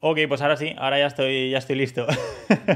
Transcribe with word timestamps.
Ok, 0.00 0.18
pues 0.28 0.40
ahora 0.42 0.56
sí, 0.56 0.74
ahora 0.78 0.98
ya 0.98 1.06
estoy, 1.06 1.50
ya 1.50 1.58
estoy 1.58 1.74
listo. 1.74 2.06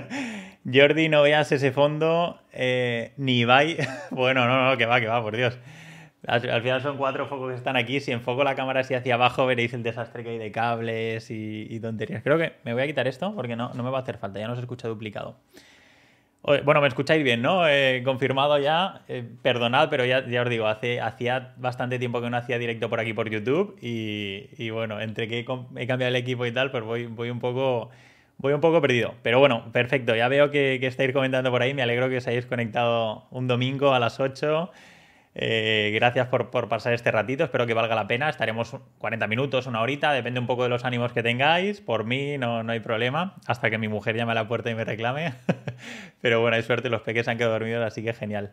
Jordi, 0.72 1.08
no 1.08 1.22
veas 1.22 1.52
ese 1.52 1.70
fondo, 1.70 2.40
eh, 2.52 3.12
ni 3.16 3.40
Ibai. 3.40 3.76
bueno, 4.10 4.46
no, 4.48 4.70
no, 4.70 4.76
que 4.76 4.86
va, 4.86 5.00
que 5.00 5.06
va, 5.06 5.22
por 5.22 5.36
Dios. 5.36 5.56
Al, 6.26 6.62
final 6.62 6.82
son 6.82 6.96
cuatro 6.96 7.26
focos 7.26 7.50
que 7.50 7.56
están 7.56 7.76
aquí. 7.76 8.00
Si 8.00 8.10
enfoco 8.10 8.42
la 8.42 8.56
cámara 8.56 8.80
así 8.80 8.94
hacia 8.94 9.14
abajo, 9.14 9.46
veréis 9.46 9.72
el 9.72 9.84
desastre 9.84 10.24
que 10.24 10.30
hay 10.30 10.38
de 10.38 10.50
cables 10.50 11.30
y, 11.30 11.78
tonterías. 11.80 12.24
Creo 12.24 12.38
que 12.38 12.54
me 12.64 12.72
voy 12.72 12.82
a 12.82 12.86
quitar 12.86 13.06
esto 13.06 13.34
porque 13.36 13.54
no, 13.54 13.72
no 13.72 13.84
me 13.84 13.90
va 13.90 13.98
a 13.98 14.02
hacer 14.02 14.18
falta, 14.18 14.40
ya 14.40 14.48
no 14.48 14.56
se 14.56 14.60
escucha 14.60 14.88
duplicado. 14.88 15.36
Bueno, 16.44 16.80
me 16.80 16.88
escucháis 16.88 17.22
bien, 17.22 17.40
¿no? 17.40 17.68
Eh, 17.68 18.02
confirmado 18.04 18.58
ya. 18.58 19.02
Eh, 19.06 19.22
perdonad, 19.42 19.88
pero 19.88 20.04
ya, 20.04 20.24
os 20.42 20.50
digo, 20.50 20.66
hace, 20.66 21.00
hacía 21.00 21.54
bastante 21.56 22.00
tiempo 22.00 22.20
que 22.20 22.30
no 22.30 22.36
hacía 22.36 22.58
directo 22.58 22.90
por 22.90 22.98
aquí 22.98 23.14
por 23.14 23.30
YouTube. 23.30 23.76
Y, 23.80 24.70
bueno, 24.70 25.00
entre 25.00 25.28
que 25.28 25.38
he, 25.38 25.44
cambiado 25.44 26.08
el 26.08 26.16
equipo 26.16 26.44
y 26.44 26.50
tal, 26.52 26.72
pues 26.72 26.82
voy, 26.82 27.06
voy 27.06 27.30
un 27.30 27.38
poco. 27.38 27.90
Voy 28.38 28.54
un 28.54 28.60
poco 28.60 28.80
perdido. 28.80 29.14
Pero 29.22 29.38
bueno, 29.38 29.70
perfecto. 29.72 30.16
Ya 30.16 30.26
veo 30.26 30.50
que, 30.50 30.78
que 30.80 30.88
estáis 30.88 31.12
comentando 31.12 31.50
por 31.52 31.62
ahí. 31.62 31.74
Me 31.74 31.82
alegro 31.82 32.08
que 32.08 32.16
os 32.16 32.26
hayáis 32.26 32.46
conectado 32.46 33.24
un 33.30 33.46
domingo 33.46 33.94
a 33.94 34.00
las 34.00 34.18
8. 34.18 34.72
Eh, 35.34 35.92
gracias 35.94 36.26
por, 36.28 36.50
pasar 36.68 36.92
este 36.92 37.10
ratito, 37.10 37.44
espero 37.44 37.66
que 37.66 37.74
valga 37.74 37.94
la 37.94 38.06
pena. 38.06 38.28
Estaremos 38.28 38.76
40 38.98 39.26
minutos, 39.26 39.66
una 39.66 39.80
horita, 39.80 40.12
depende 40.12 40.40
un 40.40 40.46
poco 40.46 40.64
de 40.64 40.68
los 40.68 40.84
ánimos 40.84 41.12
que 41.12 41.22
tengáis. 41.22 41.80
Por 41.80 42.04
mí 42.04 42.36
no, 42.38 42.60
hay 42.68 42.80
problema, 42.80 43.36
hasta 43.46 43.70
que 43.70 43.78
mi 43.78 43.88
mujer 43.88 44.16
llame 44.16 44.32
a 44.32 44.34
la 44.34 44.48
puerta 44.48 44.70
y 44.70 44.74
me 44.74 44.84
reclame. 44.84 45.34
Pero 46.20 46.40
bueno, 46.40 46.56
hay 46.56 46.62
suerte, 46.62 46.88
los 46.88 47.02
peques 47.02 47.28
han 47.28 47.38
quedado 47.38 47.54
dormidos, 47.54 47.84
así 47.84 48.02
que 48.02 48.12
genial. 48.12 48.52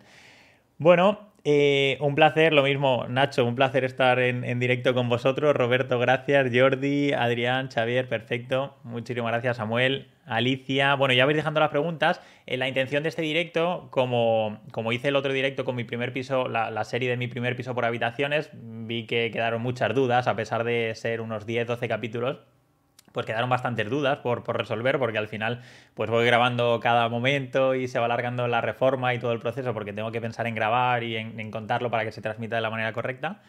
Bueno, 0.77 1.29
eh, 1.43 1.97
un 1.99 2.15
placer, 2.15 2.53
lo 2.53 2.63
mismo, 2.63 3.05
Nacho, 3.09 3.45
un 3.45 3.55
placer 3.55 3.83
estar 3.83 4.19
en, 4.19 4.59
directo 4.59 4.93
con 4.93 5.09
vosotros. 5.09 5.53
Roberto, 5.55 5.99
gracias. 5.99 6.49
Jordi, 6.53 7.11
Adrián, 7.11 7.69
Xavier, 7.69 8.07
perfecto. 8.07 8.77
Muchísimas 8.83 9.31
gracias, 9.31 9.57
Samuel, 9.57 10.07
Alicia. 10.29 10.95
Bueno, 10.95 11.13
ya 11.13 11.25
vais 11.25 11.35
dejando 11.35 11.59
las 11.59 11.69
preguntas. 11.69 12.21
Eh, 12.45 12.57
la 12.57 12.67
intención 12.67 13.03
de 13.03 13.09
este 13.09 13.21
directo, 13.21 13.87
como, 13.91 14.61
como 14.71 14.91
hice 14.91 15.09
el 15.09 15.15
otro 15.15 15.33
directo 15.33 15.65
con 15.65 15.75
mi 15.75 15.83
primer 15.83 16.13
piso, 16.13 16.47
la, 16.47 16.71
la, 16.71 16.83
serie 16.85 17.09
de 17.09 17.17
mi 17.17 17.27
primer 17.27 17.55
piso 17.55 17.75
por 17.75 17.85
habitaciones, 17.85 18.49
vi 18.53 19.05
que 19.05 19.31
quedaron 19.31 19.61
muchas 19.61 19.93
dudas, 19.93 20.27
a 20.27 20.35
pesar 20.35 20.63
de 20.63 20.93
ser 20.95 21.21
unos 21.21 21.45
10, 21.45 21.67
12 21.67 21.87
capítulos 21.87 22.37
pues 23.11 23.25
quedaron 23.25 23.49
bastantes 23.49 23.89
dudas 23.89 24.19
por, 24.19 24.47
resolver 24.55 24.99
porque 24.99 25.17
al 25.17 25.27
final 25.27 25.61
pues 25.95 26.11
voy 26.11 26.25
grabando 26.27 26.79
cada 26.79 27.09
momento 27.09 27.73
y 27.73 27.87
se 27.87 27.97
va 27.97 28.05
alargando 28.05 28.47
la 28.47 28.61
reforma 28.61 29.15
y 29.15 29.19
todo 29.19 29.31
el 29.31 29.39
proceso 29.39 29.73
porque 29.73 29.93
tengo 29.93 30.11
que 30.11 30.21
pensar 30.21 30.45
en 30.47 30.53
grabar 30.53 31.03
y 31.03 31.17
en 31.17 31.51
contarlo 31.51 31.89
para 31.89 32.05
que 32.05 32.11
se 32.11 32.21
transmita 32.21 32.55
de 32.57 32.61
la 32.61 32.69
manera 32.69 32.93
correcta. 32.93 33.41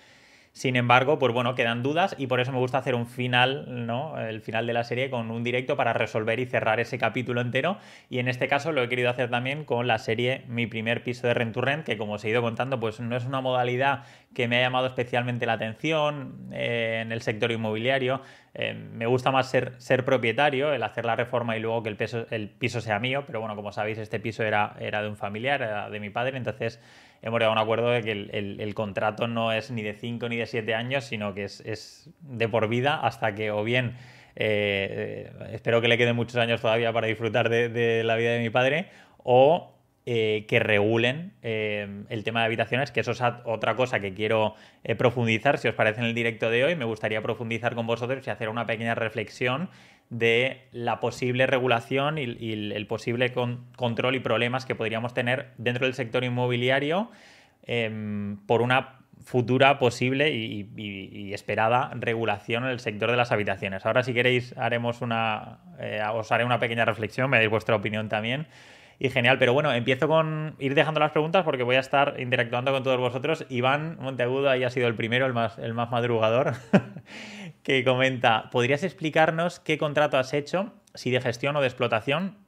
Sin 0.52 0.74
embargo, 0.74 1.20
pues 1.20 1.32
bueno, 1.32 1.54
quedan 1.54 1.82
dudas 1.84 2.16
y 2.18 2.26
por 2.26 2.40
eso 2.40 2.50
me 2.50 2.58
gusta 2.58 2.78
hacer 2.78 2.96
un 2.96 3.06
final, 3.06 3.86
¿no? 3.86 4.20
El 4.20 4.40
final 4.40 4.66
de 4.66 4.72
la 4.72 4.82
serie 4.82 5.08
con 5.08 5.30
un 5.30 5.44
directo 5.44 5.76
para 5.76 5.92
resolver 5.92 6.40
y 6.40 6.46
cerrar 6.46 6.80
ese 6.80 6.98
capítulo 6.98 7.40
entero. 7.40 7.78
Y 8.08 8.18
en 8.18 8.26
este 8.26 8.48
caso 8.48 8.72
lo 8.72 8.82
he 8.82 8.88
querido 8.88 9.10
hacer 9.10 9.30
también 9.30 9.64
con 9.64 9.86
la 9.86 9.98
serie 9.98 10.44
Mi 10.48 10.66
primer 10.66 11.04
piso 11.04 11.28
de 11.28 11.34
Rent 11.34 11.54
to 11.54 11.60
Rent, 11.60 11.86
que 11.86 11.96
como 11.96 12.14
os 12.14 12.24
he 12.24 12.30
ido 12.30 12.42
contando, 12.42 12.80
pues 12.80 12.98
no 12.98 13.16
es 13.16 13.24
una 13.24 13.40
modalidad 13.40 14.02
que 14.34 14.48
me 14.48 14.58
ha 14.58 14.60
llamado 14.60 14.88
especialmente 14.88 15.46
la 15.46 15.52
atención 15.52 16.48
eh, 16.52 16.98
en 17.02 17.12
el 17.12 17.22
sector 17.22 17.52
inmobiliario. 17.52 18.20
Eh, 18.52 18.74
me 18.74 19.06
gusta 19.06 19.30
más 19.30 19.48
ser, 19.48 19.74
ser 19.78 20.04
propietario, 20.04 20.72
el 20.72 20.82
hacer 20.82 21.04
la 21.04 21.14
reforma 21.14 21.56
y 21.56 21.60
luego 21.60 21.84
que 21.84 21.90
el, 21.90 21.96
peso, 21.96 22.26
el 22.30 22.48
piso 22.48 22.80
sea 22.80 22.98
mío, 22.98 23.22
pero 23.24 23.38
bueno, 23.38 23.54
como 23.54 23.70
sabéis, 23.70 23.98
este 23.98 24.18
piso 24.18 24.42
era, 24.42 24.74
era 24.80 25.00
de 25.00 25.08
un 25.08 25.16
familiar, 25.16 25.62
era 25.62 25.88
de 25.88 26.00
mi 26.00 26.10
padre, 26.10 26.36
entonces 26.36 26.80
hemos 27.22 27.38
llegado 27.38 27.52
a 27.52 27.54
un 27.54 27.62
acuerdo 27.62 27.90
de 27.90 28.02
que 28.02 28.12
el, 28.12 28.74
contrato 28.74 29.28
no 29.28 29.52
es 29.52 29.70
ni 29.70 29.82
de 29.82 29.94
5 29.94 30.28
ni 30.28 30.36
de 30.36 30.46
7 30.46 30.74
años, 30.74 31.04
sino 31.04 31.34
que 31.34 31.44
es, 31.44 32.10
de 32.20 32.48
por 32.48 32.68
vida 32.68 32.94
hasta 33.00 33.34
que 33.34 33.50
o 33.50 33.62
bien 33.64 33.96
eh, 34.36 35.30
espero 35.52 35.80
que 35.80 35.88
le 35.88 35.98
queden 35.98 36.16
muchos 36.16 36.36
años 36.36 36.60
todavía 36.60 36.92
para 36.92 37.06
disfrutar 37.06 37.48
de, 37.48 38.02
la 38.04 38.16
vida 38.16 38.32
de 38.32 38.40
mi 38.40 38.50
padre, 38.50 38.86
o 39.18 39.74
eh, 40.06 40.46
que 40.48 40.60
regulen 40.60 41.34
eh, 41.42 42.04
el 42.08 42.24
tema 42.24 42.40
de 42.40 42.46
habitaciones, 42.46 42.90
que 42.90 43.00
eso 43.00 43.12
es 43.12 43.22
otra 43.44 43.76
cosa 43.76 44.00
que 44.00 44.14
quiero 44.14 44.54
profundizar, 44.96 45.58
si 45.58 45.68
os 45.68 45.74
parece 45.74 46.00
en 46.00 46.06
el 46.06 46.14
directo 46.14 46.48
de 46.48 46.64
hoy, 46.64 46.74
me 46.74 46.86
gustaría 46.86 47.20
profundizar 47.22 47.74
con 47.74 47.86
vosotros 47.86 48.26
y 48.26 48.30
hacer 48.30 48.48
una 48.48 48.66
pequeña 48.66 48.94
reflexión 48.94 49.68
de 50.10 50.66
la 50.72 50.98
posible 50.98 51.46
regulación 51.46 52.18
y, 52.18 52.52
el 52.52 52.86
posible 52.86 53.32
control 53.32 54.16
y 54.16 54.20
problemas 54.20 54.66
que 54.66 54.74
podríamos 54.74 55.14
tener 55.14 55.52
dentro 55.56 55.86
del 55.86 55.94
sector 55.94 56.24
inmobiliario 56.24 57.10
em, 57.62 58.36
por 58.46 58.60
una 58.60 58.96
futura 59.24 59.78
posible 59.78 60.30
y, 60.30 61.32
esperada 61.32 61.92
regulación 61.94 62.64
en 62.64 62.70
el 62.70 62.80
sector 62.80 63.10
de 63.10 63.16
las 63.16 63.30
habitaciones. 63.30 63.86
Ahora, 63.86 64.02
si 64.02 64.12
queréis, 64.12 64.56
haremos 64.58 65.00
una, 65.00 65.58
eh, 65.78 66.02
os 66.12 66.32
haré 66.32 66.44
una 66.44 66.58
pequeña 66.58 66.84
reflexión, 66.84 67.30
me 67.30 67.36
dais 67.36 67.48
vuestra 67.48 67.76
opinión 67.76 68.08
también. 68.08 68.48
Y 69.02 69.08
genial, 69.08 69.38
pero 69.38 69.54
bueno, 69.54 69.72
empiezo 69.72 70.08
con 70.08 70.56
ir 70.58 70.74
dejando 70.74 71.00
las 71.00 71.12
preguntas 71.12 71.42
porque 71.44 71.62
voy 71.62 71.76
a 71.76 71.80
estar 71.80 72.16
interactuando 72.18 72.70
con 72.70 72.82
todos 72.82 72.98
vosotros. 72.98 73.46
Iván 73.48 73.96
Monteagudo 73.98 74.50
ahí 74.50 74.62
ha 74.62 74.68
sido 74.68 74.88
el 74.88 74.94
primero, 74.94 75.24
el 75.24 75.32
más, 75.32 75.58
el 75.58 75.72
más 75.72 75.90
madrugador. 75.90 76.52
que 77.62 77.84
comenta, 77.84 78.50
¿podrías 78.50 78.82
explicarnos 78.82 79.60
qué 79.60 79.78
contrato 79.78 80.18
has 80.18 80.32
hecho, 80.32 80.72
si 80.94 81.10
de 81.10 81.20
gestión 81.20 81.56
o 81.56 81.60
de 81.60 81.66
explotación, 81.66 82.38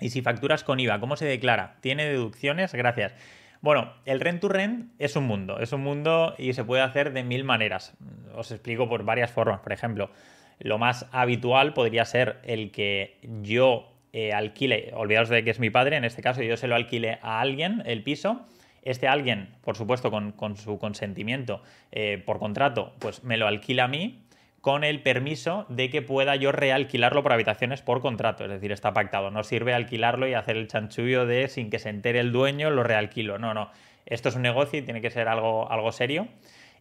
y 0.00 0.10
si 0.10 0.22
facturas 0.22 0.64
con 0.64 0.80
IVA? 0.80 1.00
¿Cómo 1.00 1.16
se 1.16 1.26
declara? 1.26 1.76
¿Tiene 1.80 2.06
deducciones? 2.06 2.72
Gracias. 2.72 3.14
Bueno, 3.60 3.92
el 4.06 4.20
rent 4.20 4.40
to 4.40 4.48
rent 4.48 4.90
es 4.98 5.14
un 5.14 5.24
mundo, 5.24 5.60
es 5.60 5.72
un 5.72 5.82
mundo 5.82 6.34
y 6.36 6.52
se 6.54 6.64
puede 6.64 6.82
hacer 6.82 7.12
de 7.12 7.22
mil 7.22 7.44
maneras. 7.44 7.94
Os 8.34 8.50
explico 8.50 8.88
por 8.88 9.04
varias 9.04 9.30
formas. 9.30 9.60
Por 9.60 9.72
ejemplo, 9.72 10.10
lo 10.58 10.78
más 10.78 11.06
habitual 11.12 11.72
podría 11.72 12.04
ser 12.04 12.40
el 12.42 12.72
que 12.72 13.18
yo 13.22 13.92
eh, 14.12 14.32
alquile, 14.32 14.90
olvidaos 14.94 15.28
de 15.28 15.44
que 15.44 15.50
es 15.50 15.60
mi 15.60 15.70
padre, 15.70 15.96
en 15.96 16.04
este 16.04 16.22
caso 16.22 16.42
yo 16.42 16.56
se 16.56 16.66
lo 16.66 16.74
alquile 16.74 17.18
a 17.22 17.40
alguien 17.40 17.82
el 17.86 18.02
piso 18.02 18.46
este 18.82 19.06
alguien, 19.06 19.48
por 19.62 19.76
supuesto, 19.76 20.10
con, 20.10 20.56
su 20.56 20.78
consentimiento 20.78 21.62
eh, 21.92 22.22
por 22.24 22.38
contrato, 22.38 22.92
pues 22.98 23.22
me 23.22 23.36
lo 23.36 23.46
alquila 23.46 23.84
a 23.84 23.88
mí 23.88 24.24
con 24.62 24.84
el 24.84 25.02
permiso 25.02 25.66
de 25.68 25.90
que 25.90 26.02
pueda 26.02 26.36
yo 26.36 26.52
realquilarlo 26.52 27.24
por 27.24 27.32
habitaciones 27.32 27.82
por 27.82 28.00
contrato. 28.00 28.44
Es 28.44 28.50
decir, 28.50 28.70
está 28.70 28.94
pactado. 28.94 29.32
No 29.32 29.42
sirve 29.42 29.74
alquilarlo 29.74 30.28
y 30.28 30.34
hacer 30.34 30.56
el 30.56 30.68
chanchullo 30.68 31.26
de 31.26 31.48
sin 31.48 31.68
que 31.68 31.80
se 31.80 31.88
entere 31.88 32.20
el 32.20 32.30
dueño, 32.30 32.70
lo 32.70 32.84
realquilo. 32.84 33.38
No, 33.38 33.54
no. 33.54 33.70
Esto 34.06 34.28
es 34.28 34.36
un 34.36 34.42
negocio 34.42 34.78
y 34.78 34.82
tiene 34.82 35.00
que 35.02 35.10
ser 35.10 35.26
algo, 35.26 35.70
algo 35.70 35.90
serio 35.90 36.28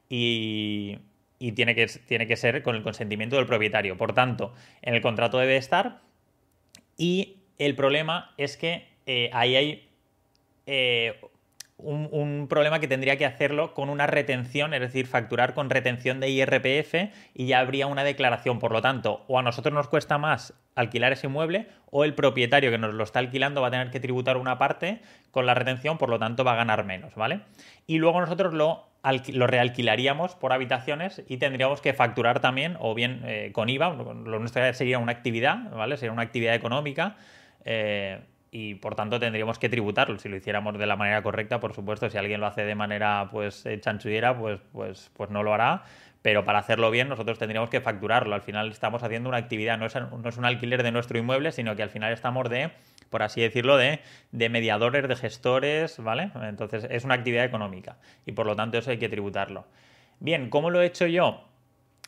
y, 0.08 1.00
tiene, 1.56 1.74
que, 1.74 1.88
tiene 1.88 2.28
que 2.28 2.36
ser 2.36 2.62
con 2.62 2.76
el 2.76 2.84
consentimiento 2.84 3.36
del 3.38 3.48
propietario. 3.48 3.98
Por 3.98 4.14
tanto, 4.14 4.54
en 4.84 4.94
el 4.94 5.02
contrato 5.02 5.40
debe 5.40 5.58
estar 5.58 6.02
y 6.98 7.38
el 7.58 7.76
problema 7.76 8.36
es 8.38 8.58
que 8.58 8.90
eh, 9.08 9.32
ahí 9.34 9.56
hay 9.56 9.90
eh, 10.68 11.20
un, 11.84 12.48
problema 12.50 12.80
que 12.80 12.88
tendría 12.88 13.18
que 13.18 13.26
hacerlo 13.26 13.74
con 13.74 13.90
una 13.90 14.08
retención, 14.08 14.74
es 14.74 14.82
decir, 14.82 15.08
facturar 15.08 15.54
con 15.54 15.70
retención 15.70 16.20
de 16.20 16.30
IRPF 16.30 17.14
y 17.34 17.48
ya 17.48 17.60
habría 17.60 17.88
una 17.88 18.04
declaración. 18.04 18.60
Por 18.60 18.72
lo 18.72 18.82
tanto, 18.82 19.24
o 19.28 19.40
a 19.40 19.44
nosotros 19.44 19.74
nos 19.74 19.88
cuesta 19.88 20.18
más 20.18 20.54
alquilar 20.76 21.12
ese 21.12 21.28
inmueble 21.28 21.68
o 21.90 22.04
el 22.04 22.14
propietario 22.14 22.72
que 22.72 22.78
nos 22.78 22.94
lo 22.94 23.04
está 23.04 23.20
alquilando 23.20 23.62
va 23.62 23.68
a 23.68 23.72
tener 23.72 23.92
que 23.92 24.00
tributar 24.00 24.38
una 24.38 24.58
parte 24.58 25.02
con 25.32 25.46
la 25.46 25.54
retención, 25.54 25.98
por 25.98 26.10
lo 26.10 26.20
tanto 26.20 26.44
va 26.44 26.54
a 26.54 26.56
ganar 26.56 26.86
menos, 26.86 27.16
¿vale? 27.16 27.42
Y 27.88 27.98
luego 27.98 28.20
nosotros 28.22 28.54
lo, 28.54 28.88
realquilaríamos 29.04 30.36
por 30.36 30.54
habitaciones 30.54 31.24
y 31.28 31.38
tendríamos 31.38 31.82
que 31.82 31.94
facturar 31.94 32.40
también, 32.40 32.78
o 32.80 32.94
bien 32.94 33.22
eh, 33.26 33.52
con 33.54 33.70
IVA, 33.70 33.94
lo 33.94 34.40
nuestro 34.40 34.74
sería 34.74 35.00
una 35.00 35.12
actividad, 35.12 35.70
¿vale? 35.72 35.98
Sería 35.98 36.14
una 36.14 36.24
actividad 36.24 36.56
económica. 36.56 37.18
Eh, 37.66 38.20
y 38.52 38.76
por 38.76 38.96
tanto 38.96 39.20
tendríamos 39.20 39.58
que 39.58 39.70
tributarlo. 39.70 40.20
Si 40.20 40.28
lo 40.28 40.36
hiciéramos 40.36 40.78
de 40.78 40.86
la 40.86 40.98
manera 40.98 41.24
correcta, 41.24 41.62
por 41.62 41.74
supuesto, 41.74 42.10
si 42.10 42.18
alguien 42.18 42.42
lo 42.42 42.48
hace 42.48 42.66
de 42.66 42.76
manera 42.76 43.30
pues 43.32 43.66
eh, 43.66 43.80
chanchullera, 43.80 44.38
pues, 44.38 44.60
pues, 44.74 45.10
pues 45.16 45.30
no 45.30 45.42
lo 45.42 45.54
hará. 45.54 45.84
Pero 46.22 46.44
para 46.44 46.60
hacerlo 46.60 46.92
bien, 46.92 47.10
nosotros 47.10 47.40
tendríamos 47.40 47.70
que 47.70 47.82
facturarlo. 47.82 48.36
Al 48.36 48.42
final 48.42 48.70
estamos 48.70 49.02
haciendo 49.02 49.30
una 49.30 49.40
actividad, 49.40 49.80
no 49.80 49.86
es, 49.86 49.96
no 49.96 50.28
es 50.30 50.38
un 50.38 50.46
alquiler 50.46 50.84
de 50.84 50.92
nuestro 50.92 51.18
inmueble, 51.18 51.52
sino 51.52 51.76
que 51.76 51.82
al 51.82 51.90
final 51.90 52.14
estamos 52.14 52.48
de, 52.50 52.72
por 53.10 53.24
así 53.24 53.42
decirlo, 53.42 53.78
de, 53.78 54.02
de 54.32 54.50
mediadores, 54.50 55.08
de 55.08 55.16
gestores, 55.16 55.98
¿vale? 55.98 56.30
Entonces 56.44 56.86
es 56.92 57.06
una 57.06 57.16
actividad 57.16 57.46
económica 57.46 57.98
y 58.26 58.34
por 58.34 58.46
lo 58.46 58.56
tanto 58.56 58.78
eso 58.78 58.92
hay 58.92 59.00
que 59.00 59.10
tributarlo. 59.10 59.66
Bien, 60.20 60.52
¿cómo 60.52 60.70
lo 60.70 60.82
he 60.82 60.86
hecho 60.86 61.08
yo? 61.08 61.48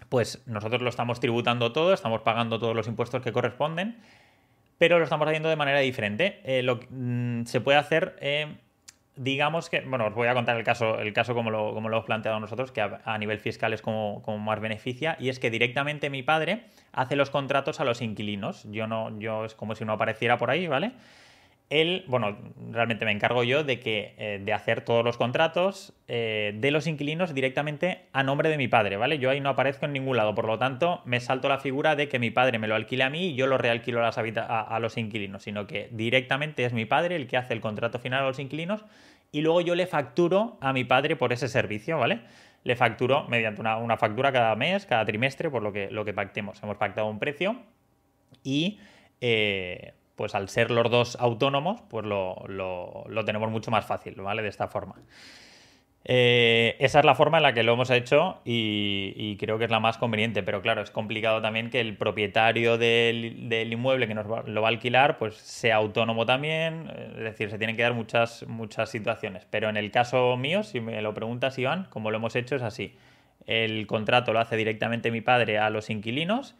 Pues 0.10 0.44
nosotros 0.46 0.84
lo 0.84 0.90
estamos 0.90 1.20
tributando 1.20 1.72
todo, 1.72 1.94
estamos 1.94 2.22
pagando 2.22 2.60
todos 2.60 2.76
los 2.76 2.88
impuestos 2.88 3.24
que 3.24 3.32
corresponden 3.32 3.98
pero 4.84 4.98
lo 4.98 5.06
estamos 5.06 5.26
haciendo 5.30 5.48
de 5.48 5.56
manera 5.56 5.80
diferente. 5.80 6.42
Eh, 6.44 6.62
lo, 6.62 6.82
mm, 6.90 7.46
se 7.46 7.62
puede 7.62 7.78
hacer, 7.78 8.18
eh, 8.20 8.58
digamos 9.16 9.70
que, 9.70 9.80
bueno, 9.80 10.08
os 10.08 10.14
voy 10.14 10.28
a 10.28 10.34
contar 10.34 10.58
el 10.58 10.66
caso, 10.66 11.00
el 11.00 11.14
caso 11.14 11.34
como 11.34 11.52
lo, 11.52 11.78
hemos 11.78 12.04
planteado 12.04 12.38
nosotros, 12.42 12.74
que 12.74 12.82
a, 12.82 13.18
nivel 13.18 13.40
fiscal 13.40 13.72
es 13.72 13.82
como, 13.82 14.22
como, 14.24 14.40
más 14.40 14.60
beneficia, 14.60 15.16
y 15.22 15.30
es 15.30 15.40
que 15.40 15.50
directamente 15.50 16.10
mi 16.10 16.22
padre 16.22 16.66
hace 16.92 17.16
los 17.16 17.30
contratos 17.30 17.80
a 17.80 17.86
los 17.86 18.02
inquilinos. 18.02 18.68
Yo 18.72 18.86
no, 18.86 19.18
yo 19.20 19.46
es 19.46 19.56
como 19.56 19.74
si 19.74 19.86
no 19.86 19.94
apareciera 19.94 20.38
por 20.38 20.52
ahí, 20.52 20.68
¿vale? 20.68 20.92
Él, 21.82 22.04
bueno, 22.08 22.38
realmente 22.72 23.04
me 23.04 23.12
encargo 23.12 23.44
yo 23.44 23.64
de 23.64 23.80
que 23.80 24.14
eh, 24.18 24.40
de 24.44 24.54
hacer 24.54 24.82
todos 24.82 25.04
los 25.04 25.18
contratos 25.18 25.94
eh, 26.08 26.54
de 26.56 26.72
los 26.72 26.86
inquilinos 26.86 27.34
directamente 27.34 28.06
a 28.14 28.22
nombre 28.22 28.50
de 28.50 28.58
mi 28.58 28.68
padre, 28.68 28.98
¿vale? 28.98 29.18
Yo 29.18 29.30
ahí 29.30 29.40
no 29.40 29.50
aparezco 29.50 29.86
en 29.86 29.94
ningún 29.94 30.18
lado, 30.18 30.36
por 30.36 30.46
lo 30.46 30.60
tanto, 30.60 31.02
me 31.06 31.20
salto 31.20 31.50
la 31.50 31.58
figura 31.58 31.96
de 31.96 32.08
que 32.10 32.20
mi 32.20 32.30
padre 32.30 32.60
me 32.60 32.68
lo 32.68 32.76
alquile 32.76 33.04
a 33.04 33.10
mí 33.10 33.30
y 33.30 33.36
yo 33.36 33.48
lo 33.48 33.58
realquilo 33.58 34.06
a, 34.06 34.10
a, 34.10 34.80
los 34.80 34.98
inquilinos, 34.98 35.44
sino 35.44 35.66
que 35.66 35.90
directamente 35.92 36.64
es 36.64 36.74
mi 36.74 36.86
padre 36.86 37.16
el 37.16 37.28
que 37.28 37.38
hace 37.38 37.54
el 37.54 37.62
contrato 37.62 37.98
final 37.98 38.24
a 38.24 38.28
los 38.28 38.40
inquilinos 38.40 38.86
y 39.32 39.42
luego 39.42 39.62
yo 39.62 39.74
le 39.74 39.88
facturo 39.88 40.58
a 40.62 40.74
mi 40.74 40.84
padre 40.84 41.16
por 41.16 41.34
ese 41.34 41.48
servicio, 41.48 41.98
¿vale? 41.98 42.22
Le 42.64 42.76
facturo 42.76 43.28
mediante 43.28 43.62
una, 43.62 43.98
factura 43.98 44.32
cada 44.32 44.56
mes, 44.56 44.86
cada 44.86 45.06
trimestre, 45.06 45.50
por 45.50 45.64
lo 45.64 45.74
que, 45.74 45.90
lo 45.90 46.06
que 46.06 46.14
pactemos. 46.14 46.62
Hemos 46.62 46.78
pactado 46.78 47.08
un 47.08 47.18
precio 47.18 47.58
y 48.44 48.80
eh, 49.22 49.94
pues 50.16 50.36
al 50.36 50.50
ser 50.50 50.72
los 50.72 50.90
dos 50.92 51.18
autónomos, 51.20 51.82
pues 51.90 52.06
lo, 52.06 52.46
tenemos 53.26 53.50
mucho 53.50 53.72
más 53.72 53.86
fácil, 53.86 54.16
¿vale? 54.16 54.42
De 54.42 54.50
esta 54.50 54.68
forma. 54.68 54.96
Eh, 56.06 56.76
esa 56.80 57.00
es 57.00 57.06
la 57.06 57.16
forma 57.16 57.38
en 57.38 57.44
la 57.44 57.54
que 57.54 57.64
lo 57.64 57.74
hemos 57.74 57.90
hecho 57.90 58.42
y, 58.44 59.38
creo 59.38 59.58
que 59.58 59.66
es 59.66 59.72
la 59.72 59.80
más 59.80 59.98
conveniente, 59.98 60.44
pero 60.44 60.62
claro, 60.62 60.82
es 60.82 60.92
complicado 60.92 61.42
también 61.42 61.70
que 61.70 61.80
el 61.80 61.96
propietario 61.96 62.78
del, 62.78 63.72
inmueble 63.72 64.08
que 64.08 64.14
nos 64.14 64.28
lo 64.28 64.62
va 64.62 64.68
a 64.68 64.72
alquilar 64.72 65.18
pues 65.18 65.36
sea 65.36 65.78
autónomo 65.78 66.26
también, 66.26 66.92
es 67.16 67.24
decir, 67.24 67.50
se 67.50 67.58
tienen 67.58 67.78
que 67.78 67.84
dar 67.84 67.94
muchas, 67.94 68.46
muchas 68.48 68.90
situaciones, 68.90 69.48
pero 69.50 69.70
en 69.70 69.78
el 69.78 69.92
caso 69.92 70.36
mío, 70.36 70.64
si 70.64 70.82
me 70.82 71.02
lo 71.02 71.14
preguntas 71.14 71.58
Iván, 71.58 71.88
como 71.90 72.12
lo 72.12 72.18
hemos 72.18 72.36
hecho 72.36 72.58
es 72.58 72.64
así, 72.64 72.98
el 73.46 73.88
contrato 73.88 74.34
lo 74.34 74.40
hace 74.40 74.58
directamente 74.58 75.10
mi 75.10 75.22
padre 75.22 75.58
a 75.58 75.70
los 75.70 75.90
inquilinos 75.90 76.56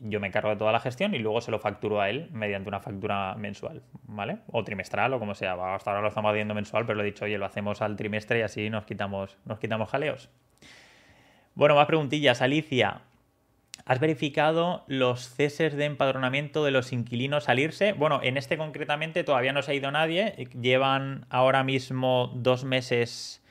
yo 0.00 0.20
me 0.20 0.26
encargo 0.26 0.50
de 0.50 0.56
toda 0.56 0.72
la 0.72 0.80
gestión 0.80 1.14
y 1.14 1.18
luego 1.18 1.40
se 1.40 1.50
lo 1.50 1.58
facturo 1.58 2.00
a 2.00 2.10
él 2.10 2.28
mediante 2.32 2.68
una 2.68 2.80
factura 2.80 3.34
mensual, 3.36 3.82
¿vale? 4.04 4.38
O 4.48 4.62
trimestral 4.64 5.12
o 5.14 5.18
como 5.18 5.34
sea. 5.34 5.52
Hasta 5.74 5.90
ahora 5.90 6.02
lo 6.02 6.08
estamos 6.08 6.30
haciendo 6.30 6.54
mensual, 6.54 6.84
pero 6.86 6.96
lo 6.96 7.02
he 7.02 7.06
dicho, 7.06 7.24
oye, 7.24 7.38
lo 7.38 7.46
hacemos 7.46 7.82
al 7.82 7.96
trimestre 7.96 8.40
y 8.40 8.42
así 8.42 8.70
nos 8.70 8.84
quitamos, 8.84 9.38
nos 9.44 9.58
quitamos 9.58 9.88
jaleos. 9.88 10.28
Bueno, 11.54 11.74
más 11.74 11.86
preguntillas. 11.86 12.42
Alicia, 12.42 13.00
¿has 13.86 14.00
verificado 14.00 14.84
los 14.86 15.30
ceses 15.30 15.74
de 15.74 15.86
empadronamiento 15.86 16.64
de 16.64 16.70
los 16.70 16.92
inquilinos 16.92 17.44
salirse? 17.44 17.92
Bueno, 17.94 18.20
en 18.22 18.36
este 18.36 18.58
concretamente 18.58 19.24
todavía 19.24 19.52
no 19.52 19.62
se 19.62 19.72
ha 19.72 19.74
ido 19.74 19.90
nadie. 19.90 20.48
Llevan 20.60 21.24
ahora 21.30 21.64
mismo 21.64 22.30
dos 22.34 22.64
meses 22.64 23.42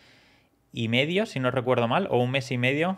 y 0.72 0.90
medio, 0.90 1.26
si 1.26 1.40
no 1.40 1.50
recuerdo 1.50 1.88
mal, 1.88 2.08
o 2.12 2.20
un 2.20 2.32
mes 2.32 2.52
y 2.52 2.60
medio 2.60 2.98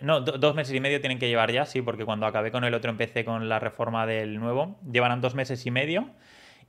no, 0.00 0.20
dos 0.20 0.54
meses 0.54 0.74
y 0.74 0.80
medio 0.80 1.00
tienen 1.00 1.18
que 1.18 1.28
llevar 1.28 1.52
ya, 1.52 1.64
sí, 1.64 1.82
porque 1.82 2.04
cuando 2.04 2.26
acabé 2.26 2.50
con 2.50 2.64
el 2.64 2.74
otro 2.74 2.90
empecé 2.90 3.24
con 3.24 3.48
la 3.48 3.58
reforma 3.58 4.06
del 4.06 4.40
nuevo. 4.40 4.76
Llevarán 4.90 5.20
dos 5.20 5.34
meses 5.34 5.64
y 5.66 5.70
medio 5.70 6.10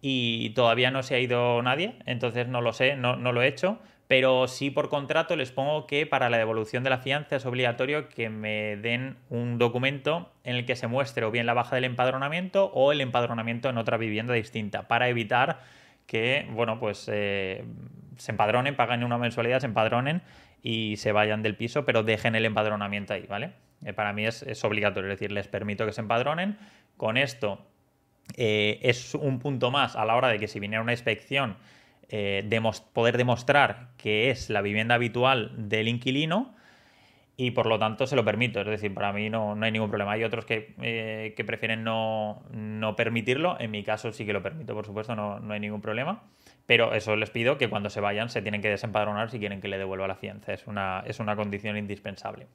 y 0.01 0.51
todavía 0.51 0.91
no 0.91 1.03
se 1.03 1.15
ha 1.15 1.19
ido 1.19 1.61
nadie, 1.61 1.95
entonces 2.05 2.47
no 2.47 2.61
lo 2.61 2.73
sé, 2.73 2.95
no, 2.95 3.15
lo 3.15 3.41
he 3.41 3.47
hecho. 3.47 3.79
Pero 4.07 4.49
sí 4.49 4.69
por 4.69 4.89
contrato 4.89 5.37
les 5.37 5.51
pongo 5.51 5.87
que 5.87 6.05
para 6.05 6.29
la 6.29 6.37
devolución 6.37 6.83
de 6.83 6.89
la 6.89 6.97
fianza 6.97 7.37
es 7.37 7.45
obligatorio 7.45 8.09
que 8.09 8.29
me 8.29 8.75
den 8.75 9.15
un 9.29 9.57
documento 9.57 10.33
en 10.43 10.57
el 10.57 10.65
que 10.65 10.75
se 10.75 10.87
muestre 10.87 11.23
o 11.23 11.31
bien 11.31 11.45
la 11.45 11.53
baja 11.53 11.75
del 11.75 11.85
empadronamiento 11.85 12.65
o 12.73 12.91
el 12.91 12.99
empadronamiento 12.99 13.69
en 13.69 13.77
otra 13.77 13.95
vivienda 13.95 14.33
distinta, 14.33 14.89
para 14.89 15.07
evitar 15.07 15.61
que, 16.07 16.45
bueno, 16.51 16.77
pues 16.77 17.09
eh, 17.09 17.63
se 18.17 18.31
empadronen, 18.31 18.75
paguen 18.75 19.05
una 19.05 19.17
mensualidad, 19.17 19.61
se 19.61 19.67
empadronen 19.67 20.21
y 20.63 20.97
se 20.97 21.11
vayan 21.11 21.41
del 21.41 21.55
piso, 21.55 21.85
pero 21.85 22.03
dejen 22.03 22.35
el 22.35 22.45
empadronamiento 22.45 23.13
ahí, 23.13 23.25
¿vale? 23.27 23.53
Eh, 23.83 23.93
para 23.93 24.13
mí 24.13 24.25
es, 24.25 24.63
obligatorio, 24.63 25.11
es 25.11 25.19
decir, 25.19 25.31
les 25.31 25.47
permito 25.47 25.85
que 25.85 25.91
se 25.91 26.01
empadronen. 26.01 26.57
Con 26.97 27.17
esto 27.17 27.65
eh, 28.37 28.79
es 28.83 29.15
un 29.15 29.39
punto 29.39 29.71
más 29.71 29.95
a 29.95 30.05
la 30.05 30.15
hora 30.15 30.27
de 30.27 30.39
que 30.39 30.47
si 30.47 30.59
viniera 30.59 30.81
una 30.81 30.93
inspección, 30.93 31.57
eh, 32.09 32.47
poder 32.93 33.17
demostrar 33.17 33.89
que 33.97 34.29
es 34.29 34.49
la 34.49 34.61
vivienda 34.61 34.95
habitual 34.95 35.51
del 35.69 35.87
inquilino 35.87 36.53
y 37.37 37.51
por 37.51 37.65
lo 37.65 37.79
tanto 37.79 38.05
se 38.05 38.15
lo 38.15 38.23
permito. 38.23 38.61
Es 38.61 38.67
decir, 38.67 38.93
para 38.93 39.13
mí 39.13 39.29
no, 39.29 39.57
hay 39.59 39.71
ningún 39.71 39.89
problema. 39.89 40.11
Hay 40.11 40.23
otros 40.23 40.45
que, 40.45 41.33
prefieren 41.47 41.83
no, 41.83 42.43
permitirlo. 42.95 43.59
En 43.59 43.71
mi 43.71 43.83
caso 43.83 44.11
sí 44.11 44.25
que 44.25 44.33
lo 44.33 44.43
permito, 44.43 44.75
por 44.75 44.85
supuesto, 44.85 45.15
no, 45.15 45.39
no 45.39 45.53
hay 45.53 45.59
ningún 45.59 45.81
problema. 45.81 46.21
Pero 46.65 46.93
eso 46.93 47.15
les 47.15 47.29
pido 47.29 47.57
que 47.57 47.69
cuando 47.69 47.89
se 47.89 47.99
vayan 47.99 48.29
se 48.29 48.41
tienen 48.41 48.61
que 48.61 48.69
desempadronar 48.69 49.29
si 49.29 49.39
quieren 49.39 49.61
que 49.61 49.67
le 49.67 49.77
devuelva 49.77 50.07
la 50.07 50.15
fianza. 50.15 50.53
Es 50.53 50.67
una, 50.67 51.03
es 51.05 51.19
una 51.19 51.35
condición 51.35 51.77
indispensable. 51.77 52.47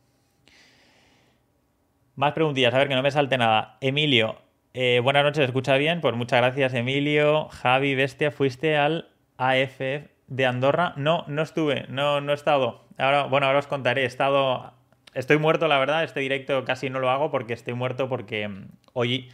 Más 2.15 2.33
preguntillas, 2.33 2.73
a 2.73 2.79
ver 2.79 2.89
que 2.89 2.95
no 2.95 3.03
me 3.03 3.11
salte 3.11 3.37
nada. 3.37 3.77
Emilio, 3.81 4.37
eh, 4.73 5.01
buenas 5.03 5.25
noches, 5.25 5.45
¿escucha 5.45 5.77
bien? 5.77 6.01
Pues 6.01 6.15
muchas 6.15 6.41
gracias, 6.41 6.75
Emilio. 6.75 7.49
Javi, 7.49 7.95
bestia, 7.95 8.31
¿fuiste 8.31 8.77
al 8.77 9.09
AFF 9.37 9.81
de 10.27 10.47
Andorra? 10.47 10.95
No, 10.97 11.25
no 11.29 11.43
estuve, 11.43 11.87
no, 11.89 12.21
no 12.21 12.33
he 12.33 12.35
estado. 12.35 12.87
Ahora, 12.99 13.25
bueno, 13.25 13.47
ahora 13.47 13.59
os 13.59 13.67
contaré. 13.67 14.03
He 14.03 14.07
estado. 14.07 14.73
Estoy 15.15 15.39
muerto, 15.39 15.69
la 15.69 15.79
verdad. 15.79 16.05
Este 16.05 16.21
directo 16.21 16.65
casi 16.65 16.91
no 16.91 17.01
lo 17.01 17.11
hago 17.11 17.31
porque 17.31 17.55
estoy 17.55 17.75
muerto 17.75 18.09
porque 18.09 18.49
mm, 18.49 18.69
hoy 18.93 19.31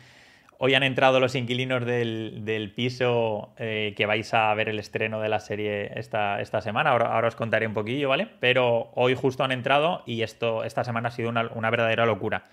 Hoy 0.64 0.76
han 0.76 0.84
entrado 0.84 1.18
los 1.18 1.34
inquilinos 1.34 1.84
del, 1.84 2.72
piso 2.76 3.52
eh, 3.56 3.94
que 3.96 4.06
vais 4.06 4.32
a 4.32 4.54
ver 4.54 4.68
el 4.68 4.78
estreno 4.78 5.20
de 5.20 5.28
la 5.28 5.40
serie 5.40 5.90
esta, 5.98 6.40
esta 6.40 6.60
semana. 6.60 6.90
Ahora, 6.90 7.26
os 7.26 7.34
contaré 7.34 7.66
un 7.66 7.74
poquillo, 7.74 8.08
¿vale? 8.08 8.28
Pero 8.38 8.92
hoy 8.94 9.16
justo 9.16 9.42
han 9.42 9.50
entrado 9.50 10.04
y 10.06 10.22
esto 10.22 10.62
esta 10.62 10.84
semana 10.84 11.08
ha 11.08 11.10
sido 11.10 11.30
una, 11.30 11.50
una 11.52 11.68
verdadera 11.68 12.06
locura 12.06 12.44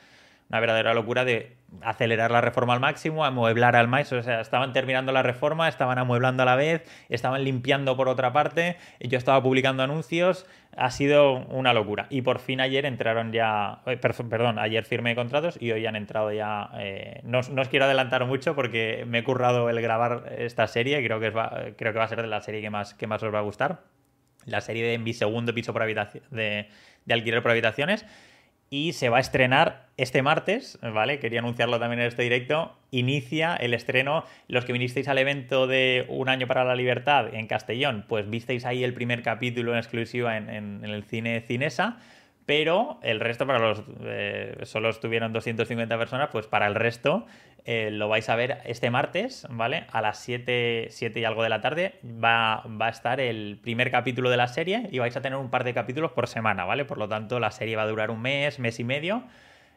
una 0.49 0.59
verdadera 0.59 0.93
locura 0.95 1.25
de 1.25 1.55
acelerar 1.81 2.31
la 2.31 2.41
reforma 2.41 2.73
al 2.73 2.79
máximo, 2.79 3.23
amueblar 3.23 3.75
al 3.75 3.87
máximo. 3.87 4.19
O 4.19 4.23
sea, 4.23 4.41
estaban 4.41 4.73
terminando 4.73 5.11
la 5.11 5.21
reforma, 5.21 5.67
estaban 5.67 5.99
amueblando 5.99 6.41
a 6.41 6.45
la 6.47 6.55
vez, 6.55 6.83
estaban 7.09 7.43
limpiando 7.43 7.95
por 7.95 8.09
otra 8.09 8.33
parte, 8.33 8.77
yo 8.99 9.19
estaba 9.19 9.41
publicando 9.43 9.83
anuncios, 9.83 10.47
ha 10.75 10.89
sido 10.89 11.45
una 11.47 11.73
locura. 11.73 12.07
Y 12.09 12.23
por 12.23 12.39
fin 12.39 12.61
ayer 12.61 12.85
entraron 12.85 13.31
ya, 13.31 13.81
eh, 13.85 13.97
perdón, 13.97 14.57
ayer 14.57 14.85
firmé 14.85 15.13
contratos 15.13 15.57
y 15.61 15.71
hoy 15.71 15.85
han 15.85 15.95
entrado 15.95 16.31
ya. 16.31 16.71
Eh, 16.79 17.21
no, 17.23 17.39
os 17.39 17.69
quiero 17.69 17.85
adelantar 17.85 18.25
mucho 18.25 18.55
porque 18.55 19.05
me 19.07 19.19
he 19.19 19.23
currado 19.23 19.69
el 19.69 19.79
grabar 19.81 20.33
esta 20.35 20.65
serie, 20.65 21.03
creo 21.03 21.19
que, 21.19 21.29
va, 21.29 21.65
creo 21.77 21.93
que 21.93 21.99
va 21.99 22.05
a 22.05 22.09
ser 22.09 22.23
de 22.23 22.27
la 22.27 22.41
serie 22.41 22.61
que 22.61 22.71
más, 22.71 22.95
que 22.95 23.05
más 23.05 23.21
os 23.21 23.31
va 23.31 23.39
a 23.39 23.43
gustar. 23.43 23.81
La 24.45 24.61
serie 24.61 24.87
de 24.87 24.97
mi 24.97 25.13
segundo 25.13 25.53
piso 25.53 25.73
por 25.73 25.83
habitación, 25.83 26.23
de, 26.31 26.69
de 27.05 27.13
alquiler 27.13 27.43
por 27.43 27.51
habitaciones 27.51 28.05
y 28.69 28.93
se 28.93 29.09
va 29.09 29.17
a 29.17 29.21
estrenar 29.21 29.87
este 29.97 30.21
martes, 30.21 30.79
¿vale? 30.81 31.19
Quería 31.19 31.39
anunciarlo 31.39 31.79
también 31.79 32.01
en 32.01 32.07
este 32.07 32.23
directo. 32.23 32.77
Inicia 32.91 33.55
el 33.55 33.73
estreno. 33.73 34.23
Los 34.47 34.65
que 34.65 34.73
vinisteis 34.73 35.07
al 35.07 35.17
evento 35.17 35.67
de 35.67 36.05
Un 36.07 36.29
año 36.29 36.47
para 36.47 36.63
la 36.63 36.75
libertad 36.75 37.33
en 37.33 37.47
Castellón, 37.47 38.05
pues 38.07 38.29
visteis 38.29 38.65
ahí 38.65 38.83
el 38.83 38.93
primer 38.93 39.23
capítulo 39.23 39.73
en 39.73 39.79
exclusiva 39.79 40.37
en 40.37 40.83
el 40.83 41.03
cine 41.03 41.41
Cinesa 41.41 41.97
pero 42.49 42.97
el 43.03 43.19
resto 43.19 43.45
para 43.45 43.59
los 43.59 43.83
eh, 44.05 44.57
solo 44.63 44.89
estuvieron 44.89 45.31
250 45.31 45.95
personas, 45.99 46.29
pues 46.31 46.47
para 46.47 46.65
el 46.65 46.73
resto 46.73 47.27
eh, 47.65 47.89
lo 47.91 48.09
vais 48.09 48.27
a 48.29 48.35
ver 48.35 48.59
este 48.65 48.89
martes, 48.89 49.47
¿vale? 49.49 49.85
A 49.91 50.01
las 50.01 50.19
7, 50.19 50.87
7 50.89 51.19
y 51.19 51.23
algo 51.25 51.43
de 51.43 51.49
la 51.49 51.61
tarde 51.61 51.99
va, 52.03 52.63
va, 52.65 52.87
a 52.87 52.89
estar 52.89 53.19
el 53.19 53.59
primer 53.61 53.91
capítulo 53.91 54.29
de 54.29 54.37
la 54.37 54.47
serie 54.47 54.87
y 54.91 54.99
vais 54.99 55.15
a 55.15 55.21
tener 55.21 55.37
un 55.37 55.49
par 55.49 55.63
de 55.63 55.73
capítulos 55.73 56.11
por 56.11 56.27
semana, 56.27 56.65
¿vale? 56.65 56.85
Por 56.85 56.97
lo 56.97 57.07
tanto, 57.07 57.39
la 57.39 57.51
serie 57.51 57.75
va 57.75 57.83
a 57.83 57.87
durar 57.87 58.11
un 58.11 58.21
mes, 58.21 58.59
mes 58.59 58.79
y 58.79 58.83
medio, 58.83 59.23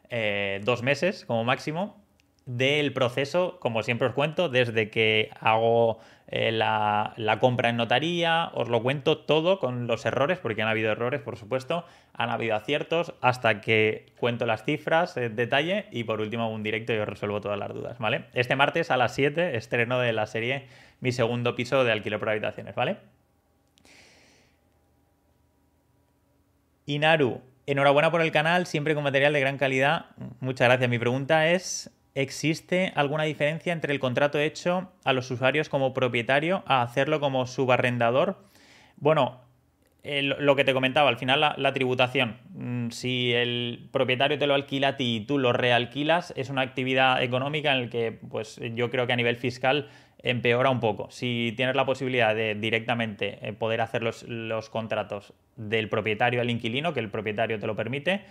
eh, 0.09 0.61
dos 0.63 0.83
meses 0.83 1.25
como 1.25 1.43
máximo, 1.43 2.02
del 2.45 2.91
proceso, 2.93 3.57
como 3.59 3.83
siempre 3.83 4.07
os 4.07 4.13
cuento, 4.13 4.49
desde 4.49 4.89
que 4.89 5.29
hago 5.39 5.99
eh, 6.27 6.51
la, 6.51 7.37
compra 7.39 7.69
en 7.69 7.77
notaría, 7.77 8.49
os 8.53 8.67
lo 8.67 8.81
cuento 8.83 9.19
todo 9.19 9.59
con 9.59 9.87
los 9.87 10.05
errores, 10.05 10.39
porque 10.39 10.61
han 10.61 10.67
habido 10.67 10.91
errores, 10.91 11.21
por 11.21 11.37
supuesto, 11.37 11.85
han 12.13 12.29
habido 12.29 12.55
aciertos, 12.55 13.13
hasta 13.21 13.61
que 13.61 14.07
cuento 14.17 14.45
las 14.45 14.63
cifras 14.65 15.15
en 15.15 15.35
detalle 15.35 15.85
y 15.91 16.03
por 16.03 16.19
último 16.19 16.51
un 16.51 16.63
directo 16.63 16.93
y 16.93 16.97
os 16.97 17.07
resuelvo 17.07 17.39
todas 17.39 17.57
las 17.57 17.73
dudas, 17.73 17.97
¿vale? 17.99 18.25
Este 18.33 18.55
martes 18.55 18.91
a 18.91 18.97
las 18.97 19.13
7 19.15 19.55
estreno 19.55 19.99
de 19.99 20.13
la 20.13 20.25
serie 20.25 20.67
Mi 20.99 21.11
segundo 21.11 21.55
piso 21.55 21.83
de 21.83 21.91
alquiler 21.91 22.19
por 22.19 22.29
habitaciones, 22.29 22.75
¿vale? 22.75 22.97
Inaru, 26.85 27.41
enhorabuena 27.65 28.11
por 28.11 28.21
el 28.21 28.31
canal, 28.31 28.65
siempre 28.65 28.93
con 28.95 29.03
material 29.03 29.33
de 29.33 29.39
gran 29.39 29.57
calidad. 29.57 30.07
Muchas 30.41 30.67
gracias. 30.67 30.89
Mi 30.89 30.99
pregunta 30.99 31.47
es, 31.47 31.91
¿existe 32.15 32.91
alguna 32.95 33.23
diferencia 33.23 33.73
entre 33.73 33.93
el 33.93 33.99
contrato 33.99 34.39
hecho 34.39 34.91
a 35.03 35.13
los 35.13 35.29
usuarios 35.31 35.69
como 35.69 35.93
propietario 35.93 36.63
a 36.65 36.81
hacerlo 36.81 37.19
como 37.19 37.47
subarrendador? 37.47 38.37
Bueno, 38.97 39.41
lo 40.03 40.55
que 40.55 40.65
te 40.65 40.73
comentaba, 40.73 41.09
al 41.09 41.17
final 41.17 41.39
la, 41.39 41.73
tributación. 41.73 42.37
Mm, 42.53 42.89
si 42.89 43.33
el 43.33 43.87
propietario 43.91 44.37
te 44.37 44.47
lo 44.47 44.53
alquila 44.53 44.89
a 44.89 44.97
ti 44.97 45.15
y 45.15 45.19
tú 45.21 45.37
lo 45.37 45.53
realquilas, 45.53 46.33
es 46.35 46.49
una 46.49 46.61
actividad 46.61 47.23
económica 47.23 47.73
en 47.73 47.83
la 47.83 47.89
que 47.89 48.11
pues, 48.11 48.59
yo 48.75 48.89
creo 48.89 49.07
que 49.07 49.13
a 49.13 49.15
nivel 49.15 49.37
fiscal 49.37 49.89
empeora 50.19 50.69
un 50.69 50.81
poco. 50.81 51.09
Si 51.09 51.53
tienes 51.55 51.75
la 51.75 51.85
posibilidad 51.85 52.35
de 52.35 52.55
directamente 52.55 53.39
eh, 53.41 53.53
poder 53.53 53.81
hacer 53.81 54.03
los, 54.03 54.23
los 54.23 54.69
contratos 54.69 55.33
del 55.55 55.87
propietario 55.89 56.41
al 56.41 56.49
inquilino, 56.49 56.93
que 56.93 56.99
el 56.99 57.09
propietario 57.09 57.59
te 57.59 57.67
lo 57.67 57.75
permite, 57.75 58.21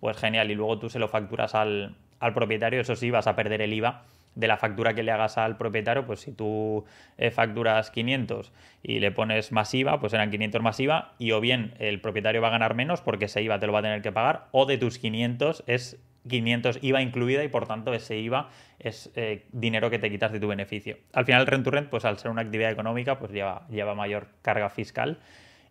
pues 0.00 0.16
genial. 0.16 0.50
Y 0.50 0.54
luego 0.56 0.78
tú 0.80 0.90
se 0.90 0.98
lo 0.98 1.06
facturas 1.06 1.54
al, 1.54 1.96
al 2.20 2.34
propietario, 2.34 2.80
eso 2.80 2.94
sí, 2.94 3.10
vas 3.10 3.26
a 3.26 3.34
perder 3.34 3.62
el 3.62 3.72
IVA 3.72 4.04
de 4.34 4.46
la 4.46 4.56
factura 4.56 4.94
que 4.94 5.02
le 5.02 5.10
hagas 5.10 5.38
al 5.38 5.56
propietario, 5.56 6.06
pues 6.06 6.20
si 6.20 6.32
tú 6.32 6.84
eh, 7.18 7.30
facturas 7.30 7.90
500 7.90 8.52
y 8.82 9.00
le 9.00 9.10
pones 9.10 9.50
masiva, 9.52 9.98
pues 9.98 10.12
eran 10.12 10.30
500 10.30 10.62
masiva 10.62 11.14
y 11.18 11.32
o 11.32 11.40
bien 11.40 11.74
el 11.78 12.00
propietario 12.00 12.40
va 12.40 12.48
a 12.48 12.52
ganar 12.52 12.74
menos 12.74 13.00
porque 13.00 13.24
ese 13.24 13.42
IVA 13.42 13.58
te 13.58 13.66
lo 13.66 13.72
va 13.72 13.80
a 13.80 13.82
tener 13.82 14.02
que 14.02 14.12
pagar 14.12 14.46
o 14.52 14.66
de 14.66 14.78
tus 14.78 14.98
500 14.98 15.64
es 15.66 15.98
500 16.28 16.78
IVA 16.82 17.02
incluida 17.02 17.42
y 17.42 17.48
por 17.48 17.66
tanto 17.66 17.92
ese 17.92 18.18
IVA 18.18 18.50
es 18.78 19.10
eh, 19.16 19.46
dinero 19.52 19.90
que 19.90 19.98
te 19.98 20.10
quitas 20.10 20.32
de 20.32 20.38
tu 20.38 20.48
beneficio. 20.48 20.98
Al 21.12 21.24
final 21.24 21.40
el 21.42 21.46
rent 21.46 21.64
to 21.64 21.70
rent, 21.70 21.88
pues 21.88 22.04
al 22.04 22.18
ser 22.18 22.30
una 22.30 22.42
actividad 22.42 22.70
económica, 22.70 23.18
pues 23.18 23.32
lleva, 23.32 23.66
lleva 23.68 23.94
mayor 23.94 24.28
carga 24.42 24.70
fiscal 24.70 25.18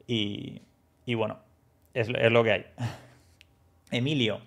y, 0.05 0.61
bueno, 1.05 1.37
es, 1.93 2.09
es 2.09 2.31
lo 2.31 2.43
que 2.43 2.51
hay. 2.51 2.65
Emilio, 3.91 4.41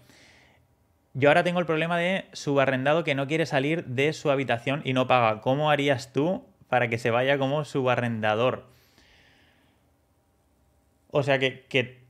yo 1.14 1.28
ahora 1.28 1.44
tengo 1.44 1.60
el 1.60 1.66
problema 1.66 1.98
de 1.98 2.26
subarrendado 2.32 3.04
que 3.04 3.14
no 3.14 3.26
quiere 3.26 3.46
salir 3.46 3.84
de 3.84 4.12
su 4.12 4.30
habitación 4.30 4.80
y 4.84 4.92
no 4.92 5.06
paga. 5.06 5.40
¿Cómo 5.40 5.70
harías 5.70 6.12
tú 6.12 6.44
para 6.68 6.88
que 6.88 6.98
se 6.98 7.10
vaya 7.10 7.38
como 7.38 7.64
subarrendador? 7.64 8.66
O 11.10 11.22
sea, 11.22 11.38
que, 11.38 11.66
que 11.68 12.02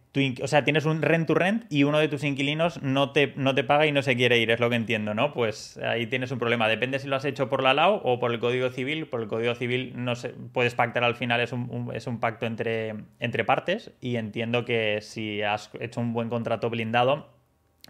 o 0.42 0.46
sea, 0.46 0.62
tienes 0.62 0.84
un 0.84 1.00
rent 1.00 1.26
to 1.26 1.34
rent 1.34 1.64
y 1.70 1.84
uno 1.84 1.98
de 1.98 2.06
tus 2.06 2.22
inquilinos 2.22 2.82
no 2.82 3.12
te, 3.12 3.32
no 3.36 3.54
te 3.54 3.64
paga 3.64 3.86
y 3.86 3.92
no 3.92 4.02
se 4.02 4.14
quiere 4.14 4.38
ir, 4.38 4.50
es 4.50 4.60
lo 4.60 4.68
que 4.68 4.76
entiendo, 4.76 5.14
¿no? 5.14 5.32
Pues 5.32 5.78
ahí 5.78 6.06
tienes 6.06 6.30
un 6.30 6.38
problema. 6.38 6.68
Depende 6.68 6.98
si 6.98 7.08
lo 7.08 7.16
has 7.16 7.24
hecho 7.24 7.48
por 7.48 7.62
la 7.62 7.72
LAO 7.72 8.02
o 8.04 8.18
por 8.18 8.30
el 8.30 8.38
Código 8.38 8.68
Civil. 8.68 9.06
Por 9.06 9.22
el 9.22 9.28
Código 9.28 9.54
Civil 9.54 9.92
no 9.96 10.14
se, 10.14 10.28
puedes 10.28 10.74
pactar 10.74 11.02
al 11.02 11.14
final, 11.14 11.40
es 11.40 11.52
un, 11.52 11.90
es 11.94 12.06
un 12.06 12.20
pacto 12.20 12.44
entre, 12.44 12.94
entre 13.20 13.44
partes 13.44 13.92
y 14.00 14.16
entiendo 14.16 14.66
que 14.66 15.00
si 15.00 15.40
has 15.40 15.70
hecho 15.80 16.00
un 16.00 16.12
buen 16.12 16.28
contrato 16.28 16.68
blindado, 16.68 17.30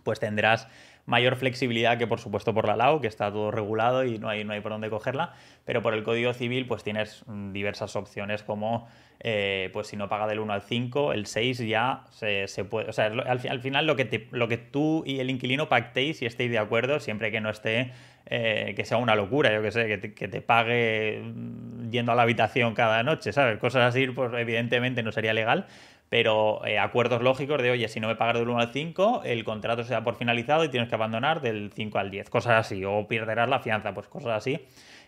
pues 0.05 0.21
tendrás 0.21 0.69
mayor 1.07 1.37
flexibilidad 1.37 1.99
que 1.99 2.07
por 2.07 2.21
supuesto 2.21 2.55
por 2.55 2.67
la 2.67 2.77
LAO, 2.77 3.01
que 3.01 3.09
está 3.09 3.31
todo 3.33 3.51
regulado 3.51 4.05
y 4.05 4.19
no 4.19 4.29
hay, 4.29 4.45
no 4.45 4.53
hay 4.53 4.61
por 4.61 4.73
dónde 4.73 4.91
cogerla, 4.91 5.35
pero 5.65 5.83
por 5.83 5.95
el 5.95 6.03
Código 6.03 6.33
Civil 6.33 6.67
pues 6.67 6.85
tienes 6.85 7.25
mm, 7.27 7.53
diversas 7.53 7.97
opciones 7.97 8.43
como 8.43 8.89
eh, 9.25 9.71
pues 9.73 9.87
si 9.87 9.97
no 9.97 10.09
paga 10.09 10.27
del 10.27 10.41
1 10.41 10.53
al 10.53 10.63
5, 10.63 11.13
el 11.13 11.27
6 11.27 11.59
ya 11.59 12.05
se, 12.11 12.47
puede, 12.65 12.89
o 12.89 12.93
sea, 12.93 13.07
al, 13.07 13.61
final 13.61 13.87
lo 13.87 13.95
que, 13.95 14.05
te, 14.05 14.27
lo 14.33 14.49
que 14.49 14.59
tú 14.59 15.05
y 15.07 15.21
el 15.21 15.31
inquilino 15.31 15.69
pactéis 15.69 16.23
y 16.23 16.27
estéis 16.27 16.51
de 16.51 16.59
acuerdo, 16.59 16.99
siempre 16.99 17.31
que 17.31 17.41
no 17.41 17.49
esté, 17.49 17.93
eh, 18.27 18.73
que 18.75 18.85
sea 18.85 18.97
una 18.97 19.15
locura, 19.15 19.55
yo 19.55 19.63
que 19.63 19.71
sé, 19.71 19.87
que 19.87 19.99
te, 19.99 20.15
que 20.15 20.27
te, 20.27 20.41
pague 20.41 21.23
mm, 21.25 21.91
yendo 21.91 22.11
a 22.11 22.15
la 22.17 22.23
habitación 22.23 22.75
cada 22.75 23.05
noche, 23.05 23.33
¿sabes? 23.33 23.59
Cosas 23.59 23.85
así, 23.85 24.09
pues 24.09 24.33
evidentemente 24.35 25.05
no 25.05 25.13
sería 25.13 25.33
legal, 25.33 25.67
pero 26.13 26.63
eh, 26.67 26.79
acuerdos 26.79 27.23
lógicos 27.23 27.63
de, 27.63 27.71
oye, 27.71 27.89
si 27.89 27.99
no 27.99 28.07
me 28.07 28.17
pagas 28.17 28.35
del 28.35 28.47
1 28.47 28.61
al 28.61 28.71
5, 28.71 29.23
el 29.25 29.45
contrato 29.45 29.83
se 29.83 29.95
da 29.95 30.05
por 30.05 30.17
finalizado 30.17 30.63
y 30.63 30.69
tienes 30.69 30.91
que 30.91 30.95
abandonar 30.95 31.41
del 31.41 31.73
5 31.75 31.99
al 31.99 32.11
10, 32.11 32.29
cosas 32.29 32.67
así, 32.67 32.85
o 32.85 33.09
perderás 33.09 33.49
la 33.49 33.61
fianza, 33.61 33.95
pues 33.95 34.09
cosas 34.09 34.33
así. 34.33 34.61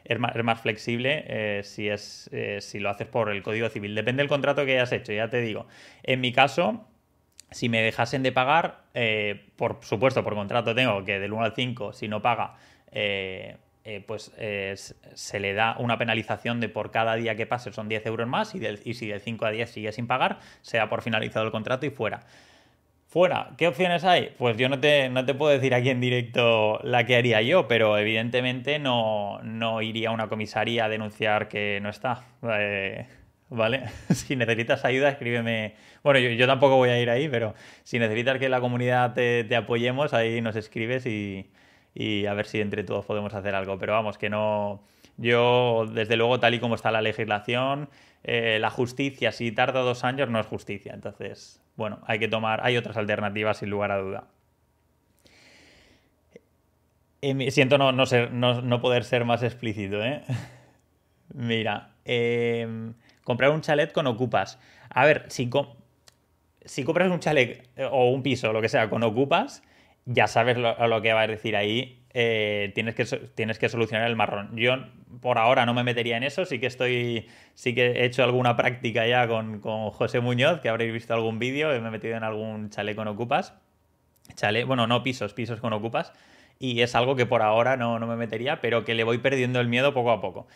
Es 0.06 0.18
más, 0.18 0.34
es 0.34 0.42
más 0.42 0.62
flexible 0.62 1.22
eh, 1.26 1.60
si, 1.62 1.90
es, 1.90 2.30
eh, 2.32 2.56
si 2.62 2.78
lo 2.78 2.88
haces 2.88 3.06
por 3.06 3.28
el 3.28 3.42
Código 3.42 3.68
Civil. 3.68 3.94
Depende 3.94 4.22
del 4.22 4.30
contrato 4.30 4.64
que 4.64 4.78
hayas 4.78 4.92
hecho, 4.92 5.12
ya 5.12 5.28
te 5.28 5.42
digo. 5.42 5.66
En 6.04 6.22
mi 6.22 6.32
caso, 6.32 6.86
si 7.50 7.68
me 7.68 7.82
dejasen 7.82 8.22
de 8.22 8.32
pagar, 8.32 8.84
por 9.56 9.80
supuesto, 9.82 10.24
por 10.24 10.34
contrato 10.34 10.74
tengo 10.74 11.04
que 11.04 11.20
del 11.20 11.34
1 11.34 11.44
al 11.44 11.54
5, 11.54 11.92
si 11.92 12.08
no 12.08 12.22
paga, 12.22 12.54
eh, 12.92 13.56
pues 14.06 14.32
eh, 14.38 14.74
se 14.76 15.40
le 15.40 15.52
da 15.52 15.76
una 15.78 15.98
penalización 15.98 16.58
de 16.58 16.70
por 16.70 16.90
cada 16.90 17.16
día 17.16 17.36
que 17.36 17.46
pase 17.46 17.70
son 17.70 17.86
10 17.86 18.06
euros 18.06 18.26
más 18.26 18.54
y, 18.54 18.94
si 18.94 19.08
de 19.08 19.20
5 19.20 19.44
a 19.44 19.50
10 19.50 19.70
sigue 19.70 19.92
sin 19.92 20.06
pagar, 20.06 20.38
se 20.62 20.78
da 20.78 20.88
por 20.88 21.02
finalizado 21.02 21.44
el 21.44 21.52
contrato 21.52 21.84
y 21.84 21.90
fuera. 21.90 22.20
Fuera, 23.06 23.50
¿qué 23.58 23.68
opciones 23.68 24.02
hay? 24.04 24.34
Pues 24.38 24.56
yo 24.56 24.70
no 24.70 24.80
te, 24.80 25.10
no 25.10 25.26
te 25.26 25.34
puedo 25.34 25.52
decir 25.52 25.74
aquí 25.74 25.90
en 25.90 26.00
directo 26.00 26.80
la 26.82 27.04
que 27.04 27.14
haría 27.14 27.42
yo, 27.42 27.68
pero 27.68 27.98
evidentemente 27.98 28.78
no, 28.78 29.40
no 29.42 29.82
iría 29.82 30.08
a 30.08 30.12
una 30.12 30.28
comisaría 30.28 30.86
a 30.86 30.88
denunciar 30.88 31.48
que 31.48 31.78
no 31.82 31.90
está. 31.90 32.24
Eh, 32.42 33.06
¿Vale? 33.50 33.84
si 34.14 34.34
necesitas 34.34 34.84
ayuda, 34.86 35.10
escríbeme. 35.10 35.74
Bueno, 36.02 36.20
yo, 36.20 36.46
tampoco 36.46 36.76
voy 36.76 36.88
a 36.88 36.98
ir 36.98 37.10
ahí, 37.10 37.28
pero 37.28 37.54
si 37.82 37.98
necesitas 37.98 38.38
que 38.38 38.48
la 38.48 38.60
comunidad 38.60 39.12
te, 39.12 39.44
te 39.44 39.56
apoyemos, 39.56 40.14
ahí 40.14 40.40
nos 40.40 40.56
escribes 40.56 41.06
y, 41.06 41.50
y 41.94 42.26
a 42.26 42.34
ver 42.34 42.46
si 42.46 42.60
entre 42.60 42.84
todos 42.84 43.04
podemos 43.04 43.32
hacer 43.34 43.54
algo. 43.54 43.78
Pero 43.78 43.92
vamos, 43.92 44.18
que 44.18 44.28
no. 44.28 44.82
Yo, 45.16 45.86
desde 45.92 46.16
luego, 46.16 46.40
tal 46.40 46.54
y 46.54 46.60
como 46.60 46.74
está 46.74 46.90
la 46.90 47.00
legislación, 47.00 47.88
eh, 48.24 48.58
la 48.60 48.70
justicia, 48.70 49.30
si 49.30 49.52
tarda 49.52 49.80
dos 49.80 50.02
años, 50.02 50.28
no 50.28 50.40
es 50.40 50.46
justicia. 50.46 50.92
Entonces, 50.92 51.62
bueno, 51.76 52.00
hay 52.06 52.18
que 52.18 52.28
tomar. 52.28 52.60
Hay 52.64 52.76
otras 52.76 52.96
alternativas, 52.96 53.58
sin 53.58 53.70
lugar 53.70 53.92
a 53.92 53.98
duda. 53.98 54.24
Eh, 57.22 57.50
siento 57.50 57.78
no, 57.78 57.92
no, 57.92 58.04
ser, 58.06 58.32
no, 58.32 58.80
poder 58.80 59.04
ser 59.04 59.24
más 59.24 59.42
explícito, 59.42 60.02
¿eh? 60.04 60.22
Mira, 61.32 61.94
em, 62.04 62.94
comprar 63.22 63.50
un 63.50 63.62
chalet 63.62 63.92
con 63.92 64.06
ocupas. 64.06 64.58
A 64.90 65.06
ver, 65.06 65.24
si, 65.28 65.48
si 66.64 66.84
compras 66.84 67.10
un 67.10 67.20
chalet 67.20 67.66
eh, 67.76 67.88
o 67.90 68.10
un 68.10 68.22
piso, 68.22 68.52
lo 68.52 68.60
que 68.60 68.68
sea, 68.68 68.90
con 68.90 69.02
ocupas, 69.02 69.62
ya 70.06 70.26
sabes 70.26 70.56
lo, 70.58 71.02
que 71.02 71.12
va 71.12 71.22
a 71.22 71.26
decir 71.26 71.56
ahí. 71.56 72.00
Eh, 72.16 72.70
tienes, 72.74 72.94
que, 72.94 73.04
tienes 73.34 73.58
que 73.58 73.68
solucionar 73.68 74.08
el 74.08 74.16
marrón. 74.16 74.56
Yo 74.56 74.76
por 75.20 75.38
ahora 75.38 75.66
no 75.66 75.74
me 75.74 75.82
metería 75.82 76.16
en 76.16 76.22
eso, 76.22 76.44
sí 76.44 76.58
que 76.58 76.66
estoy, 76.66 77.28
sí 77.54 77.74
que 77.74 77.86
he 77.86 78.04
hecho 78.04 78.22
alguna 78.22 78.56
práctica 78.56 79.06
ya 79.06 79.26
con, 79.26 79.60
José 79.60 80.20
Muñoz, 80.20 80.60
que 80.60 80.68
habréis 80.68 80.92
visto 80.92 81.14
algún 81.14 81.38
vídeo, 81.38 81.68
me 81.68 81.88
he 81.88 81.90
metido 81.90 82.16
en 82.16 82.24
algún 82.24 82.70
chalet 82.70 82.96
con 82.96 83.08
ocupas. 83.08 83.54
Chale, 84.36 84.64
bueno, 84.64 84.86
no 84.86 85.02
pisos, 85.02 85.34
pisos 85.34 85.60
con 85.60 85.72
ocupas. 85.72 86.12
Y 86.58 86.80
es 86.82 86.94
algo 86.94 87.16
que 87.16 87.26
por 87.26 87.42
ahora 87.42 87.76
no, 87.76 87.98
me 87.98 88.16
metería, 88.16 88.60
pero 88.60 88.84
que 88.84 88.94
le 88.94 89.04
voy 89.04 89.18
perdiendo 89.18 89.60
el 89.60 89.68
miedo 89.68 89.92
poco 89.92 90.10
a 90.12 90.20
poco. 90.20 90.46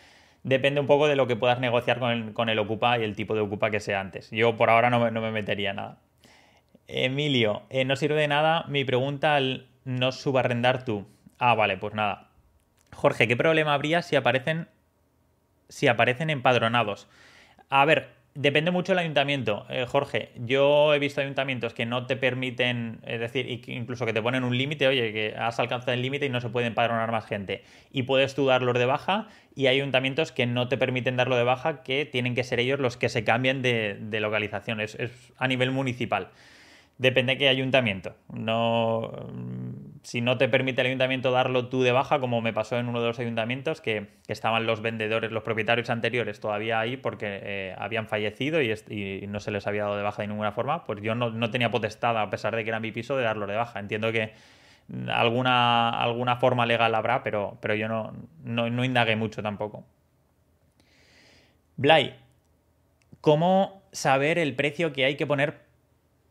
Depende 0.43 0.79
un 0.79 0.87
poco 0.87 1.07
de 1.07 1.15
lo 1.15 1.27
que 1.27 1.35
puedas 1.35 1.59
negociar 1.59 1.99
con 1.99 2.11
el, 2.11 2.33
con 2.33 2.49
el 2.49 2.57
ocupa 2.59 2.97
y 2.97 3.03
el 3.03 3.15
tipo 3.15 3.35
de 3.35 3.41
ocupa 3.41 3.69
que 3.69 3.79
sea 3.79 3.99
antes. 3.99 4.31
Yo 4.31 4.55
por 4.55 4.69
ahora 4.69 4.89
no, 4.89 5.11
no 5.11 5.21
me 5.21 5.31
metería 5.31 5.73
nada. 5.73 5.97
Emilio, 6.91 7.61
eh, 7.69 7.85
no 7.85 7.95
sirve 7.95 8.19
de 8.21 8.27
nada 8.27 8.65
mi 8.67 8.83
pregunta 8.83 9.35
al 9.35 9.67
no 9.85 10.11
subarrendar 10.11 10.85
tú. 10.85 11.07
Ah, 11.37 11.53
vale, 11.53 11.77
pues 11.77 11.93
nada. 11.93 12.29
Jorge, 12.93 13.27
¿qué 13.27 13.37
problema 13.37 13.75
habría 13.75 14.01
si 14.01 14.15
aparecen 14.15 14.67
si 15.69 15.87
aparecen 15.87 16.31
empadronados? 16.31 17.07
A 17.69 17.85
ver, 17.85 18.09
depende 18.33 18.71
mucho 18.71 18.93
del 18.93 18.99
ayuntamiento, 18.99 19.67
eh, 19.69 19.85
Jorge. 19.87 20.31
Yo 20.35 20.91
he 20.95 20.97
visto 20.97 21.21
ayuntamientos 21.21 21.75
que 21.75 21.85
no 21.85 22.07
te 22.07 22.17
permiten, 22.17 23.01
es 23.05 23.19
decir, 23.19 23.47
incluso 23.67 24.07
que 24.07 24.13
te 24.13 24.21
ponen 24.23 24.43
un 24.43 24.57
límite, 24.57 24.87
oye, 24.87 25.13
que 25.13 25.35
has 25.37 25.59
alcanzado 25.59 25.93
el 25.93 26.01
límite 26.01 26.25
y 26.25 26.29
no 26.29 26.41
se 26.41 26.49
puede 26.49 26.65
empadronar 26.65 27.11
más 27.11 27.27
gente. 27.27 27.63
Y 27.91 28.03
puedes 28.03 28.33
tú 28.33 28.47
darlos 28.47 28.79
de 28.79 28.85
baja, 28.87 29.27
y 29.53 29.67
hay 29.67 29.77
ayuntamientos 29.77 30.31
que 30.31 30.47
no 30.47 30.67
te 30.67 30.77
permiten 30.77 31.17
darlo 31.17 31.35
de 31.37 31.43
baja, 31.43 31.83
que 31.83 32.07
tienen 32.07 32.33
que 32.33 32.43
ser 32.43 32.59
ellos 32.59 32.79
los 32.79 32.97
que 32.97 33.09
se 33.09 33.23
cambien 33.23 33.61
de, 33.61 34.19
localización. 34.19 34.79
es 34.79 34.97
a 35.37 35.47
nivel 35.47 35.69
municipal. 35.69 36.31
Depende 36.99 37.33
de 37.33 37.37
qué 37.37 37.47
ayuntamiento. 37.47 38.13
No, 38.27 39.09
si 40.03 40.19
no 40.19 40.37
te 40.37 40.49
permite 40.49 40.81
el 40.81 40.87
ayuntamiento 40.87 41.31
darlo 41.31 41.69
tú 41.69 41.81
de 41.81 41.93
baja, 41.93 42.19
como 42.19 42.41
me 42.41 42.51
pasó 42.51 42.77
en 42.77 42.89
uno 42.89 42.99
de 42.99 43.07
los 43.07 43.17
ayuntamientos, 43.19 43.79
que, 43.79 44.07
estaban 44.27 44.65
los 44.65 44.81
vendedores, 44.81 45.31
los 45.31 45.43
propietarios 45.43 45.89
anteriores 45.89 46.41
todavía 46.41 46.77
ahí 46.81 46.97
porque 46.97 47.39
eh, 47.41 47.75
habían 47.77 48.07
fallecido 48.07 48.61
y, 48.61 49.25
no 49.29 49.39
se 49.39 49.51
les 49.51 49.65
había 49.65 49.83
dado 49.83 49.95
de 49.95 50.03
baja 50.03 50.23
de 50.23 50.27
ninguna 50.27 50.51
forma, 50.51 50.83
pues 50.83 51.01
yo 51.01 51.15
no, 51.15 51.49
tenía 51.49 51.71
potestad, 51.71 52.17
a 52.17 52.29
pesar 52.29 52.53
de 52.53 52.65
que 52.65 52.69
era 52.69 52.81
mi 52.81 52.91
piso, 52.91 53.15
de 53.15 53.23
darlo 53.23 53.47
de 53.47 53.55
baja. 53.55 53.79
Entiendo 53.79 54.11
que 54.11 54.33
alguna, 55.07 55.91
alguna 55.91 56.35
forma 56.35 56.65
legal 56.65 56.93
habrá, 56.95 57.23
pero, 57.23 57.57
pero 57.61 57.75
yo 57.75 57.87
no, 57.87 58.11
no, 58.43 58.69
no 58.69 58.83
indagué 58.83 59.15
mucho 59.15 59.41
tampoco. 59.41 59.85
Blay, 61.77 62.13
¿cómo 63.21 63.83
saber 63.93 64.37
el 64.37 64.53
precio 64.53 64.91
que 64.91 65.05
hay 65.05 65.15
que 65.15 65.25
poner 65.25 65.68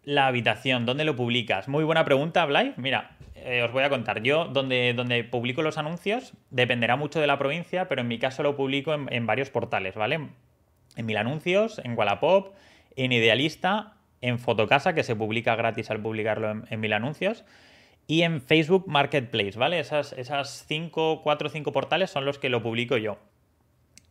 la 0.05 0.27
habitación? 0.27 0.87
¿Dónde 0.87 1.05
lo 1.05 1.17
publicas? 1.17 1.69
Muy 1.69 1.85
buena 1.85 2.05
pregunta, 2.05 2.45
Blay. 2.47 2.75
Mira, 2.77 3.17
eh, 3.35 3.63
os 3.63 3.73
voy 3.73 3.85
a 3.85 3.91
contar. 3.91 4.23
Yo, 4.23 4.47
donde, 4.47 5.29
publico 5.31 5.63
los 5.63 5.79
anuncios, 5.79 6.35
dependerá 6.51 6.97
mucho 6.97 7.21
de 7.21 7.27
la 7.27 7.39
provincia, 7.39 7.89
pero 7.89 8.01
en 8.01 8.09
mi 8.09 8.19
caso 8.19 8.43
lo 8.43 8.57
publico 8.57 8.95
en, 8.95 9.27
varios 9.27 9.51
portales, 9.51 9.95
¿vale? 9.95 10.29
En 10.97 11.07
Mil 11.07 11.17
Anuncios, 11.17 11.81
en 11.85 11.97
Wallapop, 11.97 12.55
en 12.97 13.13
Idealista, 13.13 13.95
en 14.21 14.39
Fotocasa, 14.39 14.95
que 14.95 15.05
se 15.05 15.15
publica 15.15 15.55
gratis 15.57 15.91
al 15.91 16.01
publicarlo 16.01 16.51
en, 16.51 16.65
en 16.71 16.81
Mil 16.81 16.93
Anuncios, 16.93 17.45
y 18.07 18.23
en 18.23 18.41
Facebook 18.41 18.89
Marketplace, 18.89 19.59
¿vale? 19.59 19.79
Esas, 19.79 20.13
esas 20.15 20.65
cinco, 20.67 21.23
cuatro 21.23 21.49
o 21.49 21.51
cinco 21.51 21.73
portales 21.73 22.11
son 22.11 22.25
los 22.25 22.39
que 22.39 22.49
lo 22.49 22.63
publico 22.63 22.97
yo 22.97 23.19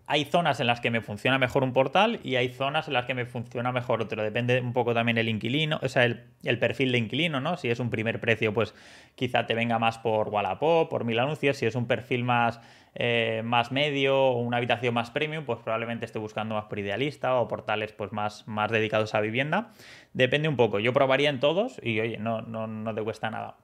hay 0.09 0.23
zonas 0.23 0.61
en 0.61 0.67
las 0.67 0.79
que 0.79 0.89
me 0.89 1.01
funciona 1.01 1.37
mejor 1.37 1.63
un 1.63 1.73
portal 1.73 2.21
y 2.23 2.37
hay 2.37 2.47
zonas 2.47 2.87
en 2.87 2.93
las 2.93 3.03
que 3.03 3.13
me 3.13 3.25
funciona 3.25 3.73
mejor 3.73 4.01
otro. 4.01 4.23
Depende 4.23 4.61
un 4.61 4.71
poco 4.71 4.93
también 4.93 5.17
el 5.17 5.27
inquilino, 5.27 5.81
o 5.83 5.89
sea, 5.89 6.05
el, 6.05 6.59
perfil 6.59 6.93
de 6.93 6.97
inquilino, 6.97 7.41
¿no? 7.41 7.57
Si 7.57 7.69
es 7.69 7.81
un 7.81 7.89
primer 7.89 8.21
precio, 8.21 8.53
pues 8.53 8.73
quizá 9.15 9.45
te 9.45 9.53
venga 9.53 9.79
más 9.79 9.97
por 9.97 10.29
Wallapop, 10.29 10.89
por 10.89 11.03
mil 11.03 11.19
anuncios. 11.19 11.57
Si 11.57 11.65
es 11.65 11.75
un 11.75 11.87
perfil 11.87 12.23
más, 12.23 12.61
eh, 12.95 13.41
más 13.43 13.73
medio 13.73 14.17
o 14.17 14.39
una 14.39 14.57
habitación 14.57 14.93
más 14.93 15.11
premium, 15.11 15.43
pues 15.43 15.59
probablemente 15.59 16.05
esté 16.05 16.19
buscando 16.19 16.55
más 16.55 16.65
por 16.65 16.79
idealista 16.79 17.35
o 17.35 17.49
portales 17.49 17.91
pues 17.91 18.13
más, 18.13 18.47
más 18.47 18.71
dedicados 18.71 19.13
a 19.13 19.19
vivienda. 19.19 19.73
Depende 20.13 20.47
un 20.47 20.55
poco. 20.55 20.79
Yo 20.79 20.93
probaría 20.93 21.29
en 21.29 21.41
todos 21.41 21.81
y 21.83 21.99
oye, 21.99 22.17
no, 22.17 22.41
no, 22.41 22.65
no 22.65 22.95
te 22.95 23.03
cuesta 23.03 23.29
nada. 23.29 23.57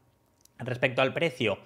Respecto 0.60 1.02
al 1.02 1.14
precio, 1.14 1.60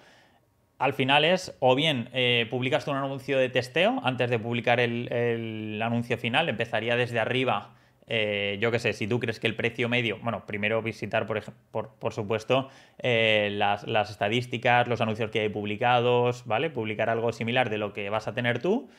al 0.79 0.93
final 0.93 1.25
es 1.25 1.55
o 1.59 1.75
bien 1.75 2.09
eh, 2.13 2.47
publicas 2.49 2.85
tú 2.85 2.91
un 2.91 2.97
anuncio 2.97 3.37
de 3.37 3.49
testeo 3.49 3.99
antes 4.03 4.29
de 4.29 4.39
publicar 4.39 4.79
el, 4.79 5.79
anuncio 5.81 6.17
final, 6.17 6.49
empezaría 6.49 6.95
desde 6.95 7.19
arriba. 7.19 7.73
Eh, 8.09 8.57
yo 8.61 8.71
qué 8.71 8.79
sé, 8.79 8.93
si 8.93 9.05
tú 9.05 9.19
crees 9.19 9.39
que 9.39 9.47
el 9.47 9.55
precio 9.55 9.89
medio, 9.89 10.17
bueno, 10.21 10.45
primero 10.45 10.81
visitar, 10.81 11.25
por, 11.25 11.43
por, 11.71 11.89
por 11.99 12.13
supuesto, 12.13 12.69
eh, 12.99 13.49
las, 13.51 13.85
las, 13.85 14.09
estadísticas, 14.09 14.87
los 14.87 15.01
anuncios 15.01 15.29
que 15.29 15.41
hay 15.41 15.49
publicados, 15.49 16.45
¿vale? 16.45 16.69
Publicar 16.69 17.09
algo 17.09 17.33
similar 17.33 17.69
de 17.69 17.77
lo 17.77 17.91
que 17.91 18.09
vas 18.09 18.27
a 18.27 18.33
tener 18.33 18.59
tú 18.59 18.89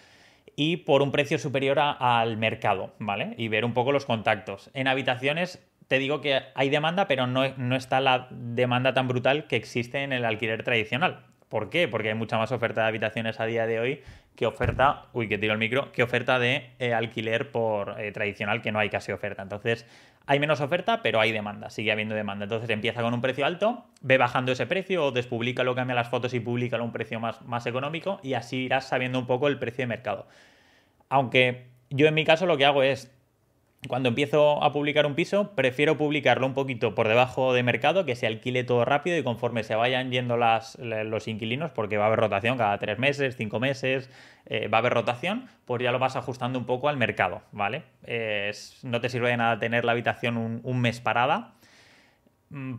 y 0.56 0.78
por 0.78 1.02
un 1.02 1.12
precio 1.12 1.38
superior 1.38 1.78
al 1.78 2.36
mercado, 2.36 2.92
¿vale? 2.98 3.34
Y 3.38 3.48
ver 3.48 3.64
un 3.64 3.72
poco 3.72 3.92
los 3.92 4.04
contactos. 4.04 4.70
En 4.74 4.88
habitaciones 4.88 5.64
te 5.86 5.98
digo 5.98 6.20
que 6.20 6.40
hay 6.54 6.68
demanda, 6.68 7.08
pero 7.08 7.26
no, 7.26 7.48
no 7.56 7.76
está 7.76 8.00
la 8.00 8.28
demanda 8.30 8.92
tan 8.92 9.08
brutal 9.08 9.46
que 9.46 9.56
existe 9.56 10.02
en 10.02 10.12
el 10.12 10.24
alquiler 10.24 10.64
tradicional. 10.64 11.24
¿Por 11.48 11.70
qué? 11.70 11.88
Porque 11.88 12.08
hay 12.08 12.14
mucha 12.14 12.38
más 12.38 12.52
oferta 12.52 12.82
de 12.82 12.88
habitaciones 12.88 13.40
a 13.40 13.46
día 13.46 13.66
de 13.66 13.80
hoy 13.80 14.02
que 14.36 14.46
oferta, 14.46 15.06
uy, 15.12 15.28
que 15.28 15.36
tiro 15.36 15.52
el 15.52 15.58
micro, 15.58 15.90
que 15.90 16.02
oferta 16.02 16.38
de 16.38 16.70
eh, 16.78 16.94
alquiler 16.94 17.50
por 17.50 18.00
eh, 18.00 18.12
tradicional, 18.12 18.62
que 18.62 18.70
no 18.70 18.78
hay 18.78 18.88
casi 18.88 19.10
oferta. 19.10 19.42
Entonces, 19.42 19.84
hay 20.26 20.38
menos 20.40 20.60
oferta, 20.60 21.02
pero 21.02 21.20
hay 21.20 21.32
demanda, 21.32 21.70
sigue 21.70 21.90
habiendo 21.90 22.14
demanda. 22.14 22.44
Entonces 22.44 22.68
empieza 22.68 23.00
con 23.00 23.14
un 23.14 23.22
precio 23.22 23.46
alto, 23.46 23.86
ve 24.02 24.18
bajando 24.18 24.52
ese 24.52 24.66
precio 24.66 25.06
o 25.06 25.10
lo 25.64 25.74
cambia 25.74 25.96
las 25.96 26.08
fotos 26.08 26.34
y 26.34 26.40
publica 26.40 26.76
a 26.76 26.82
un 26.82 26.92
precio 26.92 27.18
más, 27.18 27.40
más 27.46 27.66
económico 27.66 28.20
y 28.22 28.34
así 28.34 28.58
irás 28.58 28.86
sabiendo 28.86 29.18
un 29.18 29.26
poco 29.26 29.48
el 29.48 29.58
precio 29.58 29.82
de 29.82 29.86
mercado. 29.86 30.28
Aunque 31.08 31.68
yo 31.88 32.06
en 32.06 32.14
mi 32.14 32.24
caso 32.24 32.44
lo 32.44 32.58
que 32.58 32.66
hago 32.66 32.82
es 32.82 33.10
cuando 33.86 34.08
empiezo 34.08 34.62
a 34.62 34.72
publicar 34.72 35.06
un 35.06 35.14
piso, 35.14 35.52
prefiero 35.54 35.96
publicarlo 35.96 36.46
un 36.46 36.54
poquito 36.54 36.96
por 36.96 37.06
debajo 37.06 37.52
de 37.52 37.62
mercado, 37.62 38.04
que 38.04 38.16
se 38.16 38.26
alquile 38.26 38.64
todo 38.64 38.84
rápido 38.84 39.16
y 39.16 39.22
conforme 39.22 39.62
se 39.62 39.76
vayan 39.76 40.10
yendo 40.10 40.36
los 40.36 41.28
inquilinos, 41.28 41.70
porque 41.70 41.96
va 41.96 42.04
a 42.04 42.06
haber 42.08 42.18
rotación 42.18 42.58
cada 42.58 42.78
tres 42.78 42.98
meses, 42.98 43.36
cinco 43.36 43.60
meses, 43.60 44.10
eh, 44.46 44.66
va 44.66 44.78
a 44.78 44.80
haber 44.80 44.94
rotación, 44.94 45.48
pues 45.64 45.82
ya 45.82 45.92
lo 45.92 46.00
vas 46.00 46.16
ajustando 46.16 46.58
un 46.58 46.64
poco 46.64 46.88
al 46.88 46.96
mercado, 46.96 47.42
¿vale? 47.52 47.84
no 48.82 49.00
te 49.00 49.10
sirve 49.10 49.28
de 49.28 49.36
nada 49.36 49.58
tener 49.58 49.84
la 49.84 49.92
habitación 49.92 50.60
un 50.62 50.80
mes 50.80 51.00
parada 51.00 51.57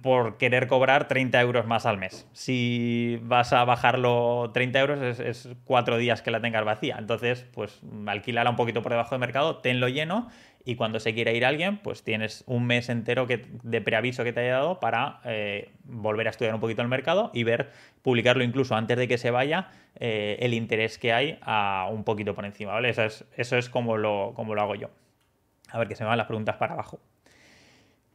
por 0.01 0.37
querer 0.37 0.67
cobrar 0.67 1.07
30 1.07 1.39
euros 1.41 1.67
más 1.67 1.85
al 1.85 1.97
mes. 1.97 2.27
Si 2.33 3.19
vas 3.21 3.53
a 3.53 3.63
bajarlo 3.65 4.49
30 4.53 4.79
euros 4.79 5.19
es, 5.19 5.49
cuatro 5.63 5.97
días 5.97 6.21
que 6.21 6.31
la 6.31 6.41
tengas 6.41 6.65
vacía. 6.65 6.95
Entonces, 6.97 7.45
pues 7.53 7.81
alquílala 8.07 8.49
un 8.49 8.55
poquito 8.55 8.81
por 8.81 8.91
debajo 8.91 9.13
de 9.13 9.19
mercado, 9.19 9.57
tenlo 9.57 9.87
lleno 9.87 10.29
y 10.65 10.75
cuando 10.75 10.99
se 10.99 11.13
quiera 11.13 11.31
ir 11.31 11.45
alguien, 11.45 11.77
pues 11.77 12.03
tienes 12.03 12.43
un 12.47 12.65
mes 12.65 12.89
entero 12.89 13.27
de 13.27 13.81
preaviso 13.81 14.23
que 14.23 14.33
te 14.33 14.41
haya 14.41 14.53
dado 14.53 14.79
para 14.79 15.21
eh, 15.23 15.69
volver 15.83 16.27
a 16.27 16.31
estudiar 16.31 16.53
un 16.55 16.61
poquito 16.61 16.81
el 16.81 16.87
mercado 16.87 17.29
y 17.33 17.43
ver, 17.43 17.69
publicarlo 18.01 18.43
incluso 18.43 18.75
antes 18.75 18.97
de 18.97 19.07
que 19.07 19.17
se 19.17 19.31
vaya, 19.31 19.69
eh, 19.95 20.37
el 20.41 20.53
interés 20.53 20.97
que 20.97 21.13
hay 21.13 21.37
a 21.41 21.87
un 21.91 22.03
poquito 22.03 22.33
por 22.33 22.45
encima. 22.45 22.79
Eso 22.87 23.03
es, 23.03 23.25
eso 23.37 23.57
es 23.57 23.69
como, 23.69 23.97
lo, 23.97 24.33
como 24.35 24.55
lo 24.55 24.61
hago 24.61 24.75
yo. 24.75 24.89
A 25.71 25.77
ver 25.77 25.87
que 25.87 25.95
se 25.95 26.03
me 26.03 26.09
van 26.09 26.17
las 26.17 26.27
preguntas 26.27 26.55
para 26.57 26.73
abajo. 26.73 26.99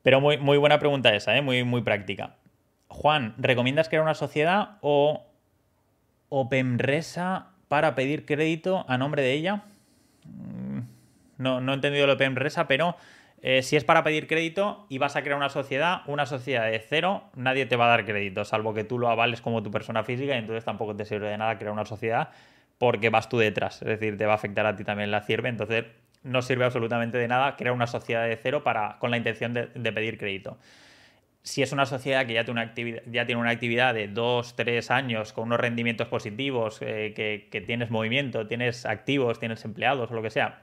Pero 0.04 0.20
muy, 0.20 0.36
muy 0.36 0.58
buena 0.58 0.78
pregunta 0.78 1.14
esa, 1.14 1.34
¿eh? 1.34 1.40
muy, 1.40 1.64
muy 1.64 1.80
práctica. 1.80 2.36
Juan, 2.88 3.34
¿recomiendas 3.38 3.88
crear 3.88 4.02
una 4.02 4.14
sociedad 4.14 4.76
o 4.82 5.24
OpenResa 6.28 7.46
para 7.68 7.94
pedir 7.94 8.26
crédito 8.26 8.84
a 8.86 8.98
nombre 8.98 9.22
de 9.22 9.32
ella? 9.32 9.64
Mm, 10.26 10.80
no, 11.38 11.62
no 11.62 11.72
he 11.72 11.74
entendido 11.74 12.06
lo 12.06 12.12
OpenResa, 12.12 12.68
pero 12.68 12.96
eh, 13.40 13.62
si 13.62 13.76
es 13.76 13.84
para 13.84 14.04
pedir 14.04 14.26
crédito 14.26 14.84
y 14.90 14.98
vas 14.98 15.16
a 15.16 15.22
crear 15.22 15.38
una 15.38 15.48
sociedad, 15.48 16.02
una 16.06 16.26
sociedad 16.26 16.70
de 16.70 16.78
cero, 16.80 17.24
nadie 17.34 17.64
te 17.64 17.76
va 17.76 17.86
a 17.86 17.88
dar 17.88 18.04
crédito, 18.04 18.44
salvo 18.44 18.74
que 18.74 18.84
tú 18.84 18.98
lo 18.98 19.08
avales 19.08 19.40
como 19.40 19.62
tu 19.62 19.70
persona 19.70 20.04
física 20.04 20.34
y 20.34 20.38
entonces 20.38 20.66
tampoco 20.66 20.94
te 20.94 21.06
sirve 21.06 21.30
de 21.30 21.38
nada 21.38 21.56
crear 21.56 21.72
una 21.72 21.86
sociedad 21.86 22.28
porque 22.76 23.08
vas 23.08 23.30
tú 23.30 23.38
detrás, 23.38 23.80
es 23.80 23.88
decir, 23.88 24.18
te 24.18 24.26
va 24.26 24.32
a 24.32 24.36
afectar 24.36 24.66
a 24.66 24.76
ti 24.76 24.84
también 24.84 25.10
la 25.10 25.22
cierve, 25.22 25.48
entonces 25.48 25.86
no 26.24 26.42
sirve 26.42 26.64
absolutamente 26.64 27.18
de 27.18 27.28
nada 27.28 27.56
crear 27.56 27.74
una 27.74 27.86
sociedad 27.86 28.26
de 28.26 28.36
cero 28.36 28.64
para, 28.64 28.98
con 28.98 29.10
la 29.10 29.16
intención 29.16 29.54
de, 29.54 29.92
pedir 29.92 30.18
crédito. 30.18 30.58
Si 31.42 31.62
es 31.62 31.72
una 31.72 31.84
sociedad 31.84 32.26
que 32.26 32.32
ya 32.32 32.44
tiene 32.44 33.40
una 33.40 33.50
actividad, 33.50 33.94
de 33.94 34.08
dos, 34.08 34.56
tres 34.56 34.90
años 34.90 35.34
con 35.34 35.44
unos 35.44 35.60
rendimientos 35.60 36.08
positivos, 36.08 36.78
eh, 36.80 37.12
que, 37.14 37.60
tienes 37.60 37.90
movimiento, 37.90 38.46
tienes 38.46 38.86
activos, 38.86 39.38
tienes 39.38 39.64
empleados 39.66 40.10
o 40.10 40.14
lo 40.14 40.22
que 40.22 40.30
sea, 40.30 40.62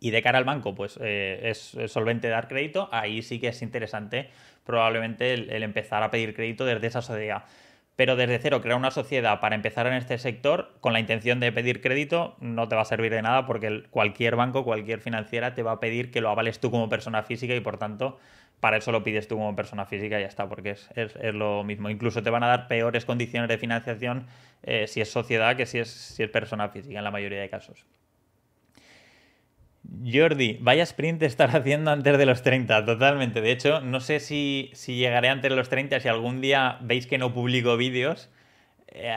y 0.00 0.10
de 0.10 0.22
cara 0.22 0.38
al 0.38 0.44
banco, 0.44 0.74
pues 0.74 0.98
eh, 1.02 1.40
es, 1.44 1.76
solvente 1.86 2.28
dar 2.28 2.48
crédito, 2.48 2.88
ahí 2.90 3.20
sí 3.22 3.38
que 3.38 3.48
es 3.48 3.60
interesante 3.60 4.30
probablemente 4.64 5.34
el 5.34 5.62
empezar 5.62 6.02
a 6.02 6.10
pedir 6.10 6.34
crédito 6.34 6.64
desde 6.64 6.86
esa 6.86 7.02
sociedad 7.02 7.44
pero 7.98 8.14
desde 8.14 8.38
cero 8.38 8.60
crear 8.60 8.78
una 8.78 8.92
sociedad 8.92 9.40
para 9.40 9.56
empezar 9.56 9.88
en 9.88 9.94
este 9.94 10.18
sector 10.18 10.70
con 10.80 10.92
la 10.92 11.00
intención 11.00 11.40
de 11.40 11.50
pedir 11.50 11.80
crédito 11.80 12.36
no 12.38 12.68
te 12.68 12.76
va 12.76 12.82
a 12.82 12.84
servir 12.84 13.10
de 13.10 13.22
nada 13.22 13.44
porque 13.44 13.82
cualquier 13.90 14.36
banco, 14.36 14.62
cualquier 14.62 15.00
financiera 15.00 15.54
te 15.54 15.64
va 15.64 15.72
a 15.72 15.80
pedir 15.80 16.12
que 16.12 16.20
lo 16.20 16.30
avales 16.30 16.60
tú 16.60 16.70
como 16.70 16.88
persona 16.88 17.24
física 17.24 17.56
y 17.56 17.60
por 17.60 17.76
tanto 17.76 18.20
para 18.60 18.76
eso 18.76 18.92
lo 18.92 19.02
pides 19.02 19.26
tú 19.26 19.34
como 19.34 19.56
persona 19.56 19.84
física 19.84 20.16
y 20.20 20.22
ya 20.22 20.28
está, 20.28 20.48
porque 20.48 20.70
es, 20.70 21.34
lo 21.34 21.64
mismo. 21.64 21.90
Incluso 21.90 22.22
te 22.22 22.30
van 22.30 22.44
a 22.44 22.46
dar 22.46 22.68
peores 22.68 23.04
condiciones 23.04 23.48
de 23.48 23.58
financiación 23.58 24.26
eh, 24.62 24.86
si 24.86 25.00
es 25.00 25.10
sociedad 25.10 25.56
que 25.56 25.66
si 25.66 25.80
es, 25.80 25.90
si 25.90 26.22
es 26.22 26.30
persona 26.30 26.68
física 26.68 26.98
en 26.98 27.04
la 27.04 27.10
mayoría 27.10 27.40
de 27.40 27.50
casos. 27.50 27.84
Jordi, 29.88 30.58
vaya 30.60 30.82
sprint 30.82 31.22
estar 31.22 31.54
haciendo 31.56 31.90
antes 31.90 32.18
de 32.18 32.26
los 32.26 32.42
30, 32.42 32.84
totalmente. 32.84 33.40
De 33.40 33.50
hecho, 33.50 33.80
no 33.80 34.00
sé 34.00 34.20
si, 34.20 34.70
llegaré 34.86 35.28
antes 35.28 35.50
de 35.50 35.56
los 35.56 35.68
30, 35.68 36.00
si 36.00 36.08
algún 36.08 36.40
día 36.40 36.78
veis 36.82 37.06
que 37.06 37.18
no 37.18 37.32
publico 37.32 37.76
vídeos, 37.76 38.30
eh, 38.88 39.14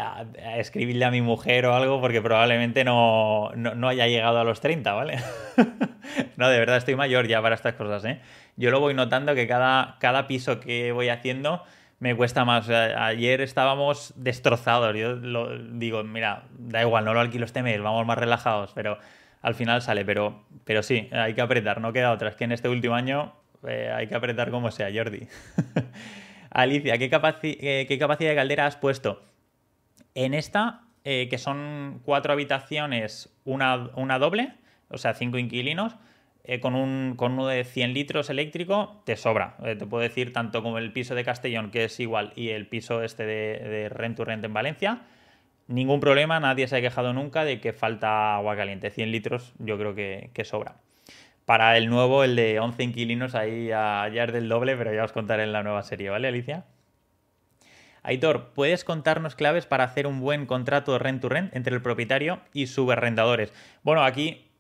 escribirle 0.58 1.06
a 1.06 1.12
mi 1.12 1.22
mujer 1.22 1.66
o 1.66 1.76
algo, 1.76 2.00
porque 2.00 2.22
probablemente 2.22 2.84
no, 2.84 3.52
haya 3.88 4.08
llegado 4.08 4.40
a 4.40 4.44
los 4.44 4.62
30, 4.62 4.94
¿vale? 4.94 5.18
no, 6.38 6.50
de 6.50 6.60
verdad 6.60 6.78
estoy 6.78 6.96
mayor 6.96 7.28
ya 7.28 7.42
para 7.42 7.56
estas 7.56 7.76
cosas, 7.76 8.06
¿eh? 8.06 8.22
Yo 8.56 8.72
lo 8.72 8.80
voy 8.80 8.94
notando 8.94 9.36
que 9.36 9.48
cada, 9.48 9.98
cada 10.00 10.28
piso 10.28 10.60
que 10.60 10.92
voy 10.92 11.10
haciendo 11.10 11.64
me 12.00 12.16
cuesta 12.16 12.46
más. 12.46 12.70
ayer 12.70 13.42
estábamos 13.42 14.14
destrozados. 14.18 14.96
Yo 14.96 15.16
lo, 15.16 15.58
digo, 15.58 16.04
mira, 16.04 16.44
da 16.58 16.82
igual, 16.82 17.06
no 17.06 17.14
lo 17.14 17.20
alquilo 17.20 17.46
este 17.46 17.62
mes, 17.62 17.82
vamos 17.82 18.06
más 18.06 18.18
relajados, 18.18 18.72
pero 18.74 18.98
al 19.42 19.56
final 19.56 19.82
sale, 19.82 20.06
pero, 20.06 20.46
pero 20.64 20.84
sí, 20.84 21.10
hay 21.12 21.34
que 21.34 21.42
apretar, 21.42 21.82
no 21.82 21.94
queda 21.94 22.12
otra. 22.12 22.30
Es 22.30 22.36
que 22.36 22.44
en 22.44 22.52
este 22.52 22.70
último 22.70 22.96
año 22.96 23.34
eh, 23.68 23.92
hay 23.94 24.08
que 24.08 24.16
apretar 24.16 24.52
como 24.52 24.72
sea, 24.72 24.90
Jordi. 24.94 25.28
Alicia, 26.52 26.98
¿qué, 26.98 27.06
eh, 27.06 27.86
¿qué, 27.88 27.98
capacidad 27.98 28.30
de 28.30 28.36
caldera 28.36 28.68
has 28.68 28.76
puesto? 28.76 29.24
En 30.14 30.34
esta, 30.34 30.82
eh, 31.06 31.28
que 31.30 31.38
son 31.38 32.02
cuatro 32.04 32.34
habitaciones, 32.34 33.34
una, 33.46 33.90
una 33.96 34.20
doble, 34.20 34.54
o 34.90 34.98
sea, 34.98 35.14
cinco 35.14 35.38
inquilinos, 35.38 35.96
con, 36.60 36.76
un, 36.76 37.14
con 37.16 37.34
uno 37.34 37.48
de 37.48 37.64
100 37.64 37.94
litros 37.94 38.30
eléctrico, 38.30 39.02
te 39.06 39.16
sobra. 39.16 39.56
te 39.62 39.86
puedo 39.86 40.02
decir, 40.02 40.34
tanto 40.34 40.64
como 40.64 40.80
el 40.80 40.92
piso 40.92 41.16
de 41.16 41.24
Castellón, 41.24 41.70
que 41.70 41.86
es 41.86 42.00
igual, 42.00 42.34
y 42.36 42.50
el 42.50 42.68
piso 42.68 43.04
este 43.04 43.26
de, 43.26 43.60
de 43.60 43.90
Rent 43.90 44.18
to 44.18 44.26
Rent 44.26 44.44
en 44.44 44.52
Valencia, 44.52 45.04
ningún 45.72 46.00
problema, 46.00 46.40
nadie 46.40 46.68
se 46.68 46.78
ha 46.78 46.82
quejado 46.82 47.14
nunca 47.14 47.44
de 47.46 47.60
que 47.60 47.74
falta 47.74 48.36
agua 48.36 48.56
caliente. 48.56 48.92
100 48.92 49.12
litros 49.12 49.54
yo 49.60 49.78
creo 49.78 49.96
que, 49.96 50.46
sobra. 50.46 50.76
Para 51.46 51.78
el 51.78 51.90
nuevo, 51.90 52.24
el 52.24 52.36
de 52.36 52.60
11 52.60 52.84
inquilinos, 52.84 53.36
ahí 53.36 53.68
ya, 53.68 54.08
es 54.08 54.34
del 54.34 54.48
doble, 54.50 54.76
pero 54.78 54.94
ya 54.94 55.04
os 55.04 55.12
contaré 55.12 55.44
en 55.44 55.54
la 55.54 55.64
nueva 55.64 55.84
serie, 55.84 56.10
¿vale, 56.10 56.28
Alicia? 56.28 56.66
Aitor, 58.04 58.54
¿puedes 58.54 58.84
contarnos 58.84 59.36
claves 59.36 59.66
para 59.66 59.84
hacer 59.84 60.08
un 60.08 60.22
buen 60.22 60.46
contrato 60.46 60.94
de 60.94 61.00
rent 61.00 61.22
to 61.22 61.30
rent 61.30 61.56
entre 61.56 61.76
el 61.76 61.82
propietario 61.82 62.40
y 62.54 62.68
subarrendadores? 62.68 63.54
Bueno, 63.84 64.04
aquí 64.04 64.51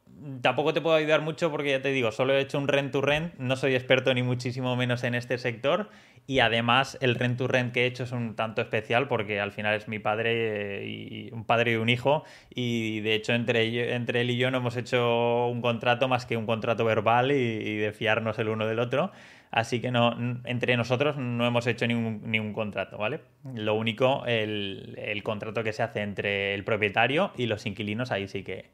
tampoco 0.42 0.74
te 0.74 0.82
puedo 0.82 0.96
ayudar 0.96 1.22
mucho 1.22 1.52
porque 1.52 1.72
ya 1.72 1.82
te 1.82 1.90
digo, 1.90 2.12
solo 2.12 2.34
he 2.34 2.42
hecho 2.42 2.58
un 2.58 2.68
rent 2.68 2.92
to 2.92 3.02
rent, 3.02 3.34
no 3.38 3.56
soy 3.56 3.76
experto 3.76 4.14
ni 4.14 4.24
muchísimo 4.24 4.76
menos 4.76 5.04
en 5.04 5.16
este 5.16 5.38
sector 5.38 5.90
y 6.28 6.40
además 6.40 6.98
el 7.02 7.16
rent 7.16 7.38
to 7.38 7.48
rent 7.48 7.74
que 7.74 7.84
he 7.84 7.86
hecho 7.88 8.04
es 8.04 8.12
un 8.12 8.36
tanto 8.36 8.62
especial 8.62 9.08
porque 9.08 9.40
al 9.40 9.52
final 9.52 9.76
es 9.76 9.88
mi 9.88 10.00
padre 10.00 10.86
y 10.86 11.30
un 11.32 11.46
padre 11.46 11.74
y 11.74 11.76
un 11.76 11.90
hijo 11.90 12.24
y 12.50 13.00
de 13.02 13.16
hecho 13.16 13.34
entre, 13.34 13.96
entre 13.96 14.22
él 14.22 14.30
y 14.30 14.38
yo 14.38 14.52
no 14.52 14.58
hemos 14.58 14.78
hecho 14.78 15.48
un 15.48 15.62
contrato 15.62 16.08
más 16.08 16.26
que 16.26 16.38
un 16.38 16.46
contrato 16.46 16.86
verbal 16.86 17.32
y, 17.32 17.78
de 17.78 17.92
fiarnos 17.92 18.38
el 18.40 18.50
uno 18.50 18.68
del 18.68 18.80
otro. 18.80 19.12
Así 19.50 19.82
que 19.82 19.92
no, 19.92 20.16
entre 20.46 20.78
nosotros 20.78 21.18
no 21.18 21.46
hemos 21.46 21.68
hecho 21.68 21.86
ningún, 21.86 22.22
ningún 22.24 22.54
contrato, 22.54 22.98
¿vale? 22.98 23.20
Lo 23.54 23.74
único, 23.74 24.26
el, 24.26 24.98
el 24.98 25.24
contrato 25.24 25.62
que 25.62 25.74
se 25.74 25.84
hace 25.84 26.02
entre 26.02 26.54
el 26.54 26.64
propietario 26.64 27.32
y 27.36 27.48
los 27.48 27.66
inquilinos, 27.66 28.12
ahí 28.12 28.30
sí 28.30 28.44
que, 28.44 28.70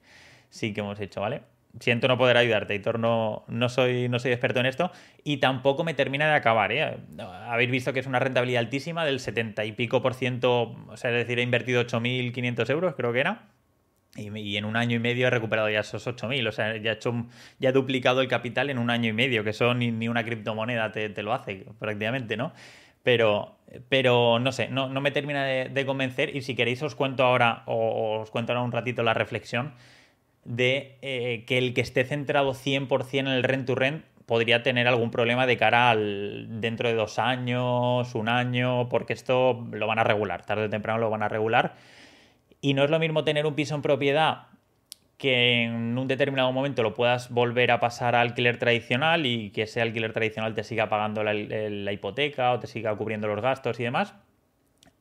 sí 0.49 0.73
que 0.73 0.81
hemos 0.81 0.99
hecho, 0.99 1.21
¿vale? 1.21 1.41
Siento 1.79 2.07
no 2.07 2.17
poder 2.17 2.37
ayudarte, 2.37 2.73
Hitor, 2.73 2.97
no, 2.97 3.43
no, 3.47 3.69
soy, 3.69 4.09
no 4.09 4.19
soy 4.19 4.31
experto 4.31 4.59
en 4.59 4.65
esto 4.65 4.91
y 5.23 5.37
tampoco 5.37 5.83
me 5.83 5.93
termina 5.93 6.27
de 6.27 6.33
acabar. 6.33 6.71
¿eh? 6.71 6.97
Habéis 7.19 7.69
visto 7.69 7.93
que 7.93 7.99
es 7.99 8.07
una 8.07 8.19
rentabilidad 8.19 8.61
altísima 8.61 9.05
del 9.05 9.19
70 9.19 9.63
y 9.65 9.73
pico 9.73 10.01
por 10.01 10.15
ciento, 10.15 10.75
o 10.87 10.97
sea, 10.97 11.11
es 11.11 11.17
decir, 11.17 11.37
he 11.39 11.43
invertido 11.43 11.81
8.500 11.81 12.69
euros, 12.71 12.95
creo 12.95 13.13
que 13.13 13.19
era, 13.19 13.49
y, 14.15 14.57
en 14.57 14.65
un 14.65 14.75
año 14.75 14.95
y 14.95 14.99
medio 14.99 15.27
he 15.27 15.29
recuperado 15.29 15.69
ya 15.69 15.81
esos 15.81 16.07
8.000, 16.07 16.47
o 16.47 16.51
sea, 16.51 16.77
ya 16.77 16.91
he, 16.91 16.93
hecho, 16.95 17.13
ya 17.59 17.69
he 17.69 17.73
duplicado 17.73 18.21
el 18.21 18.27
capital 18.27 18.71
en 18.71 18.79
un 18.79 18.89
año 18.89 19.09
y 19.09 19.13
medio, 19.13 19.43
que 19.43 19.51
eso 19.51 19.75
ni, 19.75 20.07
una 20.07 20.23
criptomoneda 20.23 20.91
te, 20.91 21.09
te, 21.09 21.21
lo 21.21 21.33
hace 21.33 21.65
prácticamente, 21.77 22.37
¿no? 22.37 22.53
pero, 23.07 23.55
pero 23.87 24.37
no 24.37 24.51
sé, 24.51 24.67
no, 24.67 24.89
me 24.89 25.11
termina 25.11 25.45
de, 25.45 25.85
convencer 25.85 26.35
y 26.35 26.41
si 26.41 26.55
queréis 26.55 26.83
os 26.83 26.93
cuento 26.93 27.23
ahora, 27.23 27.63
o 27.65 28.19
os 28.19 28.31
cuento 28.31 28.51
ahora 28.51 28.65
un 28.65 28.73
ratito 28.73 29.01
la 29.01 29.13
reflexión 29.13 29.75
de 30.47 30.97
eh, 31.01 31.43
que 31.45 31.57
el 31.57 31.73
que 31.73 31.81
esté 31.81 32.05
centrado 32.05 32.53
100% 32.53 33.19
en 33.19 33.27
el 33.27 33.43
rent 33.43 33.67
to 33.67 33.75
rent 33.75 34.05
podría 34.25 34.63
tener 34.63 34.87
algún 34.87 35.11
problema 35.11 35.45
de 35.45 35.57
cara 35.57 35.89
al 35.89 36.59
dentro 36.61 36.89
de 36.89 36.95
dos 36.95 37.19
años, 37.19 38.15
un 38.15 38.27
año, 38.27 38.89
porque 38.89 39.13
esto 39.13 39.65
lo 39.71 39.87
van 39.87 39.99
a 39.99 40.03
regular, 40.03 40.45
tarde 40.45 40.65
o 40.65 40.69
temprano 40.69 40.99
lo 40.99 41.09
van 41.09 41.23
a 41.23 41.29
regular. 41.29 41.75
Y 42.59 42.73
no 42.73 42.83
es 42.83 42.89
lo 42.89 42.99
mismo 42.99 43.23
tener 43.23 43.45
un 43.45 43.55
piso 43.55 43.75
en 43.75 43.81
propiedad 43.81 44.47
que 45.17 45.63
en 45.63 45.97
un 45.97 46.07
determinado 46.07 46.51
momento 46.51 46.83
lo 46.83 46.93
puedas 46.93 47.31
volver 47.31 47.71
a 47.71 47.79
pasar 47.79 48.15
a 48.15 48.21
alquiler 48.21 48.57
tradicional 48.57 49.25
y 49.25 49.49
que 49.49 49.63
ese 49.63 49.81
alquiler 49.81 50.13
tradicional 50.13 50.53
te 50.53 50.63
siga 50.63 50.89
pagando 50.89 51.23
la, 51.23 51.91
hipoteca 51.91 52.51
o 52.51 52.59
te 52.59 52.67
siga 52.67 52.95
cubriendo 52.95 53.27
los 53.27 53.41
gastos 53.41 53.79
y 53.79 53.83
demás, 53.83 54.13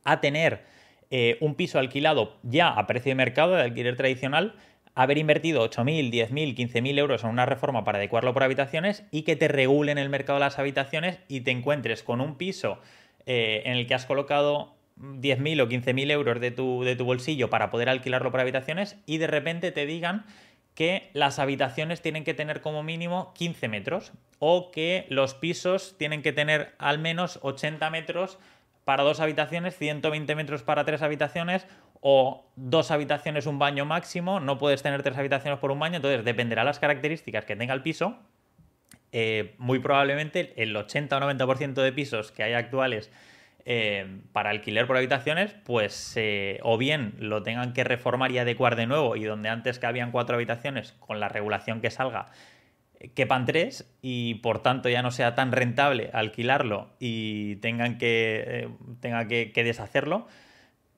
a 0.03 0.19
tener 0.19 0.63
eh, 1.11 1.37
un 1.39 1.55
piso 1.55 1.79
alquilado 1.79 2.37
ya 2.43 2.69
a 2.69 2.87
precio 2.87 3.11
de 3.11 3.15
mercado 3.15 3.55
de 3.55 3.61
alquiler 3.61 3.95
tradicional, 3.95 4.55
haber 4.97 5.19
invertido 5.19 5.63
8.000, 5.63 6.11
10.000, 6.11 6.55
15.000 6.55 6.97
euros 6.97 7.23
en 7.23 7.29
una 7.29 7.45
reforma 7.45 7.83
para 7.83 7.99
adecuarlo 7.99 8.33
por 8.33 8.41
habitaciones 8.41 9.05
y 9.11 9.21
que 9.21 9.35
te 9.35 9.47
regulen 9.47 9.99
el 9.99 10.09
mercado 10.09 10.39
de 10.39 10.45
las 10.45 10.57
habitaciones 10.57 11.19
y 11.27 11.41
te 11.41 11.51
encuentres 11.51 12.01
con 12.01 12.19
un 12.19 12.35
piso 12.35 12.79
eh, 13.27 13.61
en 13.65 13.73
el 13.73 13.85
que 13.85 13.93
has 13.93 14.07
colocado 14.07 14.73
10.000 14.99 15.61
o 15.61 15.69
15.000 15.69 16.09
euros 16.09 16.41
de 16.41 16.49
tu, 16.49 16.83
de 16.83 16.95
tu 16.95 17.05
bolsillo 17.05 17.51
para 17.51 17.69
poder 17.69 17.89
alquilarlo 17.89 18.31
por 18.31 18.39
habitaciones 18.39 18.97
y 19.05 19.19
de 19.19 19.27
repente 19.27 19.71
te 19.71 19.85
digan 19.85 20.25
que 20.73 21.11
las 21.13 21.37
habitaciones 21.37 22.01
tienen 22.01 22.23
que 22.23 22.33
tener 22.33 22.61
como 22.61 22.81
mínimo 22.81 23.33
15 23.35 23.67
metros 23.67 24.13
o 24.39 24.71
que 24.71 25.05
los 25.09 25.35
pisos 25.35 25.95
tienen 25.99 26.23
que 26.23 26.33
tener 26.33 26.73
al 26.79 26.97
menos 26.97 27.37
80 27.43 27.87
metros 27.91 28.39
para 28.83 29.03
dos 29.03 29.19
habitaciones, 29.19 29.77
120 29.77 30.33
metros 30.33 30.63
para 30.63 30.85
tres 30.85 31.01
habitaciones 31.01 31.67
o 32.01 32.51
dos 32.55 32.91
habitaciones, 32.91 33.45
un 33.45 33.59
baño 33.59 33.85
máximo, 33.85 34.39
no 34.39 34.57
puedes 34.57 34.83
tener 34.83 35.03
tres 35.03 35.17
habitaciones 35.17 35.59
por 35.59 35.71
un 35.71 35.79
baño, 35.79 35.97
entonces 35.97 36.23
dependerá 36.23 36.61
de 36.61 36.67
las 36.67 36.79
características 36.79 37.45
que 37.45 37.55
tenga 37.55 37.73
el 37.73 37.81
piso. 37.81 38.17
Eh, 39.11 39.55
muy 39.57 39.79
probablemente 39.79 40.53
el 40.61 40.75
80 40.75 41.17
o 41.17 41.21
90% 41.21 41.81
de 41.81 41.93
pisos 41.93 42.31
que 42.31 42.43
hay 42.43 42.53
actuales 42.53 43.09
eh, 43.65 44.19
para 44.33 44.49
alquiler 44.49 44.85
por 44.85 44.97
habitaciones, 44.97 45.55
pues 45.63 46.13
eh, 46.17 46.59
o 46.61 46.77
bien 46.77 47.15
lo 47.19 47.41
tengan 47.41 47.73
que 47.73 47.83
reformar 47.83 48.31
y 48.31 48.37
adecuar 48.37 48.75
de 48.75 48.85
nuevo 48.85 49.15
y 49.15 49.23
donde 49.23 49.49
antes 49.49 49.79
que 49.79 49.85
habían 49.85 50.11
cuatro 50.11 50.35
habitaciones, 50.35 50.93
con 50.99 51.19
la 51.19 51.29
regulación 51.29 51.79
que 51.79 51.89
salga, 51.89 52.27
quepan 53.15 53.45
tres 53.45 53.93
y 54.01 54.35
por 54.35 54.61
tanto 54.61 54.89
ya 54.89 55.01
no 55.01 55.11
sea 55.11 55.35
tan 55.35 55.51
rentable 55.51 56.09
alquilarlo 56.13 56.89
y 56.99 57.57
tengan 57.57 57.97
que, 57.97 58.69
tenga 58.99 59.27
que 59.27 59.63
deshacerlo 59.63 60.27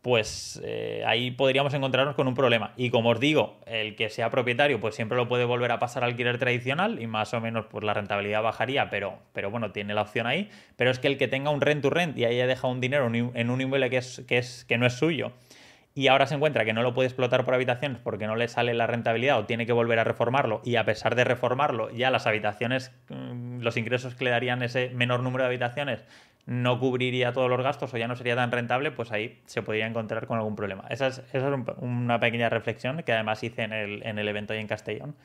pues 0.09 0.59
eh, 0.63 1.03
ahí 1.05 1.29
podríamos 1.29 1.71
encontrarnos 1.75 2.15
con 2.15 2.27
un 2.27 2.33
problema. 2.33 2.73
Y 2.77 2.89
como 2.89 3.09
os 3.09 3.19
digo, 3.19 3.59
el 3.67 3.95
que 3.95 4.09
sea 4.09 4.31
propietario, 4.31 4.79
pues 4.79 4.95
siempre 4.95 5.15
lo 5.15 5.27
puede 5.27 5.45
volver 5.45 5.71
a 5.71 5.77
pasar 5.77 6.03
al 6.03 6.09
alquiler 6.09 6.39
tradicional 6.39 6.99
y 6.99 7.05
más 7.05 7.31
o 7.35 7.39
menos 7.39 7.67
pues 7.67 7.83
la 7.83 7.93
rentabilidad 7.93 8.41
bajaría, 8.41 8.89
pero, 8.89 9.19
pero 9.33 9.51
bueno, 9.51 9.71
tiene 9.71 9.93
la 9.93 10.01
opción 10.01 10.25
ahí. 10.25 10.49
Pero 10.77 10.89
es 10.89 10.97
que 10.97 11.05
el 11.05 11.19
que 11.19 11.27
tenga 11.27 11.51
un 11.51 11.61
rent 11.61 11.83
to 11.83 11.91
rent 11.91 12.17
y 12.17 12.25
haya 12.25 12.47
dejado 12.47 12.73
un 12.73 12.81
dinero 12.81 13.05
en 13.05 13.49
un 13.51 13.61
inmueble 13.61 13.91
que, 13.91 13.97
es, 13.97 14.25
que, 14.27 14.39
es, 14.39 14.65
que 14.65 14.79
no 14.79 14.87
es 14.87 14.93
suyo 14.93 15.31
y 15.93 16.07
ahora 16.07 16.27
se 16.27 16.35
encuentra 16.35 16.65
que 16.65 16.73
no 16.73 16.81
lo 16.81 16.93
puede 16.93 17.07
explotar 17.07 17.43
por 17.45 17.53
habitaciones 17.53 17.99
porque 17.99 18.25
no 18.25 18.35
le 18.35 18.47
sale 18.47 18.73
la 18.73 18.87
rentabilidad 18.87 19.37
o 19.37 19.45
tiene 19.45 19.65
que 19.65 19.73
volver 19.73 19.99
a 19.99 20.03
reformarlo 20.03 20.61
y 20.63 20.75
a 20.77 20.85
pesar 20.85 21.13
de 21.15 21.23
reformarlo 21.23 21.91
ya 21.91 22.09
las 22.09 22.25
habitaciones, 22.25 22.91
mm, 23.09 23.59
los 23.59 23.75
ingresos 23.75 24.15
que 24.15 24.23
le 24.23 24.29
darían 24.29 24.63
ese 24.63 24.89
menor 24.91 25.21
número 25.21 25.43
de 25.43 25.49
habitaciones 25.49 26.05
no 26.45 26.79
cubriría 26.79 27.31
todos 27.33 27.49
los 27.49 27.61
gastos 27.61 27.93
o 27.93 27.97
ya 27.97 28.07
no 28.07 28.15
sería 28.15 28.35
tan 28.35 28.51
rentable, 28.51 28.91
pues 28.91 29.11
ahí 29.11 29.39
se 29.45 29.61
podría 29.61 29.85
encontrar 29.85 30.25
con 30.25 30.37
algún 30.37 30.55
problema. 30.55 30.85
Esa 30.89 31.07
es, 31.07 31.21
una 31.77 32.19
pequeña 32.19 32.49
reflexión 32.49 33.03
que 33.03 33.13
además 33.13 33.43
hice 33.43 33.63
en 33.63 33.73
el, 33.73 34.03
en 34.05 34.17
el 34.17 34.27
evento 34.27 34.53
ahí 34.53 34.59
en 34.59 34.67
Castellón 34.67 35.15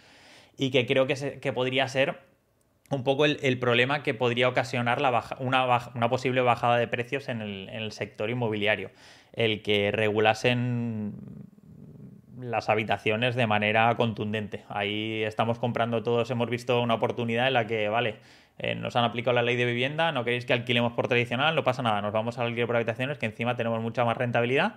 y 0.56 0.70
que 0.70 0.86
creo 0.86 1.06
que, 1.06 1.40
que 1.40 1.52
podría 1.52 1.88
ser 1.88 2.18
un 2.90 3.02
poco 3.02 3.24
el, 3.24 3.58
problema 3.58 4.02
que 4.02 4.14
podría 4.14 4.48
ocasionar 4.48 5.00
la 5.00 5.10
baja, 5.10 5.36
una, 5.40 5.64
una, 5.94 6.08
posible 6.10 6.42
bajada 6.42 6.76
de 6.76 6.86
precios 6.86 7.28
en 7.28 7.40
el, 7.40 7.68
en 7.70 7.82
el, 7.82 7.92
sector 7.92 8.28
inmobiliario. 8.28 8.90
El 9.32 9.62
que 9.62 9.90
regulasen 9.90 11.14
las 12.38 12.68
habitaciones 12.68 13.34
de 13.34 13.46
manera 13.46 13.94
contundente. 13.96 14.64
Ahí 14.68 15.22
estamos 15.22 15.58
comprando 15.58 16.02
todos, 16.02 16.30
hemos 16.30 16.50
visto 16.50 16.80
una 16.80 16.94
oportunidad 16.94 17.48
en 17.48 17.54
la 17.54 17.66
que, 17.66 17.88
vale, 17.88 18.16
eh, 18.58 18.74
nos 18.74 18.94
han 18.96 19.04
aplicado 19.04 19.34
la 19.34 19.42
ley 19.42 19.56
de 19.56 19.64
vivienda, 19.64 20.12
no 20.12 20.24
queréis 20.24 20.46
que 20.46 20.52
alquilemos 20.52 20.92
por 20.92 21.08
tradicional, 21.08 21.54
no 21.54 21.64
pasa 21.64 21.82
nada, 21.82 22.00
nos 22.00 22.12
vamos 22.12 22.38
al 22.38 22.46
alquiler 22.46 22.66
por 22.66 22.76
habitaciones, 22.76 23.18
que 23.18 23.26
encima 23.26 23.56
tenemos 23.56 23.80
mucha 23.80 24.04
más 24.04 24.16
rentabilidad. 24.16 24.76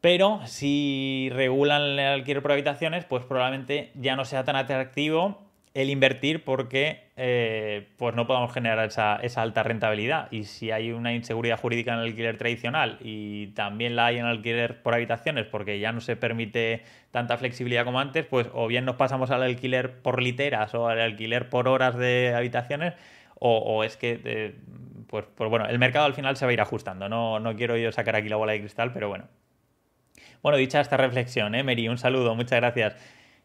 Pero 0.00 0.40
si 0.46 1.28
regulan 1.32 1.82
el 1.82 2.00
alquiler 2.00 2.42
por 2.42 2.52
habitaciones, 2.52 3.04
pues 3.04 3.24
probablemente 3.24 3.90
ya 3.94 4.16
no 4.16 4.24
sea 4.24 4.44
tan 4.44 4.56
atractivo 4.56 5.42
el 5.74 5.90
invertir 5.90 6.44
porque 6.44 7.09
eh, 7.22 7.86
pues 7.98 8.14
no 8.14 8.26
podamos 8.26 8.50
generar 8.50 8.88
esa, 8.88 9.42
alta 9.42 9.62
rentabilidad. 9.62 10.28
Y 10.30 10.44
si 10.44 10.70
hay 10.70 10.90
una 10.90 11.12
inseguridad 11.12 11.60
jurídica 11.60 11.92
en 11.92 11.98
el 11.98 12.06
alquiler 12.06 12.38
tradicional 12.38 12.96
y 13.02 13.48
también 13.48 13.94
la 13.94 14.06
hay 14.06 14.16
en 14.16 14.24
el 14.24 14.30
alquiler 14.30 14.82
por 14.82 14.94
habitaciones 14.94 15.44
porque 15.44 15.78
ya 15.78 15.92
no 15.92 16.00
se 16.00 16.16
permite 16.16 16.82
tanta 17.10 17.36
flexibilidad 17.36 17.84
como 17.84 18.00
antes, 18.00 18.24
pues 18.24 18.48
o 18.54 18.66
bien 18.68 18.86
nos 18.86 18.96
pasamos 18.96 19.30
al 19.30 19.42
alquiler 19.42 20.00
por 20.00 20.22
literas 20.22 20.74
o 20.74 20.88
al 20.88 20.98
alquiler 20.98 21.50
por 21.50 21.68
horas 21.68 21.94
de 21.94 22.32
habitaciones 22.34 22.94
o, 23.38 23.84
es 23.84 23.98
que... 23.98 24.20
Eh, 24.24 24.54
pues, 25.06 25.26
pues, 25.34 25.50
bueno, 25.50 25.66
el 25.66 25.78
mercado 25.78 26.06
al 26.06 26.14
final 26.14 26.36
se 26.36 26.46
va 26.46 26.50
a 26.50 26.52
ir 26.54 26.60
ajustando. 26.60 27.08
No, 27.08 27.38
no 27.38 27.54
quiero 27.56 27.76
yo 27.76 27.92
sacar 27.92 28.16
aquí 28.16 28.28
la 28.30 28.36
bola 28.36 28.52
de 28.52 28.60
cristal, 28.60 28.92
pero 28.94 29.08
bueno. 29.08 29.26
Bueno, 30.42 30.56
dicha 30.56 30.80
esta 30.80 30.96
reflexión, 30.96 31.54
¿eh? 31.54 31.88
Un 31.88 31.98
saludo, 31.98 32.34
muchas 32.34 32.60
gracias. 32.60 32.96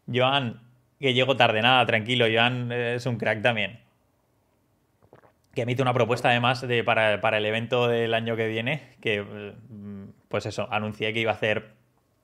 Joan, 0.06 0.60
que 1.00 1.14
llego 1.14 1.36
tarde, 1.36 1.62
nada, 1.62 1.84
tranquilo, 1.86 2.26
Joan 2.32 2.72
es 2.72 3.06
un 3.06 3.18
crack 3.18 3.42
también. 3.42 3.80
Que 5.54 5.62
emite 5.62 5.82
una 5.82 5.94
propuesta 5.94 6.28
además 6.28 6.66
de, 6.66 6.84
para, 6.84 7.38
el 7.38 7.46
evento 7.46 7.88
del 7.88 8.14
año 8.14 8.36
que 8.36 8.46
viene, 8.46 8.82
que 9.00 9.22
mm, 9.22 10.04
pues 10.28 10.46
eso, 10.46 10.68
anuncié 10.70 11.12
que 11.12 11.20
iba 11.20 11.32
a 11.32 11.34
hacer 11.34 11.76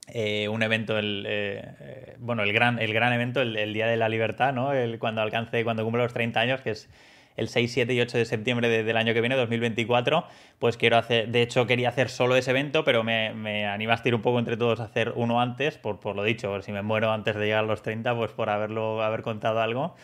eh, 0.08 0.48
un 0.48 0.62
evento, 0.62 0.98
el, 0.98 1.24
eh, 1.26 1.74
eh, 1.80 2.16
bueno, 2.18 2.42
el 2.42 2.52
gran, 2.52 2.78
el 2.78 2.92
gran 2.92 3.12
evento, 3.12 3.40
el, 3.40 3.72
Día 3.72 3.86
de 3.86 3.96
la 3.96 4.08
Libertad, 4.08 4.52
¿no? 4.52 4.72
El, 4.72 4.98
cuando 4.98 5.22
alcance, 5.22 5.64
cuando 5.64 5.84
cumple 5.84 6.02
los 6.02 6.12
30 6.12 6.40
años, 6.40 6.60
que 6.60 6.70
es 6.70 6.90
el 7.36 7.48
6, 7.48 7.72
7 7.72 7.94
y 7.94 8.00
8 8.00 8.18
de 8.18 8.24
septiembre 8.24 8.82
del 8.82 8.96
año 8.96 9.14
que 9.14 9.20
viene, 9.20 9.36
2024, 9.36 10.24
pues 10.58 10.76
quiero 10.76 10.98
hacer, 10.98 11.28
de 11.28 11.42
hecho 11.42 11.66
quería 11.66 11.88
hacer 11.88 12.08
solo 12.08 12.36
ese 12.36 12.50
evento, 12.50 12.84
pero 12.84 13.04
me, 13.04 13.34
me 13.34 13.66
animaste 13.66 14.08
a 14.08 14.10
ir 14.10 14.14
un 14.14 14.22
poco 14.22 14.38
entre 14.38 14.56
todos 14.56 14.80
a 14.80 14.84
hacer 14.84 15.12
uno 15.16 15.40
antes, 15.40 15.78
por, 15.78 16.00
por 16.00 16.16
lo 16.16 16.22
dicho, 16.24 16.60
si 16.62 16.72
me 16.72 16.82
muero 16.82 17.12
antes 17.12 17.36
de 17.36 17.46
llegar 17.46 17.64
a 17.64 17.66
los 17.66 17.82
30, 17.82 18.14
pues 18.16 18.32
por 18.32 18.50
haberlo, 18.50 19.02
haber 19.02 19.22
contado 19.22 19.60
algo. 19.60 19.94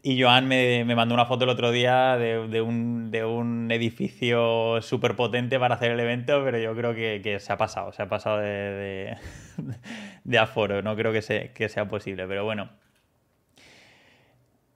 Y 0.00 0.22
Joan 0.22 0.46
me, 0.46 0.84
me, 0.84 0.94
mandó 0.94 1.14
una 1.14 1.26
foto 1.26 1.44
el 1.44 1.50
otro 1.50 1.72
día 1.72 2.16
de, 2.16 2.46
de, 2.46 2.60
un, 2.60 3.10
de 3.10 3.24
un, 3.24 3.68
edificio 3.72 4.80
súper 4.80 5.16
potente 5.16 5.58
para 5.58 5.74
hacer 5.74 5.90
el 5.90 5.98
evento, 5.98 6.40
pero 6.44 6.56
yo 6.58 6.74
creo 6.76 6.94
que, 6.94 7.20
que, 7.22 7.40
se 7.40 7.52
ha 7.52 7.56
pasado, 7.56 7.92
se 7.92 8.02
ha 8.02 8.08
pasado 8.08 8.38
de, 8.38 9.16
de, 10.22 10.38
aforo, 10.38 10.82
no 10.82 10.94
creo 10.94 11.12
que, 11.12 11.20
se, 11.20 11.50
que 11.52 11.68
sea 11.68 11.88
posible, 11.88 12.28
pero 12.28 12.44
bueno, 12.44 12.70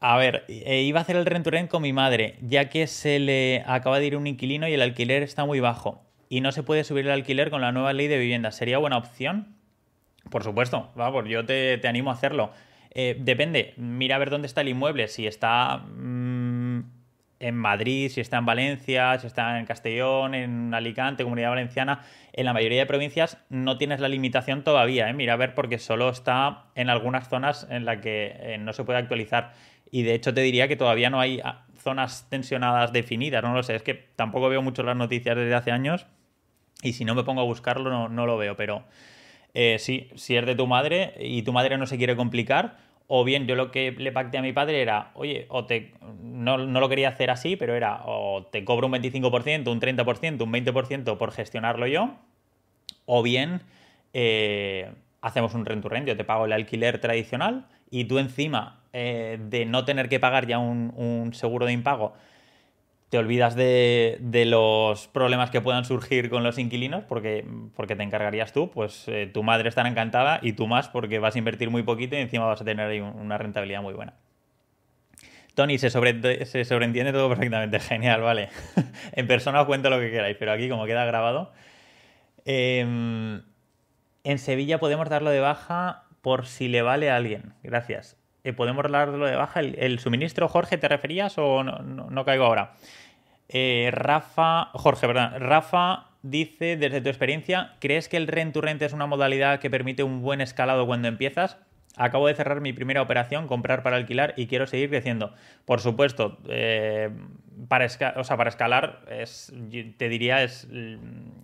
a 0.04 0.16
ver, 0.16 0.44
eh, 0.48 0.82
iba 0.82 0.98
a 0.98 1.02
hacer 1.02 1.14
el 1.14 1.24
rent 1.24 1.46
rent 1.46 1.70
con 1.70 1.80
mi 1.80 1.92
madre, 1.92 2.34
ya 2.40 2.68
que 2.68 2.88
se 2.88 3.20
le 3.20 3.62
acaba 3.66 4.00
de 4.00 4.06
ir 4.06 4.16
un 4.16 4.26
inquilino 4.26 4.66
y 4.66 4.72
el 4.72 4.82
alquiler 4.82 5.22
está 5.22 5.44
muy 5.44 5.60
bajo. 5.60 6.02
Y 6.28 6.40
no 6.40 6.50
se 6.50 6.64
puede 6.64 6.82
subir 6.82 7.04
el 7.06 7.12
alquiler 7.12 7.50
con 7.50 7.60
la 7.60 7.70
nueva 7.70 7.92
ley 7.92 8.08
de 8.08 8.18
vivienda. 8.18 8.50
¿Sería 8.50 8.78
buena 8.78 8.96
opción? 8.96 9.54
Por 10.28 10.42
supuesto, 10.42 10.90
vamos, 10.96 11.28
yo 11.28 11.46
te, 11.46 11.80
animo 11.86 12.10
a 12.10 12.14
hacerlo. 12.14 12.50
Eh, 12.90 13.16
depende, 13.20 13.74
mira 13.76 14.16
a 14.16 14.18
ver 14.18 14.30
dónde 14.30 14.48
está 14.48 14.62
el 14.62 14.70
inmueble. 14.70 15.06
Si 15.06 15.28
está 15.28 15.76
mm, 15.76 16.80
en 17.38 17.54
Madrid, 17.54 18.08
si 18.08 18.20
está 18.20 18.38
en 18.38 18.46
Valencia, 18.46 19.16
si 19.20 19.28
está 19.28 19.60
en 19.60 19.66
Castellón, 19.66 20.34
en 20.34 20.74
Alicante, 20.74 21.22
Comunidad 21.22 21.50
Valenciana, 21.50 22.00
en 22.32 22.44
la 22.44 22.52
mayoría 22.52 22.80
de 22.80 22.86
provincias 22.86 23.38
no 23.50 23.78
tienes 23.78 24.00
la 24.00 24.08
limitación 24.08 24.64
todavía. 24.64 25.08
¿eh? 25.08 25.12
Mira 25.12 25.34
a 25.34 25.36
ver 25.36 25.54
porque 25.54 25.78
solo 25.78 26.08
está 26.08 26.64
en 26.74 26.90
algunas 26.90 27.28
zonas 27.28 27.68
en 27.70 27.84
las 27.84 27.98
que 27.98 28.56
no 28.58 28.72
se 28.72 28.82
puede 28.82 28.98
actualizar. 28.98 29.52
Y 29.92 30.02
de 30.02 30.14
hecho 30.14 30.34
te 30.34 30.40
diría 30.40 30.66
que 30.66 30.74
todavía 30.74 31.10
no 31.10 31.20
hay 31.20 31.40
ah, 31.44 31.66
zonas 31.76 32.26
tensionadas 32.30 32.92
definidas, 32.92 33.44
no 33.44 33.54
lo 33.54 33.62
sé, 33.62 33.76
es 33.76 33.82
que 33.82 33.94
tampoco 33.94 34.48
veo 34.48 34.62
mucho 34.62 34.82
las 34.82 34.96
noticias 34.96 35.36
desde 35.36 35.54
hace 35.54 35.70
años 35.70 36.06
y 36.82 36.94
si 36.94 37.04
no 37.04 37.14
me 37.14 37.24
pongo 37.24 37.42
a 37.42 37.44
buscarlo 37.44 38.08
no, 38.08 38.26
lo 38.26 38.38
veo, 38.38 38.56
pero 38.56 38.84
eh, 39.52 39.76
sí, 39.78 40.08
si 40.14 40.34
es 40.34 40.46
de 40.46 40.54
tu 40.54 40.66
madre 40.66 41.14
y 41.20 41.42
tu 41.42 41.52
madre 41.52 41.76
no 41.76 41.86
se 41.86 41.98
quiere 41.98 42.16
complicar, 42.16 42.78
o 43.06 43.22
bien 43.22 43.46
yo 43.46 43.54
lo 43.54 43.70
que 43.70 43.92
le 43.92 44.12
pacté 44.12 44.38
a 44.38 44.42
mi 44.42 44.54
padre 44.54 44.80
era, 44.80 45.10
oye, 45.12 45.44
o 45.50 45.66
te, 45.66 45.92
no, 46.22 46.56
lo 46.56 46.88
quería 46.88 47.10
hacer 47.10 47.30
así, 47.30 47.56
pero 47.56 47.74
era, 47.74 48.00
o 48.06 48.46
te 48.46 48.64
cobro 48.64 48.86
un 48.86 48.94
25%, 48.94 49.70
un 49.70 49.78
30%, 49.78 50.42
un 50.42 50.52
20% 50.52 51.18
por 51.18 51.32
gestionarlo 51.32 51.86
yo, 51.86 52.14
o 53.04 53.22
bien 53.22 53.60
eh, 54.14 54.90
hacemos 55.20 55.52
un 55.52 55.66
rent 55.66 55.82
to 55.82 55.90
rent, 55.90 56.08
yo 56.08 56.16
te 56.16 56.24
pago 56.24 56.46
el 56.46 56.52
alquiler 56.52 56.98
tradicional 56.98 57.66
y 57.90 58.06
tú 58.06 58.18
encima 58.18 58.81
eh, 58.92 59.38
de 59.40 59.64
no 59.64 59.84
tener 59.84 60.08
que 60.08 60.20
pagar 60.20 60.46
ya 60.46 60.58
un, 60.58 61.30
seguro 61.34 61.66
de 61.66 61.72
impago, 61.72 62.14
te 63.08 63.18
olvidas 63.18 63.54
de, 63.54 64.18
los 64.46 65.08
problemas 65.08 65.50
que 65.50 65.60
puedan 65.60 65.84
surgir 65.84 66.30
con 66.30 66.42
los 66.42 66.58
inquilinos 66.58 67.04
porque, 67.04 67.46
porque 67.76 67.96
te 67.96 68.02
encargarías 68.02 68.52
tú, 68.52 68.70
pues 68.70 69.04
eh, 69.08 69.30
tu 69.32 69.42
madre 69.42 69.68
estará 69.68 69.88
encantada 69.88 70.40
y 70.42 70.54
tú 70.54 70.66
más 70.66 70.88
porque 70.88 71.18
vas 71.18 71.34
a 71.34 71.38
invertir 71.38 71.70
muy 71.70 71.82
poquito 71.82 72.16
y 72.16 72.20
encima 72.20 72.46
vas 72.46 72.60
a 72.60 72.64
tener 72.64 72.88
ahí 72.88 73.00
una 73.00 73.38
rentabilidad 73.38 73.82
muy 73.82 73.94
buena. 73.94 74.14
Tony, 75.54 75.78
se, 75.78 75.90
se 75.90 76.64
sobreentiende 76.64 77.12
todo 77.12 77.28
perfectamente, 77.28 77.78
genial, 77.80 78.22
vale. 78.22 78.48
en 79.12 79.26
persona 79.26 79.60
os 79.60 79.66
cuento 79.66 79.90
lo 79.90 79.98
que 79.98 80.10
queráis, 80.10 80.36
pero 80.38 80.52
aquí 80.52 80.68
como 80.68 80.86
queda 80.86 81.04
grabado. 81.04 81.52
Em, 82.44 83.42
en 84.24 84.38
Sevilla 84.38 84.78
podemos 84.78 85.08
darlo 85.08 85.30
de 85.30 85.40
baja 85.40 86.04
por 86.22 86.46
si 86.46 86.68
le 86.68 86.82
vale 86.82 87.10
a 87.10 87.16
alguien. 87.16 87.54
Gracias. 87.62 88.21
Eh, 88.44 88.52
¿Podemos 88.52 88.90
darlo 88.90 89.26
de 89.26 89.36
baja? 89.36 89.60
¿El, 89.60 89.98
suministro, 89.98 90.48
Jorge, 90.48 90.78
te 90.78 90.88
referías 90.88 91.38
o 91.38 91.62
no 91.62 92.24
caigo 92.24 92.44
ahora? 92.44 92.74
Eh, 93.54 93.90
Rafa, 93.92 94.70
Jorge, 94.72 95.06
¿verdad? 95.06 95.38
Rafa 95.38 96.06
dice, 96.22 96.78
desde 96.78 97.02
tu 97.02 97.10
experiencia, 97.10 97.74
¿crees 97.80 98.08
que 98.08 98.16
el 98.16 98.26
rent 98.26 98.54
to 98.54 98.62
rent 98.62 98.80
es 98.80 98.94
una 98.94 99.06
modalidad 99.06 99.60
que 99.60 99.68
permite 99.68 100.02
un 100.02 100.22
buen 100.22 100.40
escalado 100.40 100.86
cuando 100.86 101.08
empiezas? 101.08 101.58
Acabo 101.96 102.28
de 102.28 102.34
cerrar 102.34 102.62
mi 102.62 102.72
primera 102.72 103.02
operación, 103.02 103.46
comprar 103.46 103.82
para 103.82 103.96
alquilar 103.96 104.32
y 104.38 104.46
quiero 104.46 104.66
seguir 104.66 104.88
creciendo. 104.88 105.34
Por 105.66 105.80
supuesto, 105.80 106.38
eh, 106.48 107.10
para, 107.68 107.86
para 107.88 108.48
escalar, 108.48 109.00
es, 109.10 109.52
te 109.98 110.08
diría, 110.08 110.42
es 110.42 110.66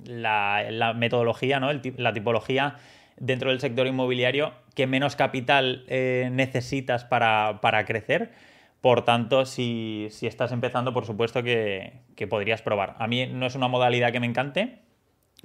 la, 0.06 0.94
metodología, 0.96 1.60
¿no? 1.60 1.68
la 1.98 2.12
tipología 2.14 2.76
dentro 3.20 3.50
del 3.50 3.60
sector 3.60 3.86
inmobiliario 3.86 4.52
que 4.74 4.86
menos 4.86 5.16
capital 5.16 5.84
eh, 5.88 6.28
necesitas 6.32 7.04
para, 7.04 7.60
para 7.60 7.84
crecer 7.84 8.30
por 8.80 9.04
tanto, 9.04 9.44
si, 9.44 10.08
estás 10.22 10.52
empezando, 10.52 10.92
por 10.92 11.04
supuesto 11.04 11.42
que, 11.42 12.00
podrías 12.28 12.62
probar. 12.62 12.94
A 12.98 13.08
mí 13.08 13.26
no 13.26 13.46
es 13.46 13.54
una 13.54 13.66
modalidad 13.68 14.12
que 14.12 14.20
me 14.20 14.26
encante, 14.26 14.78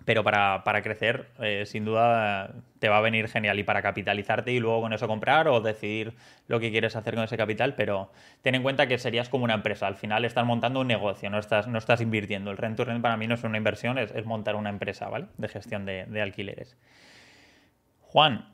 pero 0.05 0.23
para, 0.23 0.81
crecer, 0.83 1.29
eh, 1.39 1.65
sin 1.65 1.83
duda, 1.83 2.53
te 2.77 2.89
va 2.89 2.97
a 2.97 3.01
venir 3.01 3.27
genial. 3.27 3.57
Y 3.57 3.63
para 3.63 3.81
capitalizarte 3.81 4.51
y 4.51 4.59
luego 4.59 4.81
con 4.81 4.93
eso 4.93 5.07
comprar 5.07 5.47
o 5.47 5.61
decidir 5.61 6.13
lo 6.47 6.59
que 6.59 6.69
quieres 6.69 6.95
hacer 6.95 7.15
con 7.15 7.23
ese 7.23 7.37
capital, 7.37 7.73
pero 7.75 8.11
ten 8.43 8.53
en 8.53 8.61
cuenta 8.61 8.87
que 8.87 8.99
serías 8.99 9.29
como 9.29 9.45
una 9.45 9.55
empresa. 9.55 9.87
Al 9.87 9.95
final 9.95 10.25
estás 10.25 10.45
montando 10.45 10.81
un 10.81 10.87
negocio, 10.87 11.29
no 11.31 11.39
estás, 11.39 11.67
no 11.67 11.79
estás 11.79 12.01
invirtiendo. 12.01 12.51
El 12.51 12.57
rent 12.57 12.77
to 12.77 12.85
rent 12.85 13.01
para 13.01 13.17
mí 13.17 13.27
no 13.27 13.33
es 13.33 13.43
una 13.43 13.57
inversión, 13.57 13.97
es, 13.97 14.25
montar 14.25 14.55
una 14.55 14.69
empresa, 14.69 15.09
¿vale? 15.09 15.25
De 15.37 15.47
gestión 15.47 15.85
de, 15.85 16.05
de 16.05 16.21
alquileres. 16.21 16.77
Juan, 18.13 18.45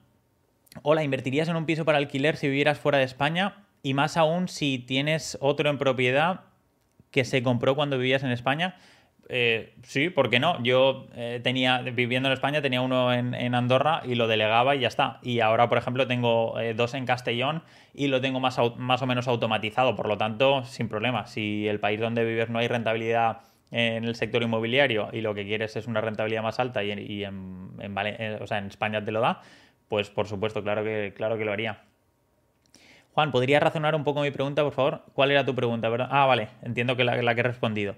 hola, 0.84 1.04
¿invertirías 1.04 1.50
en 1.50 1.58
un 1.58 1.66
piso 1.66 1.84
para 1.84 1.98
alquiler 1.98 2.38
si 2.38 2.48
vivieras 2.48 2.80
fuera 2.80 2.98
de 2.98 3.04
España? 3.04 3.66
Y 3.84 3.94
más 3.94 4.16
aún 4.16 4.48
si 4.48 4.80
tienes 4.80 5.38
otro 5.42 5.70
en 5.70 5.78
propiedad 5.78 6.46
que 7.12 7.26
se 7.26 7.44
compró 7.44 7.76
cuando 7.76 7.98
vivías 7.98 8.24
en 8.24 8.32
España. 8.32 8.78
Eh, 9.28 9.76
sí, 9.84 10.10
¿por 10.10 10.30
qué 10.30 10.40
no? 10.40 10.64
Yo 10.64 11.08
eh, 11.14 11.42
tenía, 11.44 11.80
viviendo 11.80 12.30
en 12.30 12.34
España, 12.36 12.62
tenía 12.62 12.80
uno 12.80 13.12
en, 13.14 13.54
Andorra 13.54 14.02
y 14.06 14.16
lo 14.16 14.30
delegaba 14.30 14.78
y 14.78 14.80
ya 14.80 14.88
está. 14.88 15.20
Y 15.24 15.42
ahora, 15.42 15.68
por 15.68 15.78
ejemplo, 15.78 16.08
tengo 16.08 16.58
eh, 16.58 16.74
dos 16.74 16.94
en 16.94 17.06
Castellón 17.06 17.62
y 17.94 18.08
lo 18.08 18.22
tengo 18.22 18.40
más, 18.40 18.58
más 18.78 19.02
o 19.02 19.06
memenos 19.08 19.28
automatizado. 19.28 19.94
Por 19.98 20.08
lo 20.08 20.18
tanto, 20.18 20.64
sin 20.64 20.88
problema. 20.88 21.28
Si 21.28 21.68
el 21.68 21.82
país 21.82 22.00
donde 22.00 22.24
vives 22.24 22.50
no 22.50 22.60
hay 22.60 22.70
rentabilidad 22.70 23.42
en 23.72 24.04
el 24.04 24.16
sector 24.16 24.42
inmobiliario 24.42 25.10
y 25.12 25.22
lo 25.22 25.34
que 25.34 25.46
quieres 25.46 25.76
es 25.76 25.88
una 25.88 26.02
rentabilidad 26.02 26.44
más 26.44 26.60
alta 26.60 26.84
y, 26.84 26.92
en, 27.24 27.70
o 28.42 28.48
sea, 28.48 28.58
en 28.58 28.66
España 28.66 29.04
te 29.04 29.12
lo 29.12 29.22
da, 29.22 29.42
pues 29.88 30.10
por 30.10 30.28
supuesto, 30.28 30.64
claro 30.64 30.84
que, 30.84 31.14
claro 31.16 31.38
que 31.38 31.46
lo 31.46 31.52
haría. 31.52 31.84
Juan, 33.14 33.32
¿podrías 33.32 33.62
razonar 33.62 33.96
un 33.96 34.04
poco 34.04 34.22
mi 34.22 34.32
pregunta, 34.32 34.64
por 34.64 34.74
favor? 34.74 35.04
¿Cuál 35.14 35.32
era 35.32 35.46
tu 35.46 35.56
pregunta? 35.56 35.90
Ah, 36.10 36.26
vale, 36.26 36.50
entiendo 36.62 36.96
que 36.96 37.04
la, 37.04 37.36
que 37.36 37.42
he 37.42 37.44
respondido. 37.44 37.96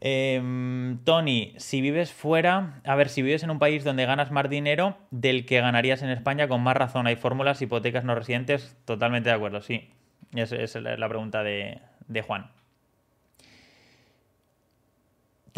Em, 0.00 0.98
Tony, 1.04 1.54
si 1.56 1.80
vives 1.80 2.12
fuera, 2.12 2.80
a 2.84 2.94
ver, 2.94 3.08
si 3.08 3.22
vives 3.22 3.42
en 3.42 3.50
un 3.50 3.58
país 3.58 3.84
donde 3.84 4.06
ganas 4.06 4.30
más 4.30 4.48
dinero 4.48 4.96
del 5.10 5.44
que 5.44 5.60
ganarías 5.60 6.02
en 6.02 6.10
España, 6.10 6.46
con 6.46 6.62
más 6.62 6.76
razón, 6.76 7.06
hay 7.06 7.16
fórmulas, 7.16 7.62
hipotecas 7.62 8.04
no 8.04 8.14
residentes, 8.14 8.76
totalmente 8.84 9.28
de 9.30 9.34
acuerdo, 9.34 9.60
sí. 9.60 9.90
Es 10.34 10.74
la 10.74 11.08
pregunta 11.08 11.42
de, 11.42 11.80
Juan. 12.26 12.50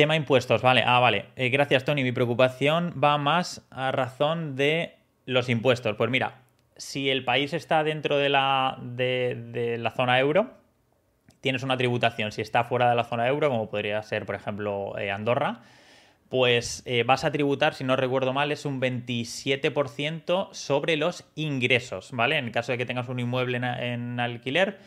Tema 0.01 0.17
impuestos, 0.17 0.63
vale. 0.63 0.83
Ah, 0.87 0.99
vale. 0.99 1.27
Eh, 1.37 1.51
gracias, 1.51 1.85
Tony. 1.85 2.03
Mi 2.03 2.11
preocupación 2.11 2.95
va 3.05 3.19
más 3.19 3.67
a 3.69 3.93
razón 3.93 4.57
de 4.57 4.97
los 5.27 5.51
impuestos. 5.51 5.95
Pues 5.95 6.09
mira, 6.09 6.41
si 6.79 7.11
el 7.11 7.23
país 7.23 7.53
está 7.53 7.85
dentro 7.85 8.17
de 8.17 8.31
la, 8.31 8.79
de, 8.81 9.77
la 9.79 9.91
zona 9.91 10.19
euro, 10.19 10.53
tienes 11.43 11.63
una 11.65 11.77
tributación. 11.77 12.33
Si 12.33 12.41
está 12.41 12.65
fuera 12.65 12.89
de 12.89 12.97
la 12.97 13.05
zona 13.05 13.29
euro, 13.29 13.51
como 13.51 13.69
podría 13.69 14.03
ser, 14.03 14.25
por 14.25 14.37
ejemplo, 14.37 14.99
eh, 14.99 15.11
Andorra, 15.11 15.61
pues 16.31 16.83
eh, 16.87 17.03
vas 17.03 17.25
a 17.25 17.31
tributar, 17.31 17.75
si 17.75 17.85
no 17.85 17.95
recuerdo 17.95 18.33
mal, 18.33 18.53
es 18.53 18.65
un 18.65 18.81
27% 18.81 20.49
sobre 20.53 20.97
los 20.97 21.27
ingresos, 21.35 22.09
¿vale? 22.13 22.39
En 22.39 22.51
caso 22.53 22.73
de 22.73 22.79
que 22.79 22.87
tengas 22.87 23.11
un 23.11 23.21
inmueble 23.21 23.59
en, 23.59 24.19
alquiler, 24.19 24.79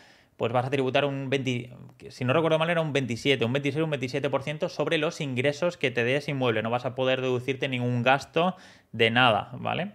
pues 0.43 0.51
vas 0.51 0.65
a 0.65 0.69
tributar 0.69 1.05
un 1.05 1.29
20, 1.29 1.69
si 2.09 2.25
no 2.25 2.33
recuerdo 2.33 2.59
mal 2.59 2.69
era 2.69 2.81
un 2.81 2.91
27, 2.91 3.45
un 3.45 3.53
26, 3.53 3.85
un 3.85 3.91
27% 3.93 4.67
sobre 4.67 4.97
los 4.97 5.21
ingresos 5.21 5.77
que 5.77 5.89
te 5.89 6.03
dé 6.03 6.17
ese 6.17 6.31
inmueble. 6.31 6.61
No 6.61 6.69
vas 6.69 6.83
a 6.83 6.95
poder 6.95 7.21
deducirte 7.21 7.69
ningún 7.69 8.03
gasto 8.03 8.57
de 8.91 9.09
nada, 9.09 9.51
¿vale? 9.53 9.93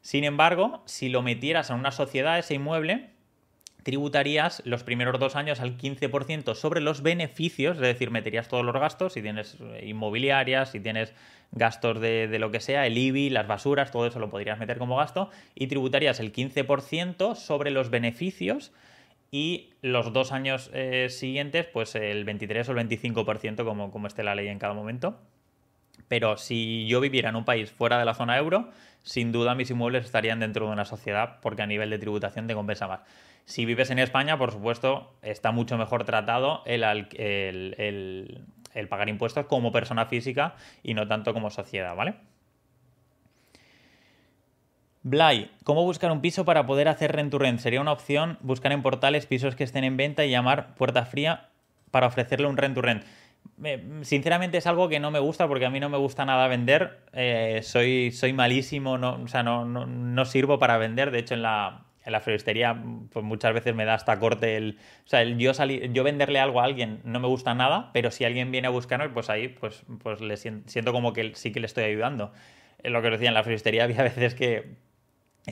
Sin 0.00 0.22
embargo, 0.22 0.84
si 0.84 1.08
lo 1.08 1.22
metieras 1.22 1.70
en 1.70 1.80
una 1.80 1.90
sociedad, 1.90 2.38
ese 2.38 2.54
inmueble, 2.54 3.10
tributarías 3.82 4.62
los 4.64 4.84
primeros 4.84 5.18
dos 5.18 5.34
años 5.34 5.58
al 5.58 5.76
15% 5.76 6.54
sobre 6.54 6.80
los 6.80 7.02
beneficios, 7.02 7.74
es 7.78 7.82
decir, 7.82 8.12
meterías 8.12 8.46
todos 8.46 8.64
los 8.64 8.76
gastos, 8.76 9.14
si 9.14 9.22
tienes 9.22 9.56
eh, 9.60 9.84
inmobiliarias, 9.84 10.70
si 10.70 10.78
tienes 10.78 11.12
gastos 11.50 12.00
de, 12.00 12.38
lo 12.38 12.52
que 12.52 12.60
sea, 12.60 12.86
el 12.86 12.96
IBI, 12.96 13.30
las 13.30 13.48
basuras, 13.48 13.90
todo 13.90 14.06
eso 14.06 14.20
lo 14.20 14.30
podrías 14.30 14.60
meter 14.60 14.78
como 14.78 14.94
gasto, 14.94 15.30
y 15.56 15.66
tributarías 15.66 16.20
el 16.20 16.32
15% 16.32 17.34
sobre 17.34 17.72
los 17.72 17.90
beneficios 17.90 18.70
y 19.30 19.70
los 19.82 20.12
dos 20.12 20.32
años 20.32 20.70
eh, 20.72 21.08
siguientes, 21.10 21.66
pues 21.66 21.94
el 21.94 22.24
23 22.24 22.68
o 22.68 22.72
el 22.72 22.88
25%, 22.88 23.64
como, 23.64 23.90
como 23.90 24.06
esté 24.06 24.22
la 24.22 24.34
ley 24.34 24.48
en 24.48 24.58
cada 24.58 24.74
momento. 24.74 25.18
Pero 26.08 26.36
si 26.36 26.86
yo 26.86 27.00
viviera 27.00 27.28
en 27.28 27.36
un 27.36 27.44
país 27.44 27.70
fuera 27.70 27.98
de 27.98 28.04
la 28.04 28.14
zona 28.14 28.38
euro, 28.38 28.70
sin 29.02 29.32
duda 29.32 29.54
mis 29.54 29.70
inmuebles 29.70 30.04
estarían 30.04 30.40
dentro 30.40 30.66
de 30.66 30.72
una 30.72 30.84
sociedad 30.84 31.38
porque 31.40 31.62
a 31.62 31.66
nivel 31.66 31.90
de 31.90 31.98
tributación 31.98 32.46
te 32.46 32.54
compensa 32.54 32.88
más. 32.88 33.00
Si 33.44 33.64
vives 33.64 33.90
en 33.90 33.98
España, 33.98 34.36
por 34.36 34.52
supuesto, 34.52 35.14
está 35.22 35.52
mucho 35.52 35.78
mejor 35.78 36.04
tratado 36.04 36.62
el, 36.66 36.82
pagar 38.88 39.08
impuestos 39.08 39.46
como 39.46 39.72
persona 39.72 40.06
física 40.06 40.54
y 40.82 40.94
no 40.94 41.08
tanto 41.08 41.32
como 41.32 41.50
sociedad, 41.50 41.96
¿vale? 41.96 42.16
Blay, 45.10 45.50
¿cómo 45.64 45.84
buscar 45.84 46.12
un 46.12 46.20
piso 46.20 46.44
para 46.44 46.66
poder 46.66 46.88
hacer 46.88 47.12
rent 47.12 47.30
to 47.30 47.38
rent? 47.38 47.60
Sería 47.60 47.80
una 47.80 47.92
opción 47.92 48.38
buscar 48.42 48.72
en 48.72 48.82
portales 48.82 49.26
pisos 49.26 49.56
que 49.56 49.64
estén 49.64 49.84
en 49.84 49.96
venta 49.96 50.24
y 50.24 50.30
llamar 50.30 50.74
puerta 50.74 51.06
fría 51.06 51.48
para 51.90 52.08
ofrecerle 52.08 52.46
un 52.46 52.56
rent 52.56 52.74
to 52.74 52.82
rent 52.82 53.04
sinceramente 54.02 54.58
es 54.58 54.66
algo 54.66 54.88
que 54.88 55.00
no 55.00 55.10
me 55.10 55.18
gusta 55.18 55.48
porque 55.48 55.66
a 55.66 55.70
mí 55.70 55.80
no 55.80 55.88
me 55.88 55.98
gusta 55.98 56.24
nada 56.24 56.46
vender. 56.48 57.00
Eh, 57.12 57.60
soy, 57.62 58.12
soy 58.12 58.32
malísimo, 58.32 58.98
no, 58.98 59.20
o 59.22 59.28
sea, 59.28 59.42
no, 59.42 59.64
no, 59.64 60.24
sirvo 60.24 60.58
para 60.58 60.78
vender. 60.78 61.10
De 61.10 61.18
hecho, 61.18 61.34
en 61.34 61.42
la, 61.42 61.84
en 62.04 62.12
la 62.12 62.20
floristería 62.20 62.80
pues 63.10 63.24
muchas 63.24 63.54
veces 63.54 63.74
me 63.74 63.84
da 63.84 63.94
hasta 63.94 64.18
corte 64.18 64.56
el... 64.56 64.78
O 65.04 65.08
sea, 65.08 65.22
el 65.22 65.38
yo, 65.38 65.54
salir, 65.54 65.92
yo 65.92 66.04
venderle 66.04 66.38
algo 66.38 66.60
a 66.60 66.64
alguien 66.64 67.00
no 67.04 67.18
me 67.20 67.28
gusta 67.28 67.54
nada, 67.54 67.90
pero 67.92 68.10
si 68.10 68.24
alguien 68.24 68.52
viene 68.52 68.68
a 68.68 68.70
buscarme, 68.70 69.08
pues 69.08 69.30
ahí 69.30 69.48
pues, 69.48 69.84
pues 70.02 70.20
siento, 70.66 70.92
como 70.92 71.12
que 71.12 71.34
sí 71.34 71.52
que 71.52 71.60
le 71.60 71.66
estoy 71.66 71.84
ayudando. 71.84 72.32
Es 72.82 72.92
lo 72.92 73.02
que 73.02 73.10
decía, 73.10 73.28
en 73.28 73.34
la 73.34 73.42
floristería 73.42 73.84
había 73.84 74.02
veces 74.02 74.34
que 74.34 74.76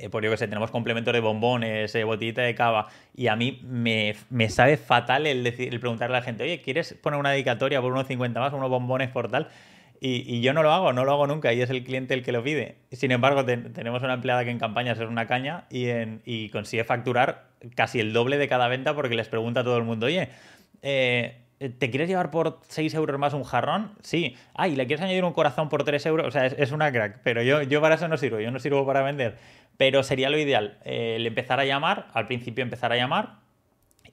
eh, 0.03 0.11
por 0.11 0.25
yo 0.25 0.31
que 0.31 0.37
sé, 0.37 0.49
tenemos 0.49 0.71
complementos 0.71 1.13
de 1.13 1.21
bombones, 1.21 1.95
eh, 1.95 2.05
botellita 2.05 2.43
de 2.43 2.55
cava, 2.55 2.89
y 3.15 3.29
a 3.29 3.37
mí 3.37 3.61
me, 3.65 4.15
sabe 4.49 4.77
fatal 4.77 5.27
el, 5.27 5.45
decir, 5.45 5.73
el 5.73 5.81
preguntarle 5.81 6.17
a 6.17 6.21
la 6.21 6.25
gente, 6.25 6.45
oye, 6.45 6.61
¿quieres 6.61 6.95
poner 6.95 7.19
una 7.21 7.31
dedicatoria 7.31 7.81
por 7.81 7.93
unos 7.93 8.07
50 8.07 8.41
más, 8.41 8.53
unos 8.53 8.71
bombones 8.71 9.11
por 9.11 9.31
tal? 9.31 9.49
Y, 10.01 10.41
yo 10.41 10.53
no 10.53 10.63
lo 10.63 10.73
hago, 10.73 10.93
no 10.93 11.05
lo 11.05 11.13
hago 11.13 11.27
nunca, 11.27 11.53
y 11.53 11.63
es 11.63 11.71
el 11.71 11.83
cliente 11.83 12.15
el 12.15 12.23
que 12.23 12.31
lo 12.31 12.43
pide. 12.43 12.77
Sin 12.93 13.11
embargo, 13.11 13.45
tenemos 13.45 14.03
una 14.03 14.15
empleada 14.15 14.45
que 14.45 14.51
en 14.51 14.59
campañas 14.59 15.01
es 15.01 15.09
una 15.09 15.27
caña 15.27 15.65
y, 15.71 15.89
y 16.25 16.51
consigue 16.51 16.85
facturar 16.85 17.47
casi 17.75 17.99
el 17.99 18.13
doble 18.13 18.37
de 18.39 18.47
cada 18.47 18.69
venta 18.69 18.95
porque 18.95 19.15
les 19.15 19.29
pregunta 19.29 19.61
a 19.61 19.65
todo 19.65 19.79
el 19.79 19.85
mundo, 19.85 20.07
oye, 20.07 20.29
eh, 20.83 21.37
¿Te 21.59 21.89
quieres 21.89 22.07
llevar 22.07 22.31
por 22.31 22.61
6 22.69 22.93
euros 22.95 23.19
más 23.19 23.33
un 23.33 23.43
jarrón? 23.43 23.93
Sí. 24.03 24.37
Ay, 24.55 24.77
¿le 24.77 24.87
quieres 24.87 25.03
añadir 25.03 25.25
un 25.25 25.33
corazón 25.33 25.71
por 25.71 25.85
3 25.85 26.05
euros? 26.05 26.27
O 26.27 26.31
sea, 26.31 26.45
es, 26.45 26.71
una 26.71 26.93
crack. 26.93 27.21
Pero 27.23 27.43
yo, 27.43 27.63
yo 27.63 27.81
para 27.81 27.95
eso 27.95 28.09
no 28.09 28.19
sirvo. 28.19 28.41
Yo 28.41 28.51
no 28.51 28.59
sirvo 28.59 28.85
para 28.85 29.03
vender. 29.03 29.39
Pero 29.77 30.03
sería 30.03 30.31
lo 30.31 30.39
ideal, 30.39 30.79
eh, 30.85 31.17
el 31.17 31.27
empezar 31.27 31.61
a 31.61 31.65
llamar, 31.65 32.09
al 32.15 32.27
principio 32.27 32.63
empezar 32.63 32.93
a 32.93 32.97
llamar, 32.97 33.47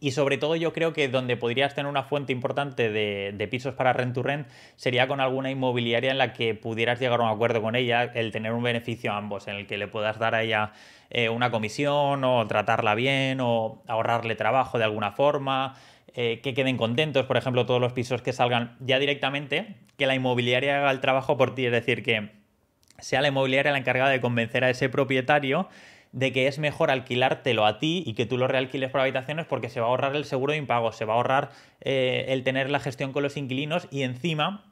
y 0.04 0.12
sobre 0.12 0.38
todo 0.38 0.58
yo 0.58 0.73
creo 0.73 0.91
que 0.91 1.08
donde 1.08 1.38
podrías 1.38 1.76
tener 1.76 1.89
una 1.89 2.04
fuente 2.04 2.34
importante 2.34 2.91
de, 2.91 3.47
pisos 3.49 3.73
para 3.73 3.93
rent 3.93 4.13
to 4.13 4.21
rent 4.21 4.47
sería 4.76 5.08
con 5.08 5.21
alguna 5.21 5.49
inmobiliaria 5.49 6.12
en 6.12 6.17
la 6.17 6.34
que 6.34 6.56
pudieras 6.56 6.99
llegar 6.99 7.21
a 7.21 7.23
un 7.23 7.30
acuerdo 7.30 7.62
con 7.62 7.78
ella, 7.78 8.04
el 8.04 8.34
tener 8.34 8.52
un 8.52 8.63
beneficio 8.63 9.13
a 9.13 9.17
ambos, 9.17 9.47
en 9.47 9.56
el 9.56 9.65
que 9.65 9.78
le 9.78 9.88
puedas 9.88 10.19
dar 10.19 10.36
a 10.36 10.43
ella 10.43 10.73
eh, 11.10 11.30
una 11.30 11.52
comisión 11.52 12.26
o 12.26 12.45
tratarla 12.47 12.95
bien 12.95 13.39
o 13.39 13.82
ahorrarle 13.88 14.36
trabajo 14.36 14.78
de 14.78 14.84
alguna 14.84 15.13
forma. 15.13 15.76
eh, 16.15 16.41
que 16.43 16.54
queden 16.54 16.76
contentos, 16.76 17.26
por 17.26 17.38
ejemplo, 17.38 17.65
todos 17.65 17.80
los 17.80 17.93
pisos 17.93 18.21
que 18.21 18.34
salgan 18.34 18.76
ya 18.82 18.99
directamente, 18.99 19.78
que 19.97 20.06
la 20.06 20.15
inmobiliaria 20.15 20.80
haga 20.80 20.91
el 20.91 20.99
trabajo 20.99 21.38
por 21.38 21.56
ti, 21.56 21.65
es 21.65 21.71
decir, 21.71 22.04
que 22.04 22.42
sea 22.99 23.21
la 23.21 23.29
inmobiliaria 23.29 23.71
la 23.71 23.77
encargada 23.77 24.10
de 24.10 24.21
convencer 24.21 24.63
a 24.63 24.69
ese 24.69 24.89
propietario 24.89 25.67
de 26.13 26.32
que 26.32 26.47
es 26.47 26.60
mejor 26.60 26.91
alquilártelo 26.91 27.65
a 27.65 27.79
ti 27.79 28.03
y 28.06 28.13
que 28.13 28.25
tú 28.25 28.38
lo 28.38 28.47
realquiles 28.47 28.91
por 28.91 29.01
habitaciones 29.01 29.47
porque 29.47 29.69
se 29.69 29.79
va 29.79 29.88
a 29.88 29.89
ahorrar 29.89 30.15
el 30.15 30.25
seguro 30.25 30.53
de 30.53 30.60
impago, 30.60 30.91
se 30.91 31.06
va 31.06 31.13
a 31.13 31.17
ahorrar 31.17 31.49
eh, 31.82 32.25
el 32.29 32.43
tener 32.43 32.69
la 32.69 32.79
gestión 32.79 33.12
con 33.12 33.23
los 33.23 33.36
inquilinos 33.36 33.88
y 33.89 34.03
encima 34.03 34.63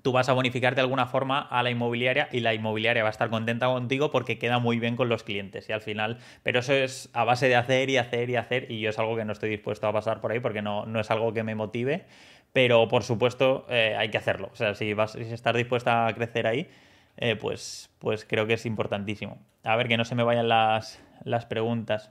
tú 0.00 0.12
vas 0.12 0.28
a 0.28 0.32
bonificar 0.32 0.74
de 0.74 0.80
alguna 0.80 1.06
forma 1.06 1.40
a 1.40 1.62
la 1.62 1.70
inmobiliaria 1.70 2.28
y 2.32 2.40
la 2.40 2.54
inmobiliaria 2.54 3.02
va 3.02 3.10
a 3.10 3.12
estar 3.12 3.30
contenta 3.30 3.66
contigo 3.66 4.10
porque 4.10 4.38
queda 4.38 4.58
muy 4.58 4.78
bien 4.78 4.96
con 4.96 5.08
los 5.08 5.22
clientes 5.22 5.68
y 5.68 5.72
al 5.72 5.82
final, 5.82 6.18
pero 6.42 6.60
eso 6.60 6.72
es 6.72 7.10
a 7.12 7.24
base 7.24 7.48
de 7.48 7.56
hacer 7.56 7.90
y 7.90 7.98
hacer 7.98 8.30
y 8.30 8.36
hacer 8.36 8.70
y 8.70 8.80
yo 8.80 8.90
es 8.90 8.98
algo 8.98 9.14
que 9.14 9.24
no 9.24 9.32
estoy 9.32 9.50
dispuesto 9.50 9.86
a 9.86 9.92
pasar 9.92 10.20
por 10.20 10.32
ahí 10.32 10.40
porque 10.40 10.62
no, 10.62 10.86
no 10.86 11.00
es 11.00 11.10
algo 11.10 11.32
que 11.32 11.42
me 11.44 11.54
motive, 11.54 12.06
pero 12.52 12.88
por 12.88 13.04
supuesto 13.04 13.66
eh, 13.68 13.94
hay 13.96 14.08
que 14.08 14.18
hacerlo, 14.18 14.50
o 14.52 14.56
sea, 14.56 14.74
si, 14.74 14.92
vas, 14.94 15.12
si 15.12 15.20
estás 15.20 15.54
dispuesta 15.54 16.06
a 16.06 16.14
crecer 16.14 16.46
ahí, 16.46 16.68
eh, 17.16 17.36
pues, 17.36 17.90
pues 17.98 18.24
creo 18.24 18.46
que 18.46 18.54
es 18.54 18.66
importantísimo. 18.66 19.38
A 19.64 19.76
ver, 19.76 19.88
que 19.88 19.96
no 19.96 20.04
se 20.04 20.14
me 20.14 20.22
vayan 20.22 20.48
las, 20.48 21.02
las 21.24 21.46
preguntas. 21.46 22.10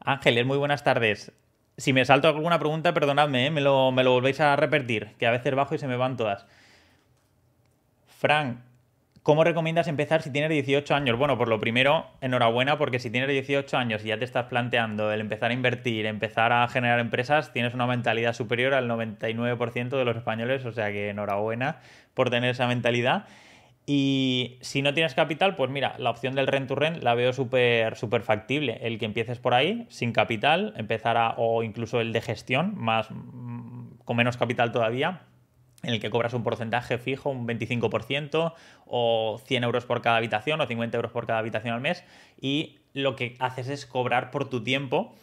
Ángeles, 0.00 0.44
muy 0.44 0.58
buenas 0.58 0.84
tardes. 0.84 1.32
Si 1.76 1.92
me 1.92 2.04
salto 2.04 2.28
alguna 2.28 2.58
pregunta, 2.58 2.94
perdonadme, 2.94 3.46
¿eh? 3.46 3.50
me, 3.50 3.60
lo, 3.60 3.90
me, 3.90 4.04
lo, 4.04 4.12
volvéis 4.12 4.40
a 4.40 4.54
repetir, 4.54 5.14
que 5.18 5.26
a 5.26 5.30
veces 5.30 5.54
bajo 5.54 5.74
y 5.74 5.78
se 5.78 5.88
me 5.88 5.96
van 5.96 6.16
todas. 6.16 6.46
Frank, 8.06 8.58
¿cómo 9.24 9.42
recomiendas 9.42 9.88
empezar 9.88 10.20
si 10.22 10.30
tienes 10.30 10.50
18 10.50 10.94
años? 10.94 11.18
Bueno, 11.18 11.38
por 11.38 11.48
lo 11.48 11.58
primero, 11.58 12.06
enhorabuena, 12.20 12.76
porque 12.76 12.98
si 12.98 13.10
tienes 13.10 13.30
18 13.30 13.76
años 13.76 14.04
y 14.04 14.08
ya 14.08 14.18
te 14.18 14.24
estás 14.24 14.46
planteando 14.46 15.10
el 15.10 15.22
empezar 15.22 15.50
a 15.50 15.54
invertir, 15.54 16.04
empezar 16.04 16.52
a 16.52 16.68
generar 16.68 17.00
empresas, 17.00 17.50
tienes 17.52 17.72
una 17.72 17.86
mentalidad 17.86 18.34
superior 18.34 18.74
al 18.74 18.86
99% 18.86 19.88
de 19.88 20.04
los 20.04 20.16
españoles, 20.16 20.66
o 20.66 20.72
sea 20.72 20.92
que 20.92 21.08
enhorabuena 21.08 21.80
por 22.12 22.28
tener 22.28 22.50
esa 22.50 22.68
mentalidad. 22.68 23.24
Y 23.86 24.58
si 24.60 24.82
no 24.82 24.92
tienes 24.92 25.14
capital, 25.14 25.56
pues 25.56 25.70
mira, 25.70 25.94
la 25.98 26.10
opción 26.10 26.34
del 26.34 26.46
rent 26.46 26.68
to 26.68 26.74
rent 26.74 27.02
la 27.02 27.14
veo 27.14 27.32
súper 27.32 27.96
super 27.96 28.22
factible. 28.22 28.78
El 28.82 28.98
que 28.98 29.06
empieces 29.06 29.38
por 29.38 29.54
ahí, 29.54 29.86
sin 29.88 30.12
capital, 30.12 30.74
empezar 30.76 31.16
a, 31.16 31.34
o 31.38 31.62
incluso 31.62 32.00
el 32.02 32.12
de 32.12 32.20
gestión, 32.20 32.74
más, 32.76 33.10
mm, 33.10 34.00
con 34.04 34.16
menos 34.18 34.36
capital 34.36 34.70
todavía, 34.70 35.22
en 35.84 35.94
el 35.94 36.00
que 36.00 36.10
cobras 36.10 36.34
un 36.34 36.42
porcentaje 36.42 36.98
fijo, 36.98 37.30
un 37.30 37.46
25%, 37.46 38.54
o 38.86 39.40
100 39.44 39.64
euros 39.64 39.84
por 39.86 40.02
cada 40.02 40.16
habitación, 40.16 40.60
o 40.60 40.66
50 40.66 40.96
euros 40.96 41.12
por 41.12 41.26
cada 41.26 41.38
habitación 41.38 41.74
al 41.74 41.80
mes, 41.80 42.04
y 42.40 42.78
lo 42.92 43.16
que 43.16 43.36
haces 43.38 43.68
es 43.68 43.86
cobrar 43.86 44.30
por 44.30 44.48
tu 44.48 44.62
tiempo 44.62 45.14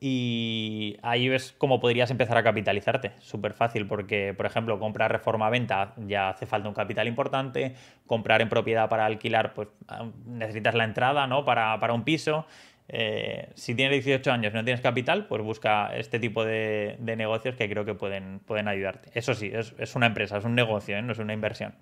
y 0.00 0.98
ahí 1.02 1.28
ves 1.28 1.54
cómo 1.56 1.80
podrías 1.80 2.10
empezar 2.10 2.36
a 2.36 2.42
capitalizarte. 2.42 3.12
Súper 3.18 3.54
fácil, 3.54 3.86
porque, 3.86 4.34
por 4.34 4.46
ejemplo, 4.46 4.78
comprar 4.78 5.10
reforma-venta 5.10 5.94
ya 6.06 6.30
hace 6.30 6.46
falta 6.46 6.68
un 6.68 6.74
capital 6.74 7.08
importante. 7.08 7.74
Comprar 8.06 8.42
en 8.42 8.48
propiedad 8.48 8.88
para 8.88 9.06
alquilar, 9.06 9.54
pues 9.54 9.68
ah, 9.88 10.06
necesitas 10.26 10.74
la 10.74 10.84
entrada, 10.84 11.26
¿no? 11.26 11.44
Para, 11.44 11.92
un 11.92 12.04
piso. 12.04 12.46
Eh, 12.88 13.50
si 13.54 13.74
tienes 13.74 14.04
18 14.04 14.30
años 14.30 14.52
y 14.52 14.56
no 14.56 14.64
tienes 14.64 14.80
capital, 14.80 15.26
pues 15.26 15.42
busca 15.42 15.96
este 15.96 16.20
tipo 16.20 16.44
de, 16.44 16.96
negocios 17.00 17.56
que 17.56 17.68
creo 17.68 17.84
que 17.84 17.94
pueden, 17.94 18.40
pueden 18.40 18.68
ayudarte. 18.68 19.10
Eso 19.14 19.34
sí, 19.34 19.50
es, 19.52 19.96
una 19.96 20.06
empresa, 20.06 20.38
es 20.38 20.44
un 20.44 20.54
negocio, 20.54 20.96
¿eh? 20.96 21.02
no 21.02 21.12
es 21.12 21.18
una 21.18 21.32
inversión. 21.32 21.74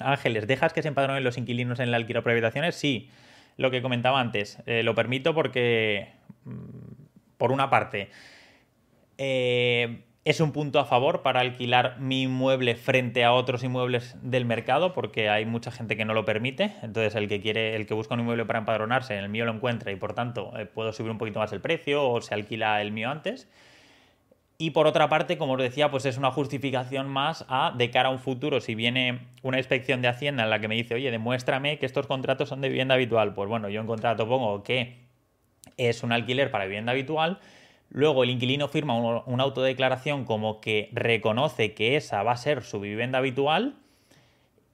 Ángeles, 0.00 0.46
¿dejas 0.46 0.72
que 0.72 0.82
se 0.82 0.88
empadronen 0.88 1.22
los 1.24 1.38
inquilinos 1.38 1.80
en 1.80 1.88
el 1.88 1.94
alquiler 1.94 2.22
por 2.22 2.32
habitaciones? 2.32 2.74
Sí, 2.74 3.10
lo 3.56 3.70
que 3.70 3.82
comentaba 3.82 4.20
antes. 4.20 4.58
Eh, 4.66 4.82
lo 4.82 4.94
permito 4.94 5.34
porque 5.34 6.08
mm, 6.44 6.58
por 7.36 7.52
una 7.52 7.70
parte, 7.70 8.10
eh, 9.18 10.04
es 10.24 10.40
un 10.40 10.52
punto 10.52 10.78
a 10.78 10.86
favor 10.86 11.20
para 11.20 11.40
alquilar 11.40 11.98
mi 12.00 12.22
inmueble 12.22 12.76
frente 12.76 13.24
a 13.24 13.32
otros 13.32 13.62
inmuebles 13.62 14.16
del 14.22 14.46
mercado, 14.46 14.94
porque 14.94 15.28
hay 15.28 15.44
mucha 15.44 15.70
gente 15.70 15.96
que 15.96 16.06
no 16.06 16.14
lo 16.14 16.24
permite. 16.24 16.72
Entonces, 16.82 17.14
el 17.14 17.28
que 17.28 17.42
quiere, 17.42 17.76
el 17.76 17.86
que 17.86 17.92
busca 17.92 18.14
un 18.14 18.20
inmueble 18.20 18.46
para 18.46 18.58
empadronarse, 18.60 19.18
el 19.18 19.28
mío 19.28 19.44
lo 19.44 19.52
encuentra 19.52 19.92
y 19.92 19.96
por 19.96 20.14
tanto 20.14 20.56
eh, 20.56 20.64
puedo 20.64 20.92
subir 20.94 21.10
un 21.10 21.18
poquito 21.18 21.40
más 21.40 21.52
el 21.52 21.60
precio 21.60 22.08
o 22.08 22.20
se 22.22 22.32
alquila 22.32 22.80
el 22.80 22.90
mío 22.90 23.10
antes. 23.10 23.48
Y 24.56 24.70
por 24.70 24.86
otra 24.86 25.08
parte, 25.08 25.36
como 25.36 25.54
os 25.54 25.60
decía, 25.60 25.90
pues 25.90 26.06
es 26.06 26.16
una 26.16 26.30
justificación 26.30 27.08
más 27.08 27.44
a 27.48 27.74
de 27.76 27.90
cara 27.90 28.08
a 28.08 28.12
un 28.12 28.20
futuro. 28.20 28.60
Si 28.60 28.74
viene 28.74 29.26
una 29.42 29.58
inspección 29.58 30.00
de 30.00 30.08
Hacienda 30.08 30.44
en 30.44 30.50
la 30.50 30.60
que 30.60 30.68
me 30.68 30.76
dice, 30.76 30.94
oye, 30.94 31.10
demuéstrame 31.10 31.78
que 31.78 31.86
estos 31.86 32.06
contratos 32.06 32.48
son 32.48 32.62
de 32.62 32.68
vivienda 32.68 32.94
habitual. 32.94 33.34
Pues 33.34 33.48
bueno, 33.48 33.68
yo 33.68 33.80
en 33.80 33.86
contrato 33.86 34.26
pongo 34.26 34.62
que 34.62 35.04
es 35.76 36.02
un 36.02 36.12
alquiler 36.12 36.50
para 36.50 36.64
vivienda 36.64 36.92
habitual. 36.92 37.40
Luego 37.90 38.24
el 38.24 38.30
inquilino 38.30 38.68
firma 38.68 39.22
una 39.24 39.44
autodeclaración 39.44 40.24
como 40.24 40.60
que 40.60 40.88
reconoce 40.92 41.74
que 41.74 41.96
esa 41.96 42.22
va 42.22 42.32
a 42.32 42.36
ser 42.36 42.62
su 42.62 42.80
vivienda 42.80 43.18
habitual 43.18 43.76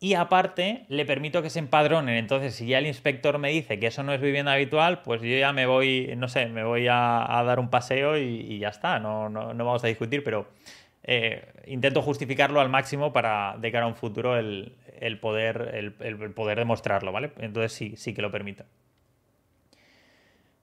y 0.03 0.15
aparte 0.15 0.87
le 0.89 1.05
permito 1.05 1.43
que 1.43 1.51
se 1.51 1.59
empadronen. 1.59 2.17
Entonces, 2.17 2.55
si 2.55 2.67
ya 2.67 2.79
el 2.79 2.87
inspector 2.87 3.39
me 3.39 3.51
dice 3.51 3.79
que 3.79 3.89
eso 3.89 4.03
no 4.03 4.15
es 4.15 4.21
vivienda 4.21 4.55
habitual, 4.55 5.03
pues 5.03 5.21
yo 5.21 5.37
ya 5.37 5.53
me 5.53 5.67
voy, 5.67 6.15
no 6.17 6.27
sé, 6.29 6.47
me 6.47 6.65
voy 6.65 6.89
a, 6.89 7.43
dar 7.45 7.61
un 7.61 7.69
paseo 7.69 8.17
y, 8.17 8.59
ya 8.59 8.69
está. 8.69 8.99
No, 8.99 9.29
no, 9.29 9.55
vamos 9.55 9.85
a 9.85 9.89
discutir, 9.89 10.25
pero 10.25 10.49
eh, 11.05 11.53
intento 11.67 12.01
justificarlo 12.01 12.61
al 12.63 12.71
máximo 12.71 13.13
para 13.13 13.57
de 13.59 13.71
cara 13.71 13.85
a 13.85 13.89
un 13.89 13.95
futuro 13.95 14.39
el, 14.39 14.73
poder, 15.21 15.75
el, 15.75 16.33
poder 16.33 16.59
demostrarlo, 16.59 17.13
¿vale? 17.13 17.33
Entonces 17.39 17.73
sí, 17.73 17.95
sí 17.99 18.15
que 18.15 18.23
lo 18.23 18.31
permito. 18.31 18.65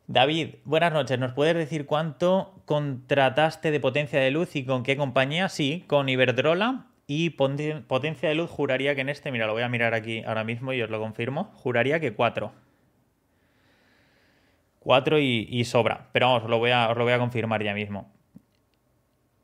David, 0.10 0.56
buenas 0.64 0.94
noches. 0.94 1.20
¿Nos 1.20 1.34
puedes 1.34 1.54
decir 1.54 1.86
cuánto 1.86 2.62
contrataste 2.64 3.72
de 3.72 3.80
potencia 3.82 4.22
de 4.22 4.32
luz 4.32 4.56
y 4.56 4.64
con 4.64 4.84
qué 4.84 4.96
compañía? 4.96 5.50
Sí, 5.50 5.84
con 5.86 6.08
Iberdrola 6.08 6.86
y 7.08 7.32
potencia 7.32 8.30
de 8.30 8.36
luz 8.36 8.50
juraría 8.50 8.96
que 8.96 9.02
en 9.02 9.10
este, 9.10 9.34
mira, 9.34 9.48
lo 9.48 9.52
voy 9.52 9.64
a 9.64 9.70
mirar 9.70 9.94
aquí 9.94 10.24
ahora 10.24 10.46
mismo 10.46 10.72
y 10.72 10.82
os 10.82 10.90
lo 10.90 11.02
confirmo, 11.02 11.52
juraría 11.56 12.00
que 12.00 12.14
cuatro. 12.14 12.54
Cuatro 14.80 15.20
y, 15.20 15.66
sobra, 15.66 16.08
pero 16.14 16.28
vamos, 16.28 16.44
os 16.44 16.50
lo, 16.50 16.58
voy 16.58 16.72
a, 16.72 17.20
confirmar 17.20 17.62
ya 17.62 17.74
mismo. 17.74 18.10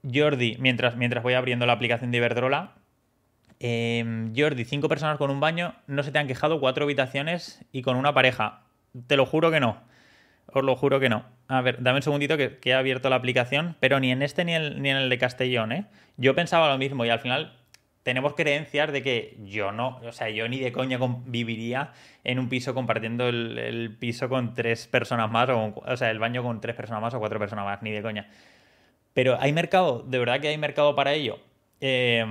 Jordi, 0.09 0.55
mientras, 0.61 0.95
mientras 0.95 1.23
voy 1.23 1.33
abriendo 1.33 1.65
la 1.65 1.73
aplicación 1.73 2.11
de 2.11 2.19
Iberdrola, 2.19 2.75
em, 3.59 4.33
Jordi, 4.33 4.63
cinco 4.63 4.87
personas 4.87 5.17
con 5.17 5.29
un 5.29 5.41
baño, 5.41 5.75
no 5.87 6.03
se 6.03 6.13
te 6.13 6.19
han 6.19 6.27
quejado, 6.27 6.61
cuatro 6.61 6.85
habitaciones 6.85 7.65
y 7.73 7.81
con 7.81 7.97
una 7.97 8.13
pareja. 8.13 8.61
Te 9.07 9.17
lo 9.17 9.25
juro 9.25 9.51
que 9.51 9.59
no. 9.59 9.91
Os 10.53 10.63
lo 10.63 10.75
juro 10.75 10.99
que 10.99 11.09
no. 11.09 11.25
A 11.47 11.61
ver, 11.61 11.81
dame 11.81 11.97
un 11.97 12.03
segundito 12.03 12.37
que, 12.37 12.59
he 12.63 12.73
abierto 12.73 13.09
la 13.09 13.15
aplicación, 13.15 13.75
pero 13.79 13.99
ni 13.99 14.11
en 14.11 14.21
este 14.21 14.45
ni, 14.45 14.53
en 14.53 14.85
el 14.85 15.09
de 15.09 15.17
Castellón, 15.17 15.71
¿eh? 15.71 15.85
Yo 16.17 16.35
pensaba 16.35 16.69
lo 16.69 16.77
mismo 16.77 17.05
y 17.05 17.09
al 17.09 17.19
final 17.19 17.53
tenemos 18.03 18.35
creencias 18.35 18.91
de 18.91 19.01
que 19.01 19.37
yo 19.43 19.71
no, 19.71 19.99
o 20.05 20.11
sea, 20.11 20.29
yo 20.29 20.47
ni 20.47 20.59
de 20.59 20.71
coña 20.71 20.99
viviría 21.25 21.93
en 22.23 22.37
un 22.37 22.49
piso 22.49 22.73
compartiendo 22.73 23.27
el, 23.29 23.95
piso 23.99 24.29
con 24.29 24.53
tres 24.53 24.87
personas 24.87 25.31
más, 25.31 25.49
o, 25.49 25.73
o, 25.75 25.97
sea, 25.97 26.11
el 26.11 26.19
baño 26.19 26.43
con 26.43 26.61
tres 26.61 26.75
personas 26.75 27.01
más 27.01 27.13
o 27.13 27.19
cuatro 27.19 27.39
personas 27.39 27.65
más, 27.65 27.81
ni 27.81 27.91
de 27.91 28.01
coña. 28.01 28.29
Pero 29.13 29.37
hay 29.39 29.53
mercado, 29.53 30.03
de 30.07 30.19
verdad 30.19 30.39
que 30.39 30.49
hay 30.49 30.57
mercado 30.57 30.95
para 30.95 31.13
ello. 31.13 31.39
Eh, 31.81 32.25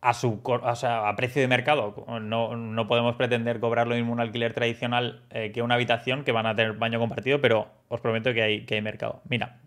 a 0.00 0.14
su 0.14 0.40
o 0.42 0.76
sea, 0.76 1.08
a 1.08 1.16
precio 1.16 1.42
de 1.42 1.48
mercado. 1.48 2.06
No, 2.20 2.86
podemos 2.88 3.16
pretender 3.16 3.60
cobrar 3.60 3.86
lo 3.86 3.94
mismo 3.94 4.12
un 4.12 4.20
alquiler 4.20 4.54
tradicional 4.54 5.22
eh, 5.30 5.52
que 5.52 5.62
una 5.62 5.74
habitación 5.74 6.24
que 6.24 6.32
van 6.32 6.46
a 6.46 6.54
tener 6.54 6.74
baño 6.74 6.98
compartido, 6.98 7.40
pero 7.40 7.68
os 7.88 8.00
prometo 8.00 8.32
que 8.32 8.42
hay, 8.42 8.66
que 8.66 8.76
hay 8.76 8.82
mercado. 8.82 9.20
Mira. 9.28 9.58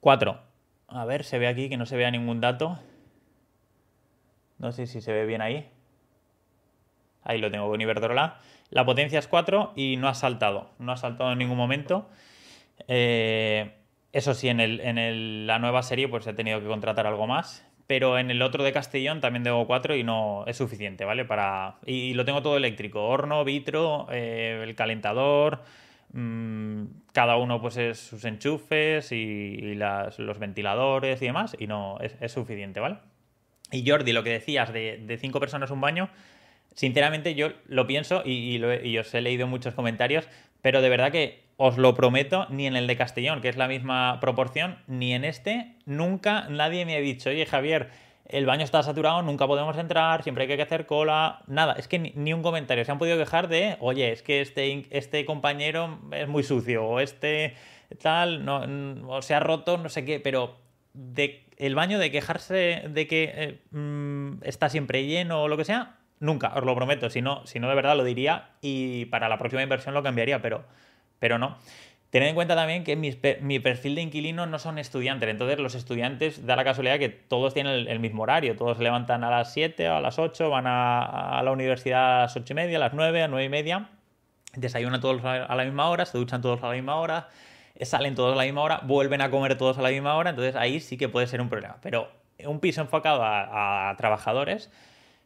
4. 0.00 0.40
A 0.88 1.04
ver, 1.04 1.24
se 1.24 1.38
ve 1.38 1.46
aquí 1.46 1.68
que 1.68 1.76
no 1.76 1.86
se 1.86 1.96
vea 1.96 2.10
ningún 2.10 2.40
dato. 2.40 2.78
No 4.58 4.72
sé 4.72 4.86
si 4.86 5.00
se 5.00 5.12
ve 5.12 5.26
bien 5.26 5.42
ahí. 5.42 5.68
Ahí 7.22 7.38
lo 7.38 7.50
tengo 7.50 7.68
con 7.68 7.80
Iberdrola. 7.80 8.38
La 8.70 8.86
potencia 8.86 9.18
es 9.18 9.28
4 9.28 9.74
y 9.76 9.96
no 9.98 10.08
ha 10.08 10.14
saltado. 10.14 10.70
No 10.78 10.92
ha 10.92 10.96
saltado 10.96 11.32
en 11.32 11.38
ningún 11.38 11.58
momento. 11.58 12.08
Eh, 12.88 13.74
eso 14.12 14.32
sí, 14.32 14.48
en, 14.48 14.60
el, 14.60 14.80
en 14.80 15.46
la 15.46 15.58
nueva 15.58 15.82
serie 15.82 16.08
pues 16.08 16.26
he 16.26 16.32
tenido 16.32 16.60
que 16.60 16.66
contratar 16.66 17.06
algo 17.06 17.26
más 17.26 17.69
pero 17.90 18.20
en 18.20 18.30
el 18.30 18.40
otro 18.40 18.62
de 18.62 18.72
Castellón 18.72 19.20
también 19.20 19.42
tengo 19.42 19.66
cuatro 19.66 19.96
y 19.96 20.04
no 20.04 20.44
es 20.46 20.56
suficiente, 20.56 21.04
¿vale? 21.04 21.24
Para 21.24 21.80
y, 21.84 22.14
lo 22.14 22.24
tengo 22.24 22.40
todo 22.40 22.56
eléctrico, 22.56 23.04
horno, 23.08 23.44
vitro, 23.44 24.06
eh, 24.12 24.60
el 24.62 24.76
calentador, 24.76 25.64
mm, 26.12 26.84
cada 27.12 27.36
uno 27.36 27.60
pues 27.60 27.78
es 27.78 27.98
sus 27.98 28.24
enchufes 28.24 29.10
y, 29.10 29.74
los 29.74 30.38
ventiladores 30.38 31.20
y 31.20 31.26
demás 31.26 31.56
y 31.58 31.66
no 31.66 31.98
es, 31.98 32.30
suficiente, 32.30 32.78
¿vale? 32.78 32.98
Y 33.72 33.84
Jordi, 33.84 34.12
lo 34.12 34.22
que 34.22 34.30
decías 34.30 34.72
de, 34.72 35.18
cinco 35.20 35.40
personas 35.40 35.72
un 35.72 35.80
baño, 35.80 36.10
sinceramente 36.76 37.34
yo 37.34 37.48
lo 37.66 37.88
pienso 37.88 38.22
y, 38.24 38.64
y 38.84 38.98
os 38.98 39.12
he 39.14 39.20
leído 39.20 39.48
muchos 39.48 39.74
comentarios, 39.74 40.28
pero 40.62 40.80
de 40.80 40.88
verdad 40.90 41.10
que 41.10 41.42
os 41.62 41.76
lo 41.76 41.94
prometo, 41.94 42.46
ni 42.48 42.66
en 42.66 42.74
el 42.74 42.86
de 42.86 42.96
Castellón, 42.96 43.42
que 43.42 43.50
es 43.50 43.58
la 43.58 43.68
misma 43.68 44.18
proporción, 44.18 44.78
ni 44.86 45.12
en 45.12 45.26
este, 45.26 45.74
nunca 45.84 46.46
nadie 46.48 46.86
me 46.86 46.96
ha 46.96 47.00
dicho, 47.00 47.28
oye 47.28 47.44
Javier, 47.44 47.90
el 48.24 48.46
baño 48.46 48.64
está 48.64 48.82
saturado, 48.82 49.20
nunca 49.20 49.46
podemos 49.46 49.76
entrar, 49.76 50.22
siempre 50.22 50.44
hay 50.44 50.56
que 50.56 50.62
hacer 50.62 50.86
cola, 50.86 51.42
nada, 51.48 51.74
es 51.74 51.86
que 51.86 51.98
ni, 51.98 52.32
un 52.32 52.40
comentario. 52.40 52.82
Se 52.86 52.90
han 52.90 52.98
podido 52.98 53.18
quejar 53.18 53.48
de, 53.48 53.76
oye, 53.80 54.10
es 54.10 54.22
que 54.22 54.40
este, 54.40 54.86
este 54.88 55.26
compañero 55.26 55.98
es 56.12 56.28
muy 56.28 56.44
sucio, 56.44 56.86
o 56.86 56.98
este 56.98 57.54
tal, 58.00 58.42
no, 58.46 59.20
se 59.20 59.34
ha 59.34 59.40
roto, 59.40 59.76
no 59.76 59.90
sé 59.90 60.06
qué, 60.06 60.18
pero 60.18 60.56
el 61.58 61.74
baño 61.74 61.98
de 61.98 62.10
quejarse 62.10 62.84
de 62.88 63.06
que 63.06 63.32
eh, 63.34 63.60
mm, 63.70 64.44
está 64.44 64.70
siempre 64.70 65.04
lleno 65.04 65.42
o 65.42 65.48
lo 65.48 65.58
que 65.58 65.66
sea, 65.66 65.98
nunca, 66.20 66.54
os 66.54 66.64
lo 66.64 66.74
prometo, 66.74 67.10
si 67.10 67.20
no, 67.20 67.46
si 67.46 67.60
no 67.60 67.68
de 67.68 67.74
verdad 67.74 67.98
lo 67.98 68.04
diría 68.04 68.52
y 68.62 69.04
para 69.06 69.28
la 69.28 69.36
próxima 69.36 69.62
inversión 69.62 69.92
lo 69.92 70.02
cambiaría, 70.02 70.40
pero, 70.40 70.64
pero 71.20 71.38
no. 71.38 71.56
Tened 72.10 72.26
en 72.26 72.34
cuenta 72.34 72.56
también 72.56 72.82
que 72.82 72.96
mi, 72.96 73.60
perfil 73.60 73.94
de 73.94 74.02
inquilino 74.02 74.44
no 74.46 74.58
son 74.58 74.78
estudiantes, 74.78 75.28
entonces 75.28 75.60
los 75.60 75.76
estudiantes 75.76 76.44
da 76.44 76.56
la 76.56 76.64
casualidad 76.64 76.98
que 76.98 77.08
todos 77.08 77.54
tienen 77.54 77.86
el, 77.86 78.00
mismo 78.00 78.24
horario, 78.24 78.56
todos 78.56 78.78
se 78.78 78.82
levantan 78.82 79.22
a 79.22 79.30
las 79.30 79.52
7 79.52 79.88
o 79.88 79.94
a 79.94 80.00
las 80.00 80.18
8, 80.18 80.50
van 80.50 80.64
a, 80.66 81.40
la 81.44 81.52
universidad 81.52 82.16
a 82.16 82.20
las 82.22 82.36
8 82.36 82.52
y 82.52 82.56
media, 82.56 82.78
a 82.78 82.80
las 82.80 82.94
9, 82.94 83.22
a 83.22 83.28
9 83.28 83.44
y 83.44 83.48
media, 83.48 83.90
desayunan 84.56 85.00
todos 85.00 85.24
a 85.24 85.54
la 85.54 85.64
misma 85.64 85.88
hora, 85.88 86.04
se 86.04 86.18
duchan 86.18 86.42
todos 86.42 86.60
a 86.64 86.66
la 86.66 86.72
misma 86.72 86.96
hora, 86.96 87.28
salen 87.80 88.16
todos 88.16 88.32
a 88.32 88.36
la 88.36 88.42
misma 88.42 88.62
hora, 88.62 88.80
vuelven 88.82 89.20
a 89.20 89.30
comer 89.30 89.56
todos 89.56 89.78
a 89.78 89.82
la 89.82 89.90
misma 89.90 90.16
hora, 90.16 90.30
entonces 90.30 90.56
ahí 90.56 90.80
sí 90.80 90.96
que 90.96 91.08
puede 91.08 91.28
ser 91.28 91.40
un 91.40 91.48
problema. 91.48 91.76
Pero 91.80 92.10
un 92.44 92.58
piso 92.58 92.80
enfocado 92.80 93.20
a 93.22 93.94
trabajadores 93.96 94.68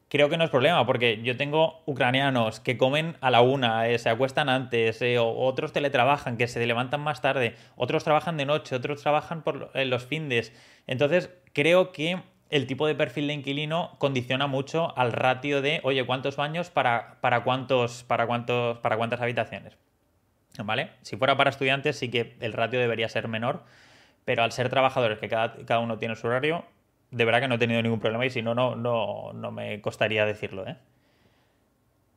creo 0.09 0.29
que 0.29 0.37
no 0.37 0.45
es 0.45 0.51
problema, 0.51 0.87
porque 0.87 1.23
yo 1.23 1.37
tengo 1.37 1.83
ucranianos 1.87 2.61
que 2.61 2.77
comen 2.77 3.17
a 3.21 3.31
la 3.31 3.41
una, 3.41 3.89
eh, 3.89 3.99
se 3.99 4.09
acuestan 4.09 4.49
antes, 4.49 5.01
eh, 5.03 5.19
otros 5.19 5.73
teletrabajan, 5.73 6.37
que 6.37 6.47
se 6.47 6.65
levantan 6.67 7.01
más 7.01 7.21
tarde, 7.21 7.57
otros 7.77 8.05
trabajan 8.05 8.37
de 8.37 8.47
noche, 8.47 8.77
otros 8.77 9.03
trabajan 9.03 9.43
por 9.43 9.71
los 9.75 10.05
findes. 10.05 10.53
Entonces, 10.87 11.31
creo 11.53 11.93
que 11.93 12.23
el 12.51 12.67
tipo 12.67 12.87
de 12.87 12.95
perfil 12.95 13.27
de 13.27 13.35
inquilino 13.35 13.97
condiciona 13.99 14.47
mucho 14.47 14.97
al 14.97 15.13
ratio 15.13 15.63
de, 15.63 15.81
oye, 15.83 16.05
¿cuántos 16.05 16.37
baños 16.37 16.71
para, 16.71 17.19
para, 17.21 17.43
cuántos, 17.43 18.05
para, 18.05 18.27
cuántos, 18.27 18.79
para 18.79 18.97
cuántas 18.97 19.21
habitaciones? 19.21 19.77
¿Vale? 20.63 20.91
Si 21.03 21.17
fuera 21.17 21.37
para 21.37 21.51
estudiantes, 21.51 21.99
sí 21.99 22.11
que 22.11 22.37
el 22.39 22.53
ratio 22.53 22.79
debería 22.79 23.09
ser 23.09 23.27
menor, 23.27 23.65
pero 24.25 24.45
al 24.45 24.53
ser 24.53 24.69
trabajadores, 24.69 25.19
que 25.19 25.29
cada, 25.29 25.57
cada 25.65 25.81
uno 25.81 25.99
tiene 25.99 26.15
su 26.15 26.29
horario, 26.29 26.65
de 27.15 27.25
verdad 27.25 27.41
que 27.41 27.49
no 27.49 27.55
he 27.55 27.59
tenido 27.59 27.81
ningún 27.81 28.01
problema 28.01 28.27
y 28.27 28.31
si 28.31 28.43
no, 28.43 28.55
no, 28.55 28.75
no, 28.75 29.51
me 29.53 29.81
costaría 29.81 30.27
decirlo. 30.27 30.67
¿eh? 30.67 30.77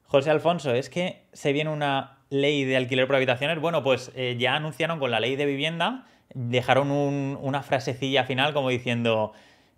José 0.05 0.31
Alfonso, 0.31 0.73
es 0.73 0.89
que 0.89 1.21
se 1.33 1.53
viene 1.53 1.69
una 1.69 2.17
ley 2.29 2.65
de 2.65 2.77
alquiler 2.77 3.05
por 3.05 3.15
habitaciones. 3.15 3.59
Bueno, 3.59 3.83
pues 3.83 4.11
eh, 4.15 4.35
ya 4.39 4.55
anunciaron 4.55 4.99
con 4.99 5.11
la 5.11 5.19
ley 5.19 5.35
de 5.35 5.45
vivienda, 5.45 6.05
dejaron 6.33 6.89
una 6.91 7.61
frasecilla 7.61 8.23
final 8.23 8.53
como 8.53 8.69
diciendo, 8.69 9.33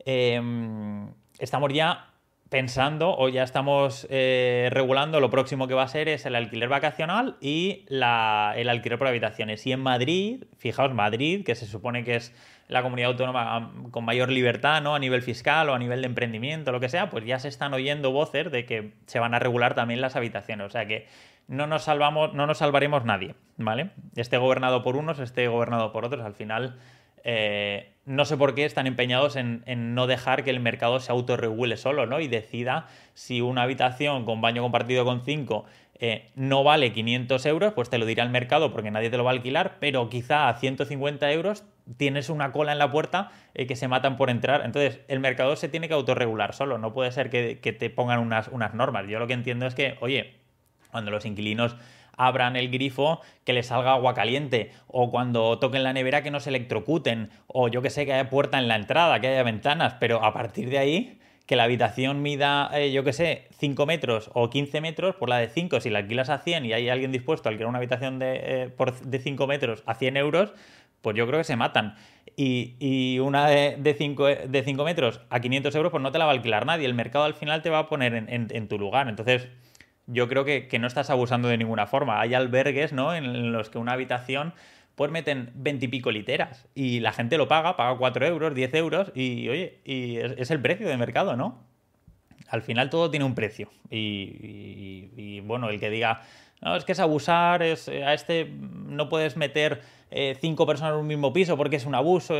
em, 0.05 1.09
estamos 1.37 1.73
ya 1.73 2.08
pensando 2.49 3.15
o 3.15 3.29
ya 3.29 3.43
estamos 3.43 4.07
eh, 4.09 4.69
regulando 4.71 5.19
lo 5.19 5.29
próximo 5.29 5.67
que 5.67 5.75
va 5.75 5.83
a 5.83 5.87
ser 5.87 6.09
es 6.09 6.25
el 6.25 6.35
alquiler 6.35 6.67
vacacional 6.67 7.37
y 7.39 7.85
el 7.89 8.03
alquiler 8.69 8.97
por 8.97 9.07
habitaciones. 9.07 9.65
Y 9.67 9.71
en 9.71 9.79
Madrid, 9.79 10.45
fijaos, 10.57 10.93
Madrid, 10.93 11.45
que 11.45 11.55
se 11.55 11.67
supone 11.67 12.03
que 12.03 12.15
es 12.15 12.33
la 12.67 12.81
comunidad 12.81 13.11
autónoma 13.11 13.71
con 13.91 14.05
mayor 14.05 14.29
libertad, 14.29 14.81
¿no? 14.81 14.95
A 14.95 14.99
nivel 14.99 15.21
fiscal 15.21 15.69
o 15.69 15.73
a 15.73 15.79
nivel 15.79 16.01
de 16.01 16.07
emprendimiento, 16.07 16.71
lo 16.71 16.79
que 16.79 16.89
sea, 16.89 17.09
pues 17.09 17.25
ya 17.25 17.39
se 17.39 17.47
están 17.47 17.73
oyendo 17.73 18.11
voces 18.11 18.51
de 18.51 18.65
que 18.65 18.93
se 19.05 19.19
van 19.19 19.33
a 19.33 19.39
regular 19.39 19.73
también 19.75 20.01
las 20.01 20.15
habitaciones. 20.15 20.67
O 20.67 20.69
sea 20.69 20.87
que 20.87 21.07
no 21.47 21.65
nos 21.65 21.83
salvamos, 21.83 22.33
no 22.33 22.45
nos 22.45 22.59
salvaremos 22.59 23.05
nadie, 23.05 23.35
¿vale? 23.57 23.89
Esté 24.15 24.37
gobernado 24.37 24.83
por 24.83 24.95
unos, 24.95 25.19
esté 25.19 25.47
gobernado 25.47 25.91
por 25.91 26.05
otros, 26.05 26.23
al 26.23 26.35
final. 26.35 26.77
Eh, 27.23 27.93
no 28.05 28.25
sé 28.25 28.37
por 28.37 28.55
qué 28.55 28.65
están 28.65 28.87
empeñados 28.87 29.35
en, 29.35 29.63
no 29.93 30.07
dejar 30.07 30.43
que 30.43 30.49
el 30.49 30.59
mercado 30.59 30.99
se 30.99 31.11
autorregule 31.11 31.77
solo, 31.77 32.07
¿no? 32.07 32.19
Y 32.19 32.27
decida 32.27 32.87
si 33.13 33.41
una 33.41 33.61
habitación 33.61 34.25
con 34.25 34.41
baño 34.41 34.63
compartido 34.63 35.05
con 35.05 35.23
cinco 35.23 35.65
eh, 36.01 36.31
no 36.33 36.63
vale 36.63 36.93
500 36.93 37.45
euros, 37.45 37.73
pues 37.73 37.89
te 37.89 37.97
lo 37.97 38.05
dirá 38.05 38.23
el 38.23 38.29
mercado 38.29 38.71
porque 38.71 38.89
nadie 38.89 39.09
te 39.09 39.17
lo 39.17 39.25
va 39.25 39.31
a 39.31 39.33
alquilar, 39.33 39.75
pero 39.79 40.09
quizá 40.09 40.47
a 40.47 40.55
150 40.55 41.29
euros 41.31 41.65
tienes 41.97 42.29
una 42.29 42.51
cola 42.51 42.71
en 42.71 42.79
la 42.79 42.89
puerta 42.89 43.31
eh, 43.53 43.67
que 43.67 43.75
se 43.75 43.87
matan 43.87 44.15
por 44.15 44.29
entrar. 44.29 44.63
Entonces, 44.63 45.01
el 45.07 45.19
mercado 45.19 45.55
se 45.55 45.67
tiene 45.67 45.87
que 45.87 45.93
autorregular 45.93 46.55
solo, 46.55 46.77
no 46.77 46.93
puede 46.93 47.11
ser 47.11 47.29
que, 47.29 47.55
te 47.57 47.89
pongan 47.89 48.19
unas, 48.19 48.47
unas 48.47 48.73
normas. 48.73 49.07
Yo 49.07 49.19
lo 49.19 49.27
que 49.27 49.33
entiendo 49.33 49.67
es 49.67 49.75
que, 49.75 49.97
oye, 49.99 50.35
cuando 50.89 51.11
los 51.11 51.25
inquilinos 51.25 51.75
abran 52.19 52.55
el 52.55 52.69
grifo 52.69 53.21
que 53.43 53.53
les 53.53 53.67
salga 53.67 53.93
agua 53.93 54.13
caliente 54.13 54.71
o 54.87 55.09
cuando 55.09 55.57
toquen 55.57 55.83
la 55.83 55.93
nevera 55.93 56.21
que 56.21 56.29
no 56.29 56.39
se 56.39 56.49
electrocuten 56.49 57.31
o 57.47 57.67
yo 57.67 57.81
que 57.81 57.89
sé 57.89 58.05
que 58.05 58.13
haya 58.13 58.29
puerta 58.29 58.59
en 58.59 58.67
la 58.67 58.75
entrada, 58.75 59.19
que 59.19 59.27
haya 59.27 59.43
ventanas, 59.43 59.95
pero 59.99 60.23
a 60.23 60.33
partir 60.33 60.69
de 60.69 60.77
ahí 60.77 61.19
que 61.47 61.55
la 61.55 61.63
habitación 61.63 62.21
mida, 62.21 62.69
eh, 62.73 62.91
yo 62.91 63.03
que 63.03 63.11
sé, 63.11 63.47
5 63.57 63.87
metros 63.87 64.29
o 64.35 64.51
15 64.51 64.81
metros, 64.81 65.15
por 65.15 65.29
la 65.29 65.37
de 65.37 65.49
5, 65.49 65.79
si 65.79 65.89
la 65.89 65.97
alquilas 65.97 66.29
a 66.29 66.37
100 66.37 66.65
y 66.65 66.73
hay 66.73 66.89
alguien 66.89 67.11
dispuesto 67.11 67.49
a 67.49 67.51
alquilar 67.51 67.69
una 67.69 67.79
habitación 67.79 68.19
de, 68.19 68.39
eh, 68.43 68.69
por, 68.69 68.99
de 68.99 69.17
5 69.17 69.47
metros 69.47 69.81
a 69.87 69.95
100 69.95 70.17
euros, 70.17 70.53
pues 71.01 71.15
yo 71.15 71.25
creo 71.27 71.39
que 71.39 71.43
se 71.43 71.55
matan. 71.55 71.95
Y, 72.35 73.19
una 73.19 73.47
de 73.47 73.95
5 73.97 74.25
de 74.25 74.63
cinco 74.63 74.85
metros 74.85 75.19
a 75.29 75.41
500 75.41 75.75
euros, 75.75 75.91
pues 75.91 76.01
no 76.01 76.11
te 76.11 76.19
la 76.19 76.25
va 76.25 76.31
a 76.31 76.35
alquilar 76.35 76.65
nadie. 76.65 76.85
El 76.85 76.93
mercado 76.93 77.25
al 77.25 77.33
final 77.33 77.61
te 77.61 77.69
va 77.69 77.79
a 77.79 77.89
poner 77.89 78.13
en, 78.15 78.67
tu 78.67 78.79
lugar. 78.79 79.09
Entonces, 79.09 79.49
yo 80.11 80.27
creo 80.27 80.45
que, 80.45 80.67
no 80.79 80.87
estás 80.87 81.09
abusando 81.09 81.47
de 81.47 81.57
ninguna 81.57 81.87
forma. 81.87 82.19
Hay 82.21 82.33
albergues, 82.33 82.93
¿no? 82.93 83.15
En 83.15 83.51
los 83.51 83.69
que 83.69 83.77
una 83.77 83.93
habitación 83.93 84.53
pues 84.95 85.11
meten 85.11 85.51
20 85.55 85.85
y 85.85 85.87
pico 85.87 86.11
literas 86.11 86.67
y 86.75 86.99
la 86.99 87.13
gente 87.13 87.37
lo 87.37 87.47
paga, 87.47 87.77
paga 87.77 87.97
4 87.97 88.25
euros, 88.27 88.53
10 88.53 88.73
euros 88.73 89.11
y 89.15 89.47
oye, 89.47 89.79
y 89.85 90.17
es, 90.17 90.51
el 90.51 90.61
precio 90.61 90.89
de 90.89 90.97
mercado, 90.97 91.37
¿no? 91.37 91.63
Al 92.49 92.61
final 92.63 92.89
todo 92.89 93.09
tiene 93.09 93.25
un 93.25 93.33
precio 93.33 93.69
y 93.89 95.39
bueno, 95.41 95.69
el 95.69 95.79
que 95.79 95.89
diga, 95.89 96.21
no, 96.61 96.75
es 96.75 96.83
que 96.83 96.91
es 96.91 96.99
abusar, 96.99 97.63
es, 97.63 97.87
eh, 97.87 98.03
a 98.03 98.13
este 98.13 98.45
no 98.45 99.07
puedes 99.07 99.37
meter 99.37 99.81
eh, 100.11 100.35
cinco 100.39 100.65
personas 100.65 100.93
en 100.93 100.99
un 100.99 101.07
mismo 101.07 101.31
piso 101.31 101.55
porque 101.55 101.77
es 101.77 101.85
un 101.85 101.95
abuso. 101.95 102.35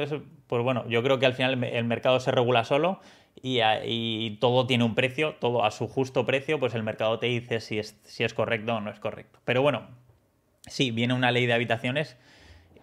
pues 0.48 0.64
bueno, 0.64 0.86
yo 0.90 1.02
creo 1.04 1.20
que 1.20 1.26
al 1.26 1.34
final 1.34 1.64
el 1.64 1.86
mercado 1.86 2.20
se 2.20 2.32
regula 2.32 2.66
solo 2.66 3.00
y, 3.42 4.38
todo 4.40 4.68
tiene 4.68 4.84
un 4.84 4.96
precio, 4.96 5.36
todo 5.36 5.64
a 5.64 5.72
su 5.72 5.88
justo 5.88 6.26
precio, 6.26 6.60
pues 6.60 6.74
el 6.76 6.84
mercado 6.84 7.20
te 7.20 7.28
dice 7.28 7.60
si 7.60 7.80
es, 7.80 8.00
si 8.04 8.24
es 8.24 8.34
correcto 8.34 8.76
o 8.76 8.82
no 8.82 8.90
es 8.90 9.00
correcto. 9.00 9.40
Pero 9.46 9.62
bueno, 9.62 9.88
sí, 10.68 10.92
viene 10.92 11.14
una 11.14 11.32
ley 11.32 11.46
de 11.46 11.54
habitaciones 11.54 12.18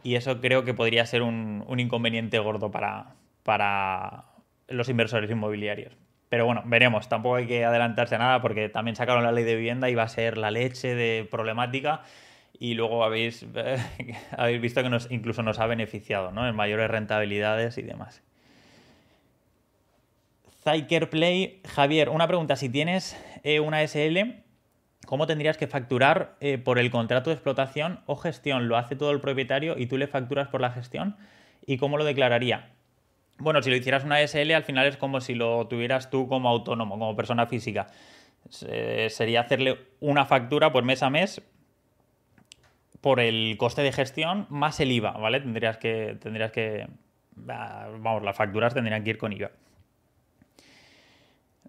y 0.02 0.14
eso 0.14 0.40
creo 0.40 0.64
que 0.64 0.74
podría 0.74 1.04
ser 1.06 1.22
un, 1.22 1.64
inconveniente 1.78 2.38
gordo 2.38 2.70
para, 2.70 3.16
para 3.42 4.26
los 4.68 4.88
inversores 4.88 5.30
inmobiliarios. 5.30 5.96
Pero 6.28 6.44
bueno, 6.44 6.62
veremos. 6.66 7.08
Tampoco 7.08 7.36
hay 7.36 7.46
que 7.46 7.64
adelantarse 7.64 8.16
a 8.16 8.18
nada 8.18 8.42
porque 8.42 8.68
también 8.68 8.96
sacaron 8.96 9.22
la 9.22 9.32
ley 9.32 9.44
de 9.44 9.56
vivienda 9.56 9.88
y 9.90 9.94
va 9.94 10.04
a 10.04 10.08
ser 10.08 10.38
la 10.38 10.50
leche 10.50 10.94
de 10.94 11.26
problemática. 11.30 12.02
Y 12.58 12.74
luego 12.74 13.04
habéis, 13.04 13.46
habéis 14.36 14.60
visto 14.60 14.82
que 14.82 14.88
nos, 14.88 15.10
incluso 15.10 15.42
nos 15.42 15.58
ha 15.58 15.66
beneficiado 15.66 16.32
¿no? 16.32 16.48
en 16.48 16.56
mayores 16.56 16.90
rentabilidades 16.90 17.78
y 17.78 17.82
demás. 17.82 18.22
Zyker 20.66 21.08
Play, 21.10 21.60
Javier, 21.64 22.08
una 22.08 22.26
pregunta. 22.26 22.56
Si 22.56 22.68
tienes 22.68 23.16
eh, 23.44 23.60
una 23.60 23.86
SL, 23.86 24.42
¿cómo 25.06 25.28
tendrías 25.28 25.56
que 25.56 25.68
facturar 25.68 26.34
eh, 26.40 26.58
por 26.58 26.80
el 26.80 26.90
contrato 26.90 27.30
de 27.30 27.34
explotación 27.34 28.00
o 28.06 28.16
gestión? 28.16 28.66
¿Lo 28.66 28.76
hace 28.76 28.96
todo 28.96 29.12
el 29.12 29.20
propietario 29.20 29.78
y 29.78 29.86
tú 29.86 29.96
le 29.96 30.08
facturas 30.08 30.48
por 30.48 30.60
la 30.60 30.72
gestión? 30.72 31.16
¿Y 31.64 31.76
cómo 31.76 31.98
lo 31.98 32.04
declararía? 32.04 32.72
Bueno, 33.38 33.62
si 33.62 33.70
lo 33.70 33.76
hicieras 33.76 34.02
una 34.02 34.18
SL, 34.26 34.50
al 34.54 34.64
final 34.64 34.88
es 34.88 34.96
como 34.96 35.20
si 35.20 35.36
lo 35.36 35.68
tuvieras 35.68 36.10
tú 36.10 36.26
como 36.26 36.48
autónomo, 36.48 36.98
como 36.98 37.14
persona 37.14 37.46
física. 37.46 37.86
sería 38.50 39.42
hacerle 39.42 39.78
una 40.00 40.24
factura 40.26 40.72
por 40.72 40.82
mes 40.82 41.00
a 41.04 41.10
mes 41.10 41.42
por 43.00 43.20
el 43.20 43.56
coste 43.56 43.82
de 43.82 43.92
gestión 43.92 44.48
más 44.48 44.80
el 44.80 44.90
IVA, 44.90 45.12
¿vale? 45.12 45.38
Tendrías 45.38 45.76
que, 45.76 46.16
tendrías 46.20 46.50
que, 46.50 46.88
ah, 47.48 47.86
vamos, 48.00 48.24
las 48.24 48.34
facturas 48.34 48.74
tendrían 48.74 49.04
que 49.04 49.10
ir 49.10 49.18
con 49.18 49.32
IVA. 49.32 49.52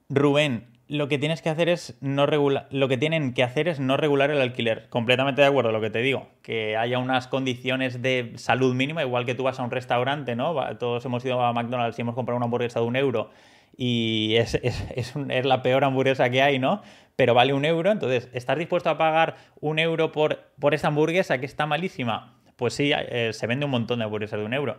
Rubén, 0.10 0.68
lo 0.88 1.10
que 1.10 1.18
tienes 1.18 1.42
que 1.42 1.50
hacer 1.50 1.68
es 1.68 1.98
no 2.00 2.26
regular, 2.26 2.68
lo 2.72 2.88
que 2.88 2.98
tienen 2.98 3.34
que 3.34 3.44
hacer 3.44 3.68
es 3.68 3.80
no 3.80 3.98
regular 3.98 4.32
el 4.32 4.40
alquiler. 4.40 4.88
Completamente 4.90 5.42
de 5.42 5.48
acuerdo 5.48 5.72
lo 5.72 5.82
que 5.82 5.90
te 5.90 6.00
digo, 6.00 6.30
que 6.42 6.78
haya 6.78 6.98
unas 7.00 7.28
condiciones 7.28 8.02
de 8.02 8.32
salud 8.36 8.74
mínima, 8.74 9.04
igual 9.04 9.26
que 9.26 9.36
tú 9.36 9.44
vas 9.44 9.60
a 9.60 9.64
un 9.64 9.72
restaurante, 9.72 10.36
¿no? 10.36 10.56
Todos 10.78 11.04
hemos 11.06 11.26
ido 11.26 11.42
a 11.44 11.52
McDonald's 11.52 12.00
y 12.00 12.02
hemos 12.02 12.16
comprado 12.16 12.38
una 12.38 12.46
hamburguesa 12.46 12.80
de 12.80 12.86
un 12.86 12.96
euro 12.96 13.32
y 13.76 14.36
es, 14.38 14.56
es, 14.56 15.14
la 15.16 15.62
peor 15.62 15.84
hamburguesa 15.84 16.30
que 16.30 16.42
hay, 16.42 16.58
¿no? 16.58 16.82
Pero 17.16 17.34
vale 17.34 17.54
un 17.54 17.66
euro, 17.66 17.92
entonces, 17.92 18.30
¿estás 18.34 18.58
dispuesto 18.58 18.90
a 18.90 18.98
pagar 18.98 19.36
un 19.60 19.80
euro 19.80 20.12
por, 20.12 20.52
por 20.60 20.74
esta 20.74 20.88
hamburguesa 20.88 21.40
que 21.40 21.46
está 21.46 21.66
malísima? 21.66 22.38
Pues 22.56 22.74
sí, 22.74 22.92
eh, 22.94 23.32
se 23.34 23.46
vende 23.46 23.66
un 23.66 23.72
montón 23.72 24.00
de 24.00 24.06
hamburguesas 24.06 24.40
de 24.40 24.46
un 24.46 24.54
euro. 24.54 24.78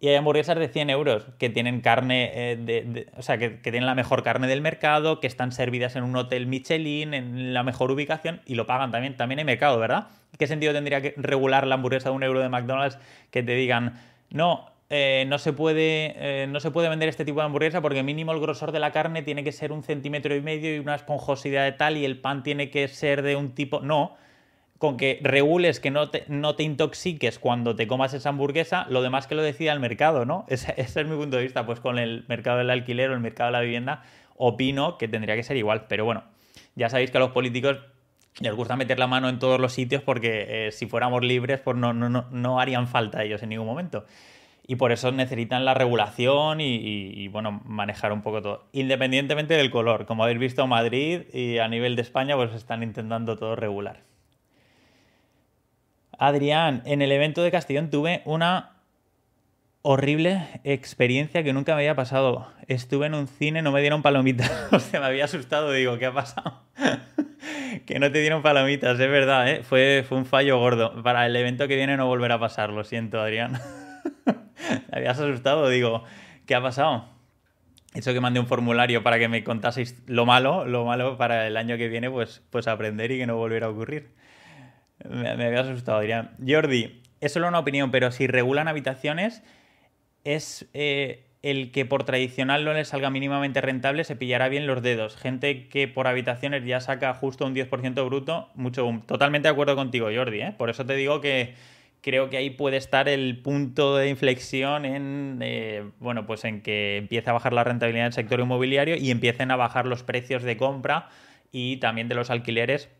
Y 0.00 0.08
hay 0.08 0.16
hamburguesas 0.16 0.58
de 0.58 0.68
100 0.68 0.90
euros 0.90 1.26
que 1.38 1.48
tienen 1.48 1.80
carne, 1.80 2.30
eh, 2.34 2.56
de, 2.56 3.06
o 3.16 3.22
sea, 3.22 3.38
que, 3.38 3.50
tienen 3.50 3.86
la 3.86 3.94
mejor 3.94 4.22
carne 4.22 4.46
del 4.46 4.60
mercado, 4.60 5.20
que 5.20 5.26
están 5.26 5.52
servidas 5.52 5.96
en 5.96 6.04
un 6.04 6.14
hotel 6.16 6.46
Michelin, 6.46 7.14
en 7.14 7.54
la 7.54 7.62
mejor 7.62 7.90
ubicación, 7.90 8.42
y 8.44 8.54
lo 8.54 8.66
pagan 8.66 8.90
también. 8.90 9.16
También 9.16 9.38
hay 9.38 9.44
mercado, 9.44 9.78
¿verdad? 9.78 10.08
¿Qué 10.38 10.46
sentido 10.46 10.72
tendría 10.72 11.00
que 11.00 11.14
regular 11.16 11.66
la 11.66 11.76
hamburguesa 11.76 12.10
de 12.10 12.16
un 12.16 12.22
euro 12.22 12.40
de 12.40 12.48
McDonald's 12.48 12.98
que 13.30 13.42
te 13.42 13.54
digan, 13.54 13.94
no, 14.30 14.74
eh, 14.90 15.24
no, 15.26 15.38
se 15.38 15.52
puede, 15.52 16.14
eh, 16.18 16.46
no 16.46 16.60
se 16.60 16.70
puede 16.70 16.88
vender 16.88 17.08
este 17.08 17.24
tipo 17.24 17.40
de 17.40 17.46
hamburguesa 17.46 17.80
porque 17.80 18.02
mínimo 18.02 18.32
el 18.32 18.40
grosor 18.40 18.70
de 18.70 18.80
la 18.80 18.92
carne 18.92 19.22
tiene 19.22 19.42
que 19.42 19.52
ser 19.52 19.72
un 19.72 19.82
centímetro 19.82 20.36
y 20.36 20.40
medio 20.42 20.74
y 20.74 20.78
una 20.78 20.94
esponjosidad 20.94 21.64
de 21.64 21.72
tal 21.72 21.96
y 21.96 22.04
el 22.04 22.20
pan 22.20 22.42
tiene 22.42 22.70
que 22.70 22.86
ser 22.88 23.22
de 23.22 23.36
un 23.36 23.54
tipo... 23.54 23.80
No, 23.80 24.16
con 24.84 24.98
que 24.98 25.18
regules 25.22 25.80
que 25.80 25.90
no 25.90 26.10
te, 26.10 26.24
no 26.28 26.56
te 26.56 26.62
intoxiques 26.62 27.38
cuando 27.38 27.74
te 27.74 27.86
comas 27.86 28.12
esa 28.12 28.28
hamburguesa, 28.28 28.86
lo 28.90 29.00
demás 29.00 29.26
que 29.26 29.34
lo 29.34 29.40
decida 29.40 29.72
el 29.72 29.80
mercado, 29.80 30.26
¿no? 30.26 30.44
Ese, 30.48 30.74
es 30.76 30.94
mi 31.06 31.16
punto 31.16 31.38
de 31.38 31.42
vista. 31.42 31.64
Pues 31.64 31.80
con 31.80 31.98
el 31.98 32.26
mercado 32.28 32.58
del 32.58 32.68
alquiler 32.68 33.08
o 33.10 33.14
el 33.14 33.20
mercado 33.20 33.48
de 33.48 33.52
la 33.52 33.60
vivienda, 33.62 34.02
opino 34.36 34.98
que 34.98 35.08
tendría 35.08 35.36
que 35.36 35.42
ser 35.42 35.56
igual. 35.56 35.86
Pero 35.88 36.04
bueno, 36.04 36.24
ya 36.74 36.90
sabéis 36.90 37.10
que 37.10 37.16
a 37.16 37.20
los 37.20 37.30
políticos 37.30 37.78
les 38.40 38.54
gusta 38.54 38.76
meter 38.76 38.98
la 38.98 39.06
mano 39.06 39.30
en 39.30 39.38
todos 39.38 39.58
los 39.58 39.72
sitios 39.72 40.02
porque 40.02 40.66
eh, 40.66 40.72
si 40.72 40.86
fuéramos 40.86 41.24
libres, 41.24 41.60
pues 41.60 41.78
no, 41.78 41.94
no, 41.94 42.10
no, 42.10 42.26
no 42.30 42.60
harían 42.60 42.86
falta 42.86 43.24
ellos 43.24 43.42
en 43.42 43.48
ningún 43.48 43.66
momento 43.66 44.04
y 44.66 44.76
por 44.76 44.92
eso 44.92 45.12
necesitan 45.12 45.64
la 45.64 45.74
regulación 45.74 46.60
y, 46.60 47.28
bueno, 47.28 47.60
manejar 47.64 48.12
un 48.12 48.22
poco 48.22 48.40
todo. 48.40 48.64
Independientemente 48.72 49.54
del 49.54 49.70
color, 49.70 50.06
como 50.06 50.24
habéis 50.24 50.38
visto 50.38 50.66
Madrid 50.66 51.22
y 51.32 51.58
a 51.58 51.68
nivel 51.68 51.96
de 51.96 52.02
España, 52.02 52.34
pues 52.36 52.54
están 52.54 52.82
intentando 52.82 53.36
todo 53.36 53.56
regular. 53.56 54.00
Adrián, 56.18 56.82
en 56.84 57.02
el 57.02 57.12
evento 57.12 57.42
de 57.42 57.50
Castellón 57.50 57.90
tuve 57.90 58.22
una 58.24 58.74
horrible 59.82 60.48
experiencia 60.64 61.42
que 61.42 61.52
nunca 61.52 61.74
me 61.74 61.82
había 61.82 61.94
pasado. 61.94 62.48
Estuve 62.68 63.06
en 63.06 63.14
un 63.14 63.28
cine, 63.28 63.60
no 63.60 63.70
me 63.70 63.80
dieron 63.82 64.02
palomitas. 64.02 64.50
o 64.72 64.78
sea, 64.78 65.00
me 65.00 65.06
había 65.06 65.26
asustado, 65.26 65.72
digo, 65.72 65.98
¿qué 65.98 66.06
ha 66.06 66.14
pasado? 66.14 66.62
que 67.86 67.98
no 67.98 68.10
te 68.10 68.20
dieron 68.20 68.42
palomitas, 68.42 68.98
es 68.98 69.10
verdad, 69.10 69.48
¿eh? 69.48 69.62
fue, 69.62 70.04
fue 70.08 70.16
un 70.16 70.24
fallo 70.24 70.58
gordo. 70.58 71.02
Para 71.02 71.26
el 71.26 71.36
evento 71.36 71.68
que 71.68 71.76
viene 71.76 71.96
no 71.96 72.06
volverá 72.06 72.36
a 72.36 72.40
pasar, 72.40 72.70
lo 72.70 72.82
siento, 72.84 73.20
Adrián. 73.20 73.60
¿Te 74.24 74.96
habías 74.96 75.18
asustado? 75.18 75.68
Digo, 75.68 76.04
¿qué 76.46 76.54
ha 76.54 76.62
pasado? 76.62 77.04
Eso 77.92 78.12
que 78.12 78.20
mandé 78.20 78.40
un 78.40 78.46
formulario 78.46 79.02
para 79.02 79.18
que 79.18 79.28
me 79.28 79.44
contaseis 79.44 80.02
lo 80.06 80.24
malo, 80.26 80.64
lo 80.64 80.84
malo 80.84 81.16
para 81.16 81.46
el 81.46 81.56
año 81.56 81.76
que 81.76 81.88
viene, 81.88 82.10
pues, 82.10 82.42
pues 82.50 82.66
aprender 82.68 83.12
y 83.12 83.18
que 83.18 83.26
no 83.26 83.36
volviera 83.36 83.66
a 83.66 83.70
ocurrir. 83.70 84.08
Me, 85.02 85.28
había 85.28 85.60
asustado, 85.60 85.98
Adrián. 85.98 86.30
Jordi, 86.46 87.02
es 87.20 87.32
solo 87.32 87.48
una 87.48 87.58
opinión, 87.58 87.90
pero 87.90 88.10
si 88.12 88.26
regulan 88.26 88.68
habitaciones, 88.68 89.42
es 90.24 90.68
eh, 90.74 91.26
el 91.42 91.72
que 91.72 91.84
por 91.84 92.04
tradicional 92.04 92.64
no 92.64 92.72
le 92.72 92.84
salga 92.84 93.10
mínimamente 93.10 93.60
rentable, 93.60 94.04
se 94.04 94.16
pillará 94.16 94.48
bien 94.48 94.66
los 94.66 94.82
dedos. 94.82 95.16
Gente 95.16 95.68
que 95.68 95.88
por 95.88 96.06
habitaciones 96.06 96.64
ya 96.64 96.80
saca 96.80 97.12
justo 97.14 97.44
un 97.44 97.54
10% 97.54 98.04
bruto, 98.06 98.48
mucho 98.54 99.02
Totalmente 99.06 99.48
de 99.48 99.52
acuerdo 99.52 99.76
contigo, 99.76 100.08
Jordi, 100.14 100.40
¿eh? 100.40 100.54
Por 100.56 100.70
eso 100.70 100.86
te 100.86 100.94
digo 100.94 101.20
que 101.20 101.54
creo 102.00 102.28
que 102.28 102.36
ahí 102.36 102.50
puede 102.50 102.76
estar 102.76 103.08
el 103.08 103.38
punto 103.40 103.96
de 103.96 104.10
inflexión 104.10 104.84
en, 104.84 105.38
eh, 105.42 105.84
bueno, 106.00 106.26
pues 106.26 106.44
en 106.44 106.60
que 106.60 106.98
empiece 106.98 107.30
a 107.30 107.32
bajar 107.32 107.54
la 107.54 107.64
rentabilidad 107.64 108.04
del 108.04 108.12
sector 108.12 108.40
inmobiliario 108.40 108.96
y 108.96 109.10
empiecen 109.10 109.50
a 109.50 109.56
bajar 109.56 109.86
los 109.86 110.02
precios 110.02 110.42
de 110.42 110.58
compra 110.58 111.08
y 111.50 111.78
también 111.78 112.08
de 112.08 112.14
los 112.14 112.28
alquileres 112.28 112.90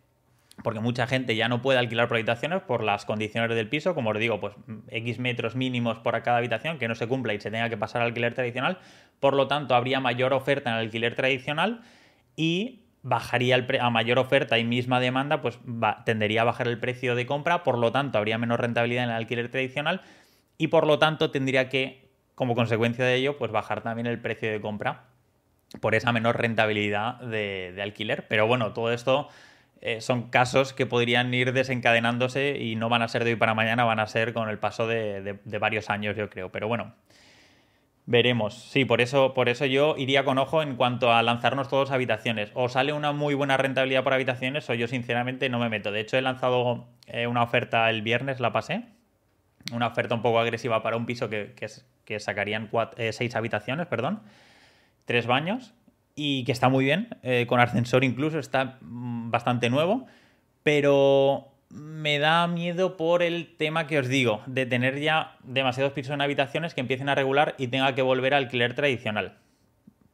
porque 0.63 0.81
mucha 0.81 1.07
gente 1.07 1.37
ya 1.37 1.49
no 1.49 1.63
puede 1.63 1.79
alquilar 1.79 2.09
por 2.09 2.17
habitaciones 2.17 2.63
por 2.63 2.83
las 2.83 3.05
condiciones 3.05 3.55
del 3.55 3.69
piso, 3.69 3.95
como 3.95 4.11
os 4.11 4.19
digo, 4.19 4.41
pues 4.41 4.55
X 4.89 5.19
metros 5.19 5.57
mínimos 5.57 5.99
por 5.99 6.21
cada 6.23 6.39
habitación, 6.39 6.79
que 6.79 6.89
no 6.89 6.95
se 6.95 7.07
cumpla 7.09 7.35
y 7.35 7.41
se 7.41 7.51
tenga 7.51 7.69
que 7.69 7.77
pasar 7.77 8.03
al 8.03 8.09
alquiler 8.09 8.35
tradicional, 8.35 8.79
por 9.21 9.35
lo 9.35 9.49
tanto 9.49 9.75
habría 9.75 10.01
mayor 10.01 10.33
oferta 10.33 10.71
en 10.71 10.77
el 10.77 10.83
alquiler 10.83 11.15
tradicional 11.15 11.83
y 12.37 12.85
bajaría 13.03 13.55
el 13.57 13.67
a 13.81 13.91
mayor 13.91 14.19
oferta 14.19 14.59
y 14.59 14.65
misma 14.65 14.99
demanda, 14.99 15.43
pues 15.43 15.59
tendería 16.07 16.41
a 16.41 16.45
bajar 16.45 16.69
el 16.69 16.79
precio 16.79 17.15
de 17.15 17.27
compra, 17.27 17.63
por 17.63 17.77
lo 17.77 17.93
tanto 17.93 18.17
habría 18.17 18.39
menos 18.39 18.59
rentabilidad 18.59 19.05
en 19.05 19.11
el 19.11 19.17
alquiler 19.17 19.51
tradicional 19.51 20.01
y 20.57 20.69
por 20.69 20.87
lo 20.87 20.99
tanto 20.99 21.31
tendría 21.31 21.69
que, 21.69 22.09
como 22.35 22.55
consecuencia 22.55 23.05
de 23.05 23.17
ello, 23.17 23.37
pues 23.37 23.53
bajar 23.53 23.83
también 23.83 24.07
el 24.07 24.21
precio 24.21 24.51
de 24.51 24.61
compra 24.61 25.05
por 25.81 25.95
esa 25.95 26.13
menor 26.13 26.41
rentabilidad 26.41 27.21
de, 27.21 27.79
alquiler. 27.83 28.27
Pero 28.29 28.47
bueno, 28.47 28.73
todo 28.73 28.93
esto 28.93 29.29
eh, 29.85 30.01
son 30.01 30.31
casos 30.31 30.73
que 30.73 30.87
podrían 30.87 31.33
ir 31.33 31.53
desencadenándose 31.53 32.59
y 32.59 32.75
no 32.75 32.89
van 32.89 33.03
a 33.03 33.09
ser 33.09 33.23
de 33.23 33.31
hoy 33.31 33.37
para 33.37 33.55
mañana, 33.55 33.85
van 33.85 34.01
a 34.01 34.07
ser 34.09 34.33
con 34.33 34.49
el 34.49 34.59
paso 34.59 34.89
de 34.89 35.39
varios 35.61 35.91
años, 35.91 36.17
yo 36.17 36.29
creo. 36.29 36.51
Pero 36.51 36.67
bueno, 36.67 36.95
Veremos, 38.07 38.55
sí, 38.55 38.85
por 38.85 39.01
eso, 39.01 39.33
por 39.33 39.49
eso 39.49 39.65
yo 39.65 39.95
iría 39.97 40.27
con 40.27 40.37
ojo 40.37 40.61
en 40.61 40.77
cuanto 40.77 41.11
a 41.11 41.23
lanzarnos 41.23 41.69
todos 41.69 41.91
habitaciones. 41.91 42.51
O 42.53 42.69
sale 42.69 42.93
una 42.93 43.13
muy 43.13 43.35
buena 43.35 43.57
rentabilidad 43.57 44.05
por 44.05 44.13
habitaciones, 44.13 44.69
o 44.69 44.75
yo 44.75 44.89
sinceramente 44.89 45.49
no 45.49 45.59
me 45.59 45.71
meto. 45.71 45.91
De 45.91 46.01
hecho, 46.01 46.19
he 46.19 46.23
lanzado 46.23 46.87
eh, 47.07 47.27
una 47.27 47.43
oferta 47.43 47.89
el 47.89 48.03
viernes, 48.03 48.41
la 48.41 48.53
pasé. 48.53 48.85
Una 49.73 49.87
oferta 49.87 50.15
un 50.15 50.21
poco 50.21 50.39
agresiva 50.39 50.83
para 50.83 50.99
un 50.99 51.07
piso 51.07 51.31
que, 51.31 51.55
que, 52.05 52.21
sacarían 52.21 52.69
eh, 52.99 53.13
seis 53.15 53.35
habitaciones, 53.37 53.87
perdón. 53.87 54.21
Tres 55.07 55.27
baños. 55.27 55.73
Y 56.17 56.45
que 56.45 56.53
está 56.53 56.69
muy 56.69 56.85
bien, 56.85 57.09
eh, 57.23 57.47
con 57.49 57.61
ascensor 57.61 58.05
incluso, 58.05 58.39
está 58.39 58.79
mm, 58.81 59.31
bastante 59.31 59.71
nuevo. 59.71 60.07
Pero 60.63 61.55
me 61.75 62.21
da 62.21 62.47
miedo 62.47 62.97
por 62.97 63.23
el 63.23 63.57
tema 63.57 63.89
que 63.89 63.99
os 63.99 64.09
digo, 64.09 64.43
de 64.47 64.65
tener 64.65 65.01
ya 65.01 65.37
demasiados 65.43 65.93
pisos 65.93 66.15
en 66.15 66.21
habitaciones 66.21 66.73
que 66.73 66.81
empiecen 66.81 67.09
a 67.09 67.17
regular 67.17 67.57
y 67.59 67.67
tenga 67.67 67.95
que 67.97 68.03
volver 68.03 68.33
al 68.35 68.45
alquiler 68.45 68.75
tradicional. 68.75 69.39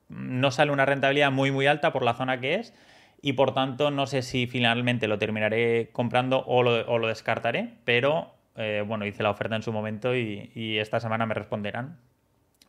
No 0.08 0.50
sale 0.50 0.72
una 0.72 0.86
rentabilidad 0.86 1.30
muy 1.30 1.50
muy 1.50 1.66
alta 1.66 1.92
por 1.92 2.02
la 2.02 2.14
zona 2.14 2.40
que 2.40 2.54
es 2.54 2.74
y 3.20 3.34
por 3.34 3.52
tanto 3.52 3.90
no 3.90 4.06
sé 4.06 4.22
si 4.22 4.46
finalmente 4.46 5.06
lo 5.06 5.18
terminaré 5.18 5.90
comprando 5.92 6.42
o 6.46 6.62
lo, 6.62 7.06
descartaré, 7.06 7.74
pero 7.84 8.34
eh, 8.56 8.82
bueno, 8.86 9.04
hice 9.04 9.22
la 9.22 9.30
oferta 9.30 9.54
en 9.54 9.62
su 9.62 9.72
momento 9.72 10.16
y, 10.16 10.50
y 10.54 10.78
esta 10.78 10.98
semana 10.98 11.26
me 11.26 11.34
responderán. 11.34 11.98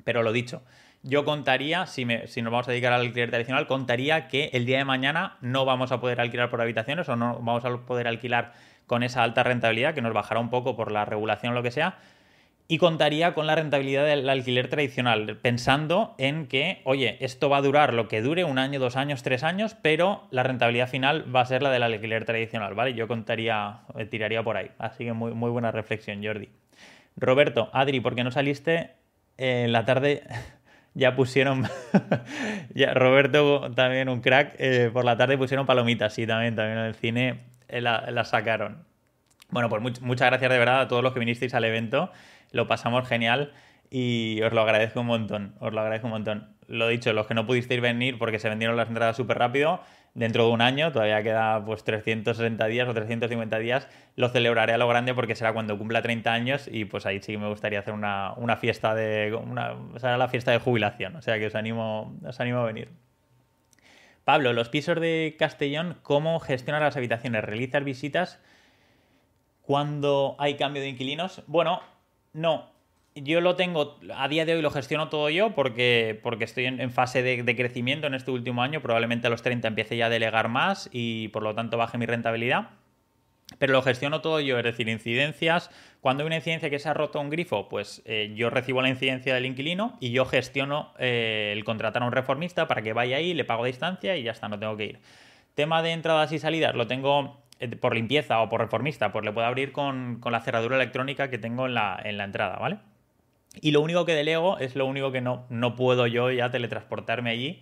Pero 0.03 0.21
lo 0.21 0.33
dicho, 0.33 0.63
yo 1.03 1.25
contaría, 1.25 1.85
si, 1.87 2.05
si 2.27 2.41
nos 2.41 2.51
vamos 2.51 2.67
a 2.67 2.71
dedicar 2.71 2.93
al 2.93 3.01
alquiler 3.01 3.29
tradicional, 3.29 3.67
contaría 3.67 4.27
que 4.27 4.49
el 4.53 4.65
día 4.65 4.77
de 4.77 4.85
mañana 4.85 5.37
no 5.41 5.65
vamos 5.65 5.91
a 5.91 5.99
poder 5.99 6.21
alquilar 6.21 6.49
por 6.49 6.61
habitaciones 6.61 7.09
o 7.09 7.15
no 7.15 7.39
vamos 7.41 7.65
a 7.65 7.75
poder 7.85 8.07
alquilar 8.07 8.53
con 8.85 9.03
esa 9.03 9.23
alta 9.23 9.43
rentabilidad, 9.43 9.93
que 9.93 10.01
nos 10.01 10.13
bajará 10.13 10.39
un 10.39 10.49
poco 10.49 10.75
por 10.75 10.91
la 10.91 11.05
regulación 11.05 11.53
o 11.53 11.55
lo 11.55 11.63
que 11.63 11.71
sea, 11.71 11.97
y 12.67 12.77
contaría 12.77 13.33
con 13.33 13.47
la 13.47 13.55
rentabilidad 13.55 14.05
del 14.05 14.29
alquiler 14.29 14.69
tradicional, 14.69 15.37
pensando 15.41 16.15
en 16.17 16.47
que, 16.47 16.81
oye, 16.85 17.17
esto 17.19 17.49
va 17.49 17.57
a 17.57 17.61
durar 17.61 17.93
lo 17.93 18.07
que 18.07 18.21
dure, 18.21 18.43
un 18.43 18.59
año, 18.59 18.79
dos 18.79 18.95
años, 18.95 19.23
tres 19.23 19.43
años, 19.43 19.75
pero 19.81 20.27
la 20.31 20.43
rentabilidad 20.43 20.87
final 20.87 21.35
va 21.35 21.41
a 21.41 21.45
ser 21.45 21.63
la 21.63 21.71
del 21.71 21.83
alquiler 21.83 22.23
tradicional, 22.23 22.73
¿vale? 22.73 22.93
Yo 22.93 23.07
contaría, 23.07 23.81
eh, 23.97 24.05
tiraría 24.05 24.41
por 24.43 24.55
ahí. 24.55 24.71
Así 24.77 25.03
que 25.03 25.13
muy, 25.13 25.33
muy 25.33 25.49
buena 25.49 25.71
reflexión, 25.71 26.23
Jordi. 26.23 26.49
Roberto, 27.17 27.69
Adri, 27.73 27.99
¿por 27.99 28.15
qué 28.15 28.23
no 28.23 28.31
saliste 28.31 28.91
en 29.37 29.73
la 29.73 29.83
tarde? 29.83 30.23
ya 30.93 31.15
pusieron. 31.15 31.67
Roberto, 32.93 33.71
también 33.75 34.09
un 34.09 34.21
crack. 34.21 34.55
Eh, 34.59 34.89
por 34.91 35.05
la 35.05 35.17
tarde 35.17 35.37
pusieron 35.37 35.65
palomitas, 35.65 36.13
sí, 36.13 36.27
también, 36.27 36.55
también 36.55 36.79
en 36.79 36.85
el 36.85 36.95
cine 36.95 37.41
eh, 37.67 37.81
la, 37.81 38.23
sacaron. 38.25 38.85
Bueno, 39.49 39.69
pues 39.69 40.01
muchas 40.01 40.29
gracias 40.29 40.51
de 40.51 40.57
verdad 40.57 40.81
a 40.81 40.87
todos 40.87 41.03
los 41.03 41.13
que 41.13 41.19
vinisteis 41.19 41.53
al 41.53 41.65
evento. 41.65 42.11
Lo 42.51 42.67
pasamos 42.67 43.07
genial 43.07 43.53
y 43.89 44.41
os 44.43 44.53
lo 44.53 44.61
agradezco 44.61 45.01
un 45.01 45.07
montón. 45.07 45.55
Os 45.59 45.73
lo 45.73 45.81
agradezco 45.81 46.07
un 46.07 46.13
montón. 46.13 46.55
Lo 46.67 46.87
dicho, 46.87 47.11
los 47.11 47.27
que 47.27 47.33
no 47.33 47.45
pudisteis 47.45 47.81
venir 47.81 48.17
porque 48.17 48.39
se 48.39 48.47
vendieron 48.47 48.77
las 48.77 48.87
entradas 48.87 49.17
súper 49.17 49.37
rápido, 49.37 49.81
dentro 50.13 50.45
de 50.45 50.51
un 50.51 50.61
año, 50.61 50.91
todavía 50.91 51.23
queda 51.23 51.63
pues 51.63 51.83
360 51.83 52.65
días 52.67 52.87
o 52.87 52.93
350 52.93 53.57
días, 53.59 53.87
lo 54.15 54.29
celebraré 54.29 54.73
a 54.73 54.77
lo 54.77 54.87
grande 54.87 55.13
porque 55.13 55.35
será 55.35 55.53
cuando 55.53 55.77
cumpla 55.77 56.01
30 56.01 56.33
años 56.33 56.69
y 56.71 56.85
pues 56.85 57.05
ahí 57.05 57.21
sí 57.21 57.37
me 57.37 57.47
gustaría 57.47 57.79
hacer 57.79 57.93
una, 57.93 58.57
fiesta 58.57 58.93
de. 58.93 59.33
Una, 59.33 59.75
será 59.97 60.17
la 60.17 60.27
fiesta 60.27 60.51
de 60.51 60.59
jubilación. 60.59 61.15
O 61.15 61.21
sea 61.21 61.39
que 61.39 61.47
os 61.47 61.55
animo, 61.55 62.17
os 62.25 62.39
animo 62.39 62.59
a 62.59 62.65
venir. 62.65 62.89
Pablo, 64.23 64.53
los 64.53 64.69
pisos 64.69 64.99
de 64.99 65.35
Castellón, 65.39 65.97
¿cómo 66.03 66.39
gestionar 66.39 66.81
las 66.81 66.95
habitaciones? 66.95 67.43
¿Realizas 67.43 67.83
visitas 67.83 68.39
cuando 69.61 70.35
hay 70.37 70.55
cambio 70.55 70.81
de 70.81 70.89
inquilinos? 70.89 71.41
Bueno, 71.47 71.81
no. 72.33 72.69
Yo 73.13 73.41
lo 73.41 73.55
tengo, 73.57 73.99
a 74.15 74.27
día 74.29 74.45
de 74.45 74.55
hoy 74.55 74.61
lo 74.61 74.71
gestiono 74.71 75.09
todo 75.09 75.29
yo 75.29 75.53
porque, 75.53 76.17
porque 76.23 76.45
estoy 76.45 76.65
en, 76.65 76.91
fase 76.91 77.21
de, 77.21 77.55
crecimiento 77.55 78.07
en 78.07 78.13
este 78.13 78.31
último 78.31 78.63
año. 78.63 78.81
Probablemente 78.81 79.27
a 79.27 79.29
los 79.29 79.41
30 79.41 79.67
empiece 79.67 79.97
ya 79.97 80.05
a 80.05 80.09
delegar 80.09 80.47
más 80.47 80.89
y 80.93 81.27
por 81.29 81.43
lo 81.43 81.53
tanto 81.53 81.77
baje 81.77 81.97
mi 81.97 82.05
rentabilidad 82.05 82.69
pero 83.59 83.73
lo 83.73 83.81
gestiono 83.81 84.21
todo 84.21 84.39
yo, 84.39 84.57
es 84.57 84.63
decir, 84.63 84.87
incidencias. 84.89 85.69
Cuando 85.99 86.23
hay 86.23 86.27
una 86.27 86.37
incidencia 86.37 86.69
que 86.69 86.79
se 86.79 86.89
ha 86.89 86.93
roto 86.93 87.19
un 87.19 87.29
grifo, 87.29 87.69
pues 87.69 88.01
eh, 88.05 88.31
yo 88.35 88.49
recibo 88.49 88.81
la 88.81 88.89
incidencia 88.89 89.33
del 89.33 89.45
inquilino 89.45 89.97
y 89.99 90.11
yo 90.11 90.25
gestiono 90.25 90.93
eh, 90.99 91.53
el 91.55 91.63
contratar 91.63 92.01
a 92.03 92.05
un 92.05 92.11
reformista 92.11 92.67
para 92.67 92.81
que 92.81 92.93
vaya 92.93 93.17
ahí, 93.17 93.33
le 93.33 93.43
pago 93.43 93.63
a 93.63 93.67
distancia 93.67 94.15
y 94.15 94.23
ya 94.23 94.31
está, 94.31 94.47
no 94.47 94.57
tengo 94.57 94.77
que 94.77 94.85
ir. 94.85 94.99
Tema 95.53 95.81
de 95.81 95.91
entradas 95.91 96.31
y 96.31 96.39
salidas, 96.39 96.75
lo 96.75 96.87
tengo 96.87 97.41
eh, 97.59 97.67
por 97.75 97.93
limpieza 97.93 98.41
o 98.41 98.49
por 98.49 98.61
reformista, 98.61 99.11
pues 99.11 99.25
le 99.25 99.31
puedo 99.31 99.45
abrir 99.45 99.71
con, 99.71 100.21
la 100.23 100.41
cerradura 100.41 100.77
electrónica 100.77 101.29
que 101.29 101.37
tengo 101.37 101.65
en 101.65 101.73
la, 101.73 101.99
en 102.03 102.17
la, 102.17 102.23
entrada, 102.23 102.57
¿vale? 102.57 102.77
Y 103.59 103.71
lo 103.71 103.81
único 103.81 104.05
que 104.05 104.13
delego 104.13 104.57
es 104.59 104.75
lo 104.75 104.85
único 104.85 105.11
que 105.11 105.21
no, 105.21 105.45
no 105.49 105.75
puedo 105.75 106.07
yo 106.07 106.31
ya 106.31 106.51
teletransportarme 106.51 107.31
allí 107.31 107.61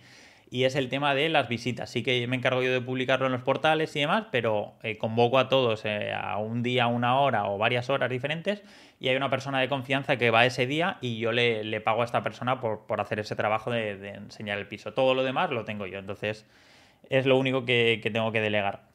y 0.50 0.64
es 0.64 0.74
el 0.74 0.88
tema 0.88 1.14
de 1.14 1.28
las 1.28 1.48
visitas. 1.48 1.90
Sí 1.90 2.02
que 2.02 2.26
me 2.26 2.36
encargo 2.36 2.62
yo 2.62 2.72
de 2.72 2.80
publicarlo 2.80 3.26
en 3.26 3.32
los 3.32 3.42
portales 3.42 3.94
y 3.94 4.00
demás, 4.00 4.26
pero 4.32 4.74
eh, 4.82 4.98
convoco 4.98 5.38
a 5.38 5.48
todos 5.48 5.84
eh, 5.84 6.12
a 6.12 6.38
un 6.38 6.62
día, 6.62 6.88
una 6.88 7.20
hora 7.20 7.48
o 7.48 7.56
varias 7.56 7.88
horas 7.88 8.10
diferentes 8.10 8.62
y 8.98 9.08
hay 9.08 9.16
una 9.16 9.30
persona 9.30 9.60
de 9.60 9.68
confianza 9.68 10.16
que 10.16 10.30
va 10.30 10.44
ese 10.44 10.66
día 10.66 10.98
y 11.00 11.18
yo 11.18 11.30
le, 11.30 11.80
pago 11.80 12.02
a 12.02 12.04
esta 12.04 12.22
persona 12.22 12.60
por, 12.60 13.00
hacer 13.00 13.20
ese 13.20 13.36
trabajo 13.36 13.70
de, 13.70 14.08
enseñar 14.08 14.58
el 14.58 14.66
piso. 14.66 14.92
Todo 14.92 15.14
lo 15.14 15.22
demás 15.22 15.50
lo 15.50 15.64
tengo 15.64 15.86
yo, 15.86 16.00
entonces 16.00 16.44
es 17.08 17.26
lo 17.26 17.38
único 17.38 17.64
que, 17.64 18.00
tengo 18.12 18.32
que 18.32 18.40
delegar. 18.40 18.89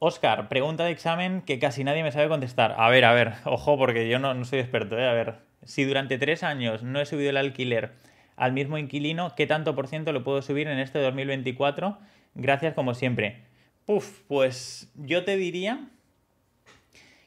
Oscar, 0.00 0.48
pregunta 0.48 0.84
de 0.84 0.92
examen 0.92 1.42
que 1.42 1.58
casi 1.58 1.82
nadie 1.82 2.04
me 2.04 2.12
sabe 2.12 2.28
contestar. 2.28 2.76
A 2.78 2.88
ver, 2.88 3.04
a 3.04 3.12
ver, 3.12 3.34
ojo, 3.44 3.76
porque 3.76 4.08
yo 4.08 4.18
no, 4.18 4.44
soy 4.44 4.60
experto, 4.60 4.96
¿eh? 4.96 5.08
A 5.08 5.12
ver, 5.12 5.36
si 5.64 5.84
durante 5.84 6.18
tres 6.18 6.42
años 6.44 6.82
no 6.82 7.00
he 7.00 7.06
subido 7.06 7.30
el 7.30 7.36
alquiler 7.36 7.94
al 8.36 8.52
mismo 8.52 8.78
inquilino, 8.78 9.34
¿qué 9.36 9.46
tanto 9.46 9.74
por 9.74 9.88
ciento 9.88 10.12
lo 10.12 10.22
puedo 10.22 10.40
subir 10.42 10.68
en 10.68 10.78
este 10.78 11.00
2024? 11.00 11.98
Gracias 12.34 12.74
como 12.74 12.94
siempre. 12.94 13.42
Puf, 13.86 14.20
pues 14.28 14.92
yo 14.94 15.24
te 15.24 15.36
diría 15.36 15.88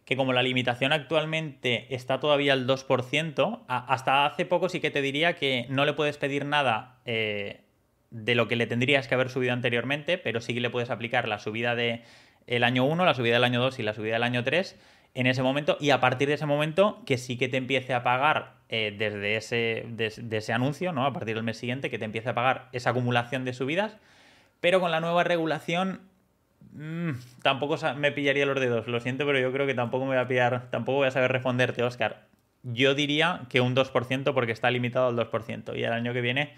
que 0.05 0.15
como 0.15 0.31
la 0.31 0.43
limitación 0.43 0.93
actualmente 0.93 1.93
está 1.93 2.21
todavía 2.21 2.53
al 2.53 2.67
2%, 2.67 3.63
hasta 3.67 4.25
hace 4.25 4.45
poco 4.45 4.69
sí 4.69 4.79
que 4.79 4.91
te 4.91 5.01
diría 5.01 5.35
que 5.35 5.65
no 5.69 5.85
le 5.85 5.93
puedes 5.93 6.17
pedir 6.17 6.45
nada 6.45 6.99
eh, 7.05 7.61
de 8.11 8.35
lo 8.35 8.47
que 8.47 8.55
le 8.55 8.67
tendrías 8.67 9.07
que 9.07 9.15
haber 9.15 9.29
subido 9.29 9.53
anteriormente, 9.53 10.17
pero 10.17 10.41
sí 10.41 10.53
que 10.53 10.61
le 10.61 10.69
puedes 10.69 10.89
aplicar 10.89 11.27
la 11.27 11.39
subida 11.39 11.75
del 11.75 12.01
el 12.47 12.63
año 12.63 12.85
1, 12.85 13.05
la 13.05 13.13
subida 13.13 13.35
del 13.35 13.43
año 13.43 13.61
2 13.61 13.79
y 13.79 13.83
la 13.83 13.93
subida 13.93 14.13
del 14.13 14.23
año 14.23 14.43
3 14.43 14.77
en 15.13 15.27
ese 15.27 15.43
momento 15.43 15.77
y 15.79 15.89
a 15.89 15.99
partir 15.99 16.27
de 16.27 16.35
ese 16.35 16.45
momento 16.45 17.01
que 17.05 17.17
sí 17.17 17.37
que 17.37 17.49
te 17.49 17.57
empiece 17.57 17.93
a 17.93 18.03
pagar 18.03 18.53
eh, 18.69 18.95
desde 18.97 19.35
ese, 19.35 19.85
de, 19.89 20.37
ese 20.37 20.53
anuncio, 20.53 20.93
¿no? 20.93 21.05
A 21.05 21.13
partir 21.13 21.35
del 21.35 21.43
mes 21.43 21.57
siguiente, 21.57 21.89
que 21.89 21.99
te 21.99 22.05
empiece 22.05 22.29
a 22.29 22.33
pagar 22.33 22.69
esa 22.71 22.91
acumulación 22.91 23.43
de 23.43 23.53
subidas, 23.53 23.97
pero 24.61 24.79
con 24.79 24.91
la 24.91 25.01
nueva 25.01 25.23
regulación 25.23 26.01
mm, 26.73 27.11
tampoco 27.41 27.77
me 27.97 28.11
pillaría 28.11 28.45
los 28.45 28.59
dedos, 28.59 28.87
lo 28.87 28.99
siento, 29.01 29.25
pero 29.25 29.39
yo 29.39 29.51
creo 29.51 29.67
que 29.67 29.73
tampoco 29.73 30.05
me 30.05 30.11
voy 30.11 30.23
a 30.23 30.27
pillar, 30.27 30.69
tampoco 30.71 30.99
voy 30.99 31.07
a 31.07 31.11
saber 31.11 31.31
responderte, 31.31 31.83
Oscar. 31.83 32.27
Yo 32.63 32.93
diría 32.93 33.41
que 33.49 33.59
un 33.59 33.75
2% 33.75 34.33
porque 34.33 34.51
está 34.51 34.69
limitado 34.69 35.07
al 35.07 35.17
2% 35.17 35.75
y 35.77 35.83
el 35.83 35.91
año 35.91 36.13
que 36.13 36.21
viene 36.21 36.53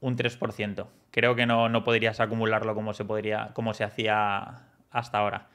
un 0.00 0.16
3%. 0.16 0.86
Creo 1.12 1.36
que 1.36 1.46
no, 1.46 1.68
no 1.68 1.84
podrías 1.84 2.18
acumularlo 2.20 2.74
como 2.74 2.92
se, 2.92 3.04
podría, 3.04 3.52
como 3.54 3.72
se 3.72 3.84
hacía 3.84 4.64
hasta 4.94 5.18
ahora. 5.18 5.48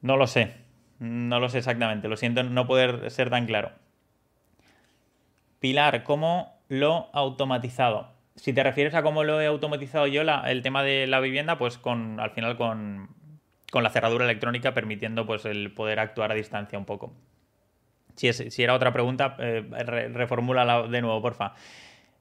No 0.00 0.16
lo 0.16 0.26
sé, 0.26 0.56
no 0.98 1.38
lo 1.38 1.48
sé 1.48 1.58
exactamente, 1.58 2.08
lo 2.08 2.16
siento 2.16 2.42
no 2.42 2.66
poder 2.66 3.10
ser 3.10 3.30
tan 3.30 3.46
claro. 3.46 3.70
Pilar, 5.60 6.02
¿cómo 6.02 6.58
lo 6.68 7.10
automatizado? 7.12 8.12
Si 8.34 8.54
te 8.54 8.62
refieres 8.62 8.94
a 8.94 9.02
cómo 9.02 9.22
lo 9.22 9.40
he 9.40 9.46
automatizado 9.46 10.06
yo, 10.06 10.22
el 10.22 10.62
tema 10.62 10.82
de 10.82 11.06
la 11.06 11.20
vivienda, 11.20 11.58
pues 11.58 11.76
con 11.76 12.18
al 12.18 12.30
final 12.30 12.56
con, 12.56 13.10
la 13.74 13.90
cerradura 13.90 14.24
electrónica 14.24 14.72
permitiendo 14.72 15.26
pues 15.26 15.44
el 15.44 15.72
poder 15.72 16.00
actuar 16.00 16.32
a 16.32 16.34
distancia 16.34 16.78
un 16.78 16.86
poco. 16.86 17.12
Si, 18.16 18.32
si 18.32 18.62
era 18.62 18.74
otra 18.74 18.92
pregunta, 18.92 19.36
eh, 19.38 19.62
de 19.62 21.00
nuevo, 21.02 21.20
porfa. 21.20 21.52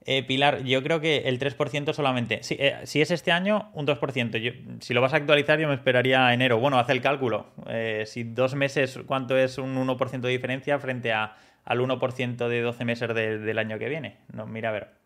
Eh, 0.06 0.24
Pilar, 0.24 0.64
yo 0.64 0.82
creo 0.82 1.02
que 1.02 1.20
el 1.26 1.40
3% 1.40 1.94
solamente. 1.94 2.42
Eh, 2.50 2.80
si, 2.84 3.02
es 3.02 3.12
este 3.12 3.32
año, 3.32 3.70
un 3.74 3.86
2%. 3.86 4.82
si 4.82 4.94
lo 4.94 5.02
vas 5.02 5.14
a 5.14 5.18
actualizar, 5.18 5.60
yo 5.60 5.68
me 5.68 5.76
esperaría 5.76 6.34
enero. 6.34 6.60
Bueno, 6.60 6.80
haz 6.80 6.90
el 6.90 7.02
cálculo. 7.02 7.48
Eh, 7.68 8.04
si 8.06 8.24
dos 8.24 8.56
meses, 8.56 9.00
¿cuánto 9.06 9.38
es 9.38 9.58
un 9.58 9.76
1% 9.76 10.22
de 10.22 10.30
diferencia 10.30 10.80
frente 10.80 11.12
a, 11.12 11.36
al 11.66 11.80
1% 11.80 12.48
de 12.48 12.62
12 12.62 12.86
meses 12.86 13.14
del 13.14 13.58
año 13.58 13.78
que 13.78 13.90
viene? 13.90 14.18
No, 14.32 14.48
mira 14.48 14.70
a 14.70 14.72
ver. 14.72 15.00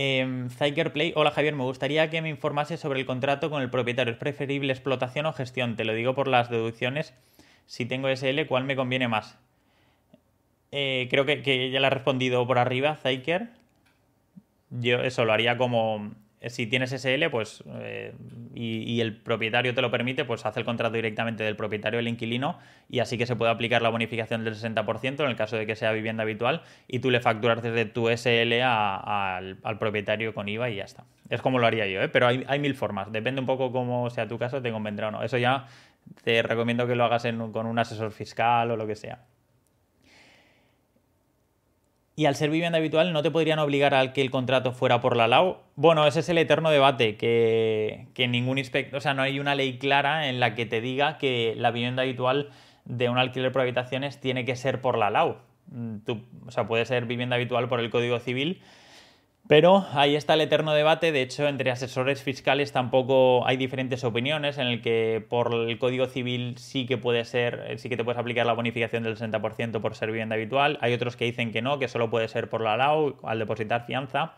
Eh, 0.00 0.48
Play, 0.92 1.12
hola 1.16 1.32
Javier, 1.32 1.56
me 1.56 1.64
gustaría 1.64 2.08
que 2.08 2.22
me 2.22 2.28
informase 2.28 2.76
sobre 2.76 3.00
el 3.00 3.06
contrato 3.06 3.50
con 3.50 3.62
el 3.62 3.68
propietario. 3.70 4.12
¿Es 4.12 4.18
preferible 4.18 4.72
explotación 4.72 5.26
o 5.26 5.32
gestión? 5.32 5.74
Te 5.74 5.84
lo 5.84 5.92
digo 5.92 6.14
por 6.14 6.28
las 6.28 6.50
deducciones. 6.50 7.14
Si 7.66 7.84
tengo 7.84 8.08
SL, 8.08 8.46
¿cuál 8.46 8.62
me 8.62 8.76
conviene 8.76 9.08
más? 9.08 9.36
Eh, 10.72 11.08
creo 11.10 11.24
que, 11.24 11.70
ya 11.70 11.80
le 11.80 11.86
ha 11.86 11.90
respondido 11.90 12.46
por 12.46 12.58
arriba, 12.58 12.96
Zyker. 12.96 13.48
Yo 14.70 15.00
eso 15.02 15.24
lo 15.24 15.32
haría 15.32 15.56
como. 15.56 16.12
Si 16.46 16.66
tienes 16.66 16.92
SL, 16.92 17.30
pues. 17.30 17.64
Eh, 17.80 18.14
y, 18.54 19.00
el 19.00 19.16
propietario 19.16 19.74
te 19.74 19.82
lo 19.82 19.90
permite, 19.90 20.24
pues 20.24 20.44
hace 20.44 20.60
el 20.60 20.66
contrato 20.66 20.94
directamente 20.94 21.44
del 21.44 21.56
propietario 21.56 21.98
del 21.98 22.08
inquilino 22.08 22.58
y 22.88 22.98
así 22.98 23.16
que 23.16 23.26
se 23.26 23.36
puede 23.36 23.52
aplicar 23.52 23.82
la 23.82 23.88
bonificación 23.88 24.44
del 24.44 24.54
60% 24.54 25.20
en 25.20 25.30
el 25.30 25.36
caso 25.36 25.56
de 25.56 25.66
que 25.66 25.76
sea 25.76 25.92
vivienda 25.92 26.24
habitual 26.24 26.62
y 26.88 26.98
tú 26.98 27.10
le 27.10 27.20
facturas 27.20 27.62
desde 27.62 27.84
tu 27.84 28.08
SL 28.08 28.60
al, 28.62 29.78
propietario 29.78 30.34
con 30.34 30.48
IVA 30.48 30.70
y 30.70 30.76
ya 30.76 30.84
está. 30.84 31.04
Es 31.28 31.40
como 31.40 31.58
lo 31.58 31.66
haría 31.66 31.86
yo, 31.86 32.02
¿eh? 32.02 32.08
pero 32.08 32.26
hay, 32.26 32.58
mil 32.58 32.74
formas. 32.74 33.12
Depende 33.12 33.40
un 33.40 33.46
poco 33.46 33.70
cómo 33.70 34.10
sea 34.10 34.26
tu 34.26 34.38
caso, 34.38 34.60
te 34.60 34.72
convendrá 34.72 35.08
o 35.08 35.10
no. 35.12 35.22
Eso 35.22 35.38
ya 35.38 35.66
te 36.24 36.42
recomiendo 36.42 36.86
que 36.86 36.96
lo 36.96 37.04
hagas 37.04 37.26
con 37.52 37.66
un 37.66 37.78
asesor 37.78 38.10
fiscal 38.10 38.70
o 38.72 38.76
lo 38.76 38.86
que 38.86 38.96
sea. 38.96 39.24
Y 42.18 42.26
al 42.26 42.34
ser 42.34 42.50
vivienda 42.50 42.78
habitual, 42.78 43.12
¿no 43.12 43.22
te 43.22 43.30
podrían 43.30 43.60
obligar 43.60 43.94
a 43.94 44.12
que 44.12 44.20
el 44.20 44.32
contrato 44.32 44.72
fuera 44.72 45.00
por 45.00 45.16
la 45.16 45.28
LAU? 45.28 45.58
Bueno, 45.76 46.04
ese 46.04 46.18
es 46.18 46.28
el 46.28 46.38
eterno 46.38 46.68
debate, 46.68 47.16
que, 47.16 48.08
ningún 48.28 48.58
inspector, 48.58 48.98
o 48.98 49.00
sea, 49.00 49.14
no 49.14 49.22
hay 49.22 49.38
una 49.38 49.54
ley 49.54 49.78
clara 49.78 50.28
en 50.28 50.40
la 50.40 50.56
que 50.56 50.66
te 50.66 50.80
diga 50.80 51.16
que 51.16 51.54
la 51.56 51.70
vivienda 51.70 52.02
habitual 52.02 52.50
de 52.84 53.08
un 53.08 53.18
alquiler 53.18 53.52
por 53.52 53.62
habitaciones 53.62 54.18
tiene 54.18 54.44
que 54.44 54.56
ser 54.56 54.80
por 54.80 54.98
la 54.98 55.10
LAU. 55.10 55.36
Mm, 55.68 55.98
o 56.44 56.50
sea, 56.50 56.66
puede 56.66 56.84
ser 56.86 57.06
vivienda 57.06 57.36
habitual 57.36 57.68
por 57.68 57.78
el 57.78 57.88
Código 57.88 58.18
Civil, 58.18 58.62
pero 59.48 59.86
ahí 59.92 60.14
está 60.14 60.34
el 60.34 60.42
eterno 60.42 60.74
debate. 60.74 61.10
De 61.10 61.22
hecho, 61.22 61.48
entre 61.48 61.70
asesores 61.70 62.22
fiscales 62.22 62.70
tampoco 62.70 63.46
hay 63.46 63.56
diferentes 63.56 64.04
opiniones 64.04 64.58
en 64.58 64.66
el 64.66 64.82
que 64.82 65.24
por 65.26 65.54
el 65.54 65.78
Código 65.78 66.06
Civil 66.06 66.56
sí 66.58 66.84
que 66.84 66.98
puede 66.98 67.24
ser, 67.24 67.64
eh, 67.66 67.78
sí 67.78 67.88
que 67.88 67.96
te 67.96 68.04
puedes 68.04 68.18
aplicar 68.18 68.44
la 68.44 68.52
bonificación 68.52 69.02
del 69.02 69.16
60% 69.16 69.80
por 69.80 69.94
ser 69.94 70.10
vivienda 70.12 70.34
habitual. 70.34 70.76
Hay 70.82 70.92
otros 70.92 71.16
que 71.16 71.24
dicen 71.24 71.50
que 71.50 71.62
no, 71.62 71.78
que 71.78 71.88
solo 71.88 72.10
puede 72.10 72.28
ser 72.28 72.50
por 72.50 72.60
la 72.60 72.76
LAU 72.76 73.16
al 73.22 73.38
depositar 73.38 73.86
fianza. 73.86 74.34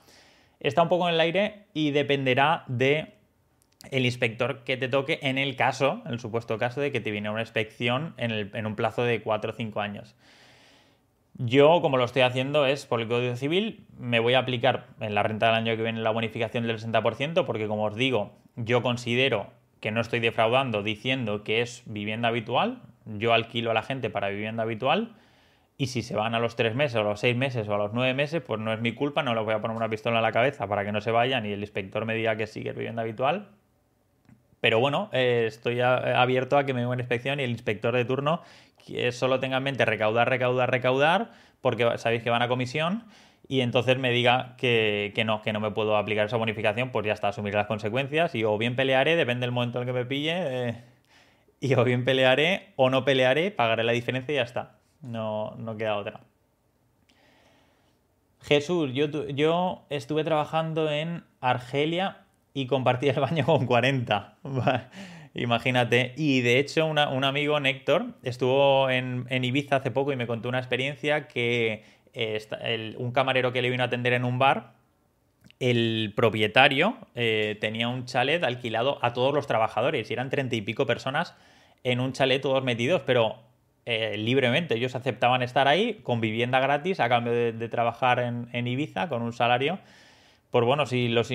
Está 0.60 0.82
un 0.82 0.88
poco 0.88 1.08
en 1.08 1.14
el 1.14 1.20
aire 1.20 1.64
y 1.74 1.90
dependerá 1.90 2.62
de 2.68 3.14
el 3.90 4.04
inspector 4.04 4.62
que 4.62 4.76
te 4.76 4.86
toque 4.86 5.18
en 5.22 5.38
el 5.38 5.56
caso, 5.56 6.02
en 6.06 6.12
el 6.12 6.20
supuesto 6.20 6.56
caso 6.56 6.80
de 6.80 6.92
que 6.92 7.00
te 7.00 7.10
viene 7.10 7.30
una 7.30 7.40
inspección 7.40 8.14
en, 8.16 8.54
en 8.54 8.66
un 8.66 8.76
plazo 8.76 9.02
de 9.02 9.22
4 9.22 9.50
o 9.50 9.54
5 9.54 9.80
años. 9.80 10.14
Yo, 11.42 11.80
como 11.80 11.96
lo 11.96 12.04
estoy 12.04 12.20
haciendo, 12.20 12.66
es 12.66 12.84
por 12.84 13.00
el 13.00 13.08
Código 13.08 13.34
Civil, 13.34 13.86
me 13.98 14.20
voy 14.20 14.34
a 14.34 14.40
aplicar 14.40 14.88
en 15.00 15.14
la 15.14 15.22
renta 15.22 15.46
del 15.46 15.54
año 15.54 15.74
que 15.74 15.82
viene 15.82 16.02
la 16.02 16.10
bonificación 16.10 16.66
del 16.66 16.78
60%, 16.78 17.46
porque 17.46 17.66
como 17.66 17.84
os 17.84 17.96
digo, 17.96 18.32
yo 18.56 18.82
considero 18.82 19.46
que 19.80 19.90
no 19.90 20.02
estoy 20.02 20.20
defraudando 20.20 20.82
diciendo 20.82 21.42
que 21.42 21.62
es 21.62 21.82
vivienda 21.86 22.28
habitual, 22.28 22.82
yo 23.06 23.32
alquilo 23.32 23.70
a 23.70 23.74
la 23.74 23.80
gente 23.80 24.10
para 24.10 24.28
vivienda 24.28 24.64
habitual, 24.64 25.14
y 25.78 25.86
si 25.86 26.02
se 26.02 26.14
van 26.14 26.34
a 26.34 26.40
los 26.40 26.56
tres 26.56 26.74
meses, 26.74 26.96
o 26.96 27.00
a 27.00 27.04
los 27.04 27.20
seis 27.20 27.34
meses, 27.34 27.66
o 27.68 27.74
a 27.74 27.78
los 27.78 27.94
nueve 27.94 28.12
meses, 28.12 28.42
pues 28.42 28.60
no 28.60 28.70
es 28.74 28.80
mi 28.82 28.92
culpa, 28.92 29.22
no 29.22 29.34
les 29.34 29.42
voy 29.42 29.54
a 29.54 29.62
poner 29.62 29.74
una 29.74 29.88
pistola 29.88 30.18
en 30.18 30.22
la 30.22 30.32
cabeza 30.32 30.66
para 30.66 30.84
que 30.84 30.92
no 30.92 31.00
se 31.00 31.10
vayan 31.10 31.46
y 31.46 31.52
el 31.52 31.60
inspector 31.60 32.04
me 32.04 32.14
diga 32.14 32.36
que 32.36 32.46
sigue 32.46 32.74
vivienda 32.74 33.00
habitual. 33.00 33.48
Pero 34.60 34.78
bueno, 34.78 35.08
eh, 35.12 35.44
estoy 35.46 35.80
abierto 35.80 36.58
a 36.58 36.64
que 36.64 36.74
me 36.74 36.84
dé 36.84 36.86
inspección 36.86 37.40
y 37.40 37.44
el 37.44 37.50
inspector 37.50 37.94
de 37.96 38.04
turno 38.04 38.42
que 38.86 39.12
solo 39.12 39.40
tenga 39.40 39.58
en 39.58 39.62
mente 39.62 39.84
recaudar, 39.84 40.28
recaudar, 40.28 40.70
recaudar, 40.70 41.32
porque 41.60 41.98
sabéis 41.98 42.22
que 42.22 42.30
van 42.30 42.42
a 42.42 42.48
comisión, 42.48 43.04
y 43.48 43.62
entonces 43.62 43.98
me 43.98 44.10
diga 44.10 44.54
que, 44.56 45.12
no, 45.26 45.42
que 45.42 45.52
no 45.52 45.60
me 45.60 45.70
puedo 45.70 45.96
aplicar 45.96 46.26
esa 46.26 46.36
bonificación, 46.36 46.90
pues 46.90 47.06
ya 47.06 47.12
está, 47.12 47.28
asumir 47.28 47.54
las 47.54 47.66
consecuencias, 47.66 48.34
y 48.34 48.44
o 48.44 48.56
bien 48.58 48.76
pelearé, 48.76 49.16
depende 49.16 49.46
del 49.46 49.52
momento 49.52 49.80
en 49.80 49.88
el 49.88 49.94
que 49.94 50.00
me 50.00 50.06
pille, 50.06 50.34
eh, 50.36 50.84
y 51.60 51.74
o 51.74 51.84
bien 51.84 52.04
pelearé 52.04 52.72
o 52.76 52.90
no 52.90 53.04
pelearé, 53.04 53.50
pagaré 53.50 53.84
la 53.84 53.92
diferencia 53.92 54.32
y 54.32 54.36
ya 54.36 54.42
está. 54.42 54.78
No, 55.02 55.54
no 55.58 55.76
queda 55.76 55.96
otra. 55.96 56.20
Jesús, 58.42 58.92
yo, 58.94 59.06
yo 59.28 59.84
estuve 59.90 60.24
trabajando 60.24 60.90
en 60.90 61.24
Argelia 61.40 62.24
y 62.54 62.66
compartí 62.66 63.08
el 63.08 63.20
baño 63.20 63.44
con 63.44 63.66
40. 63.66 64.38
Imagínate. 65.34 66.12
Y 66.16 66.40
de 66.40 66.58
hecho, 66.58 66.86
un 66.86 66.98
amigo, 66.98 67.60
Néctor, 67.60 68.14
estuvo 68.22 68.90
en, 68.90 69.26
Ibiza 69.30 69.76
hace 69.76 69.90
poco 69.90 70.12
y 70.12 70.16
me 70.16 70.26
contó 70.26 70.48
una 70.48 70.58
experiencia 70.58 71.28
que 71.28 71.84
eh, 72.12 72.94
un 72.98 73.12
camarero 73.12 73.52
que 73.52 73.62
le 73.62 73.70
vino 73.70 73.82
a 73.82 73.86
atender 73.86 74.12
en 74.12 74.24
un 74.24 74.38
bar, 74.38 74.72
el 75.60 76.12
propietario 76.16 76.96
eh, 77.14 77.56
tenía 77.60 77.88
un 77.88 78.06
chalet 78.06 78.42
alquilado 78.42 78.98
a 79.02 79.12
todos 79.12 79.34
los 79.34 79.46
trabajadores 79.46 80.10
y 80.10 80.12
eran 80.14 80.30
treinta 80.30 80.56
y 80.56 80.62
pico 80.62 80.86
personas 80.86 81.36
en 81.84 82.00
un 82.00 82.12
chalet 82.12 82.40
todos 82.40 82.64
metidos, 82.64 83.02
pero 83.06 83.36
eh, 83.86 84.16
libremente. 84.16 84.74
Ellos 84.74 84.94
aceptaban 84.94 85.42
estar 85.42 85.68
ahí 85.68 86.00
con 86.02 86.20
vivienda 86.20 86.60
gratis 86.60 86.98
a 86.98 87.08
cambio 87.08 87.32
de, 87.32 87.68
trabajar 87.68 88.20
en 88.20 88.66
Ibiza 88.66 89.08
con 89.08 89.22
un 89.22 89.32
salario 89.32 89.78
pues 90.50 90.64
bueno, 90.64 90.84
si 90.84 91.08
los, 91.08 91.30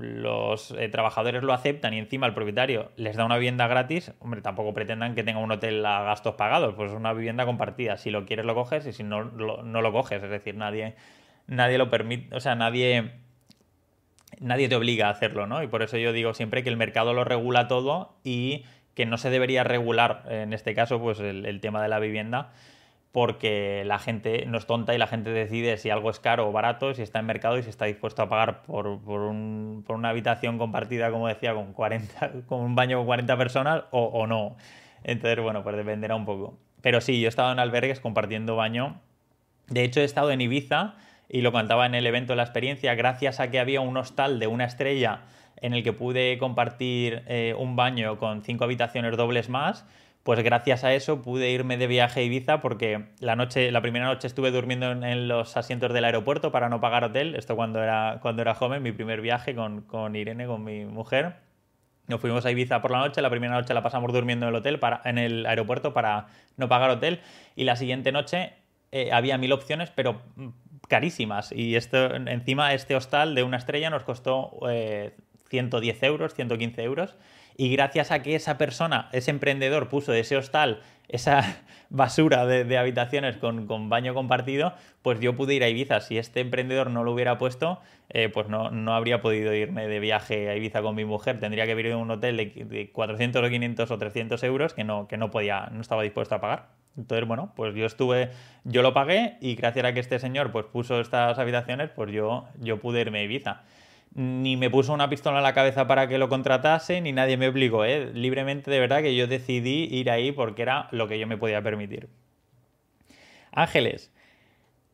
los, 0.00 0.70
eh, 0.72 0.88
trabajadores 0.88 1.44
lo 1.44 1.52
aceptan 1.52 1.94
y 1.94 1.98
encima 1.98 2.26
el 2.26 2.34
propietario 2.34 2.90
les 2.96 3.16
da 3.16 3.24
una 3.24 3.36
vivienda 3.36 3.68
gratis, 3.68 4.12
hombre, 4.18 4.42
tampoco 4.42 4.74
pretendan 4.74 5.14
que 5.14 5.22
tenga 5.22 5.38
un 5.38 5.52
hotel 5.52 5.86
a 5.86 6.02
gastos 6.02 6.34
pagados, 6.34 6.74
pues 6.74 6.90
es 6.90 6.96
una 6.96 7.12
vivienda 7.12 7.46
compartida. 7.46 7.98
Si 7.98 8.10
lo 8.10 8.26
quieres 8.26 8.46
lo 8.46 8.56
coges 8.56 8.84
y 8.86 8.92
si 8.92 9.04
no, 9.04 9.24
no 9.24 9.82
lo 9.82 9.92
coges. 9.92 10.24
Es 10.24 10.30
decir, 10.30 10.56
nadie, 10.56 10.96
nadie 11.46 11.78
lo 11.78 11.88
permite, 11.88 12.34
o 12.34 12.40
sea, 12.40 12.56
nadie, 12.56 13.12
nadie 14.40 14.68
te 14.68 14.74
obliga 14.74 15.06
a 15.06 15.10
hacerlo, 15.10 15.46
¿no? 15.46 15.62
Y 15.62 15.68
por 15.68 15.82
eso 15.82 15.96
yo 15.96 16.12
digo 16.12 16.34
siempre 16.34 16.64
que 16.64 16.68
el 16.68 16.76
mercado 16.76 17.14
lo 17.14 17.22
regula 17.22 17.68
todo 17.68 18.16
y 18.24 18.64
que 18.94 19.06
no 19.06 19.18
se 19.18 19.30
debería 19.30 19.62
regular, 19.62 20.24
en 20.28 20.52
este 20.52 20.74
caso, 20.74 21.00
pues 21.00 21.20
el 21.20 21.60
tema 21.60 21.80
de 21.80 21.88
la 21.88 22.00
vivienda 22.00 22.50
porque 23.12 23.82
la 23.86 23.98
gente 23.98 24.44
no 24.46 24.58
es 24.58 24.66
tonta 24.66 24.94
y 24.94 24.98
la 24.98 25.06
gente 25.06 25.30
decide 25.30 25.76
si 25.76 25.90
algo 25.90 26.10
es 26.10 26.20
caro 26.20 26.48
o 26.48 26.52
barato, 26.52 26.94
si 26.94 27.02
está 27.02 27.18
en 27.18 27.26
mercado 27.26 27.58
y 27.58 27.62
si 27.62 27.70
está 27.70 27.86
dispuesto 27.86 28.22
a 28.22 28.28
pagar 28.28 28.62
por, 28.62 28.86
una 28.86 30.08
habitación 30.08 30.58
compartida, 30.58 31.10
como 31.10 31.26
decía, 31.26 31.54
con, 31.54 31.72
40, 31.72 32.32
con 32.46 32.60
un 32.60 32.74
baño 32.74 32.98
con 32.98 33.06
40 33.06 33.36
personas 33.36 33.84
o, 33.90 34.04
o 34.04 34.26
no. 34.26 34.56
Entonces, 35.02 35.42
bueno, 35.42 35.62
pues 35.62 35.76
dependerá 35.76 36.14
un 36.14 36.24
poco. 36.24 36.58
Pero 36.82 37.00
sí, 37.00 37.20
yo 37.20 37.26
he 37.26 37.28
estado 37.28 37.52
en 37.52 37.58
albergues 37.58 38.00
compartiendo 38.00 38.56
baño. 38.56 39.00
De 39.66 39.82
hecho, 39.82 40.00
he 40.00 40.04
estado 40.04 40.30
en 40.30 40.40
Ibiza 40.40 40.94
y 41.28 41.42
lo 41.42 41.52
contaba 41.52 41.86
en 41.86 41.94
el 41.94 42.06
evento 42.06 42.34
la 42.34 42.42
experiencia, 42.42 42.94
gracias 42.94 43.40
a 43.40 43.50
que 43.50 43.60
había 43.60 43.80
un 43.80 43.96
hostal 43.96 44.38
de 44.38 44.46
una 44.46 44.64
estrella 44.64 45.22
en 45.56 45.74
el 45.74 45.82
que 45.82 45.92
pude 45.92 46.38
compartir 46.38 47.22
eh, 47.26 47.54
un 47.56 47.76
baño 47.76 48.18
con 48.18 48.42
cinco 48.42 48.64
habitaciones 48.64 49.16
dobles 49.16 49.48
más, 49.48 49.86
pues 50.22 50.42
gracias 50.42 50.84
a 50.84 50.92
eso 50.92 51.22
pude 51.22 51.50
irme 51.50 51.78
de 51.78 51.86
viaje 51.86 52.20
a 52.20 52.22
Ibiza 52.22 52.60
porque 52.60 53.06
la 53.20 53.36
noche, 53.36 53.70
la 53.72 53.80
primera 53.80 54.04
noche 54.04 54.26
estuve 54.26 54.50
durmiendo 54.50 54.90
en, 54.92 55.28
los 55.28 55.56
asientos 55.56 55.92
del 55.92 56.04
aeropuerto 56.04 56.52
para 56.52 56.68
no 56.68 56.80
pagar 56.80 57.04
hotel. 57.04 57.34
Esto 57.34 57.56
cuando 57.56 57.82
era, 57.82 58.18
cuando 58.20 58.42
era 58.42 58.54
joven, 58.54 58.82
mi 58.82 58.92
primer 58.92 59.22
viaje 59.22 59.54
con, 59.54 59.82
con 59.82 60.14
Irene, 60.16 60.46
con 60.46 60.62
mi 60.62 60.84
mujer. 60.84 61.36
Nos 62.06 62.20
fuimos 62.20 62.44
a 62.44 62.50
Ibiza 62.50 62.82
por 62.82 62.90
la 62.90 62.98
noche, 62.98 63.22
la 63.22 63.30
primera 63.30 63.54
noche 63.54 63.72
la 63.72 63.82
pasamos 63.82 64.12
durmiendo 64.12 64.46
en 64.46 64.50
el 64.50 64.56
hotel 64.56 64.78
para, 64.78 65.00
en 65.04 65.16
el 65.16 65.46
aeropuerto 65.46 65.94
para 65.94 66.26
no 66.56 66.68
pagar 66.68 66.90
hotel. 66.90 67.20
Y 67.56 67.64
la 67.64 67.76
siguiente 67.76 68.12
noche 68.12 68.52
eh, 68.92 69.10
había 69.12 69.38
mil 69.38 69.52
opciones, 69.52 69.90
pero 69.94 70.20
carísimas. 70.88 71.52
Y 71.52 71.76
esto, 71.76 72.14
encima 72.14 72.74
este 72.74 72.96
hostal 72.96 73.34
de 73.34 73.42
una 73.42 73.56
estrella 73.56 73.88
nos 73.88 74.02
costó 74.02 74.58
eh, 74.68 75.14
110 75.48 76.02
euros, 76.02 76.34
115 76.34 76.82
euros. 76.82 77.16
Y 77.60 77.68
gracias 77.68 78.10
a 78.10 78.22
que 78.22 78.36
esa 78.36 78.56
persona, 78.56 79.10
ese 79.12 79.30
emprendedor, 79.30 79.90
puso 79.90 80.14
ese 80.14 80.34
hostal, 80.34 80.80
esa 81.08 81.58
basura 81.90 82.46
de, 82.46 82.78
habitaciones 82.78 83.36
con, 83.36 83.90
baño 83.90 84.14
compartido, 84.14 84.72
pues 85.02 85.20
yo 85.20 85.36
pude 85.36 85.56
ir 85.56 85.62
a 85.62 85.68
Ibiza. 85.68 86.00
Si 86.00 86.16
este 86.16 86.40
emprendedor 86.40 86.90
no 86.90 87.04
lo 87.04 87.12
hubiera 87.12 87.36
puesto, 87.36 87.78
eh, 88.08 88.30
pues 88.30 88.48
no, 88.48 88.70
no, 88.70 88.94
habría 88.94 89.20
podido 89.20 89.52
irme 89.52 89.88
de 89.88 90.00
viaje 90.00 90.48
a 90.48 90.56
Ibiza 90.56 90.80
con 90.80 90.94
mi 90.94 91.04
mujer. 91.04 91.38
Tendría 91.38 91.66
que 91.66 91.74
vivir 91.74 91.92
en 91.92 91.98
un 91.98 92.10
hotel 92.10 92.38
de, 92.38 92.90
400 92.94 93.44
o 93.44 93.50
500 93.50 93.90
o 93.90 93.98
300 93.98 94.42
euros 94.44 94.72
que 94.72 94.84
no, 94.84 95.06
que 95.06 95.18
no 95.18 95.30
podía, 95.30 95.68
no 95.70 95.82
estaba 95.82 96.02
dispuesto 96.02 96.36
a 96.36 96.40
pagar. 96.40 96.68
Entonces, 96.96 97.28
bueno, 97.28 97.52
pues 97.56 97.74
yo 97.74 97.84
estuve, 97.84 98.30
yo 98.64 98.80
lo 98.80 98.94
pagué 98.94 99.36
y 99.42 99.54
gracias 99.54 99.84
a 99.84 99.92
que 99.92 100.00
este 100.00 100.18
señor 100.18 100.50
pues 100.50 100.64
puso 100.64 100.98
estas 100.98 101.38
habitaciones, 101.38 101.90
pues 101.90 102.10
yo, 102.10 102.48
yo 102.58 102.80
pude 102.80 103.02
irme 103.02 103.18
a 103.18 103.22
Ibiza 103.24 103.64
ni 104.14 104.56
me 104.56 104.70
puso 104.70 104.92
una 104.92 105.08
pistola 105.08 105.38
en 105.38 105.44
la 105.44 105.54
cabeza 105.54 105.86
para 105.86 106.08
que 106.08 106.18
lo 106.18 106.28
contratase, 106.28 107.00
ni 107.00 107.12
nadie 107.12 107.36
me 107.36 107.48
obligó, 107.48 107.84
¿eh? 107.84 108.10
libremente 108.12 108.70
de 108.70 108.80
verdad 108.80 109.02
que 109.02 109.14
yo 109.14 109.26
decidí 109.26 109.88
ir 109.90 110.10
ahí 110.10 110.32
porque 110.32 110.62
era 110.62 110.88
lo 110.90 111.06
que 111.06 111.18
yo 111.18 111.26
me 111.26 111.36
podía 111.36 111.62
permitir. 111.62 112.08
Ángeles, 113.52 114.12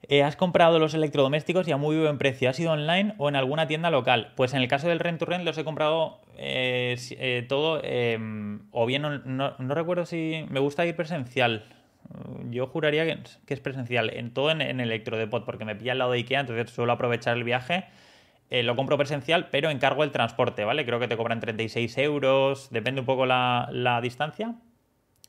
eh, 0.03 0.23
has 0.23 0.37
comprado 0.37 0.79
los 0.79 0.95
electrodomésticos 0.95 1.67
y 1.67 1.73
a 1.73 1.77
muy 1.77 1.97
buen 1.99 2.19
precio. 2.19 2.49
¿Has 2.49 2.61
ido 2.61 2.73
online 2.73 3.14
o 3.19 3.29
en 3.29 3.37
alguna 3.37 3.67
tienda 3.67 3.91
local? 3.91 4.33
Pues 4.37 4.55
en 4.55 4.62
el 4.62 4.69
caso 4.69 4.89
del 4.89 4.99
Rent 4.99 5.19
to 5.19 5.27
los 5.27 5.59
he 5.59 5.64
comprado 5.64 6.21
eh, 6.37 7.45
todo, 7.49 7.81
em, 7.83 8.61
o 8.71 8.87
bien 8.87 9.03
no, 9.03 9.57
recuerdo 9.59 10.07
si 10.07 10.45
me 10.51 10.61
gusta 10.61 10.87
ir 10.87 10.95
presencial. 10.95 11.64
Yo 12.51 12.69
juraría 12.69 13.05
que, 13.05 13.55
es 13.55 13.61
presencial, 13.61 14.11
en 14.11 14.33
todo 14.33 14.51
en, 14.53 14.61
en 14.61 14.81
Electrodepot, 14.81 15.45
porque 15.45 15.64
me 15.64 15.75
pilla 15.75 15.93
al 15.93 15.99
lado 15.99 16.12
de 16.12 16.19
Ikea, 16.19 16.41
entonces 16.41 16.71
suelo 16.71 16.93
aprovechar 16.93 17.37
el 17.37 17.43
viaje 17.43 17.87
eh, 18.51 18.63
lo 18.63 18.77
compro 18.77 18.97
presencial, 18.97 19.49
pero 19.51 19.71
encargo 19.71 20.05
el 20.05 20.13
transporte, 20.13 20.65
¿vale? 20.65 20.85
Creo 20.85 21.01
que 21.01 21.09
te 21.09 21.17
cobran 21.17 21.41
36 21.41 21.99
euros, 21.99 22.69
depende 22.71 23.01
un 23.01 23.07
poco 23.07 23.27
la, 23.27 24.01
distancia, 24.03 24.55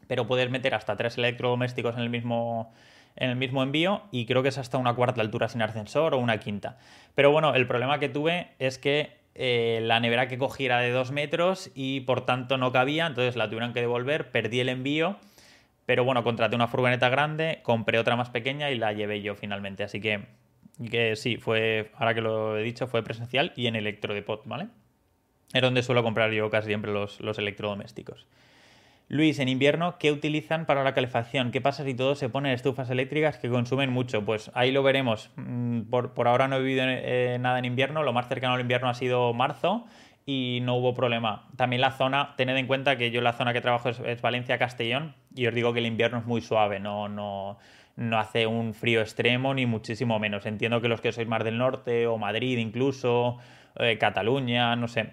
pero 0.08 0.28
puedes 0.28 0.50
meter 0.50 0.76
hasta 0.76 0.96
tres 0.96 1.18
electrodomésticos 1.18 1.96
en 1.96 2.02
el 2.02 2.10
mismo 2.10 2.74
en 3.20 3.32
el 3.32 3.36
mismo 3.36 3.64
envío 3.64 4.04
y 4.12 4.28
creo 4.28 4.44
que 4.44 4.50
es 4.50 4.60
hasta 4.60 4.78
una 4.78 4.94
cuarta 4.94 5.22
altura 5.22 5.50
sin 5.50 5.64
ascensor 5.64 6.14
o 6.14 6.20
una 6.20 6.38
quinta. 6.38 6.78
Pero 7.16 7.32
bueno, 7.32 7.56
el 7.56 7.66
problema 7.66 8.00
que 8.00 8.10
tuve 8.10 8.52
es 8.60 8.78
que 8.78 9.18
eh, 9.34 9.80
la 9.82 10.00
nevera 10.00 10.28
que 10.28 10.38
cogí 10.38 10.66
era 10.66 10.80
de 10.82 10.92
dos 10.92 11.12
metros 11.12 11.72
y 11.74 12.02
por 12.02 12.28
tanto 12.28 12.58
no 12.58 12.72
cabía, 12.72 13.08
entonces 13.08 13.36
la 13.36 13.50
tuvieron 13.50 13.74
que 13.74 13.82
devolver, 13.82 14.30
perdí 14.30 14.60
el 14.60 14.70
envío, 14.70 15.18
pero 15.88 16.04
bueno, 16.04 16.24
contraté 16.24 16.56
una 16.56 16.68
furgoneta 16.68 17.10
grande, 17.10 17.62
compré 17.64 17.98
otra 17.98 18.16
más 18.16 18.30
pequeña 18.30 18.70
y 18.70 18.78
la 18.78 18.94
llevé 18.94 19.24
yo 19.24 19.34
finalmente, 19.34 19.84
así 19.84 20.00
que 20.00 20.26
que 20.90 21.16
sí, 21.16 21.38
fue, 21.38 21.92
ahora 21.96 22.14
que 22.14 22.22
lo 22.22 22.58
he 22.58 22.64
dicho, 22.64 22.88
fue 22.88 23.04
presencial 23.04 23.54
y 23.56 23.68
en 23.68 23.76
Electrodepot, 23.76 24.44
¿vale? 24.46 24.68
Es 25.54 25.62
donde 25.62 25.82
suelo 25.82 26.04
comprar 26.04 26.32
yo 26.32 26.50
casi 26.50 26.68
siempre 26.68 26.92
los, 26.92 27.20
electrodomésticos. 27.38 28.28
Luis, 29.10 29.40
en 29.40 29.48
invierno, 29.48 29.98
¿qué 29.98 30.12
utilizan 30.12 30.66
para 30.66 30.84
la 30.84 30.94
calefacción? 30.94 31.52
¿Qué 31.52 31.62
pasa 31.62 31.86
si 31.86 31.94
todos 31.94 32.20
se 32.20 32.28
ponen 32.28 32.52
estufas 32.52 32.90
eléctricas 32.90 33.38
que 33.38 33.50
consumen 33.50 33.90
mucho? 33.90 34.26
Pues 34.26 34.52
ahí 34.54 34.72
lo 34.72 34.84
veremos. 34.84 35.32
Mm, 35.38 35.84
por, 35.84 36.12
ahora 36.28 36.50
no 36.50 36.58
he 36.58 36.62
vivido 36.62 36.84
eh, 36.88 37.38
nada 37.40 37.58
en 37.58 37.66
invierno, 37.66 38.04
lo 38.04 38.12
más 38.12 38.28
cercano 38.28 38.56
al 38.56 38.62
invierno 38.62 38.90
ha 38.90 38.94
sido 38.94 39.34
marzo 39.34 39.86
y 40.26 40.60
no 40.64 40.76
hubo 40.76 40.94
problema. 40.94 41.48
También 41.56 41.80
la 41.82 41.92
zona, 41.92 42.36
tened 42.36 42.58
en 42.58 42.68
cuenta 42.68 42.98
que 42.98 43.10
yo 43.10 43.22
la 43.22 43.32
zona 43.32 43.54
que 43.54 43.62
trabajo 43.62 43.88
es, 43.88 44.00
es 44.02 44.22
Valencia-Castellón 44.22 45.16
y 45.34 45.48
os 45.48 45.56
digo 45.56 45.72
que 45.72 45.80
el 45.80 45.86
invierno 45.86 46.20
es 46.20 46.26
muy 46.26 46.42
suave, 46.42 46.82
no, 46.82 47.08
no, 47.08 47.58
no 47.98 48.20
hace 48.20 48.48
un 48.48 48.74
frío 48.74 49.02
extremo 49.02 49.54
ni 49.54 49.66
muchísimo 49.66 50.18
menos. 50.20 50.46
Entiendo 50.46 50.80
que 50.82 50.88
los 50.88 51.02
que 51.02 51.12
sois 51.12 51.28
más 51.28 51.44
del 51.44 51.58
norte 51.58 52.08
o 52.08 52.18
Madrid 52.18 52.58
incluso, 52.60 53.40
eh, 53.76 53.98
Cataluña, 53.98 54.76
no 54.76 54.88
sé, 54.88 55.10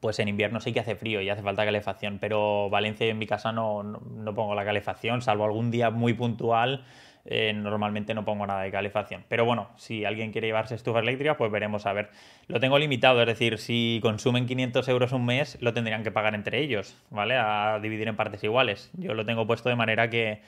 pues 0.00 0.18
en 0.20 0.28
invierno 0.28 0.60
sí 0.60 0.72
que 0.72 0.80
hace 0.80 0.94
frío 0.94 1.20
y 1.20 1.28
hace 1.28 1.42
falta 1.42 1.64
calefacción, 1.64 2.18
pero 2.20 2.70
Valencia 2.70 3.06
en 3.06 3.18
mi 3.18 3.26
casa 3.26 3.52
no, 3.52 3.82
no, 3.82 4.34
pongo 4.34 4.54
la 4.54 4.64
calefacción, 4.64 5.20
salvo 5.20 5.44
algún 5.44 5.70
día 5.70 5.90
muy 5.90 6.14
puntual. 6.14 6.84
Eh, 7.28 7.52
normalmente 7.52 8.14
no 8.14 8.24
pongo 8.24 8.46
nada 8.46 8.62
de 8.62 8.70
calefacción. 8.70 9.24
Pero 9.28 9.44
bueno, 9.44 9.70
si 9.74 10.04
alguien 10.04 10.30
quiere 10.30 10.46
llevarse 10.46 10.76
estufa 10.76 11.00
eléctrica, 11.00 11.36
pues 11.36 11.50
veremos 11.50 11.84
a 11.84 11.92
ver. 11.92 12.10
Lo 12.46 12.60
tengo 12.60 12.78
limitado, 12.78 13.20
es 13.20 13.26
decir, 13.26 13.58
si 13.58 13.98
consumen 14.00 14.46
500 14.46 14.86
euros 14.88 15.10
un 15.10 15.26
mes, 15.26 15.58
lo 15.60 15.74
tendrían 15.74 16.04
que 16.04 16.12
pagar 16.12 16.36
entre 16.36 16.60
ellos, 16.60 16.96
¿vale? 17.10 17.34
A 17.36 17.80
dividir 17.82 18.06
en 18.06 18.14
partes 18.14 18.44
iguales. 18.44 18.92
Yo 18.92 19.12
lo 19.12 19.26
tengo 19.26 19.44
puesto 19.44 19.68
de 19.68 19.74
manera 19.74 20.08
que 20.08 20.40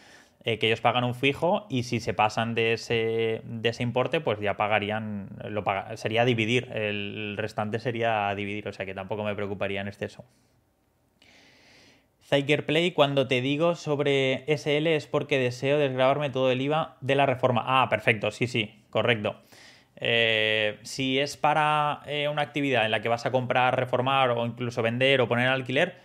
eh, 0.45 0.59
que 0.59 0.67
ellos 0.67 0.81
pagan 0.81 1.05
un 1.05 1.15
fijo 1.15 1.67
y 1.69 1.83
si 1.83 2.01
se 2.01 2.15
pasan 2.15 2.55
de 2.55 2.75
ese, 2.75 3.43
de 3.45 3.69
ese 3.69 3.83
importe, 3.83 4.21
pues 4.21 4.39
ya 4.41 4.57
pagarían, 4.57 5.29
lo 5.49 5.65
sería 5.97 6.25
dividir, 6.25 6.71
el 6.73 7.37
restante 7.37 7.79
sería 7.79 8.35
dividir, 8.35 8.69
o 8.69 8.73
sea 8.73 8.87
que 8.87 8.95
tampoco 8.95 9.25
me 9.25 9.35
preocuparía 9.35 9.81
en 9.81 9.89
exceso. 9.89 10.25
Zyker 12.29 12.67
Play, 12.67 12.93
cuando 12.93 13.27
te 13.27 13.41
digo 13.41 13.75
sobre 13.75 14.45
SL 14.47 14.87
es 14.95 15.07
porque 15.07 15.39
deseo 15.39 15.79
desgrabarme 15.79 16.29
todo 16.29 16.51
el 16.51 16.61
IVA 16.61 16.97
de 17.01 17.15
la 17.15 17.25
reforma. 17.25 17.65
Ah, 17.67 17.89
perfecto, 17.89 18.31
sí, 18.31 18.47
sí, 18.47 18.85
correcto. 18.91 19.37
Eh, 19.97 20.79
si 20.83 21.19
es 21.19 21.37
para 21.37 22.03
eh, 22.07 22.29
una 22.29 22.43
actividad 22.43 22.85
en 22.85 22.91
la 22.91 23.01
que 23.01 23.09
vas 23.09 23.27
a 23.27 23.33
comprar, 23.33 23.77
reformar 23.77 24.31
o 24.31 24.47
incluso 24.47 24.83
vender 24.83 25.21
o 25.23 25.27
poner 25.27 25.49
alquiler, 25.49 25.97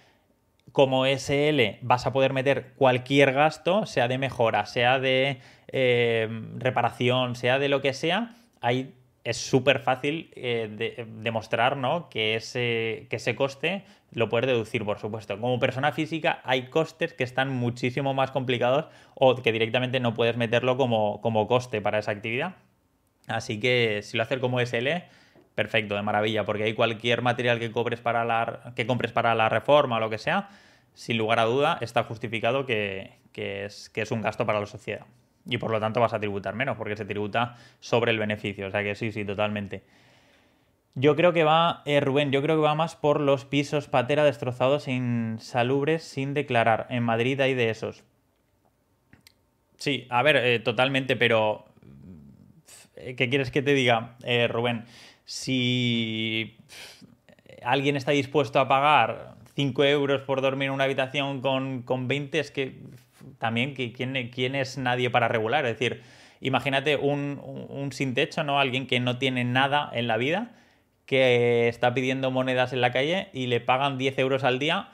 como 0.71 1.05
SL 1.05 1.77
vas 1.81 2.07
a 2.07 2.13
poder 2.13 2.33
meter 2.33 2.73
cualquier 2.75 3.33
gasto, 3.33 3.85
sea 3.85 4.07
de 4.07 4.17
mejora, 4.17 4.65
sea 4.65 4.99
de 4.99 5.39
eh, 5.67 6.27
reparación, 6.57 7.35
sea 7.35 7.59
de 7.59 7.69
lo 7.69 7.81
que 7.81 7.93
sea, 7.93 8.35
ahí 8.61 8.93
es 9.23 9.37
súper 9.37 9.79
fácil 9.79 10.31
eh, 10.35 11.05
demostrar 11.21 11.77
que, 12.09 12.35
ese, 12.35 13.07
que 13.09 13.15
ese 13.15 13.35
coste 13.35 13.83
lo 14.11 14.29
puedes 14.29 14.47
deducir, 14.47 14.83
por 14.83 14.99
supuesto. 14.99 15.39
Como 15.39 15.59
persona 15.59 15.91
física 15.93 16.41
hay 16.43 16.63
costes 16.63 17.13
que 17.13 17.23
están 17.23 17.49
muchísimo 17.49 18.13
más 18.13 18.31
complicados 18.31 18.87
o 19.15 19.35
que 19.35 19.51
directamente 19.51 19.99
no 19.99 20.13
puedes 20.13 20.35
meterlo 20.35 20.75
como, 20.75 21.21
como 21.21 21.47
coste 21.47 21.81
para 21.81 21.99
esa 21.99 22.11
actividad. 22.11 22.55
Así 23.27 23.59
que 23.59 24.01
si 24.03 24.17
lo 24.17 24.23
haces 24.23 24.39
como 24.39 24.59
SL, 24.59 25.03
perfecto, 25.55 25.95
de 25.95 26.01
maravilla, 26.01 26.45
porque 26.45 26.63
hay 26.63 26.73
cualquier 26.73 27.21
material 27.21 27.59
que, 27.59 27.71
cobres 27.71 27.99
para 27.99 28.25
la, 28.25 28.73
que 28.75 28.85
compres 28.85 29.11
para 29.11 29.35
la 29.35 29.49
reforma 29.49 29.97
o 29.97 29.99
lo 29.99 30.09
que 30.09 30.17
sea, 30.17 30.49
sin 30.93 31.17
lugar 31.17 31.39
a 31.39 31.45
duda 31.45 31.77
está 31.81 32.03
justificado 32.03 32.65
que, 32.65 33.19
es, 33.33 33.89
que 33.89 34.01
es 34.01 34.11
un 34.11 34.21
gasto 34.21 34.45
para 34.45 34.59
la 34.59 34.65
sociedad. 34.65 35.05
Y 35.45 35.57
por 35.57 35.71
lo 35.71 35.79
tanto 35.79 35.99
vas 35.99 36.13
a 36.13 36.19
tributar 36.19 36.55
menos, 36.55 36.77
porque 36.77 36.95
se 36.95 37.05
tributa 37.05 37.57
sobre 37.79 38.11
el 38.11 38.19
beneficio. 38.19 38.67
O 38.67 38.71
sea 38.71 38.83
que 38.83 38.95
sí, 38.95 39.11
sí, 39.11 39.25
totalmente. 39.25 39.83
Yo 40.95 41.15
creo 41.15 41.33
que 41.33 41.43
va, 41.43 41.81
eh, 41.85 41.99
Rubén, 41.99 42.31
yo 42.31 42.41
creo 42.41 42.55
que 42.55 42.61
va 42.61 42.75
más 42.75 42.95
por 42.95 43.19
los 43.19 43.45
pisos 43.45 43.87
patera 43.87 44.23
destrozados, 44.23 44.87
insalubres, 44.87 46.03
sin 46.03 46.33
declarar. 46.33 46.85
En 46.89 47.03
Madrid 47.03 47.39
hay 47.41 47.55
de 47.55 47.71
esos. 47.71 48.03
Sí, 49.77 50.05
a 50.09 50.21
ver, 50.21 50.37
eh, 50.37 50.59
totalmente, 50.59 51.15
pero 51.15 51.65
eh, 52.95 53.15
¿qué 53.15 53.27
quieres 53.27 53.49
que 53.49 53.63
te 53.63 53.73
diga, 53.73 54.15
Rubén? 54.47 54.85
Si 55.25 56.57
alguien 57.63 57.95
está 57.95 58.11
dispuesto 58.11 58.59
a 58.59 58.67
pagar 58.67 59.35
5 59.55 59.83
euros 59.85 60.21
por 60.21 60.41
dormir 60.41 60.67
en 60.67 60.73
una 60.73 60.83
habitación 60.85 61.41
con, 61.41 61.83
con 61.83 62.07
20, 62.07 62.39
es 62.39 62.51
que 62.51 62.81
también 63.37 63.73
¿quién, 63.73 64.29
quién 64.29 64.55
es 64.55 64.77
nadie 64.77 65.09
para 65.09 65.27
regular. 65.27 65.65
Es 65.65 65.79
decir, 65.79 66.01
imagínate 66.41 66.97
un, 66.97 67.41
un, 67.69 67.91
sin 67.91 68.13
techo, 68.13 68.43
¿no? 68.43 68.59
Alguien 68.59 68.87
que 68.87 68.99
no 68.99 69.17
tiene 69.17 69.43
nada 69.43 69.89
en 69.93 70.07
la 70.07 70.17
vida, 70.17 70.51
que 71.05 71.67
está 71.67 71.93
pidiendo 71.93 72.31
monedas 72.31 72.73
en 72.73 72.81
la 72.81 72.91
calle 72.91 73.29
y 73.33 73.47
le 73.47 73.61
pagan 73.61 73.97
10 73.97 74.17
euros 74.19 74.43
al 74.43 74.59
día. 74.59 74.89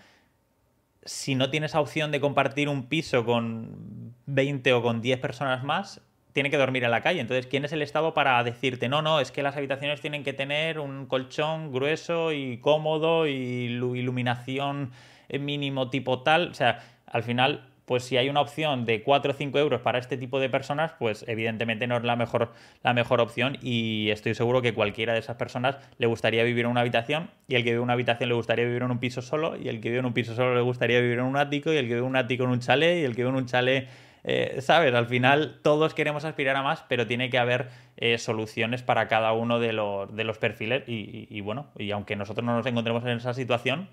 Si 1.04 1.36
no 1.36 1.50
tienes 1.50 1.76
opción 1.76 2.12
de 2.12 2.20
compartir 2.20 2.70
un 2.70 2.88
piso 2.88 3.26
con 3.26 4.14
20 4.26 4.74
o 4.74 4.82
con 4.84 5.02
10 5.02 5.20
personas 5.20 5.64
más, 5.64 6.02
tiene 6.34 6.50
que 6.50 6.58
dormir 6.58 6.84
en 6.84 6.92
la 6.92 7.02
calle. 7.02 7.20
Entonces, 7.20 7.48
¿quién 7.48 7.66
es 7.66 7.72
el 7.72 7.82
Estado 7.82 8.14
para 8.14 8.44
decirte, 8.44 8.90
no, 8.90 9.02
no, 9.02 9.20
es 9.20 9.32
que 9.32 9.44
las 9.44 9.58
habitaciones 9.58 10.02
tienen 10.02 10.24
que 10.24 10.34
tener 10.34 10.80
un 10.80 11.06
colchón 11.06 11.72
grueso 11.72 12.32
y 12.32 12.58
cómodo 12.58 13.28
y 13.28 13.34
iluminación 13.34 14.92
mínimo 15.30 15.90
tipo 15.90 16.24
tal? 16.24 16.50
O 16.50 16.54
sea, 16.54 16.84
al 17.06 17.24
final 17.24 17.70
pues 17.90 18.04
si 18.04 18.18
hay 18.18 18.30
una 18.30 18.42
opción 18.42 18.86
de 18.86 19.02
4 19.02 19.32
o 19.32 19.34
5 19.34 19.58
euros 19.58 19.82
para 19.82 19.98
este 19.98 20.16
tipo 20.16 20.40
de 20.40 20.48
personas, 20.48 20.92
pues 21.00 21.26
evidentemente 21.28 21.88
no 21.88 21.98
es 21.98 22.04
la 22.04 22.16
mejor, 22.16 22.52
la 22.84 22.94
mejor 22.94 23.20
opción 23.20 23.58
y 23.64 24.12
estoy 24.12 24.36
seguro 24.36 24.62
que 24.62 24.76
cualquiera 24.76 25.14
de 25.14 25.20
esas 25.20 25.38
personas 25.38 25.78
le 25.98 26.06
gustaría 26.06 26.44
vivir 26.44 26.66
en 26.66 26.72
una 26.72 26.82
habitación 26.82 27.32
y 27.48 27.56
el 27.56 27.64
que 27.64 27.72
vive 27.72 27.78
en 27.78 27.86
una 27.86 27.94
habitación 27.94 28.30
le 28.30 28.36
gustaría 28.36 28.64
vivir 28.66 28.84
en 28.84 28.92
un 28.92 29.00
piso 29.00 29.24
solo 29.24 29.56
y 29.58 29.70
el 29.70 29.82
que 29.82 29.90
vive 29.90 30.02
en 30.02 30.06
un 30.06 30.14
piso 30.14 30.36
solo 30.36 30.54
le 30.54 30.62
gustaría 30.62 31.00
vivir 31.00 31.18
en 31.18 31.26
un 31.26 31.36
ático 31.36 31.74
y 31.74 31.78
el 31.78 31.88
que 31.88 31.96
vive 31.96 32.06
en 32.06 32.12
un 32.12 32.16
ático 32.16 32.44
en 32.44 32.52
un 32.52 32.60
chalet 32.60 33.00
y 33.00 33.06
el 33.06 33.16
que 33.16 33.24
vive 33.24 33.30
en 33.30 33.36
un 33.38 33.46
chalet... 33.48 33.88
Eh, 34.24 34.58
¿Sabes? 34.62 34.94
Al 34.94 35.08
final 35.08 35.60
todos 35.64 35.94
queremos 35.94 36.26
aspirar 36.26 36.56
a 36.56 36.64
más, 36.64 36.84
pero 36.90 37.08
tiene 37.08 37.30
que 37.30 37.38
haber 37.38 37.70
eh, 37.98 38.18
soluciones 38.18 38.84
para 38.84 39.08
cada 39.08 39.34
uno 39.34 39.60
de 39.60 39.74
los, 39.74 40.14
de 40.16 40.24
los 40.24 40.38
perfiles 40.38 40.84
y, 40.88 41.42
bueno, 41.42 41.68
y 41.78 41.92
aunque 41.92 42.16
nosotros 42.16 42.46
no 42.46 42.56
nos 42.56 42.66
encontremos 42.66 43.04
en 43.04 43.18
esa 43.18 43.34
situación, 43.34 43.90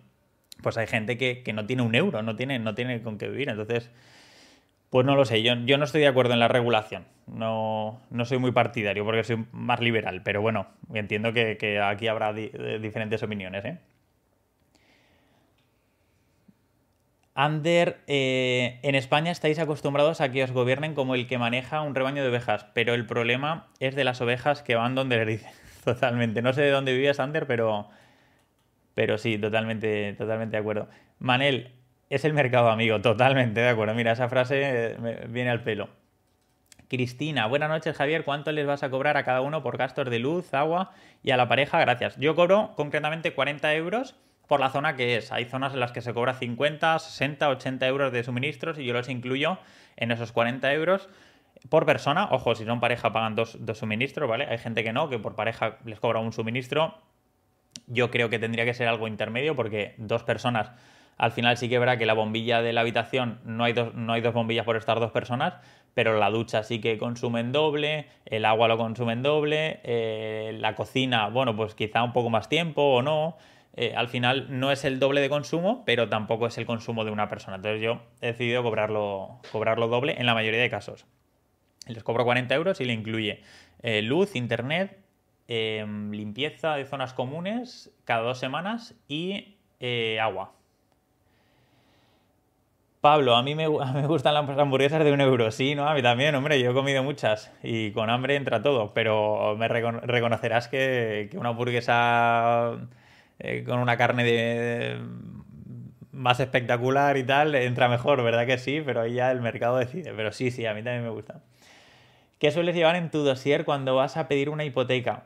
pues 0.63 0.77
hay 0.79 0.87
gente 0.87 1.17
que, 1.17 1.53
no 1.53 1.67
tiene 1.67 1.83
un 1.83 1.95
euro, 1.95 2.23
no 2.23 2.37
tiene, 2.37 2.59
no 2.59 2.75
tiene 2.75 3.03
con 3.03 3.19
qué 3.19 3.29
vivir. 3.29 3.49
Entonces, 3.49 3.91
pues 4.91 5.05
no 5.05 5.15
lo 5.15 5.25
sé, 5.25 5.43
yo, 5.43 5.55
yo 5.65 5.79
no 5.79 5.85
estoy 5.85 6.01
de 6.01 6.09
acuerdo 6.09 6.33
en 6.35 6.41
la 6.41 6.49
regulación. 6.49 7.05
No, 7.27 8.01
no, 8.11 8.25
soy 8.25 8.39
muy 8.39 8.53
partidario 8.53 9.05
porque 9.05 9.25
soy 9.25 9.45
más 9.53 9.81
liberal, 9.81 10.23
pero 10.23 10.41
bueno, 10.41 10.69
entiendo 10.95 11.33
que, 11.33 11.81
aquí 11.83 12.09
habrá 12.09 12.33
diferentes 12.33 13.23
opiniones. 13.23 13.65
¿eh? 13.65 13.79
Ander, 17.39 17.99
eh, 18.07 18.81
en 18.83 18.95
España 18.95 19.31
estáis 19.31 19.59
acostumbrados 19.59 20.23
a 20.23 20.33
que 20.33 20.43
os 20.43 20.53
gobiernen 20.53 20.95
como 20.95 21.15
el 21.15 21.27
que 21.27 21.37
maneja 21.37 21.83
un 21.83 21.95
rebaño 21.95 22.23
de 22.23 22.31
ovejas, 22.31 22.67
pero 22.73 22.95
el 22.95 23.05
problema 23.05 23.67
es 23.79 23.95
de 23.95 24.05
las 24.05 24.23
ovejas 24.23 24.63
que 24.63 24.75
van 24.75 24.95
donde 24.95 25.19
le 25.19 25.27
dicen. 25.27 25.53
Totalmente. 25.85 26.41
No 26.41 26.55
sé 26.55 26.63
de 26.63 26.71
dónde 26.71 26.95
vivías, 26.95 27.21
Ander, 27.21 27.47
pero, 27.47 27.91
pero 28.95 29.19
sí, 29.19 29.37
totalmente, 29.37 30.15
totalmente 30.15 30.57
de 30.57 30.61
acuerdo. 30.63 30.89
Manel, 31.19 31.73
es 32.09 32.25
el 32.25 32.33
mercado 32.33 32.71
amigo, 32.71 33.03
totalmente 33.03 33.61
de 33.61 33.69
acuerdo. 33.69 33.95
Mira, 33.95 34.13
esa 34.13 34.31
frase 34.31 34.97
me 34.99 35.27
viene 35.27 35.51
al 35.51 35.63
pelo. 35.63 35.91
Cristina, 36.89 37.47
buenas 37.49 37.69
noches 37.69 37.97
Javier, 37.97 38.25
¿cuánto 38.25 38.51
les 38.53 38.65
vas 38.65 38.83
a 38.83 38.91
cobrar 38.91 39.17
a 39.17 39.25
cada 39.25 39.41
uno 39.41 39.63
por 39.63 39.77
gastos 39.77 40.09
de 40.09 40.21
luz, 40.21 40.55
agua 40.55 40.93
y 41.23 41.33
a 41.33 41.37
la 41.37 41.49
pareja? 41.49 41.81
Gracias. 41.81 42.17
Yo 42.17 42.35
cobro 42.35 42.73
concretamente 42.77 43.35
40 43.35 43.75
euros 43.75 44.15
por 44.47 44.61
la 44.61 44.71
zona 44.71 44.97
que 44.97 45.17
es. 45.17 45.33
Hay 45.33 45.45
zonas 45.45 45.75
en 45.75 45.81
las 45.81 45.93
que 45.93 46.01
se 46.01 46.15
cobra 46.15 46.35
50, 46.35 46.99
60, 46.99 47.49
80 47.49 47.87
euros 47.87 48.13
de 48.13 48.25
suministros 48.25 48.79
y 48.79 48.85
yo 48.85 48.93
los 48.93 49.09
incluyo 49.09 49.59
en 49.97 50.11
esos 50.11 50.33
40 50.33 50.73
euros 50.73 51.09
por 51.69 51.87
persona. 51.87 52.29
Ojo, 52.31 52.55
si 52.55 52.65
son 52.65 52.81
pareja 52.81 53.13
pagan 53.13 53.35
dos, 53.35 53.57
dos 53.61 53.79
suministros, 53.79 54.29
¿vale? 54.29 54.47
Hay 54.47 54.59
gente 54.59 54.85
que 54.85 54.93
no, 54.93 55.09
que 55.09 55.19
por 55.19 55.35
pareja 55.35 55.79
les 55.85 56.01
cobra 56.01 56.21
un 56.21 56.33
suministro 56.33 56.95
yo 57.87 58.11
creo 58.11 58.29
que 58.29 58.39
tendría 58.39 58.65
que 58.65 58.75
ser 58.75 58.89
algo 58.89 59.09
intermedio 59.09 59.55
porque 59.55 59.95
dos 59.99 60.23
personas, 60.23 60.73
al 61.17 61.33
final 61.33 61.57
sí 61.57 61.69
que 61.69 61.79
verá 61.79 61.99
que 61.99 62.07
la 62.07 62.15
bombilla 62.15 62.63
de 62.63 62.73
la 62.73 62.83
habitación 62.83 63.41
no 63.45 63.65
hay 63.65 63.73
dos, 63.73 63.95
no 63.95 64.13
hay 64.13 64.21
dos 64.21 64.35
bombillas 64.35 64.65
por 64.65 64.77
estar 64.77 65.01
dos 65.01 65.13
personas, 65.13 65.55
pero 65.95 66.19
la 66.19 66.31
ducha 66.31 66.63
sí 66.63 66.81
que 66.81 66.99
consumen 66.99 67.53
doble, 67.53 68.07
el 68.27 68.45
agua 68.45 68.69
lo 68.69 68.77
consumen 68.77 69.23
doble, 69.23 69.81
eh, 69.85 70.57
la 70.59 70.75
cocina, 70.75 71.29
bueno, 71.29 71.57
pues 71.57 71.75
quizá 71.75 72.03
un 72.03 72.13
poco 72.13 72.31
más 72.31 72.49
tiempo 72.49 72.83
o 72.83 73.03
no. 73.03 73.37
Eh, 73.77 73.95
al 73.95 74.09
final 74.09 74.47
no 74.49 74.73
es 74.73 74.85
el 74.85 74.99
doble 74.99 75.21
de 75.21 75.29
consumo, 75.29 75.85
pero 75.85 76.09
tampoco 76.09 76.47
es 76.47 76.59
el 76.59 76.67
consumo 76.67 77.05
de 77.05 77.11
una 77.11 77.29
persona. 77.29 77.57
Entonces 77.57 77.83
yo 77.83 78.03
he 78.21 78.29
decidido 78.29 78.63
cobrarlo, 78.63 79.41
cobrarlo 79.53 79.89
doble 79.89 80.17
en 80.19 80.27
la 80.27 80.35
mayoría 80.35 80.61
de 80.61 80.71
casos. 80.71 81.07
Les 81.87 82.03
cobro 82.03 82.25
40 82.25 82.55
euros 82.55 82.81
y 82.81 82.85
le 82.85 82.95
incluye 82.95 83.43
eh, 83.83 84.03
luz, 84.03 84.35
internet, 84.35 85.07
Em, 85.49 86.11
limpieza 86.11 86.75
de 86.75 86.87
zonas 86.87 87.15
comunes 87.15 87.93
cada 88.05 88.23
dos 88.23 88.39
semanas 88.39 88.97
y 89.07 89.59
eh, 89.79 90.19
agua. 90.21 90.53
Pablo, 93.01 93.37
a 93.37 93.43
mí, 93.45 93.55
me, 93.55 93.69
gustan 93.69 94.35
las 94.35 94.59
hamburguesas 94.59 95.05
de 95.05 95.13
un 95.13 95.21
euro. 95.21 95.53
Sí, 95.53 95.77
¿no? 95.77 95.89
A 95.89 95.95
mí 95.95 96.03
también, 96.03 96.35
hombre, 96.35 96.61
yo 96.61 96.73
he 96.73 96.75
comido 96.75 97.05
muchas 97.05 97.53
y 97.63 97.93
con 97.93 98.11
hambre 98.11 98.35
entra 98.35 98.61
todo, 98.61 98.93
pero 98.93 99.55
me 99.57 99.69
reconocerás 99.69 100.67
que, 100.67 101.31
una 101.35 101.51
hamburguesa 101.51 102.89
eh, 103.39 103.65
con 103.65 103.79
una 103.79 103.97
carne 103.97 104.99
más 106.17 106.41
espectacular 106.41 107.17
y 107.17 107.25
tal 107.25 107.55
entra 107.55 107.89
mejor, 107.89 108.23
¿verdad 108.23 108.47
que 108.47 108.59
sí? 108.59 108.83
Pero 108.85 109.03
ahí 109.03 109.15
ya 109.15 109.31
el 109.31 109.41
mercado 109.41 109.77
decide. 109.77 110.13
Pero 110.15 110.33
sí, 110.33 110.51
sí, 110.51 110.67
a 110.67 110.75
mí 110.75 110.83
también 110.83 111.05
me 111.05 111.11
gusta. 111.11 111.43
¿Qué 112.39 112.51
sueles 112.51 112.75
llevar 112.75 112.97
en 112.97 113.11
tu 113.11 113.23
dossier 113.23 113.65
cuando 113.65 113.95
vas 113.95 114.17
a 114.17 114.29
pedir 114.29 114.51
una 114.51 114.65
hipoteca? 114.65 115.25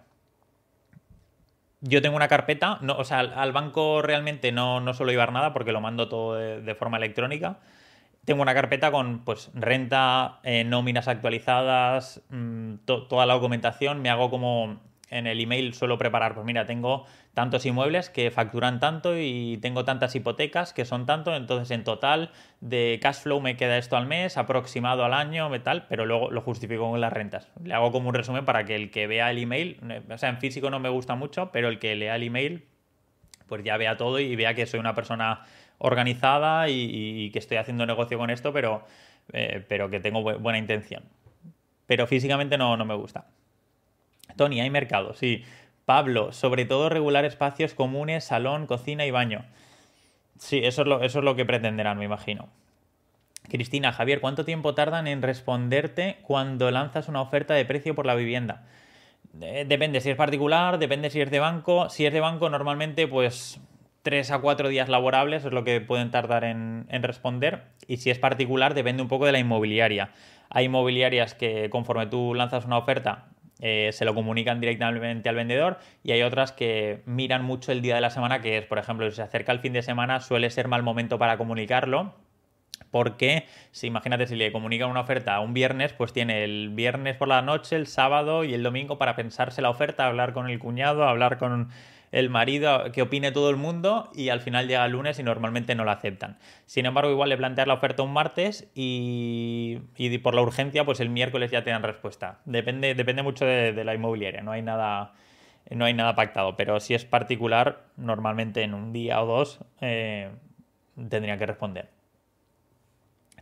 Yo 1.81 2.03
tengo 2.03 2.15
una 2.15 2.29
carpeta, 2.29 2.79
no, 2.83 2.95
o 2.97 3.05
sea, 3.05 3.21
al, 3.21 3.53
banco 3.53 4.03
realmente 4.03 4.53
no, 4.53 4.81
no, 4.81 4.93
suelo 4.93 5.13
llevar 5.13 5.33
nada 5.33 5.53
porque 5.53 5.73
lo 5.73 5.81
mando 5.81 6.09
todo 6.09 6.35
de, 6.35 6.75
forma 6.75 6.99
electrónica. 6.99 7.59
Tengo 8.25 8.43
una 8.43 8.53
carpeta 8.53 8.93
con 8.93 9.25
pues 9.25 9.51
renta, 9.55 10.41
eh, 10.43 10.63
nóminas 10.65 11.09
actualizadas, 11.09 12.23
mm, 12.29 12.75
toda 12.85 13.27
la 13.27 13.35
documentación. 13.35 14.03
Me 14.03 14.11
hago 14.11 14.31
como 14.31 14.79
en 15.09 15.27
el 15.27 15.41
email 15.41 15.75
suelo 15.75 15.99
preparar, 15.99 16.35
pues 16.35 16.47
mira, 16.47 16.67
tengo 16.67 17.07
tantos 17.35 17.65
inmuebles 17.65 18.11
que 18.11 18.31
facturan 18.31 18.81
tanto 18.81 19.17
y 19.17 19.59
tengo 19.63 19.85
tantas 19.85 20.15
hipotecas 20.15 20.73
que 20.73 20.85
son 20.85 21.07
tanto, 21.07 21.35
entonces 21.35 21.71
en 21.71 21.85
total 21.85 22.33
de 22.61 22.99
cash 23.01 23.21
flow 23.21 23.41
me 23.41 23.57
queda 23.57 23.79
esto 23.79 23.97
al 23.97 24.07
mes, 24.07 24.37
aproximado 24.37 25.05
al 25.05 25.15
año, 25.15 25.49
tal, 25.63 25.87
pero 25.87 26.07
luego 26.07 26.31
lo 26.31 26.41
justifico 26.41 26.91
con 26.91 27.01
las 27.01 27.13
rentas. 27.13 27.49
Le 27.63 27.75
hago 27.75 27.93
como 27.93 28.09
un 28.09 28.15
resumen 28.15 28.45
para 28.45 28.65
que 28.65 28.75
el 28.75 28.91
que 28.91 29.07
vea 29.07 29.31
el 29.31 29.39
email, 29.39 29.81
o 30.11 30.19
sea, 30.19 30.29
en 30.29 30.39
físico 30.39 30.71
no 30.71 30.81
me 30.81 30.89
gusta 30.89 31.15
mucho, 31.15 31.51
pero 31.53 31.69
el 31.69 31.79
que 31.79 31.95
lea 31.95 32.17
el 32.17 32.25
email, 32.25 32.67
pues 33.47 33.63
ya 33.63 33.77
vea 33.77 33.97
todo 33.97 34.19
y 34.19 34.35
vea 34.35 34.55
que 34.55 34.67
soy 34.67 34.81
una 34.81 34.95
persona 34.95 35.47
organizada 35.79 36.69
y, 36.69 37.31
que 37.33 37.39
estoy 37.39 37.57
haciendo 37.57 37.87
negocio 37.87 38.19
con 38.19 38.31
esto, 38.31 38.53
pero, 38.53 38.85
eh, 39.33 39.65
pero 39.69 39.89
que 39.89 40.01
tengo 40.01 40.23
buena 40.23 40.59
intención. 40.59 41.05
Pero 41.87 42.07
físicamente 42.07 42.59
no, 42.59 42.77
no 42.77 42.85
me 42.85 42.95
gusta. 42.95 43.27
Tony, 44.37 44.61
hay 44.61 44.71
mercado, 44.71 45.15
sí. 45.15 45.45
Pablo, 45.91 46.31
sobre 46.31 46.67
todo 46.67 46.89
regular 46.89 47.25
espacios 47.25 47.75
comunes, 47.75 48.23
salón, 48.23 48.69
cocina 48.69 49.07
y 49.07 49.11
baño. 49.11 49.45
Sí, 50.39 50.61
eso 50.63 50.83
es 51.03 51.15
lo, 51.17 51.35
que 51.35 51.45
pretenderán, 51.45 51.99
me 51.99 52.05
imagino. 52.05 52.49
Cristina, 53.49 53.91
Javier, 53.91 54.21
¿cuánto 54.21 54.45
tiempo 54.45 54.73
tardan 54.77 55.09
en 55.09 55.21
responderte 55.21 56.19
cuando 56.23 56.71
lanzas 56.71 57.09
una 57.09 57.21
oferta 57.21 57.55
de 57.55 57.65
precio 57.65 57.97
por 57.97 58.07
la 58.07 58.15
vivienda? 58.15 58.69
Eh, 59.41 59.65
depende 59.67 60.01
si 60.01 60.11
es 60.11 60.17
particular, 60.17 60.79
depende 60.79 61.11
si 61.11 61.23
es 61.23 61.29
de 61.33 61.41
banco. 61.41 61.89
Si 61.89 62.07
es 62.07 62.13
de 62.13 62.21
banco, 62.21 62.49
normalmente, 62.49 63.09
pues 63.09 63.59
3 64.03 64.31
a 64.31 64.39
4 64.39 64.69
días 64.69 64.89
laborables 64.89 65.45
es 65.45 65.53
lo 65.53 65.65
que 65.65 65.81
pueden 65.81 66.13
tardar 66.13 66.45
en, 66.45 66.87
responder. 67.03 67.65
Y 67.89 67.97
si 67.97 68.11
es 68.11 68.19
particular, 68.21 68.75
depende 68.75 69.03
un 69.03 69.09
poco 69.09 69.27
de 69.27 69.33
la 69.33 69.41
inmobiliaria. 69.41 70.13
Hay 70.51 70.67
inmobiliarias 70.67 71.35
que 71.35 71.69
conforme 71.69 72.07
tú 72.07 72.33
lanzas 72.33 72.65
una 72.65 72.79
oferta, 72.79 73.27
eh, 73.61 73.91
se 73.93 74.05
lo 74.05 74.15
comunican 74.15 74.61
directamente 74.61 75.29
al 75.29 75.35
vendedor 75.35 75.79
y 76.03 76.13
hay 76.13 76.23
otras 76.23 76.53
que 76.53 77.03
miran 77.07 77.45
mucho 77.45 77.73
el 77.73 77.83
día 77.83 77.95
de 77.95 78.01
la 78.01 78.11
semana, 78.11 78.41
que 78.41 78.59
es, 78.59 78.67
por 78.67 78.79
ejemplo, 78.79 79.09
si 79.11 79.17
se 79.17 79.23
acerca 79.23 79.53
el 79.53 79.61
fin 79.61 79.73
de 79.73 79.83
semana, 79.83 80.21
suele 80.21 80.51
ser 80.51 80.69
mal 80.69 80.83
momento 80.83 81.19
para 81.19 81.37
comunicarlo. 81.37 82.15
Porque 82.91 83.47
si 83.71 83.87
imagínate 83.87 84.27
si 84.27 84.35
le 84.35 84.51
comunican 84.51 84.91
una 84.91 85.01
oferta 85.01 85.39
un 85.41 85.55
viernes, 85.55 85.93
pues 85.93 86.13
tiene 86.13 86.43
el 86.45 86.71
viernes 86.71 87.17
por 87.17 87.29
la 87.29 87.43
noche, 87.43 87.77
el 87.77 87.87
sábado 87.87 88.43
y 88.43 88.55
el 88.55 88.63
domingo 88.63 88.99
para 88.99 89.15
pensarse 89.15 89.63
la 89.63 89.71
oferta, 89.71 90.07
hablar 90.07 90.33
con 90.33 90.49
el 90.49 90.59
cuñado, 90.59 91.05
hablar 91.05 91.39
con 91.39 91.69
el 92.13 92.29
marido, 92.29 92.91
que 92.93 93.03
opine 93.03 93.31
todo 93.31 93.51
el 93.51 93.57
mundo 93.57 94.11
y 94.15 94.31
al 94.31 94.41
final 94.41 94.67
llega 94.67 94.85
el 94.85 94.93
lunes 94.93 95.19
y 95.19 95.23
normalmente 95.23 95.75
no 95.75 95.85
la 95.85 95.93
aceptan. 95.93 96.39
Sin 96.67 96.87
embargo, 96.87 97.11
igual 97.11 97.29
le 97.29 97.37
plantear 97.37 97.69
la 97.69 97.75
oferta 97.75 98.03
un 98.03 98.13
martes 98.13 98.69
y, 98.75 99.79
por 100.23 100.35
la 100.35 100.43
urgencia, 100.43 100.85
pues 100.85 101.01
el 101.01 101.09
miércoles 101.09 101.51
ya 101.51 101.63
te 101.63 101.71
dan 101.71 101.83
respuesta. 101.83 102.41
Depende, 102.45 102.95
depende 102.95 103.23
mucho 103.23 103.45
de, 103.45 103.85
la 103.85 103.95
inmobiliaria, 103.95 104.43
no 104.43 104.53
hay 104.53 104.63
nada 104.63 105.13
no 105.71 105.85
hay 105.85 105.95
nada 105.95 106.17
pactado, 106.17 106.57
pero 106.57 106.81
si 106.81 106.95
es 106.95 107.05
particular, 107.05 107.85
normalmente 107.97 108.63
en 108.63 108.75
un 108.75 108.93
día 108.93 109.23
o 109.23 109.27
dos 109.27 109.61
eh, 109.81 110.31
tendría 111.09 111.37
que 111.37 111.47
responder. 111.47 111.91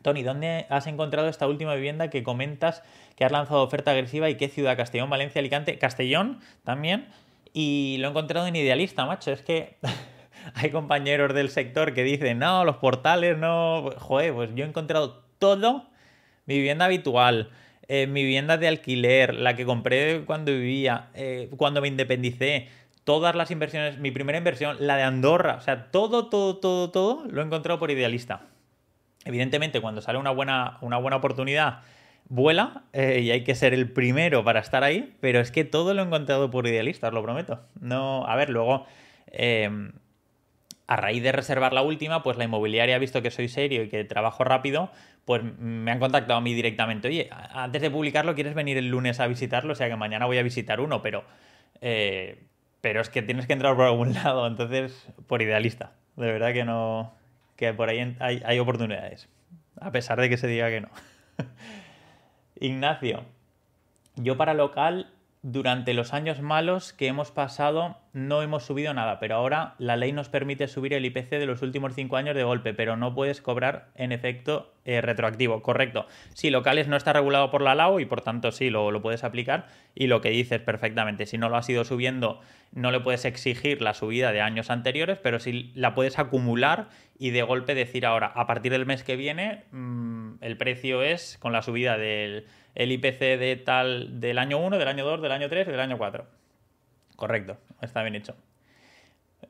Tony, 0.03 0.23
¿dónde 0.23 0.66
has 0.69 0.87
encontrado 0.87 1.29
esta 1.29 1.47
última 1.47 1.75
vivienda 1.75 2.11
que 2.11 2.23
comentas 2.23 2.83
que 3.16 3.25
has 3.25 3.33
lanzado 3.33 3.62
oferta 3.62 3.93
agresiva 3.93 4.29
y 4.29 4.37
qué 4.37 4.49
ciudad? 4.49 4.77
Castellón, 4.77 5.11
Valencia, 5.11 5.41
Alicante, 5.41 5.79
Castellón 5.79 6.41
también. 6.64 7.09
Y 7.61 7.96
lo 7.98 8.06
he 8.06 8.11
encontrado 8.11 8.46
en 8.46 8.54
idealista, 8.54 9.04
macho. 9.04 9.32
Es 9.32 9.42
que 9.42 9.78
hay 10.54 10.70
compañeros 10.70 11.34
del 11.34 11.50
sector 11.50 11.92
que 11.92 12.04
dicen, 12.04 12.38
no, 12.38 12.64
los 12.64 12.76
portales 12.76 13.36
no. 13.36 13.90
Joder, 13.98 14.32
pues 14.32 14.50
yo 14.54 14.64
he 14.64 14.68
encontrado 14.68 15.24
todo. 15.40 15.88
Mi 16.46 16.59
vivienda 16.59 16.84
habitual, 16.84 17.50
eh, 17.88 18.06
mi 18.06 18.22
vivienda 18.22 18.59
de 18.59 18.68
alquiler, 18.68 19.34
la 19.34 19.56
que 19.56 19.64
compré 19.66 20.22
cuando 20.24 20.52
vivía, 20.52 21.09
eh, 21.14 21.50
cuando 21.56 21.80
me 21.80 21.88
independicé, 21.88 22.68
todas 23.02 23.34
las 23.34 23.50
inversiones, 23.50 23.98
mi 23.98 24.12
primera 24.12 24.38
inversión, 24.38 24.76
la 24.78 24.96
de 24.96 25.02
Andorra, 25.02 25.56
o 25.56 25.61
sea, 25.61 25.90
todo, 25.90 26.28
todo, 26.28 26.59
todo, 26.59 26.92
todo 26.92 27.24
lo 27.28 27.42
he 27.42 27.44
encontrado 27.44 27.80
por 27.80 27.90
idealista. 27.90 28.42
Evidentemente, 29.24 29.80
cuando 29.80 30.00
sale 30.00 30.20
una 30.20 30.30
buena, 30.30 30.78
una 30.80 30.98
buena 30.98 31.16
oportunidad, 31.16 31.80
vuela 32.29 32.85
eh, 32.93 33.20
y 33.20 33.31
hay 33.31 33.45
que 33.45 33.55
ser 33.55 33.74
el 33.74 33.91
primero 33.91 34.45
para 34.45 34.61
estar 34.61 34.85
ahí, 34.85 35.14
pero 35.20 35.41
es 35.41 35.51
que 35.51 35.64
todo 35.64 35.95
lo 35.95 36.03
he 36.03 36.05
encontrado 36.05 36.51
por 36.51 36.66
idealista, 36.66 37.09
os 37.09 37.14
lo 37.14 37.22
prometo. 37.22 37.61
No, 37.81 38.26
a 38.26 38.37
ver, 38.37 38.51
luego, 38.51 38.87
em, 39.26 39.93
a 40.87 40.97
raíz 40.97 41.22
de 41.22 41.33
reservar 41.33 41.72
la 41.72 41.83
última, 41.83 42.22
pues 42.22 42.37
la 42.37 42.45
inmobiliaria 42.45 42.97
ha 42.97 42.99
visto 42.99 43.22
que 43.22 43.31
soy 43.31 43.49
serio 43.49 43.83
y 43.83 43.89
que 43.89 44.05
trabajo 44.05 44.45
rápido, 44.45 44.91
pues 45.24 45.43
me 45.59 45.91
han 45.91 45.99
contactado 46.01 46.39
a 46.39 46.41
mí 46.41 46.55
directamente. 46.55 47.09
Oye, 47.09 47.29
antes 47.31 47.83
de 47.83 47.91
publicarlo, 47.91 48.35
¿quieres 48.35 48.55
venir 48.55 48.79
el 48.79 48.89
lunes 48.89 49.20
a 49.20 49.26
visitarlo? 49.26 49.72
O 49.72 49.76
sea 49.76 49.89
que 49.89 49.97
mañana 49.97 50.26
voy 50.26 50.39
a 50.39 50.43
visitar 50.43 50.81
uno, 50.81 51.03
pero, 51.03 51.24
eh, 51.81 52.45
pero 52.81 53.01
es 53.01 53.11
que 53.11 53.22
tienes 53.22 53.47
que 53.47 53.53
entrar 53.53 53.76
por 53.76 53.85
algún 53.85 54.14
lado, 54.14 54.47
entonces, 54.47 55.09
por 55.26 55.43
idealista. 55.43 55.93
De 56.16 56.26
verdad 56.33 56.53
que 56.53 56.64
no, 56.64 57.14
que 57.57 57.72
por 57.74 57.89
ahí 57.89 58.16
hay, 58.18 58.43
hay 58.45 58.59
oportunidades, 58.59 59.29
a 59.81 59.93
pesar 59.93 60.20
de 60.20 60.29
que 60.29 60.37
se 60.37 60.47
diga 60.47 60.68
que 60.70 60.81
no. 60.81 60.89
Ignacio, 62.61 63.24
yo 64.16 64.36
para 64.36 64.54
local 64.54 65.12
durante 65.42 65.94
los 65.94 66.12
años 66.12 66.40
malos 66.40 66.92
que 66.92 67.06
hemos 67.06 67.30
pasado 67.30 67.96
no 68.12 68.42
hemos 68.42 68.64
subido 68.64 68.92
nada, 68.92 69.20
pero 69.20 69.36
ahora 69.36 69.76
la 69.78 69.96
ley 69.96 70.11
nos 70.11 70.28
permite 70.28 70.66
subir 70.66 70.92
el 70.92 71.04
IPC 71.04 71.30
de 71.30 71.46
los 71.46 71.62
últimos 71.62 71.94
cinco 71.94 72.16
años 72.16 72.34
de 72.34 72.42
golpe, 72.42 72.74
pero 72.74 72.96
no 72.96 73.14
puedes 73.14 73.40
cobrar 73.40 73.90
en 73.94 74.11
efecto 74.11 74.74
eh, 74.84 75.00
retroactivo. 75.00 75.62
Correcto. 75.62 76.06
Sí, 76.34 76.50
locales 76.50 76.88
no 76.88 76.96
está 76.96 77.12
regulado 77.12 77.52
por 77.52 77.62
la 77.62 77.76
LAO 77.76 78.00
y 78.00 78.06
por 78.06 78.22
tanto 78.22 78.50
sí, 78.50 78.70
lo, 78.70 78.90
lo 78.90 79.00
puedes 79.00 79.22
aplicar 79.22 79.68
y 79.94 80.09
lo 80.09 80.20
que 80.20 80.30
dices 80.30 80.61
perfectamente. 80.61 81.26
Si 81.26 81.38
no 81.38 81.48
lo 81.48 81.56
has 81.56 81.68
ido 81.68 81.84
subiendo, 81.84 82.40
no 82.72 82.90
le 82.90 82.98
puedes 82.98 83.24
exigir 83.24 83.80
la 83.80 83.94
subida 83.94 84.32
de 84.32 84.40
años 84.40 84.70
anteriores, 84.70 85.18
pero 85.22 85.38
sí 85.38 85.70
la 85.76 85.94
puedes 85.94 86.18
acumular 86.18 86.88
y 87.16 87.30
de 87.30 87.42
golpe 87.42 87.74
decir 87.74 88.06
ahora, 88.06 88.26
a 88.34 88.46
partir 88.46 88.72
del 88.72 88.86
mes 88.86 89.04
que 89.04 89.16
viene, 89.16 89.64
mmm, 89.70 90.18
el 90.41 90.57
precio 90.57 91.03
es 91.03 91.39
con 91.39 91.53
la 91.53 91.62
subida 91.62 91.97
del 91.97 92.47
el 92.74 92.93
IPC 92.93 93.18
de 93.18 93.61
tal 93.64 94.20
del 94.20 94.39
año 94.39 94.59
1, 94.59 94.79
del 94.79 94.89
año 94.89 95.05
2, 95.05 95.20
del 95.20 95.33
año 95.33 95.49
3 95.49 95.66
y 95.66 95.70
del 95.70 95.81
año 95.81 95.99
4. 95.99 96.26
Correcto, 97.16 97.59
está 97.83 98.03
bien 98.03 98.14
hecho. 98.14 98.37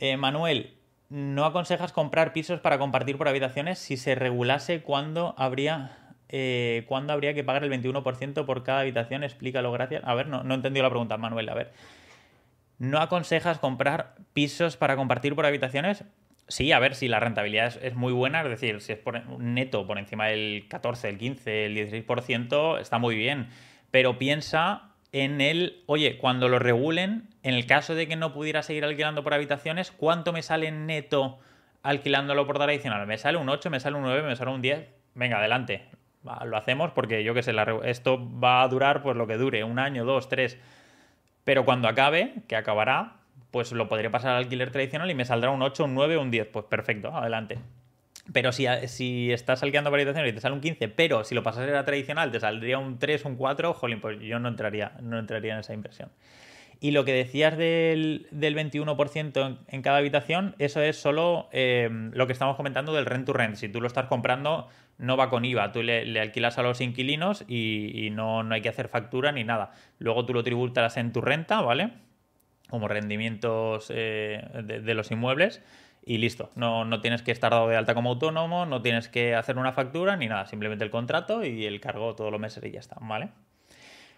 Eh, 0.00 0.16
Manuel, 0.16 0.74
¿no 1.10 1.44
aconsejas 1.44 1.92
comprar 1.92 2.32
pisos 2.32 2.60
para 2.60 2.78
compartir 2.78 3.18
por 3.18 3.28
habitaciones 3.28 3.78
si 3.78 3.96
se 3.96 4.14
regulase 4.14 4.82
cuándo 4.82 5.34
habría, 5.36 6.14
eh, 6.30 6.84
¿cuándo 6.88 7.12
habría 7.12 7.34
que 7.34 7.44
pagar 7.44 7.64
el 7.64 7.70
21% 7.70 8.46
por 8.46 8.62
cada 8.62 8.80
habitación? 8.80 9.24
Explícalo, 9.24 9.72
gracias. 9.72 10.02
A 10.04 10.14
ver, 10.14 10.28
no, 10.28 10.42
no 10.42 10.54
he 10.54 10.56
entendido 10.56 10.84
la 10.84 10.90
pregunta, 10.90 11.16
Manuel. 11.18 11.48
A 11.50 11.54
ver. 11.54 11.72
¿No 12.78 13.00
aconsejas 13.00 13.58
comprar 13.58 14.14
pisos 14.32 14.76
para 14.76 14.96
compartir 14.96 15.34
por 15.34 15.44
habitaciones? 15.44 16.04
Sí, 16.48 16.72
a 16.72 16.78
ver, 16.78 16.94
si 16.94 17.08
la 17.08 17.20
rentabilidad 17.20 17.74
es, 17.82 17.94
muy 17.94 18.12
buena, 18.12 18.40
es 18.40 18.48
decir, 18.48 18.80
si 18.80 18.92
es 18.92 18.98
por 18.98 19.22
neto 19.38 19.86
por 19.86 19.98
encima 19.98 20.28
del 20.28 20.66
14, 20.68 21.10
el 21.10 21.18
15, 21.18 21.66
el 21.66 21.76
16%, 21.76 22.80
está 22.80 22.98
muy 22.98 23.16
bien. 23.16 23.48
Pero 23.90 24.18
piensa 24.18 24.94
en 25.12 25.42
el, 25.42 25.82
oye, 25.86 26.16
cuando 26.16 26.48
lo 26.48 26.58
regulen, 26.58 27.28
en 27.42 27.54
el 27.54 27.66
caso 27.66 27.94
de 27.94 28.08
que 28.08 28.16
no 28.16 28.32
pudiera 28.32 28.62
seguir 28.62 28.84
alquilando 28.84 29.22
por 29.22 29.34
habitaciones, 29.34 29.90
¿cuánto 29.90 30.32
me 30.32 30.42
sale 30.42 30.72
neto 30.72 31.38
alquilándolo 31.82 32.46
por 32.46 32.56
tradicional? 32.56 33.06
¿Me 33.06 33.18
sale 33.18 33.36
un 33.36 33.50
8, 33.50 33.68
me 33.68 33.78
sale 33.78 33.96
un 33.96 34.02
9, 34.04 34.22
me 34.22 34.34
sale 34.34 34.50
un 34.50 34.62
10? 34.62 34.88
Venga, 35.14 35.38
adelante. 35.38 35.84
lo 36.22 36.56
hacemos 36.56 36.92
porque 36.92 37.24
yo 37.24 37.34
qué 37.34 37.42
sé, 37.42 37.54
esto 37.84 38.26
va 38.40 38.62
a 38.62 38.68
durar 38.68 39.02
pues 39.02 39.18
lo 39.18 39.26
que 39.26 39.36
dure, 39.36 39.64
un 39.64 39.78
año, 39.78 40.06
dos, 40.06 40.30
tres. 40.30 40.58
Pero 41.44 41.66
cuando 41.66 41.88
acabe, 41.88 42.32
que 42.46 42.56
acabará, 42.56 43.17
pues 43.50 43.72
lo 43.72 43.88
podría 43.88 44.10
pasar 44.10 44.32
al 44.32 44.38
alquiler 44.38 44.70
tradicional 44.70 45.10
y 45.10 45.14
me 45.14 45.24
saldrá 45.24 45.50
un 45.50 45.62
8, 45.62 45.84
un 45.84 45.94
9, 45.94 46.18
un 46.18 46.30
10. 46.30 46.48
Pues 46.48 46.64
perfecto, 46.66 47.14
adelante. 47.14 47.58
Pero 48.32 48.52
si, 48.52 48.66
si 48.86 49.32
estás 49.32 49.62
alquilando 49.62 49.90
variación 49.90 50.26
y 50.26 50.32
te 50.32 50.40
sale 50.40 50.54
un 50.54 50.60
15, 50.60 50.88
pero 50.88 51.24
si 51.24 51.34
lo 51.34 51.42
pasas 51.42 51.68
a 51.70 51.84
tradicional 51.84 52.30
te 52.30 52.40
saldría 52.40 52.78
un 52.78 52.98
3, 52.98 53.24
un 53.24 53.36
4, 53.36 53.72
jolín, 53.72 54.00
pues 54.00 54.18
yo 54.20 54.38
no 54.38 54.48
entraría, 54.48 54.92
no 55.00 55.18
entraría 55.18 55.54
en 55.54 55.60
esa 55.60 55.72
inversión. 55.72 56.10
Y 56.80 56.92
lo 56.92 57.04
que 57.04 57.12
decías 57.12 57.56
del, 57.56 58.28
del 58.30 58.54
21% 58.54 59.58
en, 59.66 59.82
cada 59.82 59.98
habitación, 59.98 60.54
eso 60.58 60.80
es 60.80 60.96
solo 60.96 61.48
eh, 61.50 61.88
lo 62.12 62.26
que 62.26 62.32
estamos 62.32 62.56
comentando 62.56 62.92
del 62.92 63.06
rent 63.06 63.26
to 63.26 63.32
rent. 63.32 63.56
Si 63.56 63.68
tú 63.68 63.80
lo 63.80 63.88
estás 63.88 64.06
comprando, 64.06 64.68
no 64.98 65.16
va 65.16 65.28
con 65.28 65.44
IVA. 65.44 65.72
Tú 65.72 65.82
le, 65.82 66.20
alquilas 66.20 66.56
a 66.58 66.62
los 66.62 66.80
inquilinos 66.80 67.44
y, 67.48 68.06
y 68.06 68.10
no, 68.10 68.44
no, 68.44 68.54
hay 68.54 68.60
que 68.60 68.68
hacer 68.68 68.88
factura 68.88 69.32
ni 69.32 69.42
nada. 69.42 69.72
Luego 69.98 70.24
tú 70.24 70.34
lo 70.34 70.44
tributarás 70.44 70.96
en 70.98 71.12
tu 71.12 71.20
renta, 71.20 71.62
¿vale? 71.62 71.90
Como 72.68 72.88
rendimientos 72.88 73.90
eh, 73.94 74.46
de, 74.62 74.94
los 74.94 75.10
inmuebles 75.10 75.62
y 76.04 76.18
listo. 76.18 76.50
No, 76.54 76.84
no, 76.84 77.00
tienes 77.00 77.22
que 77.22 77.32
estar 77.32 77.50
dado 77.50 77.68
de 77.68 77.76
alta 77.76 77.94
como 77.94 78.10
autónomo, 78.10 78.66
no 78.66 78.82
tienes 78.82 79.08
que 79.08 79.34
hacer 79.34 79.58
una 79.58 79.72
factura 79.72 80.16
ni 80.16 80.26
nada, 80.26 80.46
simplemente 80.46 80.84
el 80.84 80.90
contrato 80.90 81.44
y 81.44 81.66
el 81.66 81.80
cargo 81.80 82.14
todos 82.14 82.30
los 82.30 82.40
meses 82.40 82.64
y 82.64 82.70
ya 82.70 82.80
está, 82.80 82.96
¿vale? 83.00 83.30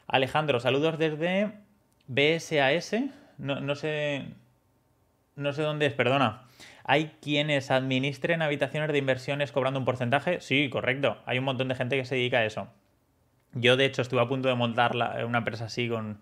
Alejandro, 0.06 0.58
saludos 0.60 0.98
desde 0.98 1.52
BSAS. 2.08 2.96
No, 3.38 3.60
no 3.60 3.74
sé. 3.76 4.24
No 5.36 5.52
sé 5.52 5.62
dónde 5.62 5.86
es, 5.86 5.92
perdona. 5.92 6.42
¿Hay 6.84 7.12
quienes 7.22 7.70
administren 7.70 8.42
habitaciones 8.42 8.90
de 8.90 8.98
inversiones 8.98 9.52
cobrando 9.52 9.78
un 9.78 9.86
porcentaje? 9.86 10.40
Sí, 10.40 10.68
correcto. 10.68 11.18
Hay 11.24 11.38
un 11.38 11.44
montón 11.44 11.68
de 11.68 11.76
gente 11.76 11.96
que 11.96 12.04
se 12.04 12.16
dedica 12.16 12.38
a 12.38 12.44
eso. 12.44 12.68
Yo, 13.52 13.76
de 13.76 13.84
hecho, 13.84 14.02
estuve 14.02 14.20
a 14.20 14.26
punto 14.26 14.48
de 14.48 14.54
montar 14.56 14.96
una 15.24 15.38
empresa 15.38 15.66
así 15.66 15.88
con, 15.88 16.20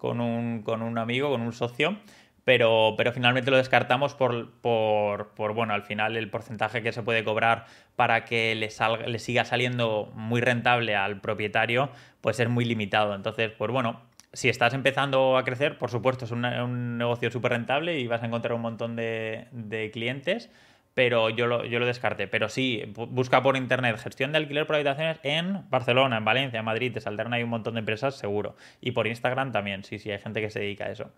con 0.00 0.20
un, 0.20 0.62
con 0.62 0.82
un 0.82 0.98
amigo, 0.98 1.30
con 1.30 1.42
un 1.42 1.52
socio, 1.52 1.96
pero, 2.44 2.94
pero 2.96 3.12
finalmente 3.12 3.50
lo 3.50 3.58
descartamos 3.58 4.14
por, 4.14 4.50
por, 4.60 5.28
por, 5.34 5.54
bueno, 5.54 5.74
al 5.74 5.82
final 5.82 6.16
el 6.16 6.30
porcentaje 6.30 6.82
que 6.82 6.90
se 6.90 7.02
puede 7.02 7.22
cobrar 7.22 7.66
para 7.94 8.24
que 8.24 8.54
le, 8.56 8.70
salga, 8.70 9.06
le 9.06 9.18
siga 9.18 9.44
saliendo 9.44 10.10
muy 10.14 10.40
rentable 10.40 10.96
al 10.96 11.20
propietario, 11.20 11.90
pues 12.20 12.40
es 12.40 12.48
muy 12.48 12.64
limitado. 12.64 13.14
Entonces, 13.14 13.52
pues 13.56 13.70
bueno, 13.70 14.00
si 14.32 14.48
estás 14.48 14.74
empezando 14.74 15.36
a 15.36 15.44
crecer, 15.44 15.78
por 15.78 15.90
supuesto, 15.90 16.24
es 16.24 16.30
un, 16.30 16.98
negocio 16.98 17.30
súper 17.30 17.52
rentable 17.52 18.00
y 18.00 18.06
vas 18.06 18.22
a 18.22 18.26
encontrar 18.26 18.54
un 18.54 18.62
montón 18.62 18.96
de, 18.96 19.46
de 19.52 19.90
clientes 19.90 20.50
pero 20.94 21.30
yo 21.30 21.46
lo, 21.46 21.64
yo 21.64 21.78
lo 21.78 21.86
descarté. 21.86 22.26
Pero 22.26 22.48
sí, 22.48 22.82
busca 22.94 23.42
por 23.42 23.56
internet 23.56 23.98
gestión 23.98 24.32
de 24.32 24.38
alquiler 24.38 24.66
por 24.66 24.76
habitaciones 24.76 25.18
en 25.22 25.68
Barcelona, 25.70 26.18
en 26.18 26.24
Valencia, 26.24 26.58
en 26.58 26.64
Madrid, 26.64 26.92
te 26.92 27.00
saldrán 27.00 27.32
ahí 27.32 27.42
un 27.42 27.50
montón 27.50 27.74
de 27.74 27.80
empresas, 27.80 28.16
seguro. 28.16 28.56
Y 28.80 28.92
por 28.92 29.06
Instagram 29.06 29.52
también, 29.52 29.84
sí, 29.84 29.98
sí, 29.98 30.10
hay 30.10 30.18
gente 30.18 30.40
que 30.40 30.50
se 30.50 30.60
dedica 30.60 30.86
a 30.86 30.90
eso. 30.90 31.10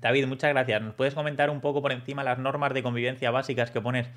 David, 0.00 0.26
muchas 0.26 0.50
gracias. 0.50 0.82
¿Nos 0.82 0.94
puedes 0.94 1.14
comentar 1.14 1.48
un 1.48 1.60
poco 1.60 1.80
por 1.80 1.92
encima 1.92 2.24
las 2.24 2.38
normas 2.38 2.74
de 2.74 2.82
convivencia 2.82 3.30
básicas 3.30 3.70
que 3.70 3.80
pones 3.80 4.10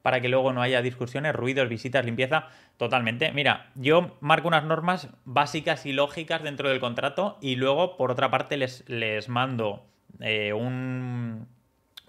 para 0.00 0.20
que 0.20 0.28
luego 0.28 0.52
no 0.52 0.62
haya 0.62 0.82
discusiones, 0.82 1.34
ruidos, 1.34 1.68
visitas, 1.68 2.04
limpieza? 2.04 2.48
Totalmente. 2.76 3.32
Mira, 3.32 3.70
yo 3.74 4.16
marco 4.20 4.48
unas 4.48 4.64
normas 4.64 5.08
básicas 5.24 5.84
y 5.84 5.92
lógicas 5.92 6.44
dentro 6.44 6.68
del 6.68 6.78
contrato 6.78 7.38
y 7.40 7.56
luego, 7.56 7.96
por 7.96 8.12
otra 8.12 8.30
parte, 8.30 8.56
les, 8.56 8.88
les 8.88 9.28
mando 9.28 9.84
eh, 10.20 10.52
un 10.52 11.48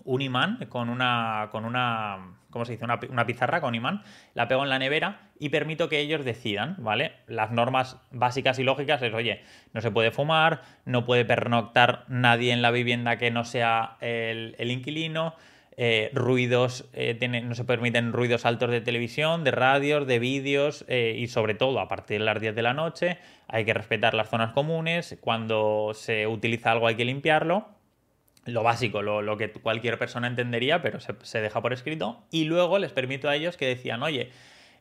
un 0.06 0.22
imán 0.22 0.66
con 0.70 0.90
una, 0.90 1.50
con 1.52 1.66
una, 1.66 2.36
¿cómo 2.50 2.66
se 2.66 2.74
dice? 2.74 2.86
Una, 2.86 3.00
una, 3.10 3.26
pizarra 3.26 3.62
con 3.62 3.76
imán, 3.76 4.04
la 4.34 4.48
pego 4.48 4.64
en 4.64 4.70
la 4.70 4.80
nevera 4.80 5.30
y 5.40 5.50
permito 5.50 5.90
que 5.90 6.00
ellos 6.00 6.26
decidan, 6.26 6.76
¿vale? 6.80 7.14
Las 7.28 7.52
normas 7.52 7.98
básicas 8.12 8.60
y 8.60 8.64
lógicas 8.64 9.02
es, 9.02 9.14
oye, 9.14 9.44
no 9.74 9.82
se 9.82 9.92
puede 9.92 10.12
fumar, 10.12 10.62
no 10.86 11.06
puede 11.06 11.26
pernoctar 11.26 12.06
nadie 12.08 12.54
en 12.54 12.62
la 12.62 12.72
vivienda 12.72 13.18
que 13.18 13.32
no 13.32 13.44
sea 13.46 13.98
el, 14.02 14.56
el 14.58 14.72
inquilino, 14.72 15.36
eh, 15.76 16.12
ruidos, 16.14 16.86
eh, 16.94 17.16
tiene, 17.16 17.42
no 17.42 17.56
se 17.56 17.64
permiten 17.64 18.14
ruidos 18.14 18.46
altos 18.46 18.70
de 18.70 18.82
televisión, 18.82 19.44
de 19.44 19.50
radios, 19.50 20.06
de 20.06 20.20
vídeos 20.20 20.86
eh, 20.88 21.16
y 21.18 21.28
sobre 21.28 21.56
todo 21.56 21.80
a 21.80 21.88
partir 21.88 22.20
de 22.20 22.26
las 22.26 22.40
10 22.40 22.54
de 22.54 22.62
la 22.62 22.76
noche 22.76 23.18
hay 23.48 23.66
que 23.66 23.74
respetar 23.74 24.14
las 24.14 24.30
zonas 24.30 24.54
comunes, 24.54 25.18
cuando 25.20 25.94
se 25.96 26.28
utiliza 26.28 26.72
algo 26.72 26.86
hay 26.86 26.96
que 26.96 27.06
limpiarlo 27.06 27.68
lo 28.46 28.64
básico, 28.64 29.02
lo, 29.02 29.38
que 29.38 29.52
cualquier 29.52 29.98
persona 29.98 30.28
entendería, 30.28 30.82
pero 30.82 31.00
se, 31.00 31.42
deja 31.42 31.62
por 31.62 31.74
escrito. 31.74 32.24
Y 32.32 32.46
luego 32.46 32.80
les 32.80 32.92
permito 32.92 33.30
a 33.30 33.36
ellos 33.36 33.58
que 33.58 33.66
decían, 33.66 34.04
oye, 34.04 34.32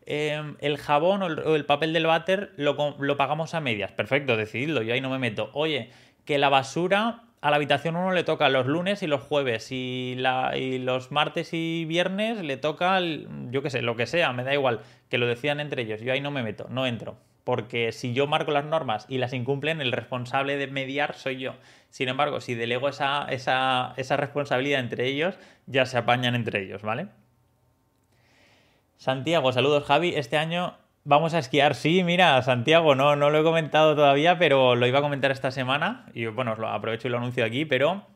em, 0.06 0.56
el 0.60 0.78
jabón 0.78 1.22
o 1.22 1.54
el, 1.54 1.64
papel 1.64 1.92
del 1.92 2.06
váter 2.06 2.52
lo, 2.56 2.96
lo, 2.98 3.16
pagamos 3.16 3.54
a 3.54 3.60
medias. 3.60 3.92
Perfecto, 3.92 4.36
decididlo, 4.36 4.82
yo 4.82 4.94
ahí 4.94 5.00
no 5.00 5.10
me 5.10 5.18
meto. 5.18 5.50
Oye, 5.52 5.90
que 6.24 6.38
la 6.38 6.48
basura 6.48 7.24
a 7.40 7.50
la 7.50 7.56
habitación 7.56 7.96
uno 7.96 8.12
le 8.12 8.22
toca 8.22 8.48
los 8.48 8.66
lunes 8.66 9.02
y 9.02 9.08
los 9.08 9.20
jueves 9.22 9.72
y, 9.72 10.14
la, 10.16 10.56
y 10.56 10.78
los 10.78 11.10
martes 11.10 11.50
y 11.52 11.84
viernes 11.84 12.42
le 12.42 12.56
toca, 12.56 13.00
yo 13.50 13.62
qué 13.62 13.70
sé, 13.70 13.82
lo 13.82 13.96
que 13.96 14.06
sea, 14.06 14.32
me 14.32 14.44
da 14.44 14.54
igual, 14.54 14.80
que 15.08 15.18
lo 15.18 15.26
decían 15.26 15.60
entre 15.60 15.82
ellos. 15.82 16.00
Yo 16.00 16.12
ahí 16.12 16.20
no 16.20 16.30
me 16.30 16.42
meto, 16.42 16.66
no 16.70 16.86
entro 16.86 17.16
porque 17.44 17.92
si 17.92 18.12
yo 18.12 18.26
marco 18.26 18.52
las 18.52 18.64
normas 18.64 19.06
y 19.08 19.18
las 19.18 19.32
incumplen, 19.32 19.80
el 19.80 19.92
responsable 19.92 20.56
de 20.56 20.66
mediar 20.68 21.14
soy 21.14 21.38
yo. 21.38 21.54
Sin 21.93 22.09
embargo, 22.09 22.40
si 22.40 22.55
delego 22.55 22.88
esa, 22.88 23.26
esa, 23.28 24.16
responsabilidad 24.16 24.80
entre 24.80 25.09
ellos, 25.09 25.38
ya 25.66 25.84
se 25.84 25.99
apañan 25.99 26.34
entre 26.34 26.62
ellos, 26.62 26.80
¿vale? 26.80 27.09
Santiago, 28.97 29.53
saludos 29.53 29.84
Javi. 29.84 30.14
Este 30.16 30.38
año 30.38 30.78
vamos 31.05 31.34
a 31.34 31.38
esquiar. 31.38 31.74
Sí, 31.74 32.03
mira, 32.03 32.40
Santiago, 32.40 32.95
no, 32.95 33.14
no 33.14 33.28
lo 33.28 33.40
he 33.40 33.43
comentado 33.43 33.95
todavía, 33.95 34.38
pero 34.38 34.74
lo 34.74 34.86
iba 34.86 35.01
a 35.01 35.03
comentar 35.03 35.32
esta 35.32 35.51
semana. 35.51 36.07
Y 36.14 36.24
bueno, 36.24 36.57
lo 36.57 36.68
aprovecho 36.68 37.09
y 37.09 37.11
lo 37.11 37.18
anuncio 37.18 37.45
aquí, 37.45 37.66
pero 37.66 38.07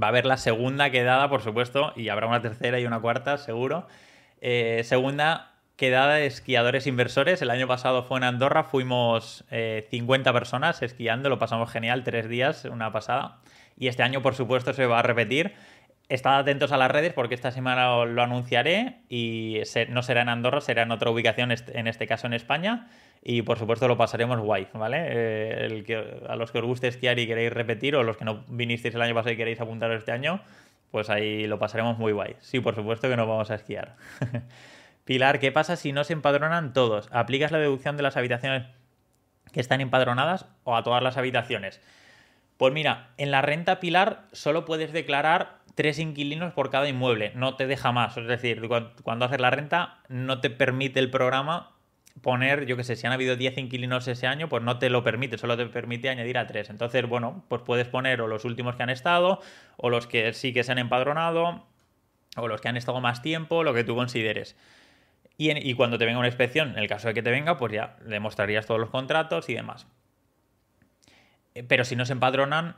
va 0.00 0.06
a 0.06 0.10
haber 0.10 0.24
la 0.24 0.36
segunda 0.36 0.90
quedada, 0.90 1.28
por 1.28 1.42
supuesto, 1.42 1.92
y 1.96 2.08
habrá 2.08 2.28
una 2.28 2.40
tercera 2.40 2.78
y 2.78 2.86
una 2.86 3.00
cuarta, 3.00 3.36
seguro. 3.36 3.88
Eh, 4.40 4.82
segunda 4.84 5.55
quedada 5.76 6.14
de 6.16 6.26
esquiadores 6.26 6.86
inversores. 6.86 7.40
El 7.42 7.50
año 7.50 7.68
pasado 7.68 8.02
fue 8.02 8.18
en 8.18 8.24
Andorra, 8.24 8.64
fuimos 8.64 9.44
50 9.90 10.32
personas 10.32 10.82
esquiando, 10.82 11.28
lo 11.28 11.38
pasamos 11.38 11.70
genial, 11.70 12.02
tres 12.04 12.28
días, 12.28 12.64
una 12.64 12.92
pasada. 12.92 13.38
Y 13.78 13.88
este 13.88 14.02
año, 14.02 14.22
por 14.22 14.34
supuesto, 14.34 14.72
se 14.72 14.86
va 14.86 15.00
a 15.00 15.02
repetir. 15.02 15.52
Estad 16.08 16.38
atentos 16.38 16.70
a 16.70 16.76
las 16.76 16.90
redes 16.90 17.12
porque 17.12 17.34
esta 17.34 17.50
semana 17.50 18.04
lo 18.04 18.22
anunciaré 18.22 19.00
y 19.08 19.60
no 19.88 20.02
será 20.02 20.22
en 20.22 20.28
Andorra, 20.28 20.60
será 20.60 20.82
en 20.82 20.92
otra 20.92 21.10
ubicación, 21.10 21.52
en 21.52 21.86
este 21.88 22.06
caso 22.06 22.26
en 22.28 22.32
España. 22.32 22.88
Y 23.22 23.42
por 23.42 23.58
supuesto 23.58 23.88
lo 23.88 23.96
pasaremos 23.96 24.38
guay, 24.38 24.68
¿vale? 24.72 24.98
Eh, 25.00 25.66
el 25.66 25.84
que, 25.84 26.20
a 26.28 26.36
los 26.36 26.52
que 26.52 26.58
os 26.58 26.64
guste 26.64 26.86
esquiar 26.86 27.18
y 27.18 27.26
queréis 27.26 27.52
repetir, 27.52 27.96
o 27.96 28.04
los 28.04 28.16
que 28.16 28.24
no 28.24 28.44
vinisteis 28.46 28.94
el 28.94 29.02
año 29.02 29.14
pasado 29.14 29.32
y 29.32 29.36
queréis 29.36 29.60
apuntaros 29.60 29.98
este 29.98 30.12
año, 30.12 30.40
pues 30.92 31.10
ahí 31.10 31.48
lo 31.48 31.58
pasaremos 31.58 31.98
muy 31.98 32.12
guay. 32.12 32.36
Sí, 32.38 32.60
por 32.60 32.76
supuesto 32.76 33.08
que 33.08 33.16
nos 33.16 33.26
vamos 33.26 33.50
a 33.50 33.56
esquiar. 33.56 33.96
Pilar, 35.06 35.38
¿qué 35.38 35.52
pasa 35.52 35.76
si 35.76 35.92
no 35.92 36.02
se 36.02 36.14
empadronan 36.14 36.72
todos? 36.72 37.08
¿Aplicas 37.12 37.52
la 37.52 37.58
deducción 37.58 37.96
de 37.96 38.02
las 38.02 38.16
habitaciones 38.16 38.64
que 39.52 39.60
están 39.60 39.80
empadronadas 39.80 40.46
o 40.64 40.74
a 40.76 40.82
todas 40.82 41.00
las 41.00 41.16
habitaciones? 41.16 41.80
Pues 42.56 42.74
mira, 42.74 43.10
en 43.16 43.30
la 43.30 43.40
renta 43.40 43.78
Pilar 43.78 44.24
solo 44.32 44.64
puedes 44.64 44.92
declarar 44.92 45.58
tres 45.76 46.00
inquilinos 46.00 46.52
por 46.54 46.70
cada 46.70 46.88
inmueble, 46.88 47.30
no 47.36 47.54
te 47.54 47.68
deja 47.68 47.92
más. 47.92 48.16
Es 48.16 48.26
decir, 48.26 48.60
cuando 49.04 49.26
haces 49.26 49.40
la 49.40 49.50
renta 49.50 50.00
no 50.08 50.40
te 50.40 50.50
permite 50.50 50.98
el 50.98 51.08
programa 51.08 51.70
poner, 52.20 52.66
yo 52.66 52.76
que 52.76 52.82
sé, 52.82 52.96
si 52.96 53.06
han 53.06 53.12
habido 53.12 53.36
10 53.36 53.58
inquilinos 53.58 54.08
ese 54.08 54.26
año, 54.26 54.48
pues 54.48 54.64
no 54.64 54.80
te 54.80 54.90
lo 54.90 55.04
permite, 55.04 55.38
solo 55.38 55.56
te 55.56 55.66
permite 55.66 56.08
añadir 56.08 56.36
a 56.36 56.48
tres. 56.48 56.68
Entonces, 56.68 57.06
bueno, 57.06 57.44
pues 57.46 57.62
puedes 57.62 57.86
poner 57.86 58.20
o 58.22 58.26
los 58.26 58.44
últimos 58.44 58.74
que 58.74 58.82
han 58.82 58.90
estado, 58.90 59.40
o 59.76 59.88
los 59.88 60.08
que 60.08 60.32
sí 60.32 60.52
que 60.52 60.64
se 60.64 60.72
han 60.72 60.78
empadronado, 60.78 61.64
o 62.36 62.48
los 62.48 62.60
que 62.60 62.68
han 62.68 62.76
estado 62.76 63.00
más 63.00 63.22
tiempo, 63.22 63.62
lo 63.62 63.72
que 63.72 63.84
tú 63.84 63.94
consideres. 63.94 64.56
Y, 65.38 65.50
y 65.50 65.74
cuando 65.74 65.98
te 65.98 66.06
venga 66.06 66.18
una 66.18 66.28
inspección, 66.28 66.70
en 66.70 66.78
el 66.78 66.88
caso 66.88 67.08
de 67.08 67.14
que 67.14 67.22
te 67.22 67.30
venga, 67.30 67.56
pues 67.56 67.72
ya 67.72 67.96
demostrarías 68.04 68.66
todos 68.66 68.80
los 68.80 68.90
contratos 68.90 69.48
y 69.48 69.54
demás. 69.54 69.86
Eh, 71.54 71.62
pero 71.62 71.84
si 71.84 71.96
no 71.96 72.04
se 72.04 72.12
empadronan, 72.12 72.76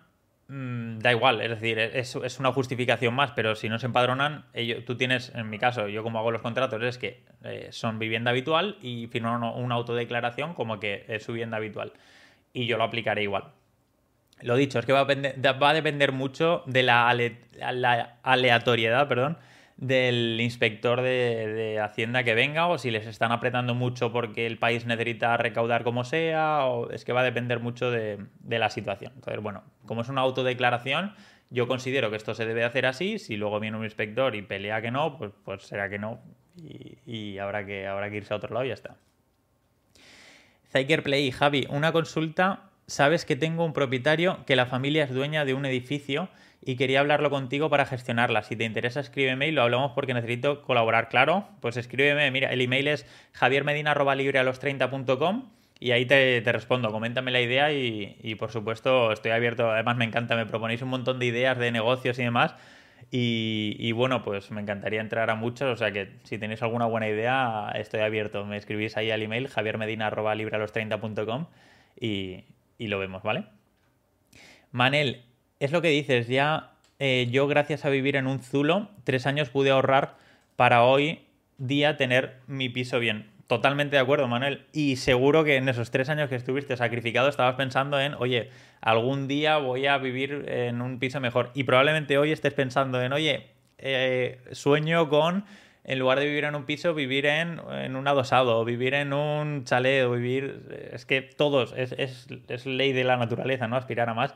mm, 0.48 0.98
da 0.98 1.12
igual, 1.12 1.40
es 1.40 1.50
decir, 1.50 1.78
es, 1.78 2.16
es, 2.16 2.38
una 2.38 2.52
justificación 2.52 3.14
más, 3.14 3.32
pero 3.32 3.54
si 3.56 3.68
no 3.68 3.78
se 3.78 3.86
empadronan, 3.86 4.46
tú 4.86 4.96
tienes, 4.96 5.32
en 5.34 5.50
mi 5.50 5.58
caso, 5.58 5.88
yo 5.88 6.02
como 6.02 6.18
hago 6.18 6.30
los 6.30 6.42
contratos 6.42 6.82
es 6.82 6.98
que 6.98 7.24
eh, 7.44 7.68
son 7.70 7.98
vivienda 7.98 8.30
habitual 8.30 8.76
y 8.80 9.08
firman 9.08 9.42
una 9.42 9.74
autodeclaración 9.74 10.54
como 10.54 10.80
que 10.80 11.04
es 11.08 11.24
su 11.24 11.32
vivienda 11.32 11.56
habitual. 11.56 11.92
Y 12.52 12.66
yo 12.66 12.78
lo 12.78 12.84
aplicaré 12.84 13.22
igual. 13.22 13.52
Lo 14.40 14.54
dicho, 14.56 14.78
es 14.78 14.86
que 14.86 14.92
va 14.92 15.00
a, 15.00 15.52
va 15.52 15.70
a 15.70 15.74
depender 15.74 16.12
mucho 16.12 16.62
de 16.66 16.84
la, 16.84 17.12
la 17.56 18.18
aleatoriedad, 18.22 19.08
perdón, 19.08 19.38
del 19.78 20.40
inspector 20.40 21.00
de, 21.00 21.80
Hacienda 21.80 22.24
que 22.24 22.34
venga 22.34 22.66
o 22.66 22.78
si 22.78 22.90
les 22.90 23.06
están 23.06 23.30
apretando 23.30 23.74
mucho 23.74 24.12
porque 24.12 24.46
el 24.46 24.58
país 24.58 24.84
necesita 24.84 25.36
recaudar 25.36 25.84
como 25.84 26.02
sea 26.04 26.64
o 26.64 26.90
es 26.90 27.04
que 27.04 27.12
va 27.12 27.20
a 27.20 27.24
depender 27.24 27.60
mucho 27.60 27.90
de, 27.90 28.18
la 28.48 28.70
situación. 28.70 29.12
Entonces, 29.14 29.40
bueno, 29.40 29.62
como 29.86 30.02
es 30.02 30.08
una 30.08 30.22
autodeclaración, 30.22 31.14
yo 31.50 31.68
considero 31.68 32.10
que 32.10 32.16
esto 32.16 32.34
se 32.34 32.44
debe 32.44 32.64
hacer 32.64 32.86
así. 32.86 33.18
Si 33.20 33.36
luego 33.36 33.60
viene 33.60 33.76
un 33.76 33.84
inspector 33.84 34.34
y 34.34 34.42
pelea 34.42 34.82
que 34.82 34.90
no, 34.90 35.16
pues, 35.16 35.30
pues 35.44 35.62
será 35.62 35.88
que 35.88 35.98
no 35.98 36.20
y, 37.06 37.38
habrá, 37.38 37.64
que, 37.64 37.86
habrá 37.86 38.10
que 38.10 38.16
irse 38.16 38.34
a 38.34 38.36
otro 38.36 38.52
lado 38.52 38.66
y 38.66 38.68
ya 38.68 38.74
está. 38.74 38.96
Zyker 40.72 41.04
Play, 41.04 41.30
Javi, 41.30 41.66
una 41.70 41.92
consulta. 41.92 42.64
Sabes 42.88 43.24
que 43.24 43.36
tengo 43.36 43.64
un 43.64 43.72
propietario 43.72 44.44
que 44.44 44.56
la 44.56 44.66
familia 44.66 45.04
es 45.04 45.14
dueña 45.14 45.44
de 45.44 45.54
un 45.54 45.66
edificio 45.66 46.30
y 46.60 46.76
quería 46.76 47.00
hablarlo 47.00 47.30
contigo 47.30 47.70
para 47.70 47.86
gestionarla. 47.86 48.42
Si 48.42 48.54
te 48.56 48.64
interesa, 48.64 49.00
escríbeme 49.00 49.48
y 49.48 49.52
lo 49.52 49.62
hablamos 49.62 49.92
porque 49.92 50.12
necesito 50.14 50.62
colaborar. 50.62 51.08
Claro, 51.08 51.48
pues 51.60 51.76
escríbeme. 51.76 52.30
Mira, 52.30 52.52
el 52.52 52.60
email 52.60 52.88
es 52.88 53.06
javiermedina.librealos30.com 53.32 55.50
y 55.80 55.92
ahí 55.92 56.06
te, 56.06 56.42
respondo. 56.44 56.90
Coméntame 56.90 57.30
la 57.30 57.40
idea 57.40 57.72
y, 57.72 58.34
por 58.38 58.50
supuesto 58.50 59.12
estoy 59.12 59.30
abierto. 59.30 59.70
Además, 59.70 59.96
me 59.96 60.04
encanta, 60.04 60.34
me 60.36 60.46
proponéis 60.46 60.82
un 60.82 60.88
montón 60.88 61.20
de 61.20 61.26
ideas 61.26 61.58
de 61.58 61.70
negocios 61.70 62.18
y 62.18 62.24
demás. 62.24 62.56
Y, 63.10 63.92
bueno, 63.92 64.24
pues 64.24 64.50
me 64.50 64.60
encantaría 64.60 65.00
entrar 65.00 65.30
a 65.30 65.36
muchos, 65.36 65.72
o 65.72 65.76
sea 65.76 65.92
que 65.92 66.16
si 66.24 66.36
tenéis 66.36 66.62
alguna 66.62 66.86
buena 66.86 67.08
idea, 67.08 67.70
estoy 67.76 68.00
abierto. 68.00 68.44
Me 68.44 68.56
escribís 68.56 68.96
ahí 68.96 69.10
al 69.10 69.22
email 69.22 69.48
javiermedina.librealos30.com 69.48 71.46
y, 71.98 72.44
y 72.76 72.88
lo 72.88 72.98
vemos, 72.98 73.22
¿vale? 73.22 73.44
Manel, 74.72 75.27
es 75.60 75.72
lo 75.72 75.82
que 75.82 75.88
dices, 75.88 76.28
ya 76.28 76.70
eh, 76.98 77.28
yo 77.30 77.46
gracias 77.46 77.84
a 77.84 77.90
vivir 77.90 78.16
en 78.16 78.26
un 78.26 78.40
zulo, 78.40 78.88
tres 79.04 79.26
años 79.26 79.50
pude 79.50 79.70
ahorrar 79.70 80.16
para 80.56 80.84
hoy 80.84 81.20
día 81.58 81.96
tener 81.96 82.36
mi 82.46 82.68
piso 82.68 82.98
bien. 82.98 83.30
Totalmente 83.46 83.96
de 83.96 84.02
acuerdo, 84.02 84.28
Manuel. 84.28 84.66
Y 84.72 84.96
seguro 84.96 85.42
que 85.42 85.56
en 85.56 85.68
esos 85.68 85.90
tres 85.90 86.10
años 86.10 86.28
que 86.28 86.34
estuviste 86.34 86.76
sacrificado 86.76 87.28
estabas 87.28 87.54
pensando 87.54 87.98
en, 87.98 88.14
oye, 88.14 88.50
algún 88.82 89.26
día 89.26 89.56
voy 89.56 89.86
a 89.86 89.96
vivir 89.96 90.44
en 90.48 90.82
un 90.82 90.98
piso 90.98 91.18
mejor. 91.18 91.50
Y 91.54 91.64
probablemente 91.64 92.18
hoy 92.18 92.30
estés 92.30 92.52
pensando 92.52 93.02
en, 93.02 93.12
oye, 93.12 93.46
eh, 93.78 94.38
sueño 94.52 95.08
con, 95.08 95.46
en 95.84 95.98
lugar 95.98 96.20
de 96.20 96.26
vivir 96.26 96.44
en 96.44 96.56
un 96.56 96.64
piso, 96.66 96.92
vivir 96.92 97.24
en, 97.24 97.58
un 97.96 98.06
adosado, 98.06 98.58
o 98.58 98.64
vivir 98.66 98.92
en 98.92 99.14
un 99.14 99.64
chalet, 99.64 100.04
o 100.04 100.10
vivir... 100.10 100.90
Es 100.92 101.06
que 101.06 101.22
todos, 101.22 101.72
es, 101.74 101.92
es 101.92 102.66
ley 102.66 102.92
de 102.92 103.04
la 103.04 103.16
naturaleza, 103.16 103.66
¿no? 103.66 103.76
Aspirar 103.76 104.10
a 104.10 104.14
más 104.14 104.34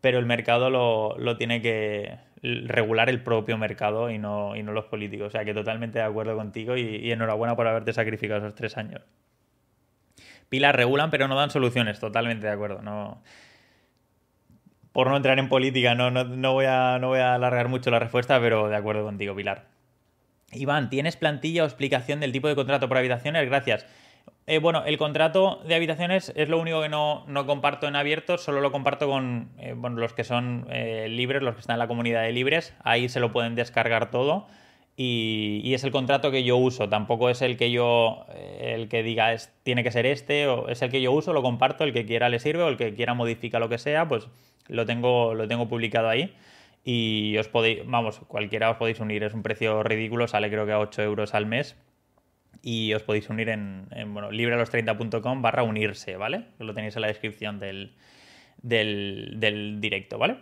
pero 0.00 0.18
el 0.18 0.26
mercado 0.26 0.70
lo, 0.70 1.36
tiene 1.36 1.60
que 1.60 2.18
regular 2.42 3.10
el 3.10 3.22
propio 3.22 3.58
mercado 3.58 4.10
y 4.10 4.18
no, 4.18 4.56
y 4.56 4.62
no 4.62 4.72
los 4.72 4.86
políticos. 4.86 5.28
O 5.28 5.30
sea 5.30 5.44
que 5.44 5.54
totalmente 5.54 5.98
de 5.98 6.04
acuerdo 6.04 6.36
contigo 6.36 6.76
y, 6.76 7.10
enhorabuena 7.12 7.56
por 7.56 7.66
haberte 7.66 7.92
sacrificado 7.92 8.40
esos 8.40 8.54
tres 8.54 8.76
años. 8.76 9.02
Pilar, 10.48 10.76
regulan 10.76 11.10
pero 11.10 11.28
no 11.28 11.36
dan 11.36 11.50
soluciones, 11.50 12.00
totalmente 12.00 12.46
de 12.46 12.52
acuerdo. 12.52 12.82
No, 12.82 13.22
por 14.92 15.08
no 15.08 15.16
entrar 15.16 15.38
en 15.38 15.48
política, 15.48 15.94
no, 15.94 16.10
no, 16.10 16.52
voy 16.52 16.64
a, 16.66 16.98
no 16.98 17.08
voy 17.08 17.20
a 17.20 17.34
alargar 17.34 17.68
mucho 17.68 17.90
la 17.90 17.98
respuesta, 17.98 18.40
pero 18.40 18.68
de 18.68 18.76
acuerdo 18.76 19.04
contigo, 19.04 19.36
Pilar. 19.36 19.66
Iván, 20.52 20.90
¿tienes 20.90 21.16
plantilla 21.16 21.62
o 21.62 21.66
explicación 21.66 22.18
del 22.18 22.32
tipo 22.32 22.48
de 22.48 22.56
contrato 22.56 22.88
por 22.88 22.98
habitaciones? 22.98 23.46
Gracias. 23.46 23.86
Eh, 24.50 24.58
bueno, 24.58 24.82
el 24.84 24.98
contrato 24.98 25.60
de 25.64 25.76
habitaciones 25.76 26.32
es 26.34 26.48
lo 26.48 26.58
único 26.58 26.82
que 26.82 26.88
no, 26.88 27.24
comparto 27.46 27.86
en 27.86 27.94
abierto, 27.94 28.36
solo 28.36 28.60
lo 28.60 28.72
comparto 28.72 29.06
con 29.06 29.50
eh, 29.58 29.76
los 29.94 30.12
que 30.12 30.24
son 30.24 30.66
eh, 30.70 31.06
libres, 31.08 31.40
los 31.40 31.54
que 31.54 31.60
están 31.60 31.74
en 31.74 31.78
la 31.78 31.86
comunidad 31.86 32.22
de 32.22 32.32
libres, 32.32 32.74
ahí 32.82 33.08
se 33.08 33.20
lo 33.20 33.30
pueden 33.30 33.54
descargar 33.54 34.10
todo 34.10 34.48
y, 34.96 35.72
es 35.72 35.84
el 35.84 35.92
contrato 35.92 36.32
que 36.32 36.42
yo 36.42 36.56
uso, 36.56 36.88
tampoco 36.88 37.30
es 37.30 37.42
el 37.42 37.56
que 37.56 37.70
yo, 37.70 38.26
el 38.60 38.88
que 38.88 39.04
diga 39.04 39.32
es, 39.32 39.54
tiene 39.62 39.84
que 39.84 39.92
ser 39.92 40.04
este, 40.04 40.48
o 40.48 40.68
es 40.68 40.82
el 40.82 40.90
que 40.90 41.00
yo 41.00 41.12
uso, 41.12 41.32
lo 41.32 41.42
comparto, 41.42 41.84
el 41.84 41.92
que 41.92 42.04
quiera 42.04 42.28
le 42.28 42.40
sirve 42.40 42.64
o 42.64 42.68
el 42.68 42.76
que 42.76 42.92
quiera 42.92 43.14
modifica 43.14 43.60
lo 43.60 43.68
que 43.68 43.78
sea, 43.78 44.08
pues 44.08 44.26
lo 44.66 44.84
tengo, 44.84 45.34
lo 45.34 45.46
tengo 45.46 45.68
publicado 45.68 46.08
ahí. 46.08 46.34
Y 46.82 47.36
os 47.38 47.46
podéis, 47.48 47.82
vamos, 47.86 48.20
cualquiera 48.26 48.70
os 48.70 48.78
podéis 48.78 48.98
unir, 49.00 49.22
es 49.22 49.32
un 49.32 49.42
precio 49.42 49.82
ridículo, 49.84 50.26
sale 50.26 50.50
creo 50.50 50.66
que 50.66 50.72
a 50.72 50.80
8 50.80 51.02
euros 51.02 51.34
al 51.34 51.46
mes 51.46 51.76
y 52.62 52.92
os 52.94 53.02
podéis 53.02 53.28
unir 53.30 53.48
en, 53.48 53.88
bueno, 54.08 54.30
librealos30.com 54.30 55.42
barra 55.42 55.62
unirse, 55.62 56.16
¿vale? 56.16 56.44
Lo 56.58 56.74
tenéis 56.74 56.96
en 56.96 57.02
la 57.02 57.08
descripción 57.08 57.58
del, 57.58 57.94
del, 58.62 59.78
directo, 59.80 60.18
¿vale? 60.18 60.38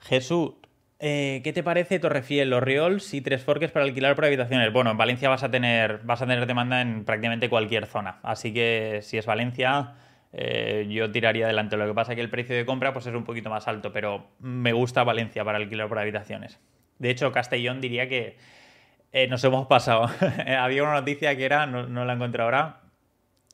Jesús, 0.00 0.54
eh, 0.98 1.40
¿qué 1.44 1.52
te 1.52 1.62
parece 1.62 1.98
Torrefiel, 1.98 2.50
Los 2.50 2.62
Riols 2.62 3.12
y 3.12 3.20
Tres 3.20 3.42
Forques 3.42 3.70
para 3.70 3.84
alquilar 3.84 4.14
por 4.14 4.24
habitaciones? 4.24 4.72
Bueno, 4.72 4.90
en 4.90 4.96
Valencia 4.96 5.28
vas 5.28 5.42
a 5.42 5.50
tener, 5.50 6.00
vas 6.04 6.22
a 6.22 6.26
tener 6.26 6.46
demanda 6.46 6.80
en 6.80 7.04
prácticamente 7.04 7.48
cualquier 7.48 7.86
zona, 7.86 8.20
así 8.22 8.52
que 8.52 9.00
si 9.02 9.18
es 9.18 9.26
Valencia... 9.26 9.94
Eh, 10.38 10.86
yo 10.90 11.10
tiraría 11.10 11.46
adelante. 11.46 11.78
Lo 11.78 11.86
que 11.86 11.94
pasa 11.94 12.12
es 12.12 12.16
que 12.16 12.20
el 12.20 12.28
precio 12.28 12.54
de 12.54 12.66
compra 12.66 12.92
pues, 12.92 13.06
es 13.06 13.14
un 13.14 13.24
poquito 13.24 13.48
más 13.48 13.68
alto, 13.68 13.90
pero 13.90 14.32
me 14.38 14.74
gusta 14.74 15.02
Valencia 15.02 15.42
para 15.44 15.56
alquilar 15.56 15.88
por 15.88 15.98
habitaciones. 15.98 16.60
De 16.98 17.08
hecho, 17.08 17.32
Castellón 17.32 17.80
diría 17.80 18.06
que, 18.06 18.36
eh, 19.12 19.26
nos 19.28 19.42
hemos 19.44 19.66
pasado. 19.66 20.10
Había 20.58 20.82
una 20.82 20.94
noticia 20.94 21.36
que 21.36 21.44
era, 21.44 21.66
no, 21.66 22.04
la 22.04 22.12
encuentro 22.12 22.44
ahora, 22.44 22.80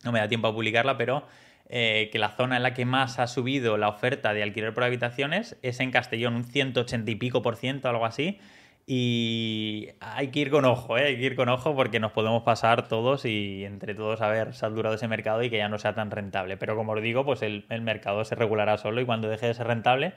no 0.05 0.13
me 0.13 0.19
da 0.19 0.29
tiempo 0.29 0.49
a 0.49 0.55
publicarla, 0.55 0.97
pero 0.97 1.27
eh, 1.69 2.09
que 2.13 2.19
la 2.19 2.31
zona 2.31 2.57
en 2.57 2.63
la 2.63 2.75
que 2.75 2.85
más 2.85 3.19
ha 3.19 3.27
subido 3.27 3.77
la 3.77 3.89
oferta 3.89 4.35
de 4.35 4.43
alquiler 4.43 4.75
por 4.75 4.85
habitaciones 4.85 5.57
es 5.63 5.81
en 5.81 5.91
Castellón, 5.91 6.35
un 6.35 6.45
180 6.45 7.11
y 7.11 7.15
pico 7.15 7.43
por 7.43 7.57
ciento, 7.57 7.89
algo 7.89 8.07
así. 8.07 8.39
Y 8.85 9.91
hay 10.01 10.29
que 10.29 10.41
ir 10.41 10.51
con 10.51 10.65
ojo, 10.65 10.99
¿eh? 10.99 11.05
hay 11.05 11.17
que 11.17 11.23
ir 11.23 11.37
con 11.37 11.49
ojo 11.49 11.77
porque 11.77 12.01
nos 12.01 12.11
podemos 12.11 12.43
pasar 12.43 12.89
todos 12.89 13.25
y 13.25 13.65
entre 13.65 13.95
todos 13.95 14.21
haber 14.21 14.55
saturado 14.55 14.97
ese 14.97 15.07
mercado 15.07 15.43
y 15.45 15.51
que 15.51 15.59
ya 15.59 15.69
no 15.69 15.79
sea 15.79 15.95
tan 15.95 16.11
rentable. 16.11 16.57
Pero 16.57 16.75
como 16.75 16.93
os 16.93 17.01
digo, 17.03 17.25
pues 17.25 17.43
el, 17.43 17.65
el 17.69 17.81
mercado 17.83 18.25
se 18.25 18.35
regulará 18.35 18.79
solo 18.79 19.01
y 19.01 19.05
cuando 19.07 19.29
deje 19.29 19.47
de 19.47 19.55
ser 19.55 19.69
rentable, 19.69 20.15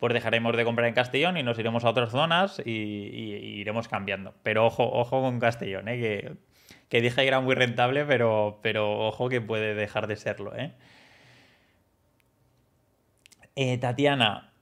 pues 0.00 0.14
dejaremos 0.14 0.56
de 0.56 0.64
comprar 0.64 0.88
en 0.88 0.94
Castellón 0.94 1.36
y 1.36 1.42
nos 1.42 1.58
iremos 1.58 1.84
a 1.84 1.90
otras 1.90 2.10
zonas 2.10 2.60
y, 2.64 2.72
iremos 3.60 3.86
cambiando. 3.86 4.34
Pero 4.42 4.66
ojo, 4.66 4.90
ojo 4.90 5.20
con 5.20 5.38
Castellón, 5.38 5.88
¿eh? 5.88 6.00
que, 6.00 6.32
que 6.88 7.02
dije 7.02 7.16
que 7.16 7.28
era 7.28 7.40
muy 7.40 7.54
rentable, 7.54 8.06
pero, 8.06 8.58
pero 8.62 9.06
ojo 9.06 9.28
que 9.28 9.42
puede 9.42 9.74
dejar 9.74 10.06
de 10.06 10.16
serlo. 10.16 10.56
¿eh? 10.56 10.72
Eh, 13.56 13.76
Tatiana, 13.76 14.52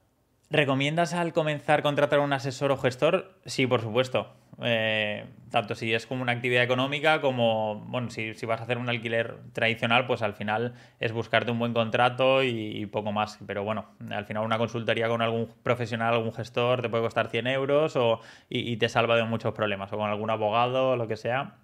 ¿recomiendas 0.51 1.15
al 1.15 1.33
comenzar 1.33 1.83
contratar 1.83 2.19
un 2.19 2.33
asesor 2.33 2.73
o 2.73 2.77
gestor? 2.77 3.39
Sí, 3.47 3.65
por 3.69 3.81
supuesto. 3.81 4.35
Eh, 4.61 5.25
tanto 5.51 5.75
si 5.77 5.95
es 5.95 6.07
como 6.07 6.23
una 6.23 6.33
actividad 6.33 6.65
económica 6.65 7.21
como, 7.21 7.77
bueno, 7.87 8.11
si, 8.11 8.33
vas 8.45 8.61
a 8.61 8.65
hacer 8.65 8.77
un 8.79 8.89
alquiler 8.89 9.37
tradicional, 9.53 10.07
pues 10.07 10.23
al 10.23 10.35
final 10.35 10.75
es 10.99 11.13
buscarte 11.13 11.53
un 11.53 11.59
buen 11.59 11.73
contrato 11.73 12.43
y, 12.43 12.87
poco 12.87 13.13
más. 13.13 13.39
Pero 13.47 13.65
bueno, 13.65 13.87
al 14.11 14.25
final 14.27 14.45
una 14.45 14.59
consultoría 14.59 15.09
con 15.09 15.23
algún 15.23 15.49
profesional, 15.63 16.15
algún 16.15 16.33
gestor, 16.33 16.83
te 16.83 16.89
puede 16.89 17.05
costar 17.05 17.29
100 17.29 17.47
euros 17.47 17.97
o, 17.97 18.21
y, 18.49 18.77
te 18.77 18.89
salva 18.89 19.17
de 19.17 19.25
muchos 19.25 19.55
problemas, 19.55 19.93
o 19.93 19.97
con 19.97 20.11
algún 20.11 20.31
abogado 20.31 20.97
lo 20.97 21.09
que 21.09 21.17
sea. 21.17 21.57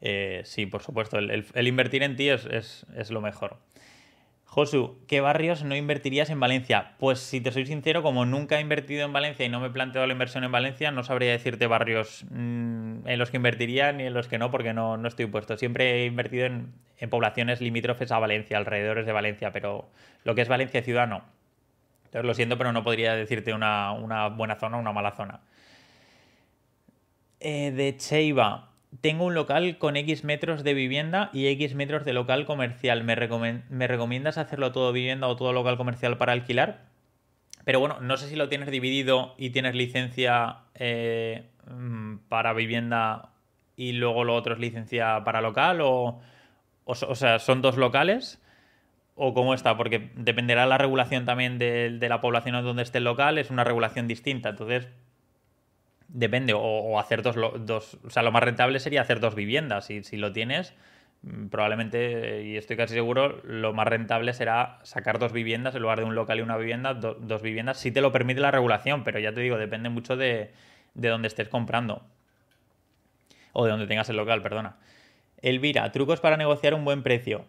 Eh, 0.00 0.42
sí, 0.44 0.66
por 0.66 0.82
supuesto, 0.82 1.18
el, 1.18 1.66
invertir 1.66 2.02
en 2.02 2.16
ti 2.16 2.28
es 2.28 2.84
lo 3.10 3.20
mejor. 3.20 3.58
Josu, 4.54 5.04
¿qué 5.08 5.20
barrios 5.20 5.64
no 5.64 5.74
invertirías 5.74 6.30
en 6.30 6.38
Valencia? 6.38 6.92
Pues 7.00 7.18
si 7.18 7.40
te 7.40 7.50
soy 7.50 7.66
sincero, 7.66 8.04
como 8.04 8.24
nunca 8.24 8.58
he 8.58 8.60
invertido 8.60 9.04
en 9.04 9.12
Valencia 9.12 9.44
y 9.44 9.48
no 9.48 9.58
me 9.58 9.66
he 9.66 9.70
planteado 9.70 10.06
la 10.06 10.12
inversión 10.12 10.44
en 10.44 10.52
Valencia, 10.52 10.92
no 10.92 11.02
sabría 11.02 11.32
decirte 11.32 11.66
barrios 11.66 12.24
mm, 12.30 13.04
en 13.04 13.18
los 13.18 13.32
que 13.32 13.38
invertiría 13.38 13.90
ni 13.90 14.04
en 14.04 14.14
los 14.14 14.28
que 14.28 14.38
no, 14.38 14.52
porque 14.52 14.72
no, 14.72 14.96
no 14.96 15.08
estoy 15.08 15.26
puesto. 15.26 15.56
Siempre 15.56 16.02
he 16.02 16.06
invertido 16.06 16.46
en, 16.46 16.72
poblaciones 17.10 17.60
limítrofes 17.60 18.12
a 18.12 18.20
Valencia, 18.20 18.56
alrededores 18.56 19.06
de 19.06 19.12
Valencia, 19.12 19.52
pero 19.52 19.90
lo 20.22 20.36
que 20.36 20.42
es 20.42 20.48
Valencia 20.48 20.84
ciudad 20.84 21.08
no. 21.08 21.24
Entonces 22.04 22.24
lo 22.24 22.34
siento, 22.34 22.56
pero 22.56 22.72
no 22.72 22.84
podría 22.84 23.16
decirte 23.16 23.52
una, 23.52 24.28
buena 24.28 24.54
zona 24.54 24.76
o 24.76 24.80
una 24.80 24.92
mala 24.92 25.16
zona. 25.16 25.40
Eh, 27.40 27.72
de 27.72 27.96
Cheiba, 27.96 28.70
tengo 29.00 29.24
un 29.24 29.34
local 29.34 29.78
con 29.78 29.96
X 29.96 30.24
metros 30.24 30.64
de 30.64 30.74
vivienda 30.74 31.30
y 31.32 31.46
X 31.48 31.74
metros 31.74 32.04
de 32.04 32.12
local 32.12 32.46
comercial. 32.46 33.04
¿Me, 33.04 33.14
recomiendas 33.14 34.38
hacerlo 34.38 34.72
todo 34.72 34.92
vivienda 34.92 35.26
o 35.28 35.36
todo 35.36 35.52
local 35.52 35.76
comercial 35.76 36.18
para 36.18 36.32
alquilar? 36.32 36.86
Pero 37.64 37.80
bueno, 37.80 38.00
no 38.00 38.16
sé 38.16 38.28
si 38.28 38.36
lo 38.36 38.48
tienes 38.48 38.70
dividido 38.70 39.34
y 39.38 39.50
tienes 39.50 39.74
licencia 39.74 40.58
eh, 40.74 41.50
mm, 41.66 42.16
para 42.28 42.52
vivienda 42.52 43.30
y 43.76 43.92
luego 43.92 44.24
lo 44.24 44.34
otro 44.34 44.54
es 44.54 44.60
licencia 44.60 45.24
para 45.24 45.40
local 45.40 45.80
o, 45.80 46.20
o, 46.84 47.14
sea, 47.14 47.38
son 47.38 47.62
dos 47.62 47.76
locales 47.76 48.40
o 49.16 49.32
cómo 49.32 49.54
está, 49.54 49.76
porque 49.76 50.10
dependerá 50.16 50.66
la 50.66 50.76
regulación 50.76 51.24
también 51.24 51.58
de, 51.58 51.98
de 51.98 52.08
la 52.08 52.20
población 52.20 52.62
donde 52.64 52.82
esté 52.82 52.98
el 52.98 53.04
local, 53.04 53.38
es 53.38 53.50
una 53.50 53.64
regulación 53.64 54.08
distinta. 54.08 54.50
Entonces, 54.50 54.88
Depende, 56.14 56.52
o, 56.56 57.00
hacer 57.00 57.22
dos, 57.22 57.34
dos, 57.66 57.98
O 58.04 58.10
sea, 58.10 58.22
lo 58.22 58.30
más 58.30 58.44
rentable 58.44 58.78
sería 58.78 59.00
hacer 59.00 59.18
dos 59.18 59.34
viviendas. 59.34 59.90
Y 59.90 60.04
si 60.04 60.16
lo 60.16 60.32
tienes, 60.32 60.72
mm, 61.22 61.48
probablemente, 61.48 62.44
y 62.44 62.56
estoy 62.56 62.76
casi 62.76 62.94
seguro, 62.94 63.40
lo 63.42 63.72
más 63.72 63.88
rentable 63.88 64.32
será 64.32 64.78
sacar 64.84 65.18
dos 65.18 65.32
viviendas 65.32 65.74
en 65.74 65.82
lugar 65.82 65.98
de 65.98 66.04
un 66.04 66.14
local 66.14 66.38
y 66.38 66.42
una 66.42 66.56
vivienda, 66.56 66.94
dos 66.94 67.42
viviendas, 67.42 67.78
si 67.78 67.90
te 67.90 68.00
lo 68.00 68.12
permite 68.12 68.40
la 68.40 68.52
regulación, 68.52 69.02
pero 69.02 69.18
ya 69.18 69.34
te 69.34 69.40
digo, 69.40 69.58
depende 69.58 69.88
mucho 69.88 70.16
de, 70.16 70.52
de 70.94 71.08
dónde 71.08 71.26
estés 71.26 71.48
comprando. 71.48 72.06
O 73.52 73.64
de 73.64 73.72
donde 73.72 73.88
tengas 73.88 74.08
el 74.08 74.16
local, 74.16 74.40
perdona. 74.40 74.76
Elvira, 75.42 75.90
trucos 75.90 76.20
para 76.20 76.36
negociar 76.36 76.74
un 76.74 76.84
buen 76.84 77.02
precio. 77.02 77.44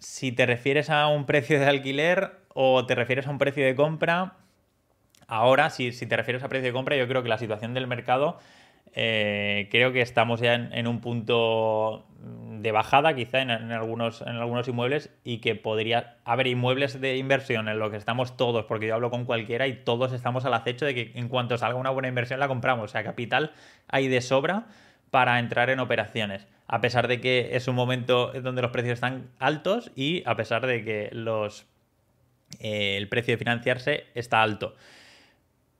Si 0.00 0.32
te 0.32 0.46
refieres 0.46 0.90
a 0.90 1.06
un 1.06 1.26
precio 1.26 1.60
de 1.60 1.66
alquiler 1.66 2.32
o 2.54 2.86
te 2.86 2.96
refieres 2.96 3.28
a 3.28 3.30
un 3.30 3.38
precio 3.38 3.64
de 3.64 3.76
compra, 3.76 4.34
Ahora, 5.28 5.68
si, 5.68 5.92
te 5.92 6.16
refieres 6.16 6.42
a 6.42 6.48
precio 6.48 6.68
de 6.68 6.72
compra, 6.72 6.96
yo 6.96 7.06
creo 7.06 7.22
que 7.22 7.28
la 7.28 7.36
situación 7.36 7.74
del 7.74 7.86
mercado, 7.86 8.38
eh, 8.94 9.68
creo 9.70 9.92
que 9.92 10.00
estamos 10.00 10.40
ya 10.40 10.54
en, 10.54 10.86
un 10.86 11.02
punto 11.02 12.06
de 12.62 12.72
bajada, 12.72 13.14
quizá 13.14 13.42
en, 13.42 13.50
algunos, 13.50 14.22
en 14.22 14.36
algunos 14.36 14.66
inmuebles, 14.68 15.10
y 15.24 15.38
que 15.38 15.54
podría 15.54 16.16
haber 16.24 16.46
inmuebles 16.46 16.98
de 16.98 17.18
inversión 17.18 17.68
en 17.68 17.78
lo 17.78 17.90
que 17.90 17.98
estamos 17.98 18.38
todos, 18.38 18.64
porque 18.64 18.86
yo 18.86 18.94
hablo 18.94 19.10
con 19.10 19.26
cualquiera 19.26 19.66
y 19.66 19.74
todos 19.74 20.14
estamos 20.14 20.46
al 20.46 20.54
acecho 20.54 20.86
de 20.86 20.94
que 20.94 21.12
en 21.14 21.28
cuanto 21.28 21.58
salga 21.58 21.78
una 21.78 21.90
buena 21.90 22.08
inversión 22.08 22.40
la 22.40 22.48
compramos. 22.48 22.86
O 22.86 22.88
sea, 22.88 23.04
capital 23.04 23.52
hay 23.86 24.08
de 24.08 24.22
sobra 24.22 24.68
para 25.10 25.38
entrar 25.38 25.68
en 25.68 25.78
operaciones, 25.78 26.46
a 26.66 26.80
pesar 26.80 27.06
de 27.06 27.20
que 27.20 27.50
es 27.52 27.68
un 27.68 27.74
momento 27.74 28.32
donde 28.32 28.62
los 28.62 28.70
precios 28.70 28.94
están 28.94 29.28
altos 29.38 29.92
y 29.94 30.22
a 30.24 30.36
pesar 30.36 30.66
de 30.66 30.84
que 30.84 31.10
los, 31.12 31.66
eh, 32.60 32.96
el 32.96 33.08
precio 33.10 33.34
de 33.34 33.38
financiarse 33.38 34.06
está 34.14 34.42
alto 34.42 34.74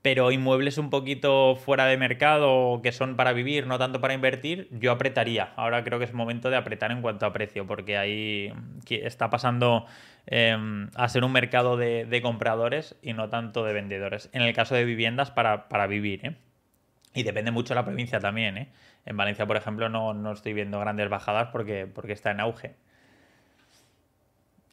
pero 0.03 0.31
inmuebles 0.31 0.79
un 0.79 0.91
poquito 0.91 1.57
fuera 1.57 1.87
de 1.87 1.97
mercado 1.97 2.81
que 2.83 2.93
son 2.93 3.17
para 3.17 3.33
vivir, 3.33 3.67
no 3.67 3.79
tanto 3.79 4.01
para 4.01 4.15
invertir, 4.15 4.69
yo 4.71 4.93
apretaría. 4.93 5.53
Ahora 5.57 5.83
creo 5.83 5.99
que 5.99 6.05
es 6.05 6.13
momento 6.13 6.51
de 6.51 6.57
apretar 6.57 6.93
en 6.93 7.03
cuanto 7.03 7.27
a 7.27 7.33
precio, 7.33 7.67
porque 7.67 7.99
ahí 7.99 8.53
está 8.89 9.29
pasando 9.29 9.87
em, 10.27 10.89
a 10.95 11.09
ser 11.09 11.25
un 11.25 11.33
mercado 11.33 11.77
de, 11.77 12.21
compradores 12.23 12.97
y 13.03 13.13
no 13.13 13.29
tanto 13.29 13.65
de 13.65 13.73
vendedores. 13.73 14.31
En 14.33 14.43
el 14.43 14.55
caso 14.55 14.75
de 14.75 14.85
viviendas 14.85 15.31
para, 15.31 15.87
vivir, 15.89 16.27
¿eh? 16.27 16.37
Y 17.15 17.23
depende 17.25 17.51
mucho 17.51 17.71
de 17.71 17.77
la 17.77 17.85
provincia 17.85 18.21
también, 18.21 18.59
¿eh? 18.59 18.69
En 19.05 19.17
Valencia, 19.17 19.47
por 19.47 19.57
ejemplo, 19.57 19.89
no, 19.89 20.15
no 20.15 20.33
estoy 20.33 20.53
viendo 20.53 20.79
grandes 20.79 21.09
bajadas 21.09 21.49
porque, 21.51 21.87
porque 21.87 22.13
está 22.13 22.31
en 22.31 22.41
auge. 22.41 22.77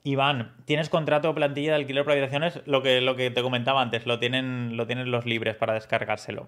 Iván, 0.06 0.53
¿tienes 0.65 0.90
contrato 0.90 1.32
o 1.32 1.34
plantilla 1.34 1.72
de 1.72 1.77
alquiler 1.77 2.03
por 2.03 2.11
habitaciones? 2.14 2.61
Lo 2.68 2.84
que, 2.84 3.02
lo 3.02 3.15
que 3.15 3.32
te 3.32 3.41
comentaba 3.41 3.82
antes, 3.82 4.06
lo 4.06 4.19
tienen, 4.19 4.77
lo 4.77 4.86
tienen 4.86 5.10
los 5.10 5.26
libres 5.26 5.56
para 5.56 5.73
descargárselo. 5.73 6.48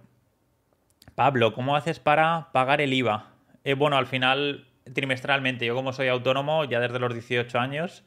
Pablo, 1.16 1.54
¿cómo 1.54 1.76
haces 1.76 2.00
para 2.00 2.52
pagar 2.52 2.82
el 2.82 2.94
IVA? 2.94 3.32
Eh, 3.64 3.74
bueno, 3.74 3.98
al 3.98 4.06
final, 4.06 4.68
trimestralmente, 4.94 5.66
yo 5.66 5.74
como 5.74 5.92
soy 5.92 6.08
autónomo, 6.08 6.66
ya 6.66 6.80
desde 6.80 7.00
los 7.00 7.12
18 7.12 7.58
años, 7.58 8.04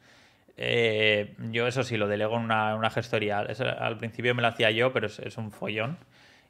eh, 0.55 1.35
yo 1.51 1.67
eso 1.67 1.83
sí, 1.83 1.97
lo 1.97 2.07
delego 2.07 2.37
en 2.37 2.43
una, 2.43 2.89
gestoría. 2.89 3.39
al 3.39 3.97
principio 3.97 4.33
me 4.33 4.41
lo 4.41 4.47
hacía 4.47 4.71
yo, 4.71 4.93
pero 4.93 5.07
es, 5.07 5.19
es 5.19 5.37
un 5.37 5.51
follón. 5.51 5.97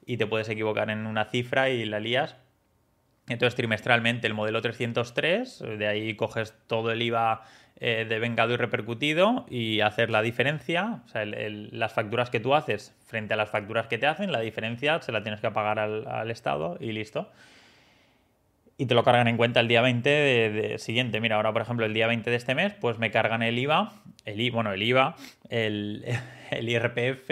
Y 0.06 0.18
te 0.18 0.28
puedes 0.28 0.48
equivocar 0.48 0.92
en 0.92 1.08
una 1.08 1.26
cifra 1.26 1.72
y 1.72 1.86
la 1.86 2.00
lías. 2.00 2.38
Entonces, 3.28 3.56
trimestralmente, 3.56 4.28
el 4.28 4.36
modelo 4.36 4.62
303, 4.62 5.64
de 5.78 5.88
ahí 5.88 6.16
coges 6.16 6.54
todo 6.68 6.92
el 6.92 7.02
IVA 7.02 7.42
eh, 7.84 8.06
de 8.08 8.20
vengado 8.20 8.54
y 8.54 8.58
repercutido 8.58 9.48
y 9.50 9.80
hacer 9.80 10.12
la 10.12 10.22
diferencia, 10.22 11.02
o 11.04 11.08
sea, 11.08 11.26
las 11.26 11.92
facturas 11.92 12.30
que 12.30 12.40
tú 12.40 12.54
haces 12.54 12.96
frente 13.08 13.34
a 13.34 13.38
las 13.38 13.50
facturas 13.50 13.88
que 13.88 13.98
te 13.98 14.06
hacen, 14.06 14.32
la 14.32 14.40
diferencia 14.40 15.02
se 15.02 15.12
la 15.12 15.24
tienes 15.24 15.42
que 15.42 15.50
pagar 15.50 15.80
al, 15.80 16.30
Estado 16.30 16.78
y 16.80 16.92
listo. 16.92 17.32
Y 18.78 18.86
te 18.86 18.94
lo 18.94 19.04
cargan 19.04 19.28
en 19.28 19.36
cuenta 19.36 19.62
el 19.62 19.68
día 19.68 19.82
20 19.82 20.10
de, 20.12 20.78
siguiente. 20.78 21.20
Mira, 21.22 21.38
ahora 21.38 21.54
por 21.54 21.64
ejemplo 21.64 21.84
el 21.88 21.96
día 21.96 22.06
20 22.06 22.30
de 22.30 22.36
este 22.36 22.54
mes, 22.54 22.72
pues 22.80 23.00
me 23.00 23.10
cargan 23.10 23.42
el 23.42 23.58
IVA, 23.58 23.92
el, 24.26 24.52
bueno, 24.52 24.72
el 24.74 24.84
IVA, 24.84 25.16
el, 25.50 26.06
IRPF, 26.52 27.32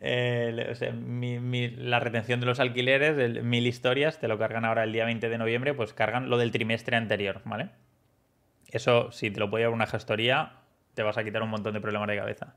la 0.00 1.98
retención 1.98 2.38
de 2.38 2.46
los 2.46 2.60
alquileres, 2.60 3.42
mil 3.42 3.66
historias, 3.66 4.20
te 4.20 4.28
lo 4.28 4.38
cargan 4.38 4.64
ahora 4.64 4.84
el 4.84 4.92
día 4.92 5.04
20 5.04 5.28
de 5.28 5.36
noviembre, 5.36 5.74
pues 5.74 5.92
cargan 5.94 6.30
lo 6.30 6.38
del 6.38 6.52
trimestre 6.52 6.94
anterior, 6.96 7.42
¿vale? 7.44 7.70
Eso, 8.70 9.10
si 9.12 9.30
te 9.30 9.40
lo 9.40 9.50
puede 9.50 9.62
llevar 9.62 9.74
una 9.74 9.86
gestoría, 9.86 10.52
te 10.94 11.02
vas 11.02 11.18
a 11.18 11.24
quitar 11.24 11.42
un 11.42 11.50
montón 11.50 11.74
de 11.74 11.80
problemas 11.80 12.08
de 12.08 12.16
cabeza. 12.16 12.54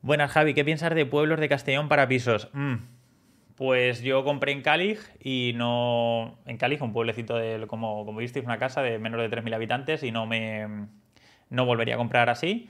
Buenas, 0.00 0.32
Javi. 0.32 0.54
¿Qué 0.54 0.64
piensas 0.64 0.94
de 0.94 1.06
pueblos 1.06 1.40
de 1.40 1.48
Castellón 1.48 1.88
para 1.88 2.08
pisos? 2.08 2.50
Mm, 2.52 2.74
pues 3.56 4.02
yo 4.02 4.24
compré 4.24 4.52
en 4.52 4.62
Cálig 4.62 4.98
y 5.18 5.52
no. 5.56 6.38
En 6.46 6.58
Cálig, 6.58 6.82
un 6.82 6.92
pueblecito 6.92 7.36
de, 7.36 7.66
como, 7.66 8.04
como 8.04 8.18
visteis, 8.18 8.44
una 8.44 8.58
casa 8.58 8.82
de 8.82 8.98
menos 8.98 9.20
de 9.20 9.30
3.000 9.30 9.54
habitantes 9.54 10.02
y 10.02 10.12
no 10.12 10.26
me. 10.26 10.88
No 11.50 11.64
volvería 11.64 11.94
a 11.94 11.98
comprar 11.98 12.28
así. 12.28 12.68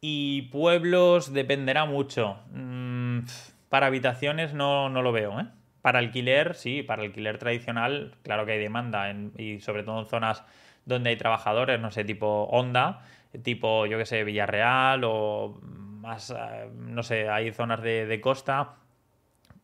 Y 0.00 0.42
pueblos 0.52 1.32
dependerá 1.32 1.84
mucho. 1.84 2.38
Mm, 2.52 3.20
para 3.68 3.86
habitaciones 3.86 4.54
no, 4.54 4.88
no, 4.88 5.02
lo 5.02 5.12
veo, 5.12 5.40
¿eh? 5.40 5.46
Para 5.82 5.98
alquiler, 5.98 6.54
sí, 6.54 6.82
para 6.82 7.02
alquiler 7.02 7.38
tradicional, 7.38 8.14
claro 8.22 8.46
que 8.46 8.52
hay 8.52 8.58
demanda 8.58 9.12
y 9.36 9.60
sobre 9.60 9.82
todo 9.82 10.00
en 10.00 10.06
zonas 10.06 10.44
donde 10.88 11.10
hay 11.10 11.16
trabajadores, 11.16 11.78
no 11.78 11.90
sé, 11.90 12.04
tipo 12.04 12.44
Honda, 12.50 13.02
tipo, 13.42 13.86
yo 13.86 13.98
que 13.98 14.06
sé, 14.06 14.24
Villarreal 14.24 15.02
o 15.04 15.60
más, 15.62 16.30
eh, 16.30 16.68
no 16.74 17.02
sé, 17.02 17.28
hay 17.28 17.52
zonas 17.52 17.82
de, 17.82 18.20
costa. 18.20 18.74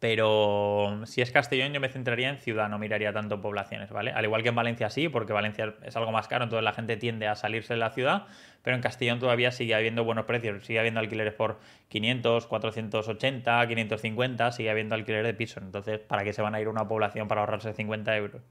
Pero 0.01 1.01
si 1.07 1.23
es 1.23 1.31
Castellón, 1.31 1.73
yo 1.73 1.81
me 1.81 1.89
centraría 1.89 2.29
en 2.29 2.37
ciudad, 2.37 2.69
no 2.69 2.79
miraría 2.79 3.15
tanto 3.15 3.41
poblaciones, 3.41 3.91
¿vale? 3.91 4.11
Al 4.11 4.25
igual 4.25 4.43
que 4.43 4.51
en 4.51 4.55
Valencia 4.55 4.91
sí, 4.91 5.09
porque 5.09 5.33
Valencia 5.33 5.77
es 5.83 5.97
algo 5.97 6.13
más 6.13 6.29
caro, 6.29 6.45
entonces 6.45 6.63
la 6.63 6.75
gente 6.75 6.99
tiende 6.99 7.27
a 7.27 7.35
salirse 7.37 7.73
de 7.73 7.81
la 7.81 7.89
ciudad, 7.89 8.27
pero 8.61 8.77
en 8.77 8.83
Castellón 8.83 9.19
todavía 9.19 9.51
sigue 9.51 9.75
habiendo 9.75 10.05
buenos 10.05 10.27
precios, 10.27 10.67
sigue 10.67 10.79
habiendo 10.79 11.01
alquileres 11.01 11.33
por 11.33 11.59
500, 11.89 12.47
480, 12.47 13.67
550, 13.67 14.53
sigue 14.53 14.69
habiendo 14.69 14.95
alquileres 14.95 15.27
de 15.27 15.33
piso. 15.33 15.61
Entonces, 15.61 16.01
¿para 16.01 16.23
qué 16.23 16.35
se 16.35 16.43
van 16.43 16.55
a 16.55 16.61
ir 16.61 16.69
una 16.69 16.87
población 16.87 17.27
para 17.27 17.41
ahorrarse 17.41 17.73
50 17.73 18.15
euros? 18.19 18.43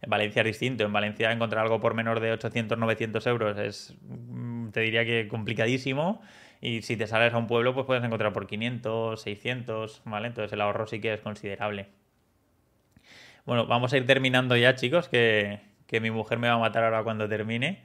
En 0.00 0.10
Valencia 0.10 0.42
es 0.42 0.46
distinto. 0.46 0.84
En 0.84 0.92
Valencia 0.92 1.32
encontrar 1.32 1.64
algo 1.64 1.80
por 1.80 1.94
menos 1.94 2.20
de 2.20 2.32
800, 2.32 2.78
900 2.78 3.26
euros 3.26 3.58
es, 3.58 3.96
mm, 4.02 4.70
te 4.70 4.80
diría 4.80 5.04
que 5.04 5.28
complicadísimo. 5.28 6.20
Y 6.60 6.82
si 6.82 6.96
te 6.96 7.06
sales 7.06 7.32
a 7.34 7.38
un 7.38 7.46
pueblo, 7.46 7.74
pues 7.74 7.86
puedes 7.86 8.04
encontrar 8.04 8.32
por 8.32 8.46
500, 8.46 9.20
600, 9.20 10.02
¿vale? 10.04 10.28
Entonces 10.28 10.52
el 10.52 10.60
ahorro 10.60 10.86
sí 10.86 11.00
que 11.00 11.14
es 11.14 11.20
considerable. 11.20 11.86
Bueno, 13.44 13.66
vamos 13.66 13.92
a 13.92 13.96
ir 13.96 14.06
terminando 14.06 14.56
ya, 14.56 14.74
chicos, 14.74 15.08
que, 15.08 15.60
mi 16.00 16.10
mujer 16.10 16.38
me 16.38 16.48
va 16.48 16.54
a 16.54 16.58
matar 16.58 16.84
ahora 16.84 17.02
cuando 17.02 17.28
termine. 17.28 17.82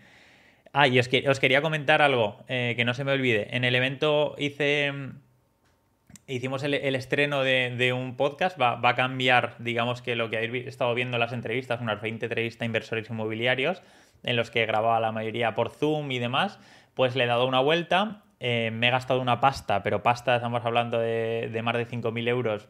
Ah, 0.73 0.87
y 0.87 0.99
os, 0.99 1.07
que, 1.07 1.29
os 1.29 1.39
quería 1.39 1.61
comentar 1.61 2.01
algo, 2.01 2.43
eh, 2.47 2.73
que 2.75 2.85
no 2.85 2.93
se 2.93 3.03
me 3.03 3.13
olvide. 3.13 3.55
En 3.55 3.63
el 3.63 3.75
evento 3.75 4.35
hice 4.37 4.91
hicimos 6.27 6.63
el, 6.63 6.73
estreno 6.95 7.43
de, 7.43 7.93
un 7.93 8.15
podcast, 8.15 8.59
va, 8.59 8.79
a 8.81 8.95
cambiar, 8.95 9.55
digamos 9.59 10.01
que 10.01 10.15
lo 10.15 10.29
que 10.29 10.37
habéis 10.37 10.67
estado 10.67 10.93
viendo 10.93 11.17
en 11.17 11.21
las 11.21 11.33
entrevistas, 11.33 11.81
unas 11.81 12.01
20 12.01 12.25
entrevistas 12.25 12.61
a 12.61 12.65
inversores 12.65 13.09
inmobiliarios, 13.09 13.81
en 14.23 14.35
los 14.35 14.51
que 14.51 14.65
grababa 14.65 14.99
la 14.99 15.11
mayoría 15.11 15.53
por 15.53 15.69
Zoom 15.69 16.11
y 16.11 16.19
demás, 16.19 16.59
pues 16.93 17.15
le 17.15 17.25
he 17.25 17.27
dado 17.27 17.47
una 17.47 17.59
vuelta, 17.59 18.23
eh, 18.39 18.71
me 18.71 18.87
he 18.87 18.91
gastado 18.91 19.21
una 19.21 19.39
pasta, 19.39 19.83
pero 19.83 20.03
pasta 20.03 20.35
estamos 20.35 20.63
hablando 20.65 20.99
de, 20.99 21.61
más 21.63 21.75
de 21.75 21.87
5.000 21.87 22.27
euros 22.29 22.69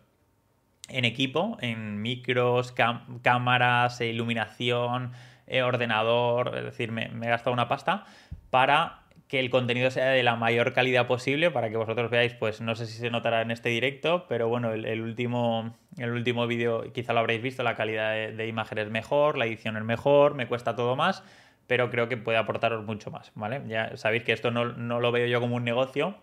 en 0.89 1.05
equipo, 1.05 1.57
en 1.61 2.01
micros, 2.01 2.73
cámaras, 3.21 4.01
iluminación, 4.01 5.11
eh, 5.47 5.61
ordenador, 5.61 6.57
es 6.57 6.63
decir, 6.65 6.91
me 6.91 7.05
he 7.05 7.29
gastado 7.29 7.53
una 7.53 7.67
pasta 7.67 8.05
para 8.49 9.02
que 9.33 9.39
el 9.39 9.49
contenido 9.49 9.89
sea 9.89 10.09
de 10.09 10.21
la 10.21 10.35
mayor 10.35 10.73
calidad 10.73 11.07
posible 11.07 11.49
para 11.49 11.71
que 11.71 11.75
vosotros 11.75 12.11
veáis, 12.11 12.35
pues 12.35 12.61
no 12.61 12.75
sé 12.75 12.85
si 12.85 12.99
se 12.99 13.09
notará 13.09 13.41
en 13.41 13.49
este 13.49 13.69
directo, 13.69 14.27
pero 14.29 14.47
bueno, 14.47 14.71
el, 14.73 15.01
último, 15.01 15.73
el 15.97 16.11
último 16.11 16.45
vídeo 16.45 16.93
quizá 16.93 17.13
lo 17.13 17.19
habréis 17.21 17.41
visto, 17.41 17.63
la 17.63 17.75
calidad 17.75 18.11
de, 18.11 18.47
imagen 18.47 18.77
es 18.77 18.91
mejor, 18.91 19.39
la 19.39 19.47
edición 19.47 19.75
es 19.75 19.83
mejor, 19.83 20.35
me 20.35 20.47
cuesta 20.47 20.75
todo 20.75 20.95
más, 20.95 21.23
pero 21.65 21.89
creo 21.89 22.07
que 22.09 22.15
puede 22.15 22.37
aportaros 22.37 22.85
mucho 22.85 23.09
más, 23.09 23.31
¿vale? 23.33 23.63
Ya 23.67 23.97
sabéis 23.97 24.23
que 24.23 24.33
esto 24.33 24.51
no, 24.51 24.65
lo 24.99 25.11
veo 25.11 25.25
yo 25.25 25.41
como 25.41 25.55
un 25.55 25.63
negocio, 25.63 26.15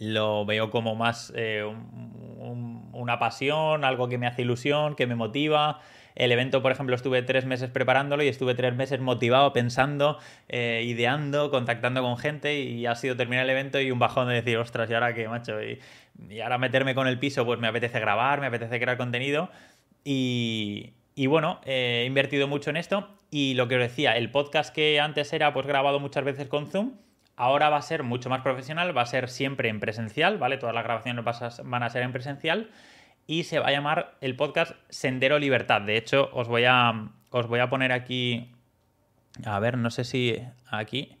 lo 0.00 0.44
veo 0.44 0.72
como 0.72 0.96
más 0.96 1.32
eh, 1.36 1.62
una 1.62 3.20
pasión, 3.20 3.84
algo 3.84 4.08
que 4.08 4.18
me 4.18 4.26
hace 4.26 4.42
ilusión, 4.42 4.96
que 4.96 5.06
me 5.06 5.14
motiva, 5.14 5.78
el 6.18 6.32
evento, 6.32 6.62
por 6.62 6.72
ejemplo, 6.72 6.96
estuve 6.96 7.22
tres 7.22 7.46
meses 7.46 7.70
preparándolo 7.70 8.24
y 8.24 8.28
estuve 8.28 8.56
tres 8.56 8.74
meses 8.74 8.98
motivado, 9.00 9.52
pensando, 9.52 10.18
eh, 10.48 10.82
ideando, 10.84 11.50
contactando 11.52 12.02
con 12.02 12.18
gente 12.18 12.60
y 12.60 12.86
ha 12.86 12.96
sido 12.96 13.16
terminar 13.16 13.44
el 13.44 13.50
evento 13.50 13.80
y 13.80 13.92
un 13.92 14.00
bajón 14.00 14.26
de 14.26 14.34
decir, 14.34 14.58
ostras, 14.58 14.90
¿y 14.90 14.94
ahora 14.94 15.14
qué, 15.14 15.28
macho? 15.28 15.62
Y, 15.62 15.78
ahora 16.40 16.58
meterme 16.58 16.96
con 16.96 17.06
el 17.06 17.20
piso, 17.20 17.46
pues 17.46 17.60
me 17.60 17.68
apetece 17.68 18.00
grabar, 18.00 18.40
me 18.40 18.48
apetece 18.48 18.80
crear 18.80 18.96
contenido 18.96 19.48
y, 20.02 20.92
bueno, 21.28 21.60
he 21.64 22.04
invertido 22.04 22.48
mucho 22.48 22.70
en 22.70 22.78
esto 22.78 23.08
y 23.30 23.54
lo 23.54 23.68
que 23.68 23.76
os 23.76 23.80
decía, 23.80 24.16
el 24.16 24.32
podcast 24.32 24.74
que 24.74 24.98
antes 24.98 25.32
era 25.32 25.52
pues 25.52 25.68
grabado 25.68 26.00
muchas 26.00 26.24
veces 26.24 26.48
con 26.48 26.66
Zoom, 26.66 26.94
ahora 27.36 27.70
va 27.70 27.76
a 27.76 27.82
ser 27.82 28.02
mucho 28.02 28.28
más 28.28 28.40
profesional, 28.40 28.96
va 28.96 29.02
a 29.02 29.06
ser 29.06 29.28
siempre 29.28 29.68
en 29.68 29.78
presencial, 29.78 30.38
¿vale? 30.38 30.58
Todas 30.58 30.74
las 30.74 30.82
grabaciones 30.82 31.24
van 31.62 31.82
a 31.84 31.90
ser 31.90 32.02
en 32.02 32.10
presencial 32.10 32.70
y 33.28 33.44
se 33.44 33.58
va 33.58 33.68
a 33.68 33.72
llamar 33.72 34.16
el 34.22 34.34
podcast 34.34 34.72
Sendero 34.88 35.38
Libertad. 35.38 35.82
De 35.82 35.98
hecho, 35.98 36.30
os 36.32 36.48
voy 36.48 36.64
a, 36.64 37.10
os 37.30 37.46
voy 37.46 37.60
a 37.60 37.68
poner 37.68 37.92
aquí, 37.92 38.50
a 39.44 39.60
ver, 39.60 39.76
no 39.76 39.90
sé 39.90 40.04
si 40.04 40.42
aquí, 40.70 41.18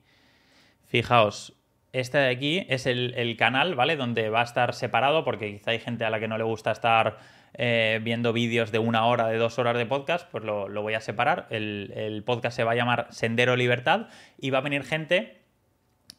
fijaos, 0.86 1.52
este 1.92 2.16
de 2.16 2.30
aquí 2.30 2.66
es 2.70 2.86
el, 2.86 3.36
canal, 3.38 3.74
¿vale? 3.74 3.96
Donde 3.96 4.30
va 4.30 4.40
a 4.40 4.44
estar 4.44 4.72
separado, 4.72 5.22
porque 5.22 5.52
quizá 5.52 5.72
hay 5.72 5.80
gente 5.80 6.06
a 6.06 6.10
la 6.10 6.18
que 6.18 6.28
no 6.28 6.38
le 6.38 6.44
gusta 6.44 6.72
estar 6.72 7.18
eh, 7.52 8.00
viendo 8.02 8.32
vídeos 8.32 8.72
de 8.72 8.78
una 8.78 9.04
hora, 9.04 9.26
de 9.26 9.36
dos 9.36 9.58
horas 9.58 9.76
de 9.76 9.84
podcast, 9.84 10.30
pues 10.30 10.44
lo, 10.44 10.66
voy 10.80 10.94
a 10.94 11.00
separar. 11.00 11.46
El, 11.50 12.22
podcast 12.24 12.56
se 12.56 12.64
va 12.64 12.72
a 12.72 12.74
llamar 12.74 13.08
Sendero 13.10 13.54
Libertad 13.54 14.08
y 14.38 14.48
va 14.48 14.58
a 14.58 14.62
venir 14.62 14.82
gente 14.82 15.42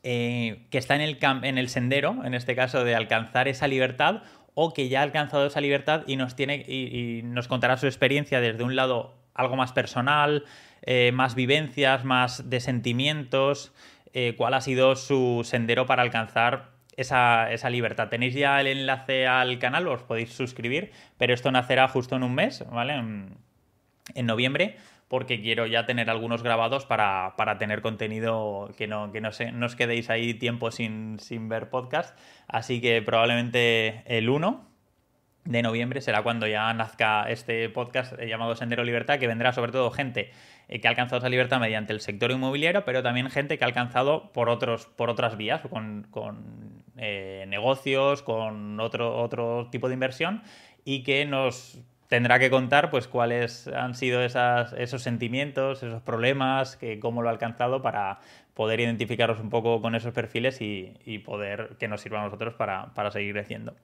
eh, 0.03 0.67
que 0.69 0.77
está 0.77 0.93
en 0.93 1.01
el, 1.01 1.17
en 1.21 1.57
el 1.57 1.67
sendero, 1.67 2.23
en 2.23 2.35
este 2.35 2.55
caso 2.55 2.83
de 2.83 2.93
alcanzar 2.93 3.47
esa 3.47 3.67
libertad, 3.67 4.21
o 4.53 4.73
que 4.73 4.89
ya 4.89 4.99
ha 4.99 5.03
alcanzado 5.03 5.45
esa 5.45 5.61
libertad 5.61 6.03
y 6.07 6.15
nos, 6.15 6.35
tiene, 6.35 6.57
y, 6.67 7.21
nos 7.23 7.47
contará 7.47 7.77
su 7.77 7.85
experiencia 7.85 8.41
desde 8.41 8.63
un 8.63 8.75
lado 8.75 9.15
algo 9.33 9.55
más 9.55 9.71
personal, 9.71 10.45
eh, 10.81 11.11
más 11.13 11.35
vivencias, 11.35 12.03
más 12.03 12.49
de 12.49 12.59
sentimientos, 12.59 13.73
eh, 14.13 14.35
cuál 14.37 14.53
ha 14.53 14.61
sido 14.61 14.95
su 14.95 15.41
sendero 15.43 15.85
para 15.85 16.01
alcanzar 16.01 16.71
esa, 16.97 17.47
libertad. 17.69 18.09
Tenéis 18.09 18.33
ya 18.33 18.59
el 18.59 18.67
enlace 18.67 19.27
al 19.27 19.59
canal, 19.59 19.87
os 19.87 20.03
podéis 20.03 20.33
suscribir, 20.33 20.91
pero 21.17 21.33
esto 21.33 21.51
nacerá 21.51 21.87
justo 21.87 22.15
en 22.15 22.23
un 22.23 22.35
mes, 22.35 22.65
¿vale? 22.69 22.95
en 22.95 24.25
noviembre 24.25 24.75
porque 25.09 25.41
quiero 25.41 25.65
ya 25.65 25.85
tener 25.85 26.09
algunos 26.09 26.43
grabados 26.43 26.85
para, 26.85 27.33
tener 27.57 27.81
contenido 27.81 28.71
que 28.77 28.87
no, 28.87 29.11
que 29.11 29.21
no, 29.21 29.31
no 29.53 29.65
os 29.65 29.75
quedéis 29.75 30.09
ahí 30.11 30.35
tiempo 30.35 30.71
sin, 30.71 31.17
ver 31.49 31.69
podcast. 31.69 32.17
Así 32.47 32.79
que 32.79 33.01
probablemente 33.01 34.03
el 34.05 34.29
1 34.29 34.69
de 35.45 35.63
noviembre 35.63 36.01
será 36.01 36.21
cuando 36.21 36.45
ya 36.45 36.71
nazca 36.75 37.27
este 37.27 37.69
podcast 37.69 38.21
llamado 38.21 38.55
Sendero 38.55 38.83
Libertad, 38.83 39.17
que 39.17 39.25
vendrá 39.25 39.51
sobre 39.51 39.71
todo 39.71 39.89
gente 39.89 40.31
eh, 40.67 40.79
que 40.79 40.87
ha 40.87 40.91
alcanzado 40.91 41.17
esa 41.17 41.29
libertad 41.29 41.59
mediante 41.59 41.91
el 41.91 42.01
sector 42.01 42.29
inmobiliario, 42.29 42.85
pero 42.85 43.01
también 43.01 43.31
gente 43.31 43.57
que 43.57 43.63
ha 43.63 43.67
alcanzado 43.67 44.31
por, 44.31 44.47
otros, 44.47 44.85
por 44.85 45.09
otras 45.09 45.37
vías, 45.37 45.61
con, 45.71 46.83
eh, 46.97 47.45
negocios, 47.47 48.21
con 48.21 48.79
otro, 48.79 49.17
otro 49.19 49.69
tipo 49.71 49.87
de 49.87 49.95
inversión 49.95 50.43
y 50.85 51.01
que 51.01 51.25
nos 51.25 51.79
tendrá 52.09 52.39
que 52.39 52.49
contar 52.49 52.89
pues 52.89 53.07
cuáles 53.07 53.67
han 53.67 53.95
sido 53.95 54.21
esos 54.23 55.01
sentimientos, 55.01 55.83
esos 55.83 56.01
problemas, 56.01 56.75
que, 56.75 56.99
cómo 56.99 57.21
lo 57.21 57.29
ha 57.29 57.31
alcanzado 57.31 57.81
para 57.81 58.19
poder 58.55 58.81
identificaros 58.81 59.39
un 59.39 59.49
poco 59.49 59.81
con 59.81 59.95
esos 59.95 60.11
perfiles 60.11 60.59
y, 60.59 61.19
poder 61.19 61.77
que 61.79 61.87
nos 61.87 62.01
sirva 62.01 62.19
a 62.19 62.23
nosotros 62.25 62.55
para, 62.55 63.11
seguir 63.11 63.33
creciendo. 63.33 63.75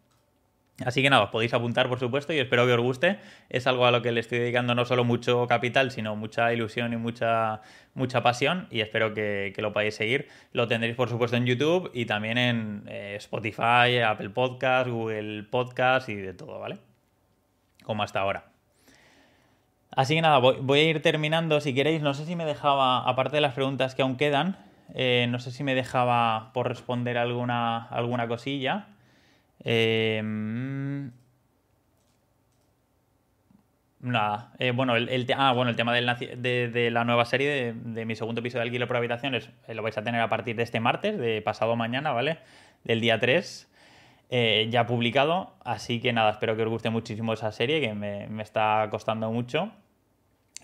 Así 0.83 1.01
que 1.01 1.09
nada, 1.09 1.23
os 1.23 1.29
podéis 1.29 1.53
apuntar 1.53 1.87
por 1.87 1.99
supuesto 1.99 2.33
y 2.33 2.39
espero 2.39 2.65
que 2.65 2.73
os 2.73 2.81
guste. 2.81 3.19
Es 3.47 3.67
algo 3.67 3.85
a 3.85 3.91
lo 3.91 4.01
que 4.01 4.11
le 4.11 4.19
estoy 4.19 4.39
dedicando 4.39 4.75
no 4.75 4.83
solo 4.83 5.05
mucho 5.05 5.47
capital, 5.47 5.91
sino 5.91 6.17
mucha 6.17 6.51
ilusión 6.51 6.91
y 6.91 6.97
mucha, 6.97 7.61
mucha 7.93 8.21
pasión 8.23 8.67
y 8.71 8.81
espero 8.81 9.13
que, 9.13 9.53
lo 9.57 9.71
podáis 9.71 9.95
seguir. 9.95 10.27
Lo 10.51 10.67
tendréis 10.67 10.95
por 10.95 11.09
supuesto 11.09 11.37
en 11.37 11.45
YouTube 11.45 11.91
y 11.93 12.05
también 12.05 12.37
en 12.37 12.83
eh, 12.87 13.15
Spotify, 13.17 13.99
Apple 14.05 14.31
Podcast, 14.31 14.89
Google 14.89 15.43
Podcast 15.43 16.09
y 16.09 16.15
de 16.15 16.33
todo, 16.33 16.59
¿vale? 16.59 16.79
Como 17.85 18.03
hasta 18.03 18.19
ahora. 18.19 18.45
Así 19.91 20.15
que 20.15 20.21
nada, 20.21 20.39
voy, 20.39 20.79
a 20.79 20.83
ir 20.83 21.01
terminando. 21.01 21.61
Si 21.61 21.73
queréis, 21.73 22.01
no 22.01 22.13
sé 22.13 22.25
si 22.25 22.35
me 22.35 22.45
dejaba, 22.45 23.07
aparte 23.07 23.37
de 23.37 23.41
las 23.41 23.53
preguntas 23.53 23.95
que 23.95 24.01
aún 24.01 24.17
quedan, 24.17 24.57
eh, 24.93 25.27
no 25.29 25.39
sé 25.39 25.51
si 25.51 25.63
me 25.63 25.73
dejaba 25.73 26.51
por 26.53 26.67
responder 26.67 27.17
alguna, 27.17 27.87
alguna 27.87 28.27
cosilla. 28.27 28.87
Em, 29.63 31.11
nada. 34.01 34.51
Eh, 34.59 34.71
bueno, 34.71 34.97
el, 34.97 35.27
ah, 35.35 35.53
bueno, 35.53 35.69
el 35.69 35.77
tema 35.77 35.93
de, 35.93 36.01
la 36.91 37.03
nueva 37.05 37.25
serie, 37.25 37.73
de, 37.73 38.05
mi 38.05 38.15
segundo 38.15 38.41
episodio 38.41 38.61
de 38.61 38.67
Alquiler 38.67 38.87
por 38.87 38.97
Habitaciones, 38.97 39.49
eh, 39.67 39.73
lo 39.75 39.81
vais 39.81 39.97
a 39.97 40.03
tener 40.03 40.19
a 40.19 40.29
partir 40.29 40.57
de 40.57 40.63
este 40.63 40.81
martes, 40.81 41.17
de 41.17 41.41
pasado 41.41 41.75
mañana, 41.77 42.11
¿vale? 42.11 42.39
Del 42.83 42.99
día 42.99 43.19
3. 43.19 43.71
Eh, 44.29 44.67
ya 44.71 44.85
publicado. 44.85 45.53
Así 45.63 45.99
que 45.99 46.13
nada, 46.13 46.31
espero 46.31 46.55
que 46.55 46.63
os 46.63 46.69
guste 46.69 46.89
muchísimo 46.89 47.33
esa 47.33 47.51
serie, 47.51 47.81
que 47.81 47.93
me, 47.93 48.41
está 48.41 48.87
costando 48.89 49.31
mucho. 49.31 49.71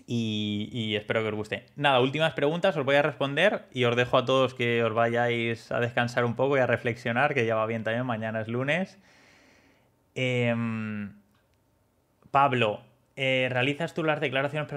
Y, 0.06 0.94
espero 0.96 1.22
que 1.22 1.28
os 1.28 1.34
guste. 1.34 1.66
Nada, 1.76 2.00
últimas 2.00 2.34
preguntas, 2.34 2.76
os 2.76 2.84
voy 2.84 2.96
a 2.96 3.02
responder 3.02 3.66
y 3.72 3.84
os 3.84 3.96
dejo 3.96 4.18
a 4.18 4.24
todos 4.24 4.52
que 4.52 4.82
os 4.82 4.92
vayáis 4.92 5.70
a 5.72 5.80
descansar 5.80 6.24
un 6.24 6.34
poco 6.34 6.56
y 6.56 6.60
a 6.60 6.66
reflexionar, 6.66 7.34
que 7.34 7.46
ya 7.46 7.54
va 7.54 7.66
bien 7.66 7.84
también, 7.84 8.04
mañana 8.04 8.40
es 8.40 8.48
lunes. 8.48 8.98
Em, 10.14 11.14
Pablo, 12.30 12.82
eh, 13.24 13.48
¿realizas 13.48 13.94
tú 13.94 14.02
las 14.02 14.20
declaraciones 14.20 14.68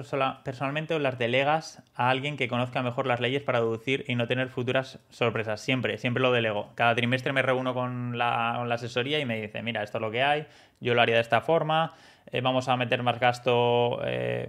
personalmente 0.44 0.94
o 0.94 1.00
las 1.00 1.18
delegas 1.18 1.82
a 1.96 2.10
alguien 2.10 2.36
que 2.36 2.46
conozca 2.46 2.80
mejor 2.80 3.08
las 3.08 3.18
leyes 3.18 3.42
para 3.42 3.58
deducir 3.58 4.04
y 4.06 4.14
no 4.14 4.28
tener 4.28 4.50
futuras 4.50 5.00
sorpresas? 5.10 5.60
Siempre, 5.60 5.98
siempre 5.98 6.22
lo 6.22 6.30
delego. 6.30 6.70
Cada 6.76 6.94
trimestre 6.94 7.32
me 7.32 7.42
reúno 7.42 7.74
con 7.74 8.16
la, 8.16 8.62
asesoría 8.72 9.18
y 9.18 9.24
me 9.24 9.40
dice, 9.40 9.62
mira, 9.62 9.82
esto 9.82 9.98
es 9.98 10.02
lo 10.02 10.12
que 10.12 10.22
hay, 10.22 10.46
yo 10.78 10.94
lo 10.94 11.02
haría 11.02 11.16
de 11.16 11.22
esta 11.22 11.40
forma, 11.40 11.94
eh, 12.30 12.40
vamos 12.40 12.68
a 12.68 12.76
meter 12.76 13.02
más 13.02 13.18
gasto 13.18 13.98
eh, 14.04 14.48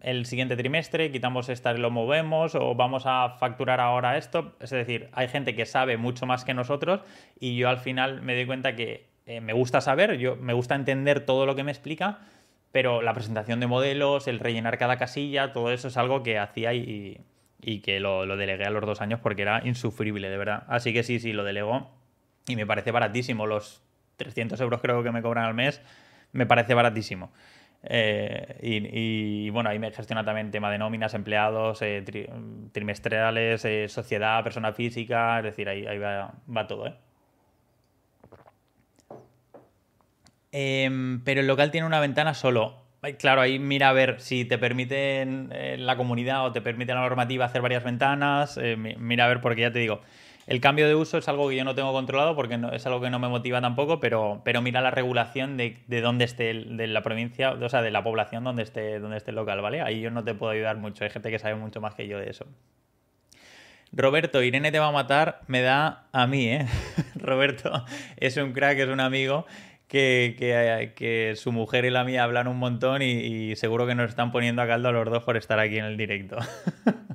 el 0.00 0.26
siguiente 0.26 0.56
trimestre, 0.56 1.12
quitamos 1.12 1.48
esta 1.50 1.72
y 1.72 1.78
lo 1.78 1.92
movemos, 1.92 2.56
o 2.56 2.74
vamos 2.74 3.04
a 3.06 3.36
facturar 3.38 3.78
ahora 3.78 4.16
esto. 4.18 4.56
Es 4.58 4.70
decir, 4.70 5.08
hay 5.12 5.28
gente 5.28 5.54
que 5.54 5.66
sabe 5.66 5.96
mucho 5.96 6.26
más 6.26 6.44
que 6.44 6.52
nosotros 6.52 7.02
y 7.38 7.56
yo 7.56 7.68
al 7.68 7.78
final 7.78 8.22
me 8.22 8.34
doy 8.34 8.46
cuenta 8.46 8.74
que 8.74 9.08
me 9.40 9.52
gusta 9.52 9.80
saber, 9.80 10.18
yo, 10.18 10.34
me 10.34 10.52
gusta 10.52 10.74
entender 10.74 11.24
todo 11.24 11.46
lo 11.46 11.54
que 11.54 11.62
me 11.62 11.70
explica 11.70 12.18
pero 12.72 13.02
la 13.02 13.14
presentación 13.14 13.60
de 13.60 13.66
modelos, 13.66 14.28
el 14.28 14.38
rellenar 14.38 14.78
cada 14.78 14.96
casilla, 14.96 15.52
todo 15.52 15.72
eso 15.72 15.88
es 15.88 15.96
algo 15.96 16.22
que 16.22 16.38
hacía 16.38 16.72
y, 16.74 17.20
que 17.82 18.00
lo, 18.00 18.26
delegué 18.36 18.64
a 18.64 18.70
los 18.70 18.84
dos 18.86 19.00
años 19.00 19.20
porque 19.20 19.42
era 19.42 19.62
insufrible, 19.64 20.30
de 20.30 20.36
verdad. 20.36 20.64
Así 20.68 20.92
que 20.92 21.02
sí, 21.02 21.18
sí, 21.18 21.32
lo 21.32 21.44
delego 21.44 21.90
y 22.46 22.56
me 22.56 22.66
parece 22.66 22.92
baratísimo. 22.92 23.46
Los 23.46 23.82
300 24.16 24.60
euros 24.60 24.80
creo 24.80 25.02
que 25.02 25.10
me 25.10 25.22
cobran 25.22 25.44
al 25.44 25.54
mes, 25.54 25.82
me 26.32 26.46
parece 26.46 26.74
baratísimo. 26.74 27.32
Eh, 27.82 28.58
y, 28.62 29.50
bueno, 29.50 29.70
ahí 29.70 29.78
me 29.78 29.90
gestiona 29.90 30.24
también 30.24 30.50
tema 30.50 30.70
de 30.70 30.78
nóminas, 30.78 31.14
empleados, 31.14 31.80
eh, 31.82 32.04
trimestrales, 32.72 33.64
eh, 33.64 33.88
sociedad, 33.88 34.42
persona 34.44 34.72
física, 34.72 35.38
es 35.38 35.44
decir, 35.44 35.68
ahí, 35.68 35.98
va, 35.98 36.34
va 36.54 36.66
todo, 36.66 36.86
¿eh? 36.86 36.94
Em, 40.52 41.22
pero 41.24 41.40
el 41.40 41.46
local 41.46 41.70
tiene 41.70 41.86
una 41.86 42.00
ventana 42.00 42.34
solo. 42.34 42.76
Claro, 43.18 43.40
ahí 43.40 43.58
mira 43.58 43.88
a 43.88 43.92
ver 43.92 44.20
si 44.20 44.44
te 44.44 44.58
permiten 44.58 45.50
eh, 45.54 45.76
la 45.78 45.96
comunidad 45.96 46.44
o 46.44 46.52
te 46.52 46.60
permite 46.60 46.92
la 46.92 47.00
normativa 47.00 47.46
hacer 47.46 47.62
varias 47.62 47.82
ventanas. 47.82 48.58
Eh, 48.60 48.76
mira 48.76 49.24
a 49.24 49.28
ver, 49.28 49.40
porque 49.40 49.62
ya 49.62 49.72
te 49.72 49.78
digo, 49.78 50.02
El 50.46 50.60
cambio 50.60 50.88
de 50.88 50.94
uso 50.94 51.18
es 51.18 51.28
algo 51.28 51.48
que 51.48 51.56
yo 51.56 51.64
no 51.64 51.74
tengo 51.74 51.92
controlado 51.92 52.34
porque 52.34 52.58
es 52.72 52.86
algo 52.86 53.00
que 53.00 53.08
no 53.10 53.18
me 53.18 53.28
motiva 53.28 53.60
tampoco, 53.60 54.00
pero, 54.00 54.42
mira 54.62 54.80
la 54.80 54.90
regulación 54.90 55.56
de, 55.56 55.78
de 55.86 56.00
dónde 56.00 56.24
esté, 56.24 56.52
la 56.54 57.02
provincia, 57.02 57.52
o 57.52 57.68
sea, 57.68 57.82
de 57.82 57.90
la 57.90 58.02
población 58.02 58.44
donde 58.44 58.64
esté, 58.64 58.98
donde 58.98 59.18
esté 59.18 59.30
el 59.30 59.36
local, 59.36 59.60
¿vale? 59.60 59.80
Ahí 59.80 60.00
yo 60.00 60.10
no 60.10 60.24
te 60.24 60.34
puedo 60.34 60.52
ayudar 60.52 60.76
mucho, 60.76 61.04
hay 61.04 61.10
gente 61.10 61.30
que 61.30 61.38
sabe 61.38 61.54
mucho 61.54 61.80
más 61.80 61.94
que 61.94 62.08
yo 62.08 62.18
de 62.18 62.30
eso. 62.30 62.46
Roberto, 63.92 64.42
Irene 64.42 64.70
te 64.70 64.78
va 64.78 64.88
a 64.88 64.92
matar, 64.92 65.40
me 65.48 65.62
da 65.62 66.08
a 66.12 66.26
mí, 66.26 66.46
¿eh? 66.46 66.66
Roberto 67.16 67.84
es 68.16 68.36
un 68.36 68.52
crack, 68.52 68.78
es 68.78 68.88
un 68.88 69.00
amigo 69.00 69.46
que, 69.90 70.94
que, 70.96 71.34
su 71.34 71.50
mujer 71.50 71.84
y 71.84 71.90
la 71.90 72.04
mía 72.04 72.22
hablan 72.22 72.46
un 72.46 72.58
montón 72.58 73.02
y, 73.02 73.56
seguro 73.56 73.88
que 73.88 73.96
nos 73.96 74.08
están 74.08 74.30
poniendo 74.30 74.62
a 74.62 74.68
caldo 74.68 74.88
a 74.88 74.92
los 74.92 75.10
dos 75.10 75.24
por 75.24 75.36
estar 75.36 75.58
aquí 75.58 75.78
en 75.78 75.84
el 75.84 75.96
directo. 75.96 76.38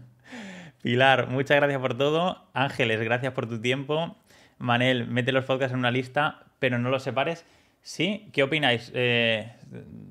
Pilar, 0.84 1.30
muchas 1.30 1.58
gracias 1.58 1.80
por 1.80 1.98
todo. 1.98 2.50
Ángeles, 2.54 3.00
gracias 3.00 3.32
por 3.32 3.48
tu 3.48 3.62
tiempo. 3.62 4.18
Manel, 4.58 5.08
mete 5.08 5.32
los 5.32 5.46
podcasts 5.46 5.72
en 5.72 5.80
una 5.80 5.90
lista, 5.90 6.44
pero 6.60 6.78
no 6.78 6.90
los 6.90 7.02
separes. 7.02 7.46
¿Sí? 7.82 8.30
¿Qué 8.34 8.44
opináis? 8.44 8.92
Eh, 8.94 9.54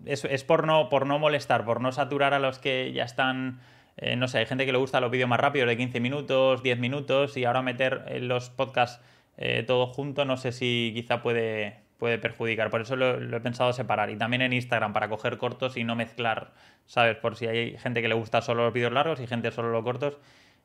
es, 0.06 0.24
es 0.24 0.42
por, 0.42 0.66
no, 0.66 0.88
por 0.88 1.06
no 1.06 1.18
molestar, 1.18 1.66
por 1.66 1.82
no 1.82 1.92
saturar 1.92 2.32
a 2.32 2.38
los 2.38 2.58
que 2.58 2.92
ya 2.94 3.04
están 3.04 3.60
eh, 3.96 4.16
no 4.16 4.26
sé, 4.26 4.38
hay 4.38 4.46
gente 4.46 4.66
que 4.66 4.72
le 4.72 4.78
gusta 4.78 5.00
los 5.00 5.10
vídeos 5.10 5.28
más 5.28 5.38
rápidos, 5.38 5.68
de 5.68 5.76
15 5.76 6.00
minutos, 6.00 6.62
10 6.62 6.78
minutos, 6.78 7.36
y 7.36 7.44
ahora 7.44 7.62
meter 7.62 8.04
los 8.22 8.50
podcasts 8.50 9.00
eh, 9.36 9.62
todo 9.66 9.86
junto, 9.86 10.24
no 10.24 10.36
sé 10.36 10.52
si 10.52 10.92
quizá 10.94 11.22
puede, 11.22 11.83
puede 12.04 12.18
perjudicar. 12.18 12.68
Por 12.68 12.82
eso 12.82 12.96
lo, 12.96 13.34
he 13.34 13.40
pensado 13.40 13.72
separar. 13.72 14.10
Y 14.10 14.16
también 14.16 14.42
en 14.42 14.52
Instagram, 14.52 14.92
para 14.92 15.08
coger 15.08 15.38
cortos 15.38 15.78
y 15.78 15.84
no 15.84 15.96
mezclar, 15.96 16.52
¿sabes? 16.84 17.16
Por 17.16 17.34
si 17.34 17.46
hay 17.46 17.78
gente 17.78 18.02
que 18.02 18.08
le 18.08 18.14
gusta 18.14 18.42
solo 18.42 18.62
los 18.64 18.74
vídeos 18.74 18.92
largos 18.92 19.20
y 19.20 19.26
gente 19.26 19.50
solo 19.50 19.70
los 19.70 19.82
cortos, 19.82 20.18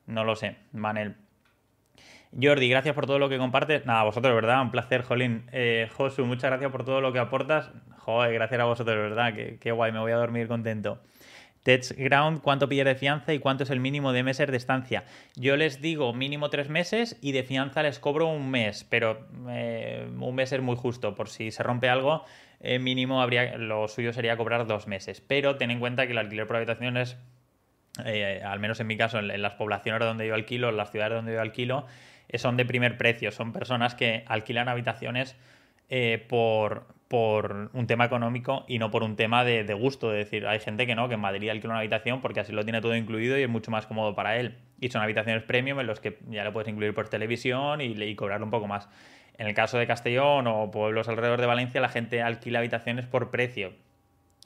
no 0.05 0.25
lo 0.25 0.35
sé. 0.35 0.57
Manel. 0.73 1.15
Jordi, 2.33 2.67
gracias 2.67 2.93
por 2.93 3.05
todo 3.05 3.19
lo 3.19 3.29
que 3.29 3.37
compartes. 3.37 3.85
Nada, 3.85 4.03
vosotros, 4.03 4.35
¿verdad? 4.35 4.61
Un 4.61 4.71
placer, 4.71 5.03
Jolín. 5.03 5.45
Eh, 5.53 5.87
Josu, 5.95 6.25
muchas 6.25 6.49
gracias 6.49 6.69
por 6.73 6.83
todo 6.83 6.99
lo 6.99 7.13
que 7.13 7.19
aportas. 7.19 7.71
Joder, 7.99 8.33
gracias 8.33 8.59
a 8.59 8.65
vosotros, 8.65 8.97
¿verdad? 8.97 9.33
Qué, 9.33 9.59
qué 9.61 9.71
guay, 9.71 9.93
me 9.93 9.99
voy 9.99 10.11
a 10.11 10.17
dormir 10.17 10.49
contento. 10.49 10.99
Test 11.63 11.91
Ground, 11.91 12.41
¿cuánto 12.41 12.69
pide 12.69 12.83
de 12.83 12.95
fianza 12.95 13.33
y 13.33 13.39
cuánto 13.39 13.63
es 13.63 13.69
el 13.69 13.79
mínimo 13.79 14.13
de 14.13 14.23
meses 14.23 14.49
de 14.49 14.57
estancia? 14.57 15.03
Yo 15.35 15.57
les 15.57 15.81
digo 15.81 16.13
mínimo 16.13 16.49
tres 16.49 16.69
meses 16.69 17.17
y 17.21 17.33
de 17.33 17.43
fianza 17.43 17.83
les 17.83 17.99
cobro 17.99 18.27
un 18.27 18.49
mes, 18.49 18.85
pero 18.89 19.27
eh, 19.49 20.07
un 20.19 20.35
mes 20.35 20.51
es 20.53 20.61
muy 20.61 20.77
justo. 20.77 21.15
Por 21.15 21.29
si 21.29 21.51
se 21.51 21.61
rompe 21.63 21.89
algo, 21.89 22.23
eh, 22.61 22.79
mínimo 22.79 23.21
habría, 23.21 23.57
lo 23.57 23.87
suyo 23.87 24.13
sería 24.13 24.37
cobrar 24.37 24.67
dos 24.67 24.87
meses. 24.87 25.21
Pero 25.21 25.57
ten 25.57 25.71
en 25.71 25.79
cuenta 25.79 26.05
que 26.05 26.13
el 26.13 26.17
alquiler 26.17 26.47
por 26.47 26.55
habitación 26.55 26.95
es, 26.95 27.17
eh, 28.05 28.41
al 28.43 28.59
menos 28.59 28.79
en 28.79 28.87
mi 28.87 28.95
caso, 28.95 29.19
en, 29.19 29.41
las 29.41 29.53
poblaciones 29.53 29.99
donde 29.99 30.27
yo 30.27 30.35
alquilo, 30.35 30.69
en 30.69 30.77
las 30.77 30.91
ciudades 30.91 31.17
donde 31.17 31.33
yo 31.33 31.41
alquilo, 31.41 31.87
son 32.35 32.55
de 32.55 32.63
primer 32.63 32.97
precio. 32.97 33.31
Son 33.31 33.51
personas 33.51 33.95
que 33.95 34.23
alquilan 34.27 34.69
habitaciones 34.69 35.35
por, 36.29 36.85
por 37.09 37.71
un 37.73 37.87
tema 37.87 38.05
económico 38.05 38.65
y 38.67 38.77
no 38.77 38.91
por 38.91 39.01
un 39.01 39.15
tema 39.15 39.43
de, 39.43 39.63
gusto. 39.73 40.13
Es 40.13 40.25
decir, 40.25 40.45
hay 40.47 40.59
gente 40.59 40.85
que 40.85 40.93
no, 40.93 41.09
que 41.09 41.15
en 41.15 41.19
Madrid 41.19 41.49
alquila 41.49 41.71
una 41.73 41.79
habitación 41.79 42.21
porque 42.21 42.39
así 42.39 42.53
lo 42.53 42.63
tiene 42.63 42.81
todo 42.81 42.95
incluido 42.95 43.37
y 43.37 43.41
es 43.41 43.49
mucho 43.49 43.71
más 43.71 43.87
cómodo 43.87 44.15
para 44.15 44.37
él. 44.37 44.59
Y 44.79 44.89
son 44.89 45.01
habitaciones 45.01 45.43
premium 45.43 45.79
en 45.79 45.87
los 45.87 45.99
que 45.99 46.19
ya 46.29 46.43
lo 46.43 46.53
puedes 46.53 46.69
incluir 46.69 46.93
por 46.93 47.09
televisión 47.09 47.81
y, 47.81 47.85
y 48.01 48.15
cobrarle 48.15 48.45
un 48.45 48.51
poco 48.51 48.67
más. 48.67 48.87
En 49.39 49.47
el 49.47 49.55
caso 49.55 49.79
de 49.79 49.87
Castellón 49.87 50.45
o 50.45 50.69
pueblos 50.69 51.09
alrededor 51.09 51.41
de 51.41 51.47
Valencia, 51.47 51.81
la 51.81 51.89
gente 51.89 52.21
alquila 52.21 52.59
habitaciones 52.59 53.07
por 53.07 53.31
precio 53.31 53.73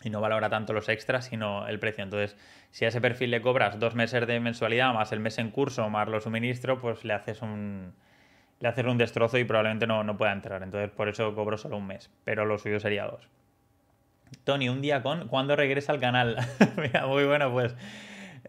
y 0.02 0.10
no 0.10 0.22
valora 0.22 0.49
tanto 0.49 0.72
los 0.72 0.88
extras, 0.88 1.26
sino 1.26 1.68
el 1.68 1.80
precio. 1.80 2.06
Entonces, 2.06 2.38
si 2.72 2.85
a 2.85 2.88
ese 2.88 3.02
perfil 3.02 3.31
le 3.31 3.41
cobras 3.41 3.77
dos 3.77 3.94
meses 3.94 4.26
de 4.26 4.40
mensualidad 4.40 4.94
más 4.94 5.11
el 5.11 5.19
mes 5.19 5.38
en 5.38 5.52
curso 5.52 5.90
más 5.90 6.07
los 6.07 6.23
suministros, 6.23 6.80
pues 6.81 7.03
le 7.03 7.14
haces 7.14 7.41
un, 7.41 7.94
le 8.64 8.69
hacer 8.69 8.88
un 8.88 8.98
destrozo 8.98 9.38
y 9.38 9.44
probablemente 9.44 9.85
no, 9.85 10.06
no 10.06 10.15
pueda 10.15 10.31
entrar. 10.31 10.64
Entonces, 10.64 10.90
por 10.90 11.10
eso 11.10 11.35
cobro 11.35 11.57
solo 11.57 11.77
un 11.77 11.85
mes, 11.85 12.10
pero 12.23 12.45
lo 12.45 12.57
suyo 12.57 12.80
sería 12.80 13.03
dos. 13.06 13.27
Tony, 14.45 14.69
un 14.69 14.81
día 14.81 15.03
con 15.03 15.27
¿cuándo 15.27 15.57
regresa 15.57 15.91
al 15.91 15.99
canal? 15.99 16.38
Mira, 16.77 17.06
muy 17.06 17.26
bueno, 17.26 17.52
pues 17.52 17.76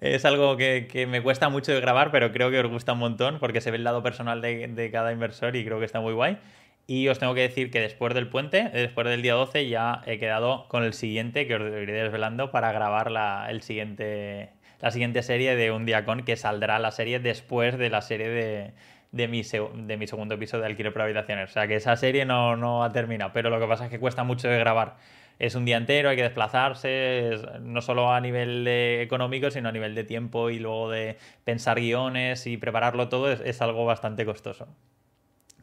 es 0.00 0.24
algo 0.24 0.56
que, 0.56 1.06
me 1.10 1.20
cuesta 1.20 1.48
mucho 1.48 1.72
de 1.72 1.80
grabar, 1.80 2.12
pero 2.12 2.30
creo 2.30 2.52
que 2.52 2.60
os 2.60 2.68
gusta 2.68 2.92
un 2.92 3.00
montón 3.00 3.40
porque 3.40 3.60
se 3.60 3.72
ve 3.72 3.76
el 3.76 3.84
lado 3.84 4.04
personal 4.04 4.40
de, 4.40 4.88
cada 4.92 5.12
inversor 5.12 5.56
y 5.56 5.64
creo 5.64 5.80
que 5.80 5.84
está 5.84 6.00
muy 6.00 6.12
guay. 6.12 6.38
Y 6.86 7.08
os 7.08 7.18
tengo 7.18 7.34
que 7.34 7.40
decir 7.40 7.72
que 7.72 7.80
después 7.80 8.14
del 8.14 8.28
puente, 8.28 8.70
después 8.72 9.08
del 9.08 9.20
día 9.20 9.34
12, 9.34 9.68
ya 9.68 10.02
he 10.06 10.20
quedado 10.20 10.68
con 10.68 10.84
el 10.84 10.92
siguiente 10.92 11.48
que 11.48 11.56
os 11.56 11.60
iré 11.60 11.92
desvelando 11.92 12.52
para 12.52 12.70
grabar 12.70 13.10
la, 13.10 13.46
el 13.50 13.62
siguiente, 13.62 14.50
la 14.80 14.92
siguiente 14.92 15.24
serie 15.24 15.56
de 15.56 15.72
Un 15.72 15.86
día 15.86 16.04
con, 16.04 16.22
que 16.22 16.36
saldrá 16.36 16.78
la 16.78 16.92
serie 16.92 17.18
después 17.18 17.78
de 17.78 17.90
la 17.90 18.02
serie 18.02 18.28
de, 18.28 18.74
de 19.14 19.28
mi, 19.28 19.42
de 19.42 19.96
mi 19.96 20.06
segundo 20.08 20.34
episodio 20.34 20.62
de 20.62 20.70
Alquiler 20.70 20.92
por 20.92 21.02
Habitaciones. 21.02 21.50
O 21.50 21.52
sea 21.52 21.68
que 21.68 21.76
esa 21.76 21.94
serie 21.94 22.24
no, 22.24 22.56
no 22.56 22.82
ha 22.82 22.90
terminado, 22.90 23.30
pero 23.32 23.48
lo 23.48 23.60
que 23.60 23.66
pasa 23.66 23.84
es 23.84 23.90
que 23.90 24.00
cuesta 24.00 24.24
mucho 24.24 24.48
de 24.48 24.58
grabar. 24.58 24.96
Es 25.38 25.54
un 25.54 25.64
día 25.64 25.76
entero, 25.76 26.08
hay 26.08 26.16
que 26.16 26.22
desplazarse, 26.22 27.38
no 27.60 27.80
solo 27.80 28.12
a 28.12 28.20
nivel 28.20 28.66
económico, 28.66 29.50
sino 29.50 29.68
a 29.68 29.72
nivel 29.72 29.94
de 29.94 30.02
tiempo 30.02 30.50
y 30.50 30.58
luego 30.58 30.90
de 30.90 31.16
pensar 31.44 31.78
guiones 31.78 32.46
y 32.46 32.56
prepararlo 32.56 33.08
todo 33.08 33.30
es, 33.30 33.62
algo 33.62 33.84
bastante 33.84 34.24
costoso. 34.24 34.66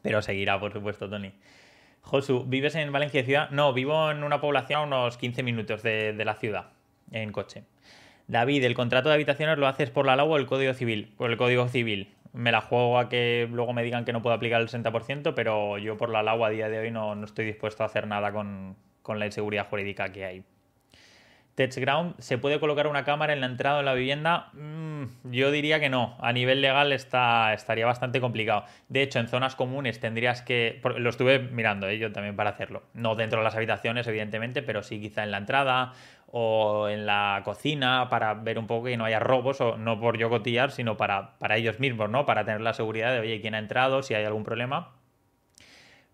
Pero 0.00 0.22
seguirá, 0.22 0.58
por 0.58 0.72
supuesto, 0.72 1.08
Tony. 1.08 1.32
Josu, 2.00 2.44
¿vives 2.46 2.74
en 2.74 2.90
Valencia 2.90 3.22
ciudad? 3.22 3.50
No, 3.50 3.72
vivo 3.72 4.10
en 4.10 4.24
una 4.24 4.40
población 4.40 4.80
a 4.80 4.84
unos 4.84 5.18
15 5.18 5.42
minutos 5.42 5.82
de, 5.82 6.14
de 6.14 6.24
la 6.24 6.34
ciudad, 6.34 6.70
en 7.10 7.32
coche. 7.32 7.64
David, 8.28 8.64
¿el 8.64 8.74
contrato 8.74 9.10
de 9.10 9.14
habitaciones 9.14 9.58
lo 9.58 9.68
haces 9.68 9.90
por 9.90 10.06
la 10.06 10.16
LAU 10.16 10.32
o 10.32 10.36
el 10.38 10.46
Código 10.46 10.72
Civil? 10.74 11.12
Por 11.16 11.30
el 11.30 11.36
Código 11.36 11.68
Civil 11.68 12.08
me 12.32 12.50
la 12.50 12.60
juego 12.60 12.98
a 12.98 13.08
que 13.08 13.48
luego 13.50 13.72
me 13.72 13.82
digan 13.82 14.04
que 14.04 14.12
no 14.12 14.22
puedo 14.22 14.34
aplicar 14.34 14.60
el 14.60 14.68
60%, 14.68 15.34
pero 15.34 15.78
yo 15.78 15.96
por 15.96 16.08
la 16.08 16.20
agua 16.20 16.48
a 16.48 16.50
día 16.50 16.68
de 16.68 16.78
hoy 16.78 16.90
no, 16.90 17.14
no 17.14 17.24
estoy 17.24 17.44
dispuesto 17.44 17.82
a 17.82 17.86
hacer 17.86 18.06
nada 18.06 18.32
con, 18.32 18.76
la 19.06 19.26
inseguridad 19.26 19.68
jurídica 19.68 20.10
que 20.12 20.24
hay. 20.24 20.44
Ground, 21.54 22.14
¿se 22.18 22.38
puede 22.38 22.58
colocar 22.58 22.86
una 22.86 23.04
cámara 23.04 23.34
en 23.34 23.40
la 23.40 23.46
entrada 23.46 23.78
de 23.78 23.82
la 23.84 23.94
vivienda? 23.94 24.50
Mm, 24.54 25.30
yo 25.30 25.50
diría 25.50 25.78
que 25.78 25.90
no. 25.90 26.16
A 26.18 26.32
nivel 26.32 26.60
legal 26.60 26.92
está, 26.92 27.52
estaría 27.52 27.86
bastante 27.86 28.20
complicado. 28.20 28.64
De 28.88 29.02
hecho, 29.02 29.20
en 29.20 29.28
zonas 29.28 29.54
comunes 29.54 30.00
tendrías 30.00 30.42
que. 30.42 30.80
Lo 30.96 31.10
estuve 31.10 31.38
mirando 31.38 31.88
¿eh? 31.88 31.98
yo 31.98 32.10
también 32.10 32.34
para 32.34 32.50
hacerlo. 32.50 32.84
No 32.94 33.14
dentro 33.14 33.40
de 33.40 33.44
las 33.44 33.54
habitaciones, 33.54 34.06
evidentemente, 34.08 34.62
pero 34.62 34.82
sí 34.82 34.98
quizá 34.98 35.22
en 35.22 35.30
la 35.30 35.38
entrada 35.38 35.92
o 36.34 36.88
en 36.88 37.04
la 37.04 37.42
cocina 37.44 38.08
para 38.08 38.32
ver 38.32 38.58
un 38.58 38.66
poco 38.66 38.86
que 38.86 38.96
no 38.96 39.04
haya 39.04 39.18
robos, 39.18 39.60
o 39.60 39.76
no 39.76 40.00
por 40.00 40.16
yo 40.16 40.30
cotillar, 40.30 40.70
sino 40.70 40.96
para, 40.96 41.38
para 41.38 41.58
ellos 41.58 41.78
mismos, 41.78 42.08
¿no? 42.08 42.24
Para 42.24 42.46
tener 42.46 42.62
la 42.62 42.72
seguridad 42.72 43.12
de, 43.12 43.20
oye, 43.20 43.40
quién 43.42 43.54
ha 43.54 43.58
entrado, 43.58 44.02
si 44.02 44.14
hay 44.14 44.24
algún 44.24 44.42
problema. 44.42 44.92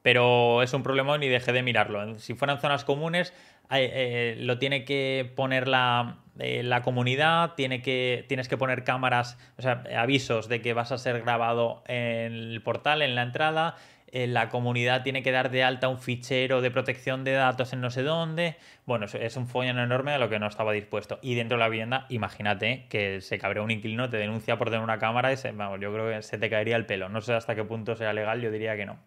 Pero 0.02 0.62
es 0.62 0.74
un 0.74 0.82
problema 0.82 1.16
y 1.24 1.28
dejé 1.28 1.52
de 1.52 1.62
mirarlo. 1.62 2.18
Si 2.18 2.34
fueran 2.34 2.60
zonas 2.60 2.84
comunes, 2.84 3.32
eh, 3.70 4.34
lo 4.40 4.58
tiene 4.58 4.84
que 4.84 5.32
poner 5.36 5.68
la, 5.68 6.18
eh, 6.40 6.64
la 6.64 6.82
comunidad, 6.82 7.54
tiene 7.54 7.80
que, 7.80 8.24
tienes 8.28 8.48
que 8.48 8.56
poner 8.56 8.82
cámaras, 8.82 9.38
o 9.56 9.62
sea, 9.62 9.84
avisos 9.96 10.48
de 10.48 10.60
que 10.60 10.72
vas 10.72 10.90
a 10.90 10.98
ser 10.98 11.22
grabado 11.22 11.84
en 11.86 12.32
el 12.32 12.62
portal, 12.62 13.02
en 13.02 13.14
la 13.14 13.22
entrada, 13.22 13.76
eh, 14.10 14.26
la 14.26 14.48
comunidad 14.48 15.02
tiene 15.02 15.22
que 15.22 15.30
dar 15.32 15.50
de 15.50 15.62
alta 15.62 15.88
un 15.88 15.98
fichero 15.98 16.60
de 16.60 16.70
protección 16.70 17.24
de 17.24 17.32
datos 17.32 17.72
en 17.72 17.80
no 17.80 17.90
sé 17.90 18.02
dónde. 18.02 18.56
Bueno, 18.86 19.06
es 19.06 19.36
un 19.36 19.46
follón 19.46 19.78
enorme 19.78 20.12
a 20.12 20.18
lo 20.18 20.28
que 20.28 20.38
no 20.38 20.46
estaba 20.46 20.72
dispuesto. 20.72 21.18
Y 21.20 21.34
dentro 21.34 21.58
de 21.58 21.64
la 21.64 21.68
vivienda, 21.68 22.06
imagínate 22.08 22.86
que 22.88 23.20
se 23.20 23.38
cabrea 23.38 23.62
un 23.62 23.70
inquilino, 23.70 24.08
te 24.08 24.16
denuncia 24.16 24.56
por 24.56 24.68
tener 24.68 24.82
una 24.82 24.98
cámara 24.98 25.32
y 25.32 25.36
se, 25.36 25.52
vamos, 25.52 25.80
yo 25.80 25.92
creo 25.92 26.08
que 26.10 26.22
se 26.22 26.38
te 26.38 26.48
caería 26.48 26.76
el 26.76 26.86
pelo. 26.86 27.08
No 27.08 27.20
sé 27.20 27.34
hasta 27.34 27.54
qué 27.54 27.64
punto 27.64 27.96
sea 27.96 28.12
legal, 28.12 28.40
yo 28.40 28.50
diría 28.50 28.76
que 28.76 28.86
no. 28.86 28.98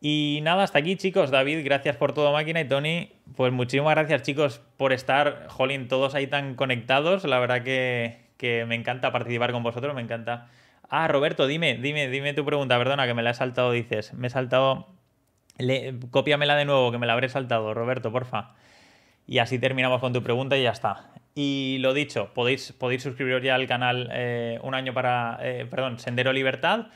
Y 0.00 0.40
nada, 0.42 0.62
hasta 0.62 0.78
aquí 0.78 0.96
chicos. 0.96 1.30
David, 1.30 1.64
gracias 1.64 1.96
por 1.96 2.12
todo 2.12 2.32
máquina. 2.32 2.60
Y 2.60 2.68
Tony, 2.68 3.12
pues 3.36 3.52
muchísimas 3.52 3.94
gracias 3.94 4.22
chicos 4.22 4.60
por 4.76 4.92
estar, 4.92 5.46
jolín, 5.48 5.88
todos 5.88 6.14
ahí 6.14 6.26
tan 6.26 6.54
conectados. 6.54 7.24
La 7.24 7.38
verdad 7.38 7.62
que, 7.62 8.20
que 8.36 8.66
me 8.66 8.74
encanta 8.74 9.12
participar 9.12 9.52
con 9.52 9.62
vosotros, 9.62 9.94
me 9.94 10.02
encanta 10.02 10.48
Ah, 10.88 11.08
Roberto, 11.08 11.46
dime, 11.46 11.76
dime, 11.76 12.08
dime 12.08 12.32
tu 12.34 12.44
pregunta, 12.44 12.78
perdona, 12.78 13.06
que 13.06 13.14
me 13.14 13.22
la 13.22 13.30
he 13.30 13.34
saltado, 13.34 13.72
dices. 13.72 14.14
Me 14.14 14.28
he 14.28 14.30
saltado. 14.30 14.88
Le... 15.58 15.98
Cópiamela 16.10 16.56
de 16.56 16.64
nuevo, 16.64 16.92
que 16.92 16.98
me 16.98 17.06
la 17.06 17.14
habré 17.14 17.28
saltado, 17.28 17.74
Roberto, 17.74 18.12
porfa. 18.12 18.54
Y 19.26 19.38
así 19.38 19.58
terminamos 19.58 20.00
con 20.00 20.12
tu 20.12 20.22
pregunta 20.22 20.56
y 20.56 20.62
ya 20.62 20.70
está. 20.70 21.10
Y 21.34 21.78
lo 21.80 21.92
dicho, 21.92 22.32
podéis, 22.34 22.72
podéis 22.72 23.02
suscribiros 23.02 23.42
ya 23.42 23.54
al 23.54 23.66
canal 23.66 24.08
eh, 24.12 24.58
Un 24.62 24.74
año 24.74 24.94
para. 24.94 25.38
Eh, 25.42 25.66
perdón, 25.68 25.98
Sendero 25.98 26.32
Libertad. 26.32 26.86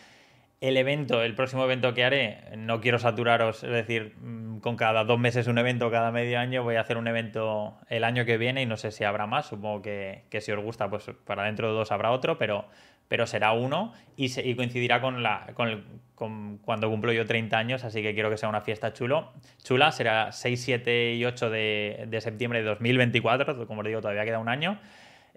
El 0.61 0.77
evento, 0.77 1.23
el 1.23 1.35
próximo 1.35 1.65
evento 1.65 1.95
que 1.95 2.05
haré, 2.05 2.45
no 2.57 2.83
quiero 2.83 2.99
saturaros, 2.99 3.65
es 3.65 3.71
decir, 3.71 4.15
mm, 4.21 4.59
con 4.61 4.77
cada 4.77 5.05
dos 5.05 5.19
meses 5.19 5.47
un 5.47 5.57
evento, 5.57 5.91
cada 5.91 6.13
medio 6.13 6.39
año 6.39 6.63
voy 6.63 6.77
a 6.77 6.83
hacer 6.83 6.99
un 6.99 7.09
evento 7.09 7.79
el 7.89 8.05
año 8.05 8.27
que 8.27 8.37
viene 8.37 8.61
y 8.61 8.67
no 8.67 8.77
sé 8.77 8.91
si 8.91 9.05
habrá 9.05 9.27
más, 9.27 9.47
supongo 9.47 9.81
que, 9.81 10.25
que 10.29 10.43
si 10.43 10.53
os 10.53 10.63
gusta, 10.63 10.91
pues 10.91 11.11
para 11.25 11.45
dentro 11.45 11.69
de 11.69 11.73
dos 11.73 11.91
habrá 11.93 12.11
otro, 12.11 12.37
pero 12.37 12.67
pero 13.11 13.27
será 13.27 13.51
uno 13.51 13.93
y, 14.15 14.55
coincidirá 14.55 15.01
con, 15.01 15.25
la, 15.25 15.49
con, 15.55 16.59
cuando 16.59 16.89
cumplo 16.89 17.13
yo 17.13 17.27
30 17.27 17.59
años, 17.59 17.83
así 17.83 18.03
que 18.03 18.15
quiero 18.15 18.31
que 18.31 18.37
sea 18.37 18.49
una 18.49 18.61
fiesta 18.61 18.93
chulo, 18.93 19.33
chula. 19.65 19.91
Será 19.91 20.31
6, 20.31 20.63
7 20.63 21.15
y 21.15 21.25
8 21.25 21.51
de, 21.51 22.19
septiembre 22.21 22.61
de 22.61 22.67
2024, 22.67 23.67
como 23.67 23.81
os 23.81 23.87
digo, 23.89 24.01
todavía 24.01 24.25
queda 24.25 24.39
un 24.39 24.49
año. 24.49 24.79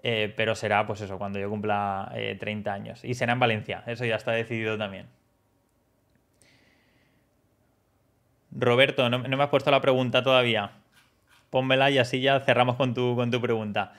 eh, 0.04 0.32
pero 0.36 0.54
será, 0.54 0.86
pues 0.86 1.00
eso, 1.00 1.18
cuando 1.18 1.40
yo 1.40 1.50
cumpla 1.50 2.12
30 2.38 2.72
años. 2.72 3.04
Y 3.04 3.14
será 3.14 3.32
en 3.32 3.40
Valencia, 3.40 3.82
eso 3.88 4.04
ya 4.04 4.14
está 4.14 4.30
decidido 4.30 4.78
también. 4.78 5.08
Roberto, 8.52 9.10
no, 9.10 9.18
me 9.18 9.42
has 9.42 9.50
puesto 9.50 9.72
la 9.72 9.80
pregunta 9.80 10.22
todavía. 10.22 10.70
Pónmela 11.50 11.90
y 11.90 11.98
así 11.98 12.20
ya 12.20 12.38
cerramos 12.38 12.76
con 12.76 12.94
tu, 12.94 13.16
con 13.16 13.32
tu 13.32 13.40
pregunta. 13.40 13.94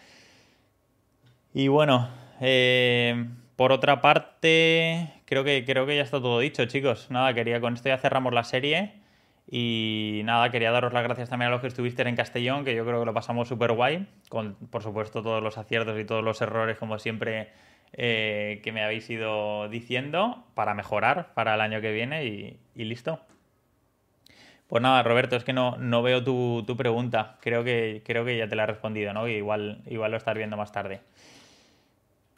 Y 1.53 1.67
bueno, 1.67 2.07
eh, 2.39 3.25
por 3.55 3.71
otra 3.71 4.01
parte, 4.01 5.13
creo 5.25 5.43
que, 5.43 5.63
creo 5.65 5.85
que 5.85 5.95
ya 5.95 6.03
está 6.03 6.19
todo 6.19 6.39
dicho, 6.39 6.65
chicos. 6.65 7.09
Nada, 7.09 7.33
quería, 7.33 7.61
con 7.61 7.73
esto 7.73 7.89
ya 7.89 7.97
cerramos 7.97 8.33
la 8.33 8.43
serie. 8.43 8.93
Y 9.49 10.21
nada, 10.25 10.49
quería 10.49 10.71
daros 10.71 10.91
las 10.91 11.03
gracias 11.03 11.29
también 11.29 11.49
a 11.49 11.51
los 11.51 11.61
que 11.61 11.67
estuvisteis 11.67 12.07
en 12.07 12.15
Castellón, 12.15 12.65
que 12.65 12.75
yo 12.75 12.83
creo 12.85 12.99
que 12.99 13.05
lo 13.05 13.13
pasamos 13.13 13.47
súper 13.47 13.73
guay, 13.73 14.07
con 14.27 14.55
por 14.55 14.81
supuesto 14.81 15.21
todos 15.21 15.43
los 15.43 15.57
aciertos 15.57 15.99
y 15.99 16.05
todos 16.05 16.23
los 16.23 16.41
errores, 16.41 16.77
como 16.77 16.97
siempre, 16.97 17.49
eh, 17.93 18.59
que 18.63 18.71
me 18.71 18.83
habéis 18.83 19.07
ido 19.09 19.69
diciendo, 19.69 20.43
para 20.55 20.73
mejorar 20.73 21.33
para 21.35 21.53
el 21.55 21.61
año 21.61 21.79
que 21.79 21.91
viene 21.91 22.25
y, 22.25 22.59
listo. 22.83 23.19
Pues 24.67 24.81
nada, 24.81 25.03
Roberto, 25.03 25.35
es 25.35 25.43
que 25.43 25.53
no, 25.53 25.77
no 25.77 26.01
veo 26.01 26.23
tu, 26.23 26.63
tu, 26.65 26.75
pregunta. 26.75 27.37
Creo 27.39 27.63
que, 27.63 28.01
creo 28.03 28.25
que 28.25 28.35
ya 28.37 28.47
te 28.47 28.55
la 28.55 28.63
he 28.63 28.67
respondido, 28.67 29.13
¿no? 29.13 29.27
igual, 29.27 29.83
igual 29.85 30.09
lo 30.09 30.17
estás 30.17 30.35
viendo 30.35 30.57
más 30.57 30.71
tarde. 30.71 31.01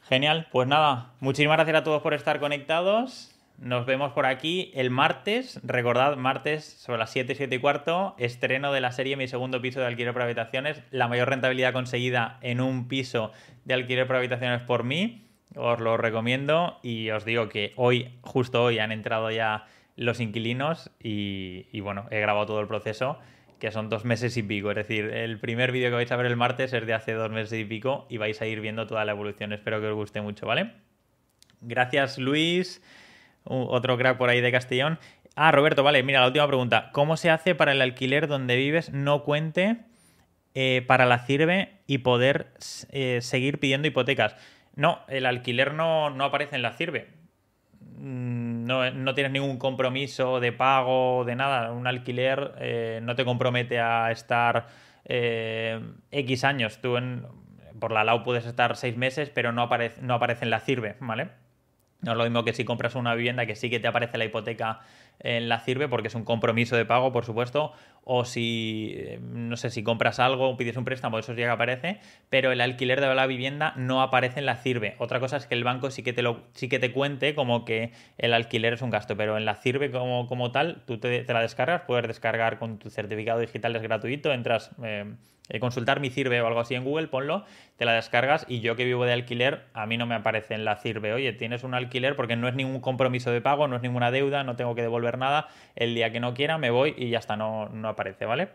Genial, 0.07 0.47
pues 0.53 0.69
nada, 0.69 1.11
muchísimas 1.19 1.57
gracias 1.57 1.77
a 1.77 1.83
todos 1.83 2.01
por 2.01 2.13
estar 2.13 2.39
conectados. 2.39 3.35
Nos 3.57 3.85
vemos 3.85 4.13
por 4.13 4.25
aquí 4.25 4.71
el 4.73 4.89
martes. 4.89 5.59
Recordad, 5.63 6.15
martes 6.15 6.63
sobre 6.63 6.99
las 6.99 7.09
7, 7.09 7.35
7 7.35 7.53
y 7.53 7.59
cuarto, 7.59 8.15
estreno 8.17 8.71
de 8.71 8.79
la 8.79 8.93
serie 8.93 9.17
Mi 9.17 9.27
segundo 9.27 9.61
piso 9.61 9.81
de 9.81 9.87
alquiler 9.87 10.13
por 10.13 10.21
habitaciones. 10.21 10.81
La 10.91 11.09
mayor 11.09 11.27
rentabilidad 11.27 11.73
conseguida 11.73 12.37
en 12.41 12.61
un 12.61 12.87
piso 12.87 13.33
de 13.65 13.73
alquiler 13.73 14.07
por 14.07 14.15
habitaciones 14.15 14.61
por 14.61 14.85
mí. 14.85 15.27
Os 15.57 15.81
lo 15.81 15.97
recomiendo 15.97 16.79
y 16.83 17.09
os 17.09 17.25
digo 17.25 17.49
que 17.49 17.73
hoy, 17.75 18.17
justo 18.21 18.63
hoy, 18.63 18.79
han 18.79 18.93
entrado 18.93 19.29
ya 19.29 19.65
los 19.97 20.21
inquilinos 20.21 20.89
y, 21.03 21.65
y 21.73 21.81
bueno, 21.81 22.05
he 22.11 22.21
grabado 22.21 22.45
todo 22.45 22.61
el 22.61 22.67
proceso 22.67 23.19
que 23.59 23.71
son 23.71 23.89
dos 23.89 24.05
meses 24.05 24.37
y 24.37 24.43
pico. 24.43 24.71
Es 24.71 24.77
decir, 24.77 25.05
el 25.05 25.39
primer 25.39 25.71
vídeo 25.71 25.89
que 25.89 25.95
vais 25.95 26.11
a 26.11 26.15
ver 26.15 26.25
el 26.27 26.35
martes 26.35 26.73
es 26.73 26.85
de 26.85 26.93
hace 26.93 27.13
dos 27.13 27.31
meses 27.31 27.59
y 27.59 27.65
pico 27.65 28.05
y 28.09 28.17
vais 28.17 28.41
a 28.41 28.45
ir 28.45 28.61
viendo 28.61 28.87
toda 28.87 29.05
la 29.05 29.11
evolución. 29.11 29.53
Espero 29.53 29.81
que 29.81 29.87
os 29.87 29.95
guste 29.95 30.21
mucho, 30.21 30.45
¿vale? 30.45 30.73
Gracias, 31.61 32.17
Luis. 32.17 32.81
Otro 33.43 33.97
crack 33.97 34.17
por 34.17 34.29
ahí 34.29 34.41
de 34.41 34.51
Castellón. 34.51 34.99
Ah, 35.35 35.51
Roberto, 35.51 35.83
vale, 35.83 36.03
mira, 36.03 36.21
la 36.21 36.27
última 36.27 36.47
pregunta. 36.47 36.89
¿Cómo 36.91 37.15
se 37.15 37.29
hace 37.29 37.55
para 37.55 37.71
el 37.71 37.81
alquiler 37.81 38.27
donde 38.27 38.55
vives 38.55 38.91
no 38.91 39.23
cuente 39.23 39.77
eh, 40.55 40.83
para 40.87 41.05
la 41.05 41.19
CIRBE 41.19 41.73
y 41.85 41.99
poder 41.99 42.53
eh, 42.91 43.19
seguir 43.21 43.59
pidiendo 43.59 43.87
hipotecas? 43.87 44.35
No, 44.75 44.99
el 45.07 45.25
alquiler 45.25 45.73
no, 45.73 46.09
no 46.09 46.25
aparece 46.25 46.55
en 46.55 46.61
la 46.63 46.71
CIRBE. 46.71 47.07
Mm, 47.97 48.56
no, 48.67 49.13
tienes 49.13 49.31
ningún 49.31 49.57
compromiso 49.57 50.39
de 50.39 50.51
pago, 50.51 51.23
de 51.25 51.35
nada. 51.35 51.71
Un 51.71 51.87
alquiler 51.87 52.53
eh, 52.59 52.99
no 53.01 53.15
te 53.15 53.25
compromete 53.25 53.79
a 53.79 54.11
estar 54.11 54.67
eh, 55.05 55.79
X 56.11 56.43
años. 56.43 56.79
Tú 56.81 56.97
en, 56.97 57.25
por 57.79 57.91
la 57.91 58.03
LAU 58.03 58.23
puedes 58.23 58.45
estar 58.45 58.75
seis 58.75 58.97
meses, 58.97 59.29
pero 59.29 59.51
no 59.51 59.63
aparece, 59.63 60.01
no 60.01 60.13
aparece 60.13 60.45
en 60.45 60.51
la 60.51 60.59
CIRBE, 60.59 60.95
¿vale? 60.99 61.29
No 62.01 62.11
es 62.11 62.17
lo 62.17 62.23
mismo 62.23 62.43
que 62.43 62.53
si 62.53 62.63
compras 62.63 62.95
una 62.95 63.15
vivienda 63.15 63.45
que 63.45 63.55
sí 63.55 63.69
que 63.69 63.79
te 63.79 63.87
aparece 63.87 64.17
la 64.17 64.25
hipoteca 64.25 64.81
en 65.19 65.49
la 65.49 65.59
CIRBE 65.59 65.87
porque 65.87 66.09
es 66.09 66.15
un 66.15 66.23
compromiso 66.23 66.75
de 66.75 66.85
pago, 66.85 67.11
por 67.11 67.25
supuesto, 67.25 67.73
o 68.03 68.23
si, 68.23 68.93
eh, 68.95 69.19
no 69.19 69.57
sé, 69.57 69.71
si 69.71 69.83
compras 69.83 70.19
algo 70.19 70.49
o 70.49 70.57
pides 70.57 70.77
un 70.77 70.85
préstamo, 70.85 71.17
eso 71.17 71.33
sí 71.33 71.37
que 71.37 71.47
aparece, 71.47 71.99
pero 72.29 72.51
el 72.51 72.61
alquiler 72.61 73.01
de 73.01 73.13
la 73.13 73.25
vivienda 73.25 73.73
no 73.77 74.01
aparece 74.01 74.39
en 74.39 74.45
la 74.45 74.57
CIRBE. 74.57 74.95
Otra 74.99 75.19
cosa 75.19 75.37
es 75.37 75.47
que 75.47 75.55
el 75.55 75.63
banco 75.63 75.89
sí 75.89 76.03
que 76.03 76.13
te, 76.13 76.21
lo, 76.21 76.43
sí 76.53 76.69
que 76.69 76.79
te 76.79 76.91
cuente 76.91 77.33
como 77.33 77.65
que 77.65 77.91
el 78.17 78.33
alquiler 78.33 78.73
es 78.73 78.81
un 78.81 78.91
gasto, 78.91 79.17
pero 79.17 79.37
en 79.37 79.45
la 79.45 79.55
CIRBE 79.55 79.89
como, 79.91 80.27
como 80.27 80.51
tal, 80.51 80.83
tú 80.85 80.99
te, 80.99 81.25
la 81.25 81.41
descargas, 81.41 81.81
puedes 81.87 82.07
descargar 82.07 82.59
con 82.59 82.77
tu 82.77 82.89
certificado 82.91 83.39
digital, 83.39 83.75
es 83.75 83.81
gratuito, 83.81 84.31
entras... 84.31 84.71
Eh, 84.83 85.15
eh, 85.49 85.59
consultar 85.59 85.99
mi 85.99 86.09
CIRBE 86.09 86.41
o 86.41 86.47
algo 86.47 86.59
así 86.59 86.75
en 86.75 86.83
Google, 86.83 87.07
ponlo, 87.07 87.45
te 87.77 87.85
la 87.85 87.93
descargas 87.93 88.45
y 88.49 88.59
yo 88.59 88.75
que 88.75 88.85
vivo 88.85 89.05
de 89.05 89.13
alquiler, 89.13 89.65
a 89.73 89.85
mí 89.85 89.97
no 89.97 90.05
me 90.05 90.15
aparece 90.15 90.53
en 90.53 90.65
la 90.65 90.77
CIRBE, 90.77 91.13
oye, 91.13 91.33
tienes 91.33 91.63
un 91.63 91.73
alquiler 91.73 92.15
porque 92.15 92.35
no 92.35 92.47
es 92.47 92.55
ningún 92.55 92.81
compromiso 92.81 93.31
de 93.31 93.41
pago, 93.41 93.67
no 93.67 93.75
es 93.75 93.81
ninguna 93.81 94.11
deuda, 94.11 94.43
no 94.43 94.55
tengo 94.55 94.75
que 94.75 94.81
devolver 94.81 95.17
nada, 95.17 95.47
el 95.75 95.95
día 95.95 96.11
que 96.11 96.19
no 96.19 96.33
quiera 96.33 96.57
me 96.57 96.69
voy 96.69 96.93
y 96.97 97.09
ya 97.09 97.19
está, 97.19 97.35
no, 97.35 97.69
no 97.69 97.89
aparece, 97.89 98.25
¿vale? 98.25 98.49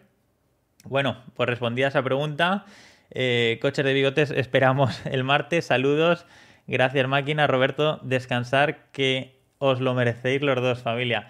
Bueno, 0.85 1.23
pues 1.35 1.48
respondí 1.48 1.82
a 1.82 1.89
esa 1.89 2.02
pregunta. 2.02 2.64
Eh, 3.10 3.59
coches 3.60 3.85
de 3.85 3.93
bigotes, 3.93 4.31
esperamos 4.36 5.05
el 5.06 5.24
martes, 5.24 5.66
saludos, 5.66 6.27
gracias 6.66 7.06
máquina, 7.09 7.47
Roberto, 7.47 8.01
descansar 8.02 8.90
que 8.93 9.40
os 9.59 9.81
lo 9.81 9.94
merecéis 9.94 10.43
los 10.43 10.60
dos, 10.60 10.82
familia. 10.82 11.28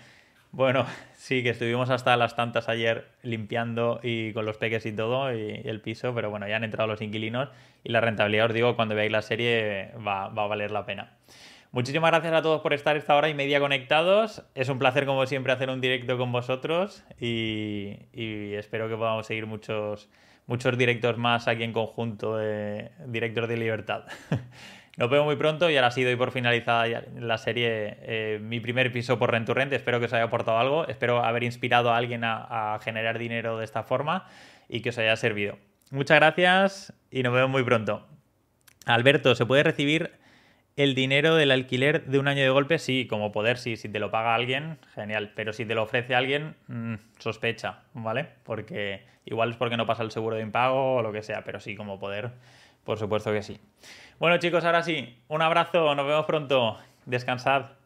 Bueno, 0.52 0.86
Sí, 1.22 1.44
que 1.44 1.50
estuvimos 1.50 1.88
hasta 1.88 2.16
las 2.16 2.34
tantas 2.34 2.68
ayer 2.68 3.06
limpiando 3.22 4.00
y 4.02 4.32
con 4.32 4.44
los 4.44 4.56
peques 4.56 4.84
y 4.86 4.90
todo 4.90 5.32
y, 5.32 5.62
el 5.64 5.80
piso, 5.80 6.12
pero 6.16 6.30
bueno, 6.30 6.48
ya 6.48 6.56
han 6.56 6.64
entrado 6.64 6.88
los 6.88 7.00
inquilinos 7.00 7.48
y 7.84 7.92
la 7.92 8.00
rentabilidad, 8.00 8.46
os 8.46 8.54
digo, 8.54 8.74
cuando 8.74 8.96
veáis 8.96 9.12
la 9.12 9.22
serie 9.22 9.92
va, 10.04 10.24
a 10.24 10.30
valer 10.30 10.72
la 10.72 10.84
pena. 10.84 11.12
Muchísimas 11.70 12.10
gracias 12.10 12.32
a 12.32 12.42
todos 12.42 12.60
por 12.60 12.72
estar 12.72 12.96
esta 12.96 13.14
hora 13.14 13.28
y 13.28 13.34
media 13.34 13.60
conectados. 13.60 14.42
Es 14.56 14.68
un 14.68 14.80
placer, 14.80 15.06
como 15.06 15.24
siempre, 15.26 15.52
hacer 15.52 15.70
un 15.70 15.80
directo 15.80 16.18
con 16.18 16.32
vosotros 16.32 17.04
y, 17.20 17.98
espero 18.56 18.88
que 18.88 18.96
podamos 18.96 19.24
seguir 19.24 19.46
muchos, 19.46 20.08
muchos 20.48 20.76
directos 20.76 21.18
más 21.18 21.46
aquí 21.46 21.62
en 21.62 21.72
conjunto 21.72 22.36
de 22.36 22.90
Directores 23.06 23.48
de 23.48 23.58
Libertad. 23.58 24.06
Nos 24.98 25.08
vemos 25.08 25.24
muy 25.24 25.36
pronto 25.36 25.70
y 25.70 25.76
ahora 25.76 25.90
sí 25.90 26.04
doy 26.04 26.16
por 26.16 26.32
finalizada 26.32 27.02
la 27.18 27.38
serie, 27.38 27.96
eh, 28.02 28.38
mi 28.42 28.60
primer 28.60 28.92
piso 28.92 29.18
por 29.18 29.30
Rent 29.30 29.46
to 29.46 29.54
Rent. 29.54 29.72
Espero 29.72 29.98
que 29.98 30.04
os 30.04 30.12
haya 30.12 30.24
aportado 30.24 30.58
algo. 30.58 30.86
Espero 30.86 31.24
haber 31.24 31.44
inspirado 31.44 31.90
a 31.90 31.96
alguien 31.96 32.24
a, 32.24 32.78
generar 32.82 33.18
dinero 33.18 33.56
de 33.56 33.64
esta 33.64 33.84
forma 33.84 34.26
y 34.68 34.82
que 34.82 34.90
os 34.90 34.98
haya 34.98 35.16
servido. 35.16 35.56
Muchas 35.90 36.18
gracias 36.18 36.92
y 37.10 37.22
nos 37.22 37.32
vemos 37.32 37.48
muy 37.48 37.64
pronto. 37.64 38.06
Alberto, 38.84 39.34
¿se 39.34 39.46
puede 39.46 39.62
recibir 39.62 40.12
el 40.76 40.94
dinero 40.94 41.36
del 41.36 41.52
alquiler 41.52 42.04
de 42.04 42.18
un 42.18 42.28
año 42.28 42.42
de 42.42 42.50
golpe? 42.50 42.78
Sí, 42.78 43.06
como 43.06 43.32
poder, 43.32 43.56
sí. 43.56 43.76
Si 43.76 43.88
te 43.88 43.98
lo 43.98 44.10
paga 44.10 44.34
alguien, 44.34 44.78
genial. 44.94 45.32
Pero 45.34 45.54
si 45.54 45.64
te 45.64 45.74
lo 45.74 45.84
ofrece 45.84 46.14
alguien, 46.14 46.54
mm, 46.66 46.96
sospecha, 47.18 47.84
¿vale? 47.94 48.28
Porque 48.42 49.06
igual 49.24 49.52
es 49.52 49.56
porque 49.56 49.78
no 49.78 49.86
pasa 49.86 50.02
el 50.02 50.10
seguro 50.10 50.36
de 50.36 50.42
impago 50.42 50.96
o 50.96 51.02
lo 51.02 51.12
que 51.12 51.22
sea, 51.22 51.44
pero 51.44 51.60
sí, 51.60 51.76
como 51.76 51.98
poder, 51.98 52.32
por 52.84 52.98
supuesto 52.98 53.32
que 53.32 53.42
sí. 53.42 53.60
Bueno 54.18 54.38
chicos, 54.38 54.64
ahora 54.64 54.82
sí, 54.82 55.22
un 55.28 55.42
abrazo, 55.42 55.94
nos 55.94 56.06
vemos 56.06 56.26
pronto, 56.26 56.78
descansad. 57.06 57.81